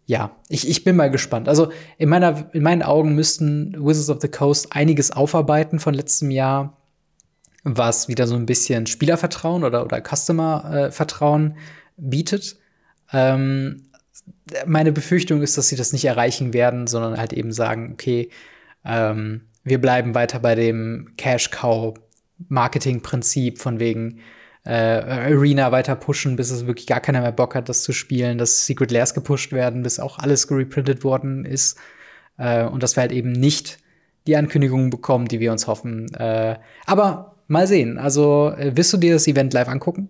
ja, 0.05 0.35
ich, 0.49 0.69
ich 0.69 0.83
bin 0.83 0.95
mal 0.95 1.09
gespannt. 1.09 1.49
Also 1.49 1.71
in, 1.97 2.09
meiner, 2.09 2.49
in 2.53 2.63
meinen 2.63 2.83
Augen 2.83 3.15
müssten 3.15 3.75
Wizards 3.77 4.09
of 4.09 4.21
the 4.21 4.27
Coast 4.27 4.67
einiges 4.71 5.11
aufarbeiten 5.11 5.79
von 5.79 5.93
letztem 5.93 6.31
Jahr, 6.31 6.77
was 7.63 8.07
wieder 8.07 8.27
so 8.27 8.35
ein 8.35 8.45
bisschen 8.45 8.85
Spielervertrauen 8.85 9.63
oder, 9.63 9.83
oder 9.83 10.01
Customer-Vertrauen 10.01 11.51
äh, 11.51 11.55
bietet. 11.97 12.57
Ähm, 13.11 13.87
meine 14.65 14.91
Befürchtung 14.91 15.41
ist, 15.41 15.57
dass 15.57 15.69
sie 15.69 15.75
das 15.75 15.91
nicht 15.91 16.05
erreichen 16.05 16.53
werden, 16.53 16.87
sondern 16.87 17.17
halt 17.17 17.33
eben 17.33 17.51
sagen, 17.51 17.91
okay, 17.93 18.29
ähm, 18.83 19.41
wir 19.65 19.81
bleiben 19.81 20.15
weiter 20.15 20.39
bei 20.39 20.55
dem 20.55 21.09
Cash-Cow-Marketing-Prinzip 21.17 23.59
von 23.59 23.79
wegen 23.79 24.19
äh, 24.63 24.71
Arena 24.71 25.73
weiter 25.73 25.95
pushen, 25.95 26.37
bis 26.37 26.51
es 26.51 26.67
wirklich 26.67 26.87
gar 26.87 27.01
keiner 27.01 27.19
mehr 27.21 27.33
Bock 27.33 27.55
hat, 27.55 27.67
das 27.67 27.83
zu 27.83 27.91
spielen, 27.91 28.37
dass 28.37 28.65
Secret 28.65 28.91
Lairs 28.91 29.13
gepusht 29.13 29.51
werden, 29.51 29.83
bis 29.83 29.99
auch 29.99 30.19
alles 30.19 30.47
gereprintet 30.47 31.03
worden 31.03 31.43
ist 31.45 31.77
äh, 32.37 32.63
und 32.63 32.81
dass 32.81 32.95
wir 32.95 33.01
halt 33.01 33.11
eben 33.11 33.31
nicht 33.31 33.79
die 34.27 34.37
Ankündigungen 34.37 34.89
bekommen, 34.89 35.27
die 35.27 35.39
wir 35.39 35.51
uns 35.51 35.67
hoffen. 35.67 36.13
Äh, 36.15 36.57
aber 36.85 37.35
mal 37.47 37.67
sehen. 37.67 37.97
Also, 37.97 38.51
äh, 38.57 38.75
wirst 38.75 38.93
du 38.93 38.97
dir 38.97 39.13
das 39.13 39.27
Event 39.27 39.53
live 39.53 39.67
angucken? 39.67 40.09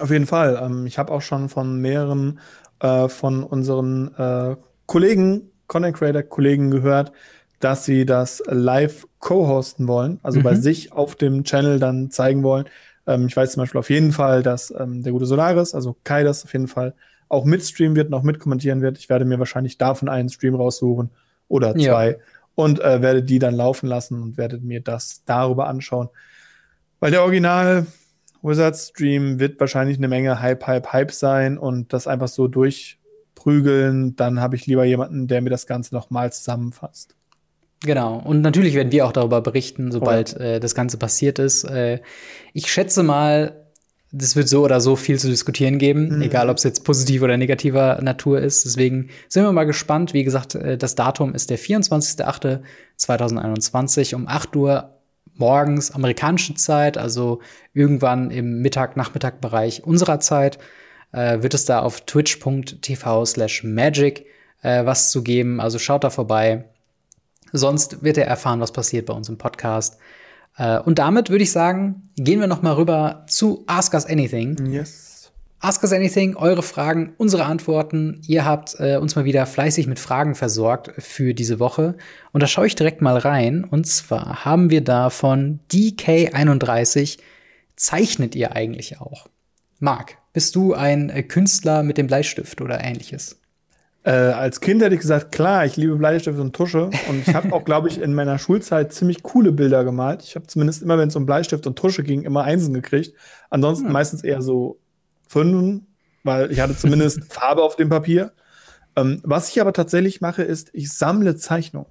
Auf 0.00 0.10
jeden 0.10 0.26
Fall. 0.26 0.60
Ähm, 0.62 0.86
ich 0.86 0.98
habe 0.98 1.12
auch 1.12 1.22
schon 1.22 1.48
von 1.48 1.80
mehreren 1.80 2.38
äh, 2.80 3.08
von 3.08 3.42
unseren 3.42 4.14
äh, 4.14 4.56
Kollegen, 4.86 5.50
Content 5.66 5.96
Creator 5.96 6.22
Kollegen 6.22 6.70
gehört, 6.70 7.12
dass 7.64 7.86
sie 7.86 8.04
das 8.04 8.42
live 8.46 9.08
co-hosten 9.20 9.88
wollen, 9.88 10.20
also 10.22 10.38
mhm. 10.38 10.42
bei 10.42 10.54
sich 10.54 10.92
auf 10.92 11.16
dem 11.16 11.44
Channel 11.44 11.78
dann 11.78 12.10
zeigen 12.10 12.42
wollen. 12.42 12.66
Ähm, 13.06 13.26
ich 13.26 13.34
weiß 13.34 13.52
zum 13.52 13.62
Beispiel 13.62 13.78
auf 13.78 13.88
jeden 13.88 14.12
Fall, 14.12 14.42
dass 14.42 14.72
ähm, 14.78 15.02
der 15.02 15.12
gute 15.12 15.24
Solaris, 15.24 15.74
also 15.74 15.96
Kai, 16.04 16.24
das 16.24 16.44
auf 16.44 16.52
jeden 16.52 16.68
Fall 16.68 16.94
auch 17.30 17.46
mitstreamen 17.46 17.96
wird, 17.96 18.10
noch 18.10 18.22
mitkommentieren 18.22 18.82
wird. 18.82 18.98
Ich 18.98 19.08
werde 19.08 19.24
mir 19.24 19.38
wahrscheinlich 19.38 19.78
davon 19.78 20.10
einen 20.10 20.28
Stream 20.28 20.54
raussuchen 20.54 21.10
oder 21.48 21.74
zwei 21.74 22.10
ja. 22.10 22.16
und 22.54 22.80
äh, 22.80 23.00
werde 23.00 23.22
die 23.22 23.38
dann 23.38 23.54
laufen 23.54 23.86
lassen 23.86 24.20
und 24.20 24.36
werde 24.36 24.58
mir 24.58 24.82
das 24.82 25.22
darüber 25.24 25.66
anschauen. 25.66 26.10
Weil 27.00 27.12
der 27.12 27.22
Original 27.22 27.86
Wizards 28.42 28.88
Stream 28.88 29.40
wird 29.40 29.58
wahrscheinlich 29.58 29.96
eine 29.96 30.08
Menge 30.08 30.42
Hype, 30.42 30.66
Hype, 30.66 30.92
Hype 30.92 31.12
sein 31.12 31.56
und 31.56 31.94
das 31.94 32.06
einfach 32.06 32.28
so 32.28 32.46
durchprügeln. 32.46 34.16
Dann 34.16 34.38
habe 34.38 34.54
ich 34.56 34.66
lieber 34.66 34.84
jemanden, 34.84 35.28
der 35.28 35.40
mir 35.40 35.48
das 35.48 35.66
Ganze 35.66 35.94
nochmal 35.94 36.30
zusammenfasst. 36.30 37.16
Genau. 37.84 38.20
Und 38.24 38.40
natürlich 38.40 38.74
werden 38.74 38.90
wir 38.92 39.04
auch 39.06 39.12
darüber 39.12 39.40
berichten, 39.40 39.92
sobald 39.92 40.36
äh, 40.36 40.60
das 40.60 40.74
Ganze 40.74 40.96
passiert 40.96 41.38
ist. 41.38 41.62
Äh, 41.64 42.00
ich 42.52 42.72
schätze 42.72 43.02
mal, 43.02 43.66
das 44.10 44.36
wird 44.36 44.48
so 44.48 44.64
oder 44.64 44.80
so 44.80 44.96
viel 44.96 45.18
zu 45.18 45.28
diskutieren 45.28 45.76
geben, 45.78 46.16
mhm. 46.16 46.22
egal 46.22 46.48
ob 46.48 46.56
es 46.56 46.62
jetzt 46.62 46.84
positiv 46.84 47.20
oder 47.22 47.36
negativer 47.36 48.00
Natur 48.00 48.40
ist. 48.40 48.64
Deswegen 48.64 49.10
sind 49.28 49.44
wir 49.44 49.52
mal 49.52 49.64
gespannt. 49.64 50.14
Wie 50.14 50.24
gesagt, 50.24 50.54
äh, 50.54 50.78
das 50.78 50.94
Datum 50.94 51.34
ist 51.34 51.50
der 51.50 51.58
24.08.2021 51.58 54.14
um 54.14 54.26
8 54.28 54.56
Uhr 54.56 54.90
morgens 55.36 55.90
amerikanische 55.90 56.54
Zeit, 56.54 56.96
also 56.96 57.40
irgendwann 57.72 58.30
im 58.30 58.62
Mittag-Nachmittag-Bereich 58.62 59.82
unserer 59.84 60.20
Zeit, 60.20 60.58
äh, 61.12 61.42
wird 61.42 61.54
es 61.54 61.64
da 61.64 61.80
auf 61.80 62.02
twitch.tv 62.02 63.24
slash 63.24 63.64
magic 63.64 64.26
äh, 64.62 64.86
was 64.86 65.10
zu 65.10 65.22
geben. 65.22 65.60
Also 65.60 65.78
schaut 65.78 66.04
da 66.04 66.10
vorbei. 66.10 66.64
Sonst 67.56 68.02
wird 68.02 68.18
er 68.18 68.26
erfahren, 68.26 68.58
was 68.58 68.72
passiert 68.72 69.06
bei 69.06 69.14
uns 69.14 69.28
im 69.28 69.38
Podcast. 69.38 69.98
Äh, 70.56 70.80
und 70.80 70.98
damit 70.98 71.30
würde 71.30 71.44
ich 71.44 71.52
sagen, 71.52 72.10
gehen 72.16 72.40
wir 72.40 72.48
noch 72.48 72.62
mal 72.62 72.72
rüber 72.72 73.24
zu 73.28 73.62
Ask 73.68 73.94
Us 73.94 74.06
Anything. 74.06 74.72
Yes. 74.72 75.30
Ask 75.60 75.84
Us 75.84 75.92
Anything, 75.92 76.34
eure 76.34 76.64
Fragen, 76.64 77.14
unsere 77.16 77.44
Antworten. 77.44 78.20
Ihr 78.26 78.44
habt 78.44 78.74
äh, 78.80 78.96
uns 78.96 79.14
mal 79.14 79.24
wieder 79.24 79.46
fleißig 79.46 79.86
mit 79.86 80.00
Fragen 80.00 80.34
versorgt 80.34 80.92
für 80.98 81.32
diese 81.32 81.60
Woche. 81.60 81.94
Und 82.32 82.42
da 82.42 82.48
schaue 82.48 82.66
ich 82.66 82.74
direkt 82.74 83.00
mal 83.02 83.18
rein. 83.18 83.62
Und 83.62 83.86
zwar 83.86 84.44
haben 84.44 84.70
wir 84.70 84.82
da 84.82 85.08
von 85.08 85.60
DK31, 85.70 87.18
zeichnet 87.76 88.34
ihr 88.34 88.50
eigentlich 88.56 89.00
auch? 89.00 89.28
Marc, 89.78 90.18
bist 90.32 90.56
du 90.56 90.74
ein 90.74 91.28
Künstler 91.28 91.84
mit 91.84 91.98
dem 91.98 92.08
Bleistift 92.08 92.60
oder 92.60 92.82
ähnliches? 92.82 93.40
Äh, 94.04 94.10
als 94.10 94.60
Kind 94.60 94.82
hätte 94.82 94.94
ich 94.94 95.00
gesagt, 95.00 95.32
klar, 95.32 95.64
ich 95.64 95.76
liebe 95.76 95.96
Bleistift 95.96 96.38
und 96.38 96.54
Tusche. 96.54 96.90
Und 97.08 97.26
ich 97.26 97.34
habe 97.34 97.52
auch, 97.54 97.64
glaube 97.64 97.88
ich, 97.88 98.00
in 98.00 98.14
meiner 98.14 98.38
Schulzeit 98.38 98.92
ziemlich 98.92 99.22
coole 99.22 99.50
Bilder 99.50 99.82
gemalt. 99.82 100.22
Ich 100.22 100.36
habe 100.36 100.46
zumindest 100.46 100.82
immer, 100.82 100.98
wenn 100.98 101.08
es 101.08 101.16
um 101.16 101.24
Bleistift 101.24 101.66
und 101.66 101.78
Tusche 101.78 102.02
ging, 102.02 102.22
immer 102.22 102.44
Einsen 102.44 102.74
gekriegt. 102.74 103.14
Ansonsten 103.48 103.86
hm. 103.86 103.92
meistens 103.92 104.22
eher 104.22 104.42
so 104.42 104.78
Fünfen, 105.26 105.86
weil 106.22 106.52
ich 106.52 106.60
hatte 106.60 106.76
zumindest 106.76 107.24
Farbe 107.32 107.62
auf 107.62 107.76
dem 107.76 107.88
Papier. 107.88 108.32
Ähm, 108.94 109.20
was 109.24 109.48
ich 109.48 109.60
aber 109.60 109.72
tatsächlich 109.72 110.20
mache, 110.20 110.42
ist, 110.42 110.68
ich 110.74 110.92
sammle 110.92 111.36
Zeichnungen. 111.36 111.88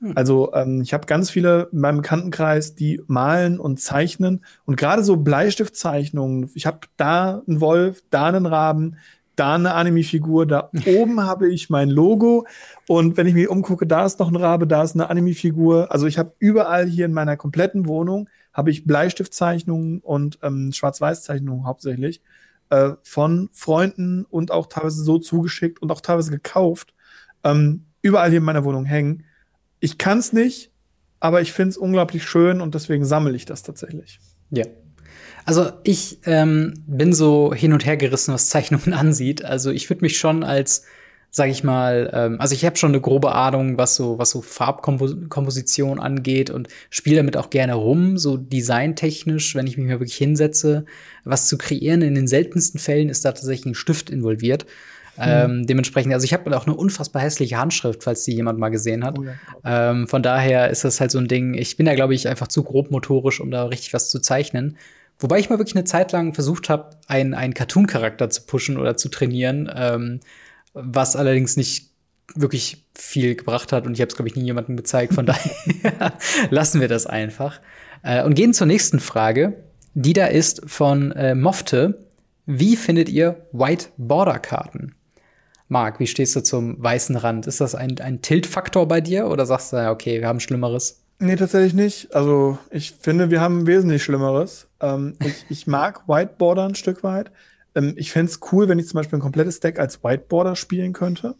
Hm. 0.00 0.12
Also 0.14 0.54
ähm, 0.54 0.80
ich 0.80 0.94
habe 0.94 1.06
ganz 1.06 1.28
viele 1.30 1.68
in 1.70 1.80
meinem 1.80 1.98
Bekanntenkreis, 1.98 2.74
die 2.74 3.02
malen 3.08 3.60
und 3.60 3.78
zeichnen. 3.78 4.42
Und 4.64 4.76
gerade 4.76 5.04
so 5.04 5.18
Bleistiftzeichnungen, 5.18 6.50
ich 6.54 6.64
habe 6.64 6.80
da 6.96 7.42
einen 7.46 7.60
Wolf, 7.60 8.02
da 8.08 8.26
einen 8.26 8.46
Raben, 8.46 8.96
da 9.36 9.54
eine 9.54 9.74
Anime-Figur, 9.74 10.46
da 10.46 10.70
oben 10.86 11.20
habe 11.22 11.48
ich 11.48 11.70
mein 11.70 11.90
Logo 11.90 12.46
und 12.88 13.16
wenn 13.16 13.26
ich 13.26 13.34
mich 13.34 13.48
umgucke, 13.48 13.86
da 13.86 14.04
ist 14.06 14.18
noch 14.18 14.28
ein 14.28 14.36
Rabe, 14.36 14.66
da 14.66 14.82
ist 14.82 14.94
eine 14.94 15.10
Anime-Figur. 15.10 15.92
Also 15.92 16.06
ich 16.06 16.18
habe 16.18 16.32
überall 16.38 16.86
hier 16.86 17.06
in 17.06 17.12
meiner 17.12 17.36
kompletten 17.36 17.86
Wohnung 17.86 18.28
habe 18.52 18.70
ich 18.70 18.86
Bleistiftzeichnungen 18.86 20.00
und 20.00 20.38
ähm, 20.42 20.72
Schwarz-Weiß-Zeichnungen 20.72 21.66
hauptsächlich 21.66 22.22
äh, 22.70 22.92
von 23.02 23.50
Freunden 23.52 24.24
und 24.24 24.50
auch 24.50 24.66
teilweise 24.66 25.04
so 25.04 25.18
zugeschickt 25.18 25.82
und 25.82 25.92
auch 25.92 26.00
teilweise 26.00 26.30
gekauft. 26.30 26.94
Ähm, 27.44 27.84
überall 28.00 28.30
hier 28.30 28.38
in 28.38 28.44
meiner 28.44 28.64
Wohnung 28.64 28.86
hängen. 28.86 29.24
Ich 29.80 29.98
kann 29.98 30.18
es 30.18 30.32
nicht, 30.32 30.72
aber 31.20 31.42
ich 31.42 31.52
finde 31.52 31.70
es 31.70 31.76
unglaublich 31.76 32.24
schön 32.24 32.62
und 32.62 32.74
deswegen 32.74 33.04
sammle 33.04 33.36
ich 33.36 33.44
das 33.44 33.62
tatsächlich. 33.62 34.20
Ja, 34.50 34.64
also 35.46 35.70
ich 35.84 36.18
ähm, 36.26 36.74
bin 36.88 37.12
so 37.12 37.54
hin 37.54 37.72
und 37.72 37.86
her 37.86 37.96
gerissen, 37.96 38.34
was 38.34 38.48
Zeichnungen 38.48 38.92
ansieht. 38.92 39.44
Also 39.44 39.70
ich 39.70 39.88
würde 39.88 40.02
mich 40.02 40.18
schon 40.18 40.42
als, 40.42 40.84
sag 41.30 41.48
ich 41.48 41.62
mal, 41.62 42.10
ähm, 42.12 42.40
also 42.40 42.52
ich 42.52 42.64
habe 42.64 42.76
schon 42.76 42.90
eine 42.90 43.00
grobe 43.00 43.32
Ahnung, 43.32 43.78
was 43.78 43.94
so, 43.94 44.18
was 44.18 44.30
so 44.30 44.42
Farbkomposition 44.42 46.00
angeht 46.00 46.50
und 46.50 46.66
spiele 46.90 47.18
damit 47.18 47.36
auch 47.36 47.50
gerne 47.50 47.74
rum, 47.74 48.18
so 48.18 48.36
designtechnisch, 48.36 49.54
wenn 49.54 49.68
ich 49.68 49.78
mich 49.78 49.86
mal 49.86 50.00
wirklich 50.00 50.16
hinsetze, 50.16 50.84
was 51.24 51.46
zu 51.46 51.56
kreieren. 51.56 52.02
In 52.02 52.16
den 52.16 52.26
seltensten 52.26 52.80
Fällen 52.80 53.08
ist 53.08 53.24
da 53.24 53.30
tatsächlich 53.30 53.66
ein 53.66 53.74
Stift 53.76 54.10
involviert. 54.10 54.66
Mhm. 55.16 55.22
Ähm, 55.22 55.66
dementsprechend, 55.68 56.12
also 56.12 56.24
ich 56.24 56.32
habe 56.32 56.54
auch 56.56 56.66
eine 56.66 56.74
unfassbar 56.74 57.22
hässliche 57.22 57.56
Handschrift, 57.56 58.02
falls 58.02 58.24
die 58.24 58.34
jemand 58.34 58.58
mal 58.58 58.70
gesehen 58.70 59.04
hat. 59.04 59.16
Oh 59.16 59.22
ja. 59.22 59.90
ähm, 59.90 60.08
von 60.08 60.24
daher 60.24 60.70
ist 60.70 60.82
das 60.82 61.00
halt 61.00 61.12
so 61.12 61.18
ein 61.18 61.28
Ding. 61.28 61.54
Ich 61.54 61.76
bin 61.76 61.86
da, 61.86 61.94
glaube 61.94 62.14
ich, 62.14 62.26
einfach 62.26 62.48
zu 62.48 62.64
grob 62.64 62.90
motorisch, 62.90 63.40
um 63.40 63.52
da 63.52 63.66
richtig 63.66 63.94
was 63.94 64.10
zu 64.10 64.18
zeichnen. 64.18 64.76
Wobei 65.18 65.38
ich 65.38 65.48
mal 65.48 65.58
wirklich 65.58 65.76
eine 65.76 65.84
Zeit 65.84 66.12
lang 66.12 66.34
versucht 66.34 66.68
habe, 66.68 66.90
einen, 67.06 67.34
einen 67.34 67.54
Cartoon-Charakter 67.54 68.28
zu 68.28 68.42
pushen 68.42 68.76
oder 68.76 68.96
zu 68.96 69.08
trainieren, 69.08 69.70
ähm, 69.74 70.20
was 70.74 71.16
allerdings 71.16 71.56
nicht 71.56 71.90
wirklich 72.34 72.84
viel 72.94 73.34
gebracht 73.34 73.72
hat 73.72 73.86
und 73.86 73.94
ich 73.94 74.00
habe 74.00 74.08
es, 74.08 74.16
glaube 74.16 74.28
ich, 74.28 74.36
nie 74.36 74.44
jemandem 74.44 74.76
gezeigt. 74.76 75.14
Von 75.14 75.26
daher 75.26 76.12
lassen 76.50 76.80
wir 76.80 76.88
das 76.88 77.06
einfach. 77.06 77.60
Äh, 78.02 78.24
und 78.24 78.34
gehen 78.34 78.52
zur 78.52 78.66
nächsten 78.66 79.00
Frage. 79.00 79.64
Die 79.94 80.12
da 80.12 80.26
ist 80.26 80.62
von 80.66 81.12
äh, 81.12 81.34
Mofte. 81.34 82.04
Wie 82.44 82.76
findet 82.76 83.08
ihr 83.08 83.46
White 83.52 83.88
Border 83.96 84.38
Karten? 84.38 84.94
Marc, 85.68 85.98
wie 85.98 86.06
stehst 86.06 86.36
du 86.36 86.42
zum 86.42 86.80
weißen 86.80 87.16
Rand? 87.16 87.46
Ist 87.46 87.60
das 87.60 87.74
ein, 87.74 87.98
ein 87.98 88.22
Tilt-Faktor 88.22 88.86
bei 88.86 89.00
dir 89.00 89.26
oder 89.26 89.46
sagst 89.46 89.72
du, 89.72 89.90
okay, 89.90 90.20
wir 90.20 90.28
haben 90.28 90.38
Schlimmeres? 90.38 91.02
Nee, 91.18 91.36
tatsächlich 91.36 91.74
nicht. 91.74 92.14
Also 92.14 92.58
ich 92.70 92.92
finde, 92.92 93.30
wir 93.30 93.40
haben 93.40 93.66
wesentlich 93.66 94.02
Schlimmeres. 94.02 94.68
Ähm, 94.80 95.14
ich, 95.24 95.46
ich, 95.48 95.66
mag 95.66 96.06
Whiteboarder 96.08 96.64
ein 96.64 96.74
Stück 96.74 97.02
weit. 97.02 97.30
Ähm, 97.74 97.94
ich 97.96 98.12
fände 98.12 98.30
es 98.30 98.40
cool, 98.52 98.68
wenn 98.68 98.78
ich 98.78 98.88
zum 98.88 98.98
Beispiel 98.98 99.18
ein 99.18 99.22
komplettes 99.22 99.60
Deck 99.60 99.78
als 99.78 100.04
Whiteboarder 100.04 100.56
spielen 100.56 100.92
könnte. 100.92 101.34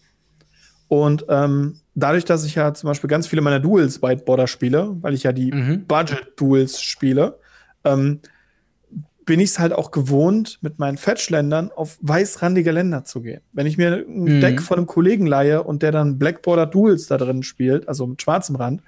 Und 0.88 1.26
ähm, 1.28 1.80
dadurch, 1.94 2.24
dass 2.24 2.44
ich 2.44 2.54
ja 2.54 2.72
zum 2.72 2.88
Beispiel 2.88 3.08
ganz 3.08 3.26
viele 3.26 3.42
meiner 3.42 3.60
Duels 3.60 4.02
Whiteboarder 4.02 4.46
spiele, 4.46 4.96
weil 5.00 5.14
ich 5.14 5.24
ja 5.24 5.32
die 5.32 5.52
mhm. 5.52 5.86
Budget-Duels 5.86 6.80
spiele, 6.80 7.38
ähm, 7.84 8.20
bin 9.26 9.40
ich 9.40 9.50
es 9.50 9.58
halt 9.58 9.72
auch 9.72 9.90
gewohnt, 9.90 10.58
mit 10.62 10.78
meinen 10.78 10.96
Fetchländern 10.96 11.72
auf 11.74 11.98
weißrandige 12.00 12.70
Länder 12.70 13.04
zu 13.04 13.20
gehen. 13.20 13.40
Wenn 13.52 13.66
ich 13.66 13.76
mir 13.76 14.06
ein 14.08 14.36
mhm. 14.36 14.40
Deck 14.40 14.62
von 14.62 14.78
einem 14.78 14.86
Kollegen 14.86 15.26
leihe 15.26 15.64
und 15.64 15.82
der 15.82 15.90
dann 15.90 16.18
Blackborder 16.18 16.66
Duels 16.66 17.08
da 17.08 17.18
drin 17.18 17.42
spielt, 17.42 17.88
also 17.88 18.06
mit 18.06 18.22
schwarzem 18.22 18.54
Rand, 18.54 18.82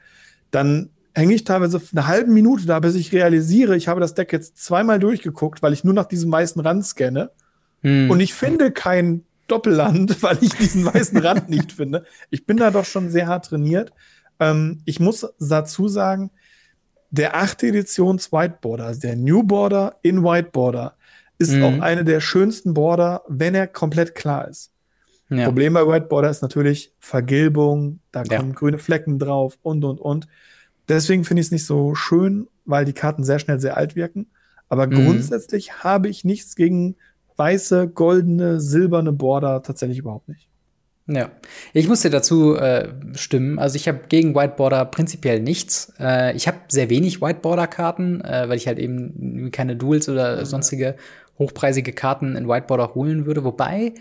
dann 0.50 0.90
hänge 1.14 1.34
ich 1.34 1.44
teilweise 1.44 1.80
eine 1.92 2.06
halbe 2.06 2.30
Minute 2.30 2.66
da, 2.66 2.78
bis 2.78 2.94
ich 2.94 3.12
realisiere, 3.12 3.76
ich 3.76 3.88
habe 3.88 4.00
das 4.00 4.14
Deck 4.14 4.32
jetzt 4.32 4.58
zweimal 4.58 4.98
durchgeguckt, 4.98 5.62
weil 5.62 5.72
ich 5.72 5.84
nur 5.84 5.94
nach 5.94 6.06
diesem 6.06 6.30
weißen 6.30 6.60
Rand 6.62 6.86
scanne. 6.86 7.30
Hm. 7.82 8.10
Und 8.10 8.20
ich 8.20 8.34
finde 8.34 8.70
kein 8.70 9.24
Doppelland, 9.48 10.22
weil 10.22 10.38
ich 10.40 10.54
diesen 10.54 10.84
weißen 10.84 11.18
Rand 11.18 11.48
nicht 11.48 11.72
finde. 11.72 12.04
Ich 12.30 12.46
bin 12.46 12.56
da 12.56 12.70
doch 12.70 12.84
schon 12.84 13.10
sehr 13.10 13.26
hart 13.26 13.46
trainiert. 13.46 13.92
Ähm, 14.38 14.80
ich 14.84 15.00
muss 15.00 15.26
dazu 15.40 15.88
sagen, 15.88 16.30
der 17.10 17.36
achte 17.36 17.66
Editions 17.66 18.32
Whiteboarder, 18.32 18.84
also 18.84 19.00
der 19.00 19.16
New 19.16 19.42
Border 19.42 19.96
in 20.02 20.22
Whiteboarder, 20.22 20.94
ist 21.38 21.52
mhm. 21.52 21.64
auch 21.64 21.80
eine 21.80 22.04
der 22.04 22.20
schönsten 22.20 22.74
Border, 22.74 23.22
wenn 23.28 23.54
er 23.54 23.66
komplett 23.66 24.14
klar 24.14 24.48
ist. 24.48 24.72
Ja. 25.30 25.44
Problem 25.44 25.74
bei 25.74 25.86
Whiteboarder 25.86 26.30
ist 26.30 26.42
natürlich 26.42 26.92
Vergilbung, 27.00 28.00
da 28.12 28.22
kommen 28.22 28.50
ja. 28.50 28.54
grüne 28.54 28.78
Flecken 28.78 29.18
drauf 29.18 29.58
und 29.62 29.84
und 29.84 30.00
und. 30.00 30.26
Deswegen 30.88 31.24
finde 31.24 31.42
ich 31.42 31.48
es 31.48 31.52
nicht 31.52 31.66
so 31.66 31.94
schön, 31.94 32.48
weil 32.64 32.84
die 32.84 32.94
Karten 32.94 33.24
sehr 33.24 33.38
schnell 33.38 33.60
sehr 33.60 33.76
alt 33.76 33.94
wirken. 33.94 34.26
Aber 34.68 34.86
mhm. 34.86 35.04
grundsätzlich 35.04 35.84
habe 35.84 36.08
ich 36.08 36.24
nichts 36.24 36.56
gegen 36.56 36.96
weiße, 37.36 37.88
goldene, 37.88 38.60
silberne 38.60 39.12
Border 39.12 39.62
tatsächlich 39.62 39.98
überhaupt 39.98 40.28
nicht. 40.28 40.48
Ja, 41.10 41.30
ich 41.72 41.88
muss 41.88 42.02
dir 42.02 42.10
dazu 42.10 42.54
äh, 42.56 42.88
stimmen. 43.14 43.58
Also 43.58 43.76
ich 43.76 43.88
habe 43.88 44.00
gegen 44.10 44.34
Whiteboarder 44.34 44.84
prinzipiell 44.84 45.40
nichts. 45.40 45.90
Äh, 45.98 46.36
ich 46.36 46.46
habe 46.46 46.58
sehr 46.68 46.90
wenig 46.90 47.22
Whiteboarder-Karten, 47.22 48.20
äh, 48.20 48.44
weil 48.48 48.58
ich 48.58 48.66
halt 48.66 48.78
eben 48.78 49.50
keine 49.50 49.74
Duels 49.74 50.10
oder 50.10 50.44
sonstige 50.44 50.96
hochpreisige 51.38 51.94
Karten 51.94 52.36
in 52.36 52.46
Whiteboarder 52.46 52.94
holen 52.94 53.24
würde. 53.24 53.42
Wobei, 53.42 53.94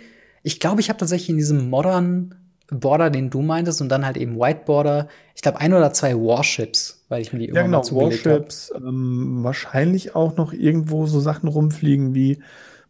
ich 0.48 0.62
glaube, 0.62 0.80
ich 0.80 0.88
habe 0.88 0.98
tatsächlich 0.98 1.30
in 1.30 1.38
diesem 1.38 1.70
Modern 1.70 2.34
Border, 2.72 3.10
den 3.10 3.30
du 3.30 3.42
meintest, 3.42 3.82
und 3.82 3.90
dann 3.90 4.06
halt 4.06 4.16
eben 4.16 4.40
White 4.40 4.62
Border. 4.66 5.10
Ich 5.36 5.42
glaube, 5.42 5.60
ein 5.60 5.74
oder 5.74 5.92
zwei 5.92 6.16
Warships, 6.16 7.04
weil 7.10 7.22
ich 7.22 7.34
mir 7.34 7.40
die 7.40 7.48
ja, 7.54 7.64
genau, 7.64 7.84
Warships, 7.84 8.72
ähm, 8.74 9.40
wahrscheinlich 9.44 10.16
auch 10.16 10.38
noch 10.38 10.54
irgendwo 10.54 11.06
so 11.06 11.20
Sachen 11.20 11.50
rumfliegen 11.50 12.16
wie 12.16 12.42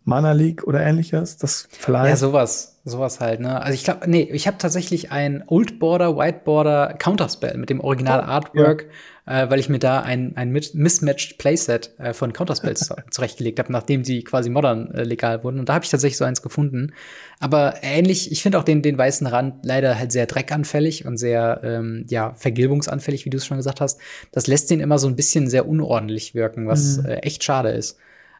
Mana 0.03 0.33
League 0.33 0.67
oder 0.67 0.81
ähnliches. 0.81 1.37
Das 1.37 1.67
vielleicht. 1.71 2.09
Ja, 2.09 2.15
sowas, 2.15 2.77
sowas 2.85 3.19
halt, 3.19 3.39
ne? 3.39 3.59
Also 3.59 3.73
ich 3.73 3.83
glaube, 3.83 4.07
nee, 4.07 4.29
ich 4.31 4.45
habe 4.45 4.57
tatsächlich 4.59 5.11
ein 5.11 5.43
Old 5.47 5.79
Border, 5.79 6.15
White 6.15 6.41
Border 6.45 6.93
Counterspell 6.99 7.57
mit 7.57 7.71
dem 7.71 7.79
Original 7.79 8.19
oh, 8.19 8.29
Artwork. 8.29 8.83
Ja 8.83 8.89
äh, 9.27 9.49
weil 9.49 9.59
ich 9.59 9.67
mir 9.67 9.77
da 9.77 9.99
ein, 9.99 10.35
ein 10.37 10.51
mismatched 10.51 11.37
Playset 11.37 11.91
äh, 11.99 12.13
von 12.13 12.31
Counterspells 12.31 12.89
zurechtgelegt 13.11 13.59
habe, 13.59 13.71
nachdem 13.73 14.05
sie 14.05 14.23
quasi 14.23 14.49
modern 14.49 14.89
äh, 14.91 15.03
legal 15.03 15.43
wurden. 15.43 15.59
Und 15.59 15.67
da 15.67 15.73
habe 15.73 15.83
ich 15.83 15.91
tatsächlich 15.91 16.17
so 16.17 16.23
eins 16.23 16.41
gefunden. 16.41 16.93
Aber 17.39 17.75
ähnlich, 17.81 18.31
ich 18.31 18.41
finde 18.41 18.57
auch 18.57 18.63
den, 18.63 18.81
den 18.81 18.97
weißen 18.97 19.27
Rand 19.27 19.65
leider 19.65 19.99
halt 19.99 20.13
sehr 20.13 20.27
dreckanfällig 20.27 21.05
und 21.05 21.17
sehr 21.17 21.59
ähm, 21.63 22.05
ja, 22.09 22.33
vergilbungsanfällig, 22.35 23.25
wie 23.25 23.29
du 23.29 23.37
es 23.37 23.45
schon 23.45 23.57
gesagt 23.57 23.81
hast. 23.81 23.99
Das 24.31 24.47
lässt 24.47 24.71
den 24.71 24.79
immer 24.79 24.97
so 24.97 25.07
ein 25.07 25.17
bisschen 25.17 25.49
sehr 25.49 25.67
unordentlich 25.67 26.33
wirken, 26.33 26.67
was 26.67 26.99
mhm. 26.99 27.05
äh, 27.07 27.15
echt 27.17 27.43
schade 27.43 27.69
ist. 27.69 27.97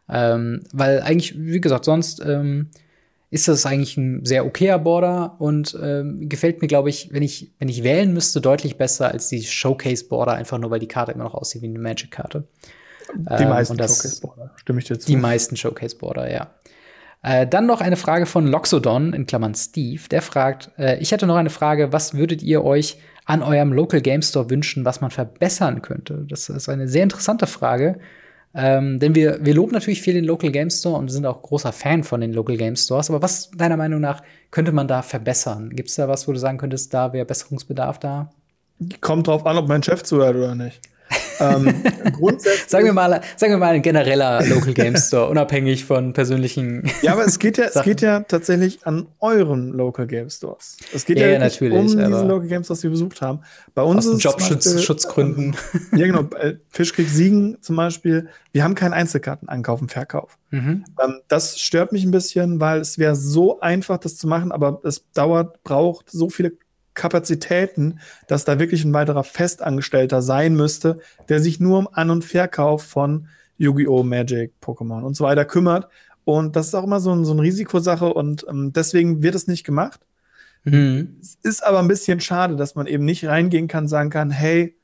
Ähm, 0.08 0.62
weil 0.72 1.02
eigentlich, 1.02 1.38
wie 1.38 1.60
gesagt, 1.60 1.84
sonst 1.84 2.22
ähm, 2.24 2.70
ist 3.30 3.46
das 3.46 3.66
eigentlich 3.66 3.96
ein 3.96 4.24
sehr 4.24 4.46
okayer 4.46 4.78
Border 4.78 5.36
und 5.38 5.76
ähm, 5.82 6.28
gefällt 6.28 6.62
mir, 6.62 6.68
glaube 6.68 6.88
ich, 6.88 7.12
wenn 7.12 7.22
ich, 7.22 7.52
wenn 7.58 7.68
ich 7.68 7.82
wählen 7.84 8.12
müsste, 8.12 8.40
deutlich 8.40 8.76
besser 8.78 9.10
als 9.10 9.28
die 9.28 9.42
Showcase-Border, 9.42 10.32
einfach 10.32 10.58
nur 10.58 10.70
weil 10.70 10.80
die 10.80 10.88
Karte 10.88 11.12
immer 11.12 11.24
noch 11.24 11.34
aussieht 11.34 11.62
wie 11.62 11.66
eine 11.66 11.78
Magic-Karte. 11.78 12.48
Die 13.14 13.42
ähm, 13.42 13.48
meisten 13.50 13.76
Showcase-Border, 13.76 14.52
stimme 14.56 14.78
ich 14.78 14.86
dir 14.86 14.98
zu. 14.98 15.06
Die 15.06 15.16
meisten 15.16 15.56
Showcase-Border, 15.56 16.30
ja. 16.32 16.54
Äh, 17.22 17.46
dann 17.46 17.66
noch 17.66 17.80
eine 17.80 17.96
Frage 17.96 18.26
von 18.26 18.46
Loxodon, 18.46 19.12
in 19.12 19.26
Klammern 19.26 19.54
Steve. 19.54 20.02
Der 20.10 20.22
fragt, 20.22 20.70
äh, 20.78 20.98
ich 20.98 21.12
hätte 21.12 21.26
noch 21.26 21.36
eine 21.36 21.50
Frage, 21.50 21.92
was 21.92 22.14
würdet 22.14 22.42
ihr 22.42 22.64
euch 22.64 22.98
an 23.26 23.42
eurem 23.42 23.72
Local 23.74 24.00
Game 24.00 24.22
Store 24.22 24.48
wünschen, 24.48 24.86
was 24.86 25.02
man 25.02 25.10
verbessern 25.10 25.82
könnte? 25.82 26.24
Das 26.28 26.48
ist 26.48 26.68
eine 26.68 26.88
sehr 26.88 27.02
interessante 27.02 27.46
Frage. 27.46 27.98
Ähm, 28.54 28.98
denn 28.98 29.14
wir, 29.14 29.38
wir 29.44 29.54
loben 29.54 29.72
natürlich 29.72 30.02
viel 30.02 30.14
den 30.14 30.24
Local 30.24 30.50
Game 30.50 30.70
Store 30.70 30.96
und 30.96 31.08
sind 31.08 31.26
auch 31.26 31.42
großer 31.42 31.72
Fan 31.72 32.02
von 32.02 32.20
den 32.20 32.32
Local 32.32 32.56
Game 32.56 32.76
Stores. 32.76 33.10
Aber 33.10 33.22
was 33.22 33.50
deiner 33.50 33.76
Meinung 33.76 34.00
nach 34.00 34.22
könnte 34.50 34.72
man 34.72 34.88
da 34.88 35.02
verbessern? 35.02 35.70
Gibt 35.70 35.90
es 35.90 35.96
da 35.96 36.08
was, 36.08 36.26
wo 36.26 36.32
du 36.32 36.38
sagen 36.38 36.58
könntest, 36.58 36.92
da 36.94 37.12
wäre 37.12 37.26
Besserungsbedarf 37.26 37.98
da? 37.98 38.30
Kommt 39.00 39.26
drauf 39.26 39.44
an, 39.44 39.58
ob 39.58 39.68
mein 39.68 39.82
Chef 39.82 40.02
zuhört 40.02 40.36
oder 40.36 40.54
nicht 40.54 40.80
ähm, 41.40 41.82
grundsätzlich. 42.12 42.68
sagen 42.68 42.84
wir 42.84 42.92
mal, 42.92 43.20
sagen 43.36 43.52
wir 43.52 43.58
mal 43.58 43.74
ein 43.74 43.82
genereller 43.82 44.44
Local 44.46 44.74
Game 44.74 44.96
Store, 44.96 45.28
unabhängig 45.30 45.84
von 45.84 46.12
persönlichen. 46.12 46.90
ja, 47.02 47.12
aber 47.12 47.24
es 47.24 47.38
geht 47.38 47.58
ja, 47.58 47.66
es 47.66 47.82
geht 47.82 48.00
ja 48.00 48.20
tatsächlich 48.20 48.86
an 48.86 49.06
euren 49.20 49.70
Local 49.70 50.06
Game 50.06 50.30
Stores. 50.30 50.76
Es 50.94 51.04
geht 51.04 51.18
ja, 51.18 51.28
ja 51.28 51.38
natürlich, 51.38 51.78
um 51.78 51.86
diese 51.86 52.04
Local 52.06 52.48
Game 52.48 52.64
Stores, 52.64 52.80
die 52.80 52.84
wir 52.84 52.90
besucht 52.92 53.20
haben. 53.20 53.40
Bei 53.74 53.82
uns 53.82 54.06
aus 54.06 54.14
ist 54.14 54.24
Jobschutzgründen. 54.24 55.56
ja, 55.92 56.06
genau. 56.06 56.28
Fischkrieg 56.70 57.08
Siegen 57.08 57.58
zum 57.60 57.76
Beispiel. 57.76 58.28
Wir 58.52 58.64
haben 58.64 58.74
keinen 58.74 58.92
Einzelkartenankauf 58.92 59.80
und 59.80 59.90
Verkauf. 59.90 60.38
Mhm. 60.50 60.84
Ähm, 61.02 61.20
das 61.28 61.58
stört 61.58 61.92
mich 61.92 62.04
ein 62.04 62.10
bisschen, 62.10 62.60
weil 62.60 62.80
es 62.80 62.98
wäre 62.98 63.14
so 63.14 63.60
einfach, 63.60 63.98
das 63.98 64.16
zu 64.16 64.26
machen, 64.26 64.52
aber 64.52 64.80
es 64.84 65.04
dauert, 65.12 65.62
braucht 65.62 66.10
so 66.10 66.30
viele 66.30 66.52
Kapazitäten, 66.98 68.00
dass 68.26 68.44
da 68.44 68.58
wirklich 68.58 68.84
ein 68.84 68.92
weiterer 68.92 69.24
Festangestellter 69.24 70.20
sein 70.20 70.54
müsste, 70.54 70.98
der 71.28 71.40
sich 71.40 71.60
nur 71.60 71.78
um 71.78 71.88
An- 71.90 72.10
und 72.10 72.24
Verkauf 72.24 72.82
von 72.82 73.28
Yu-Gi-Oh! 73.56 74.02
Magic, 74.02 74.52
Pokémon 74.62 75.02
und 75.02 75.14
so 75.14 75.24
weiter 75.24 75.44
kümmert. 75.46 75.88
Und 76.24 76.56
das 76.56 76.66
ist 76.66 76.74
auch 76.74 76.84
immer 76.84 77.00
so, 77.00 77.12
ein, 77.12 77.24
so 77.24 77.32
eine 77.32 77.42
Risikosache 77.42 78.12
und 78.12 78.44
ähm, 78.48 78.72
deswegen 78.74 79.22
wird 79.22 79.34
es 79.34 79.46
nicht 79.46 79.64
gemacht. 79.64 80.00
Mhm. 80.64 81.16
Es 81.22 81.38
ist 81.42 81.64
aber 81.64 81.78
ein 81.78 81.88
bisschen 81.88 82.20
schade, 82.20 82.56
dass 82.56 82.74
man 82.74 82.86
eben 82.86 83.04
nicht 83.04 83.24
reingehen 83.24 83.68
kann, 83.68 83.88
sagen 83.88 84.10
kann, 84.10 84.30
hey, 84.30 84.76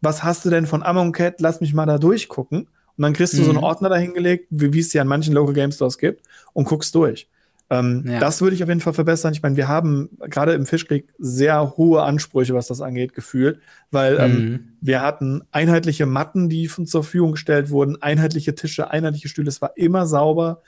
was 0.00 0.22
hast 0.22 0.44
du 0.44 0.50
denn 0.50 0.66
von 0.66 0.82
Amon 0.82 1.12
Cat? 1.12 1.40
Lass 1.40 1.60
mich 1.60 1.74
mal 1.74 1.86
da 1.86 1.98
durchgucken. 1.98 2.68
Und 2.96 3.02
dann 3.02 3.14
kriegst 3.14 3.32
du 3.32 3.38
mhm. 3.38 3.44
so 3.44 3.50
einen 3.50 3.58
mhm. 3.58 3.64
Ordner 3.64 3.88
dahingelegt, 3.88 4.46
wie, 4.50 4.72
wie 4.72 4.80
es 4.80 4.92
ja 4.92 5.02
an 5.02 5.08
manchen 5.08 5.34
Local 5.34 5.54
Game 5.54 5.72
Stores 5.72 5.98
gibt, 5.98 6.24
und 6.52 6.66
guckst 6.66 6.94
durch. 6.94 7.28
Ähm, 7.70 8.04
ja. 8.06 8.18
Das 8.18 8.42
würde 8.42 8.54
ich 8.54 8.62
auf 8.62 8.68
jeden 8.68 8.80
Fall 8.80 8.92
verbessern. 8.92 9.32
Ich 9.32 9.42
meine, 9.42 9.56
wir 9.56 9.68
haben 9.68 10.10
gerade 10.20 10.52
im 10.52 10.66
Fischkrieg 10.66 11.12
sehr 11.18 11.76
hohe 11.76 12.02
Ansprüche, 12.02 12.54
was 12.54 12.66
das 12.66 12.80
angeht, 12.80 13.14
gefühlt, 13.14 13.60
weil 13.90 14.18
ähm, 14.18 14.32
mhm. 14.32 14.36
ähm, 14.36 14.72
wir 14.80 15.00
hatten 15.00 15.42
einheitliche 15.50 16.06
Matten, 16.06 16.48
die 16.48 16.70
uns 16.76 16.90
zur 16.90 17.02
Verfügung 17.02 17.32
gestellt 17.32 17.70
wurden, 17.70 18.00
einheitliche 18.02 18.54
Tische, 18.54 18.90
einheitliche 18.90 19.28
Stühle. 19.28 19.48
Es 19.48 19.62
war 19.62 19.76
immer 19.76 20.06
sauber, 20.06 20.62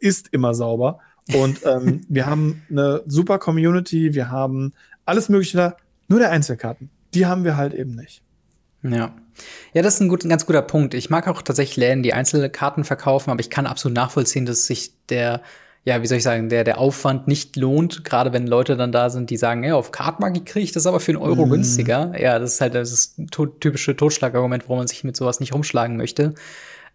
ist 0.00 0.28
immer 0.32 0.54
sauber. 0.54 1.00
Und 1.34 1.60
ähm, 1.66 2.02
wir 2.08 2.26
haben 2.26 2.62
eine 2.70 3.02
super 3.06 3.38
Community, 3.38 4.14
wir 4.14 4.30
haben 4.30 4.72
alles 5.04 5.28
Mögliche 5.28 5.56
da, 5.56 5.76
nur 6.06 6.20
der 6.20 6.30
Einzelkarten. 6.30 6.90
Die 7.14 7.26
haben 7.26 7.44
wir 7.44 7.56
halt 7.56 7.74
eben 7.74 7.94
nicht. 7.94 8.22
Ja. 8.82 9.14
Ja, 9.72 9.82
das 9.82 9.94
ist 9.94 10.00
ein, 10.00 10.08
gut, 10.08 10.24
ein 10.24 10.28
ganz 10.28 10.46
guter 10.46 10.62
Punkt. 10.62 10.94
Ich 10.94 11.10
mag 11.10 11.28
auch 11.28 11.42
tatsächlich 11.42 11.76
Läden, 11.76 12.02
die 12.02 12.12
einzelne 12.12 12.50
Karten 12.50 12.84
verkaufen, 12.84 13.30
aber 13.30 13.40
ich 13.40 13.50
kann 13.50 13.66
absolut 13.66 13.94
nachvollziehen, 13.94 14.46
dass 14.46 14.66
sich 14.66 14.92
der 15.08 15.42
ja, 15.88 16.02
wie 16.02 16.06
soll 16.06 16.18
ich 16.18 16.22
sagen, 16.22 16.50
der, 16.50 16.64
der 16.64 16.76
Aufwand 16.76 17.28
nicht 17.28 17.56
lohnt, 17.56 18.04
gerade 18.04 18.34
wenn 18.34 18.46
Leute 18.46 18.76
dann 18.76 18.92
da 18.92 19.08
sind, 19.08 19.30
die 19.30 19.38
sagen, 19.38 19.64
ja, 19.64 19.74
auf 19.74 19.90
Cardmarket 19.90 20.44
kriege 20.44 20.64
ich 20.64 20.72
das 20.72 20.84
aber 20.84 21.00
für 21.00 21.12
einen 21.12 21.22
Euro 21.22 21.46
mm. 21.46 21.50
günstiger. 21.50 22.12
Ja, 22.20 22.38
das 22.38 22.54
ist 22.54 22.60
halt 22.60 22.74
das 22.74 23.14
to 23.30 23.46
typische 23.46 23.96
Totschlagargument, 23.96 24.64
warum 24.64 24.80
man 24.80 24.86
sich 24.86 25.02
mit 25.02 25.16
sowas 25.16 25.40
nicht 25.40 25.54
rumschlagen 25.54 25.96
möchte. 25.96 26.34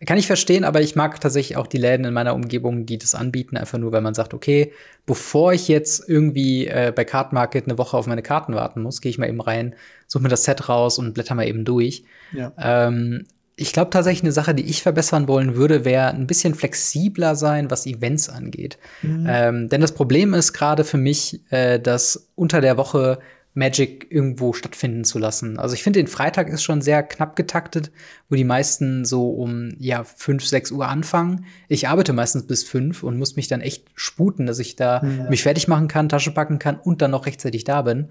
Kann 0.05 0.19
ich 0.19 0.27
verstehen, 0.27 0.63
aber 0.63 0.81
ich 0.81 0.95
mag 0.95 1.19
tatsächlich 1.19 1.57
auch 1.57 1.65
die 1.65 1.79
Läden 1.79 2.05
in 2.05 2.13
meiner 2.13 2.35
Umgebung, 2.35 2.85
die 2.85 2.99
das 2.99 3.15
anbieten, 3.15 3.57
einfach 3.57 3.79
nur, 3.79 3.91
weil 3.91 4.01
man 4.01 4.13
sagt, 4.13 4.35
okay, 4.35 4.71
bevor 5.07 5.53
ich 5.53 5.67
jetzt 5.67 6.07
irgendwie 6.07 6.67
äh, 6.67 6.93
bei 6.95 7.03
Card 7.03 7.33
Market 7.33 7.65
eine 7.65 7.79
Woche 7.79 7.97
auf 7.97 8.05
meine 8.05 8.21
Karten 8.21 8.53
warten 8.53 8.83
muss, 8.83 9.01
gehe 9.01 9.09
ich 9.09 9.17
mal 9.17 9.27
eben 9.27 9.41
rein, 9.41 9.73
suche 10.05 10.21
mir 10.21 10.29
das 10.29 10.43
Set 10.43 10.69
raus 10.69 10.99
und 10.99 11.15
blätter 11.15 11.33
mal 11.33 11.47
eben 11.47 11.65
durch. 11.65 12.03
Ja. 12.31 12.53
Ähm, 12.59 13.25
ich 13.55 13.73
glaube 13.73 13.91
tatsächlich, 13.91 14.23
eine 14.23 14.31
Sache, 14.31 14.55
die 14.55 14.65
ich 14.65 14.81
verbessern 14.81 15.27
wollen 15.27 15.55
würde, 15.55 15.85
wäre 15.85 16.09
ein 16.09 16.27
bisschen 16.27 16.55
flexibler 16.55 17.35
sein, 17.35 17.69
was 17.69 17.85
Events 17.85 18.29
angeht. 18.29 18.77
Mhm. 19.01 19.25
Ähm, 19.27 19.69
denn 19.69 19.81
das 19.81 19.93
Problem 19.93 20.33
ist 20.33 20.53
gerade 20.53 20.83
für 20.83 20.97
mich, 20.97 21.41
äh, 21.51 21.79
dass 21.79 22.31
unter 22.35 22.61
der 22.61 22.77
Woche 22.77 23.19
Magic 23.55 24.07
irgendwo 24.09 24.53
stattfinden 24.53 25.03
zu 25.03 25.19
lassen. 25.19 25.59
Also 25.59 25.75
ich 25.75 25.83
finde, 25.83 25.99
den 25.99 26.07
Freitag 26.07 26.49
ist 26.49 26.63
schon 26.63 26.81
sehr 26.81 27.03
knapp 27.03 27.35
getaktet, 27.35 27.91
wo 28.27 28.35
die 28.35 28.43
meisten 28.43 29.05
so 29.05 29.29
um 29.29 29.69
ja 29.77 30.03
fünf, 30.03 30.45
sechs 30.45 30.71
Uhr 30.71 30.87
anfangen. 30.87 31.45
Ich 31.67 31.87
arbeite 31.87 32.13
meistens 32.13 32.47
bis 32.47 32.63
fünf 32.63 33.03
und 33.03 33.19
muss 33.19 33.35
mich 33.35 33.47
dann 33.47 33.61
echt 33.61 33.85
sputen, 33.93 34.47
dass 34.47 34.57
ich 34.57 34.75
da 34.75 35.03
ja. 35.03 35.29
mich 35.29 35.43
fertig 35.43 35.67
machen 35.67 35.87
kann, 35.87 36.09
Tasche 36.09 36.31
packen 36.31 36.57
kann 36.57 36.79
und 36.79 37.03
dann 37.03 37.11
noch 37.11 37.27
rechtzeitig 37.27 37.63
da 37.63 37.83
bin. 37.83 38.09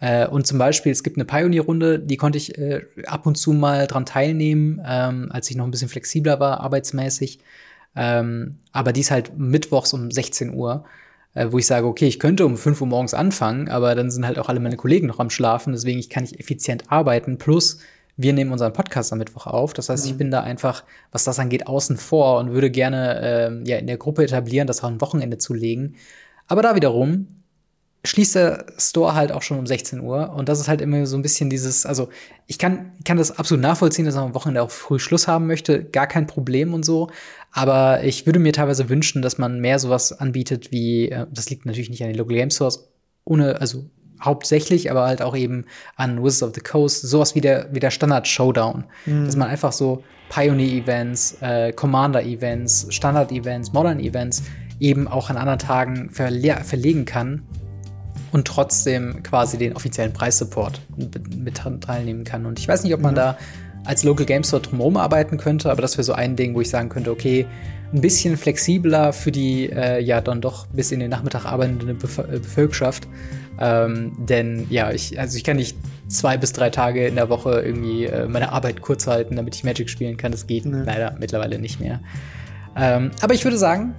Äh, 0.00 0.26
und 0.28 0.46
zum 0.46 0.58
Beispiel, 0.58 0.92
es 0.92 1.02
gibt 1.02 1.16
eine 1.16 1.24
Pioneer-Runde, 1.24 1.98
die 1.98 2.16
konnte 2.16 2.38
ich 2.38 2.56
äh, 2.58 2.82
ab 3.06 3.26
und 3.26 3.36
zu 3.36 3.52
mal 3.52 3.86
dran 3.86 4.06
teilnehmen, 4.06 4.80
ähm, 4.86 5.28
als 5.30 5.50
ich 5.50 5.56
noch 5.56 5.64
ein 5.64 5.70
bisschen 5.70 5.88
flexibler 5.88 6.40
war, 6.40 6.60
arbeitsmäßig. 6.60 7.40
Ähm, 7.96 8.58
aber 8.72 8.92
die 8.92 9.00
ist 9.00 9.10
halt 9.10 9.36
mittwochs 9.36 9.92
um 9.92 10.10
16 10.10 10.54
Uhr, 10.54 10.84
äh, 11.34 11.48
wo 11.50 11.58
ich 11.58 11.66
sage, 11.66 11.86
okay, 11.86 12.06
ich 12.06 12.20
könnte 12.20 12.46
um 12.46 12.56
5 12.56 12.80
Uhr 12.80 12.86
morgens 12.86 13.14
anfangen, 13.14 13.68
aber 13.68 13.94
dann 13.94 14.10
sind 14.10 14.24
halt 14.26 14.38
auch 14.38 14.48
alle 14.48 14.60
meine 14.60 14.76
Kollegen 14.76 15.08
noch 15.08 15.18
am 15.18 15.30
Schlafen, 15.30 15.72
deswegen 15.72 15.98
ich 15.98 16.10
kann 16.10 16.24
ich 16.24 16.38
effizient 16.38 16.92
arbeiten. 16.92 17.38
Plus, 17.38 17.80
wir 18.16 18.32
nehmen 18.32 18.52
unseren 18.52 18.72
Podcast 18.72 19.12
am 19.12 19.18
Mittwoch 19.18 19.46
auf. 19.46 19.72
Das 19.72 19.88
heißt, 19.88 20.04
mhm. 20.04 20.10
ich 20.10 20.18
bin 20.18 20.30
da 20.30 20.42
einfach, 20.42 20.84
was 21.12 21.24
das 21.24 21.38
angeht, 21.38 21.66
außen 21.66 21.96
vor 21.96 22.38
und 22.38 22.52
würde 22.52 22.70
gerne 22.70 23.20
äh, 23.20 23.68
ja 23.68 23.78
in 23.78 23.86
der 23.86 23.96
Gruppe 23.96 24.24
etablieren, 24.24 24.66
das 24.66 24.82
auch 24.84 24.88
ein 24.88 25.00
Wochenende 25.00 25.38
zu 25.38 25.54
legen. 25.54 25.94
Aber 26.46 26.62
da 26.62 26.74
wiederum 26.74 27.37
schließt 28.04 28.36
der 28.36 28.66
Store 28.78 29.14
halt 29.14 29.32
auch 29.32 29.42
schon 29.42 29.58
um 29.58 29.66
16 29.66 30.00
Uhr. 30.00 30.32
Und 30.32 30.48
das 30.48 30.60
ist 30.60 30.68
halt 30.68 30.80
immer 30.80 31.06
so 31.06 31.16
ein 31.16 31.22
bisschen 31.22 31.50
dieses, 31.50 31.84
also 31.84 32.08
ich 32.46 32.58
kann, 32.58 32.92
kann 33.04 33.16
das 33.16 33.38
absolut 33.38 33.62
nachvollziehen, 33.62 34.04
dass 34.04 34.14
man 34.14 34.24
am 34.24 34.34
Wochenende 34.34 34.62
auch 34.62 34.70
früh 34.70 34.98
Schluss 34.98 35.26
haben 35.26 35.46
möchte, 35.46 35.84
gar 35.84 36.06
kein 36.06 36.26
Problem 36.26 36.74
und 36.74 36.84
so. 36.84 37.10
Aber 37.50 38.04
ich 38.04 38.24
würde 38.26 38.38
mir 38.38 38.52
teilweise 38.52 38.88
wünschen, 38.88 39.22
dass 39.22 39.38
man 39.38 39.60
mehr 39.60 39.78
sowas 39.78 40.12
anbietet 40.12 40.70
wie, 40.70 41.10
äh, 41.10 41.26
das 41.32 41.50
liegt 41.50 41.66
natürlich 41.66 41.90
nicht 41.90 42.02
an 42.02 42.08
den 42.08 42.16
Local 42.16 42.36
Game 42.36 42.50
Stores, 42.50 42.88
ohne, 43.24 43.60
also 43.60 43.84
hauptsächlich, 44.20 44.90
aber 44.90 45.06
halt 45.06 45.22
auch 45.22 45.36
eben 45.36 45.64
an 45.96 46.22
Wizards 46.22 46.42
of 46.42 46.54
the 46.54 46.60
Coast, 46.60 47.02
sowas 47.02 47.34
wie 47.34 47.40
der, 47.40 47.68
wie 47.72 47.80
der 47.80 47.90
Standard 47.90 48.28
Showdown. 48.28 48.84
Mhm. 49.06 49.24
Dass 49.26 49.36
man 49.36 49.48
einfach 49.48 49.72
so 49.72 50.04
Pioneer-Events, 50.28 51.38
äh, 51.40 51.72
Commander-Events, 51.72 52.86
Standard-Events, 52.90 53.72
Modern-Events 53.72 54.42
eben 54.80 55.08
auch 55.08 55.30
an 55.30 55.36
anderen 55.36 55.58
Tagen 55.58 56.10
verle 56.10 56.62
verlegen 56.64 57.04
kann 57.04 57.42
und 58.32 58.46
trotzdem 58.46 59.22
quasi 59.22 59.58
den 59.58 59.74
offiziellen 59.74 60.12
Preissupport 60.12 60.80
mit 60.96 61.60
teilnehmen 61.80 62.24
kann. 62.24 62.46
Und 62.46 62.58
ich 62.58 62.68
weiß 62.68 62.84
nicht, 62.84 62.94
ob 62.94 63.00
man 63.00 63.12
mhm. 63.12 63.16
da 63.16 63.38
als 63.84 64.04
Local 64.04 64.26
Game 64.26 64.44
Store 64.44 64.60
drumherum 64.60 64.96
arbeiten 64.96 65.38
könnte, 65.38 65.70
aber 65.70 65.82
das 65.82 65.96
wäre 65.96 66.04
so 66.04 66.12
ein 66.12 66.36
Ding, 66.36 66.54
wo 66.54 66.60
ich 66.60 66.68
sagen 66.68 66.88
könnte, 66.88 67.10
okay, 67.10 67.46
ein 67.92 68.00
bisschen 68.00 68.36
flexibler 68.36 69.12
für 69.12 69.32
die 69.32 69.70
äh, 69.70 70.00
ja 70.00 70.20
dann 70.20 70.40
doch 70.40 70.66
bis 70.66 70.92
in 70.92 71.00
den 71.00 71.10
Nachmittag 71.10 71.46
arbeitende 71.46 71.92
äh, 71.92 72.38
Bevölkerschaft. 72.38 73.08
Ähm, 73.60 74.12
denn 74.18 74.66
ja, 74.70 74.92
ich, 74.92 75.18
also 75.18 75.36
ich 75.36 75.42
kann 75.42 75.56
nicht 75.56 75.76
zwei 76.06 76.36
bis 76.36 76.52
drei 76.52 76.70
Tage 76.70 77.06
in 77.06 77.16
der 77.16 77.28
Woche 77.28 77.60
irgendwie 77.60 78.04
äh, 78.04 78.28
meine 78.28 78.52
Arbeit 78.52 78.82
kurz 78.82 79.06
halten, 79.06 79.36
damit 79.36 79.56
ich 79.56 79.64
Magic 79.64 79.90
spielen 79.90 80.16
kann. 80.16 80.32
Das 80.32 80.46
geht 80.46 80.66
nee. 80.66 80.82
leider 80.84 81.16
mittlerweile 81.18 81.58
nicht 81.58 81.80
mehr. 81.80 82.00
Ähm, 82.76 83.10
aber 83.20 83.34
ich 83.34 83.44
würde 83.44 83.58
sagen, 83.58 83.94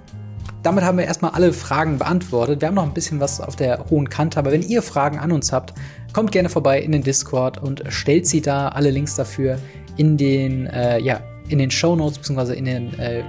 damit 0.62 0.84
haben 0.84 0.98
wir 0.98 1.04
erstmal 1.04 1.32
alle 1.32 1.52
Fragen 1.52 1.98
beantwortet. 1.98 2.60
Wir 2.60 2.68
haben 2.68 2.74
noch 2.74 2.84
ein 2.84 2.94
bisschen 2.94 3.20
was 3.20 3.40
auf 3.40 3.56
der 3.56 3.86
hohen 3.90 4.08
Kante, 4.08 4.38
aber 4.38 4.52
wenn 4.52 4.62
ihr 4.62 4.82
Fragen 4.82 5.18
an 5.18 5.32
uns 5.32 5.52
habt, 5.52 5.74
kommt 6.12 6.32
gerne 6.32 6.48
vorbei 6.48 6.80
in 6.80 6.92
den 6.92 7.02
Discord 7.02 7.62
und 7.62 7.82
stellt 7.88 8.26
sie 8.26 8.40
da. 8.40 8.68
Alle 8.68 8.90
Links 8.90 9.16
dafür 9.16 9.58
in 9.96 10.16
den, 10.16 10.66
äh, 10.66 11.00
ja, 11.00 11.20
in 11.48 11.58
den 11.58 11.70
Show 11.70 11.96
Notes 11.96 12.18
beziehungsweise 12.18 12.54
in 12.54 12.64
den, 12.64 12.98
äh, 12.98 13.22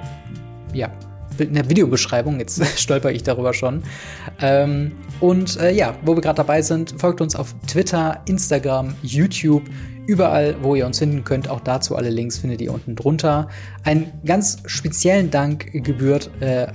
ja, 0.73 0.91
in 1.37 1.53
der 1.53 1.69
Videobeschreibung. 1.69 2.39
Jetzt 2.39 2.63
stolper 2.79 3.11
ich 3.11 3.23
darüber 3.23 3.53
schon. 3.53 3.83
Ähm, 4.41 4.91
und 5.19 5.59
äh, 5.59 5.71
ja, 5.71 5.95
wo 6.03 6.15
wir 6.15 6.21
gerade 6.21 6.37
dabei 6.37 6.61
sind, 6.61 6.95
folgt 6.99 7.21
uns 7.21 7.35
auf 7.35 7.55
Twitter, 7.67 8.21
Instagram, 8.25 8.95
YouTube. 9.01 9.63
Überall, 10.07 10.55
wo 10.61 10.75
ihr 10.75 10.85
uns 10.85 10.99
finden 10.99 11.23
könnt, 11.23 11.47
auch 11.47 11.61
dazu 11.61 11.95
alle 11.95 12.09
Links 12.09 12.39
findet 12.39 12.59
ihr 12.59 12.73
unten 12.73 12.95
drunter. 12.95 13.47
Einen 13.83 14.11
ganz 14.25 14.57
speziellen 14.65 15.29
Dank 15.29 15.71
gebührt 15.71 16.31
äh, 16.41 16.67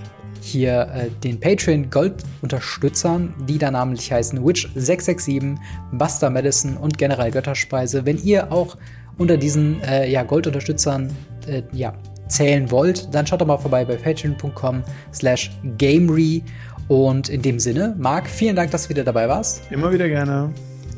hier 0.46 0.88
äh, 0.94 1.10
den 1.22 1.38
Patreon 1.40 1.90
Gold-Unterstützern, 1.90 3.34
die 3.48 3.58
da 3.58 3.70
namentlich 3.70 4.10
heißen 4.12 4.38
Witch667, 4.44 5.56
Buster 5.92 6.30
Madison 6.30 6.76
und 6.76 6.96
General 6.98 7.30
Götterspeise. 7.30 8.06
Wenn 8.06 8.18
ihr 8.18 8.52
auch 8.52 8.76
unter 9.18 9.36
diesen 9.36 9.82
äh, 9.82 10.08
ja, 10.10 10.22
Gold-Unterstützern 10.22 11.14
äh, 11.46 11.62
ja, 11.72 11.94
zählen 12.28 12.70
wollt, 12.70 13.14
dann 13.14 13.26
schaut 13.26 13.40
doch 13.40 13.46
mal 13.46 13.58
vorbei 13.58 13.84
bei 13.84 13.96
patreon.com 13.96 14.82
slash 15.12 15.50
gamery. 15.78 16.42
Und 16.88 17.28
in 17.28 17.42
dem 17.42 17.58
Sinne, 17.58 17.94
Marc, 17.98 18.28
vielen 18.28 18.54
Dank, 18.54 18.70
dass 18.70 18.84
du 18.84 18.90
wieder 18.90 19.04
dabei 19.04 19.28
warst. 19.28 19.62
Immer 19.70 19.90
wieder 19.92 20.08
gerne. 20.08 20.52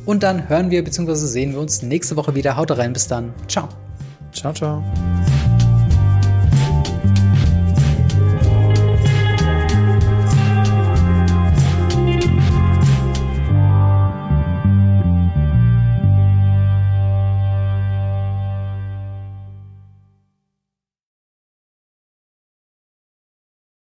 Und 0.05 0.23
dann 0.23 0.49
hören 0.49 0.71
wir 0.71 0.83
bzw. 0.85 1.15
sehen 1.15 1.53
wir 1.53 1.61
uns 1.61 1.83
nächste 1.83 2.17
Woche 2.17 2.35
wieder. 2.35 2.57
Haut 2.57 2.71
rein, 2.77 2.93
bis 2.93 3.07
dann. 3.09 3.33
Ciao. 3.47 3.69
Ciao, 4.33 4.53
ciao. 4.53 4.83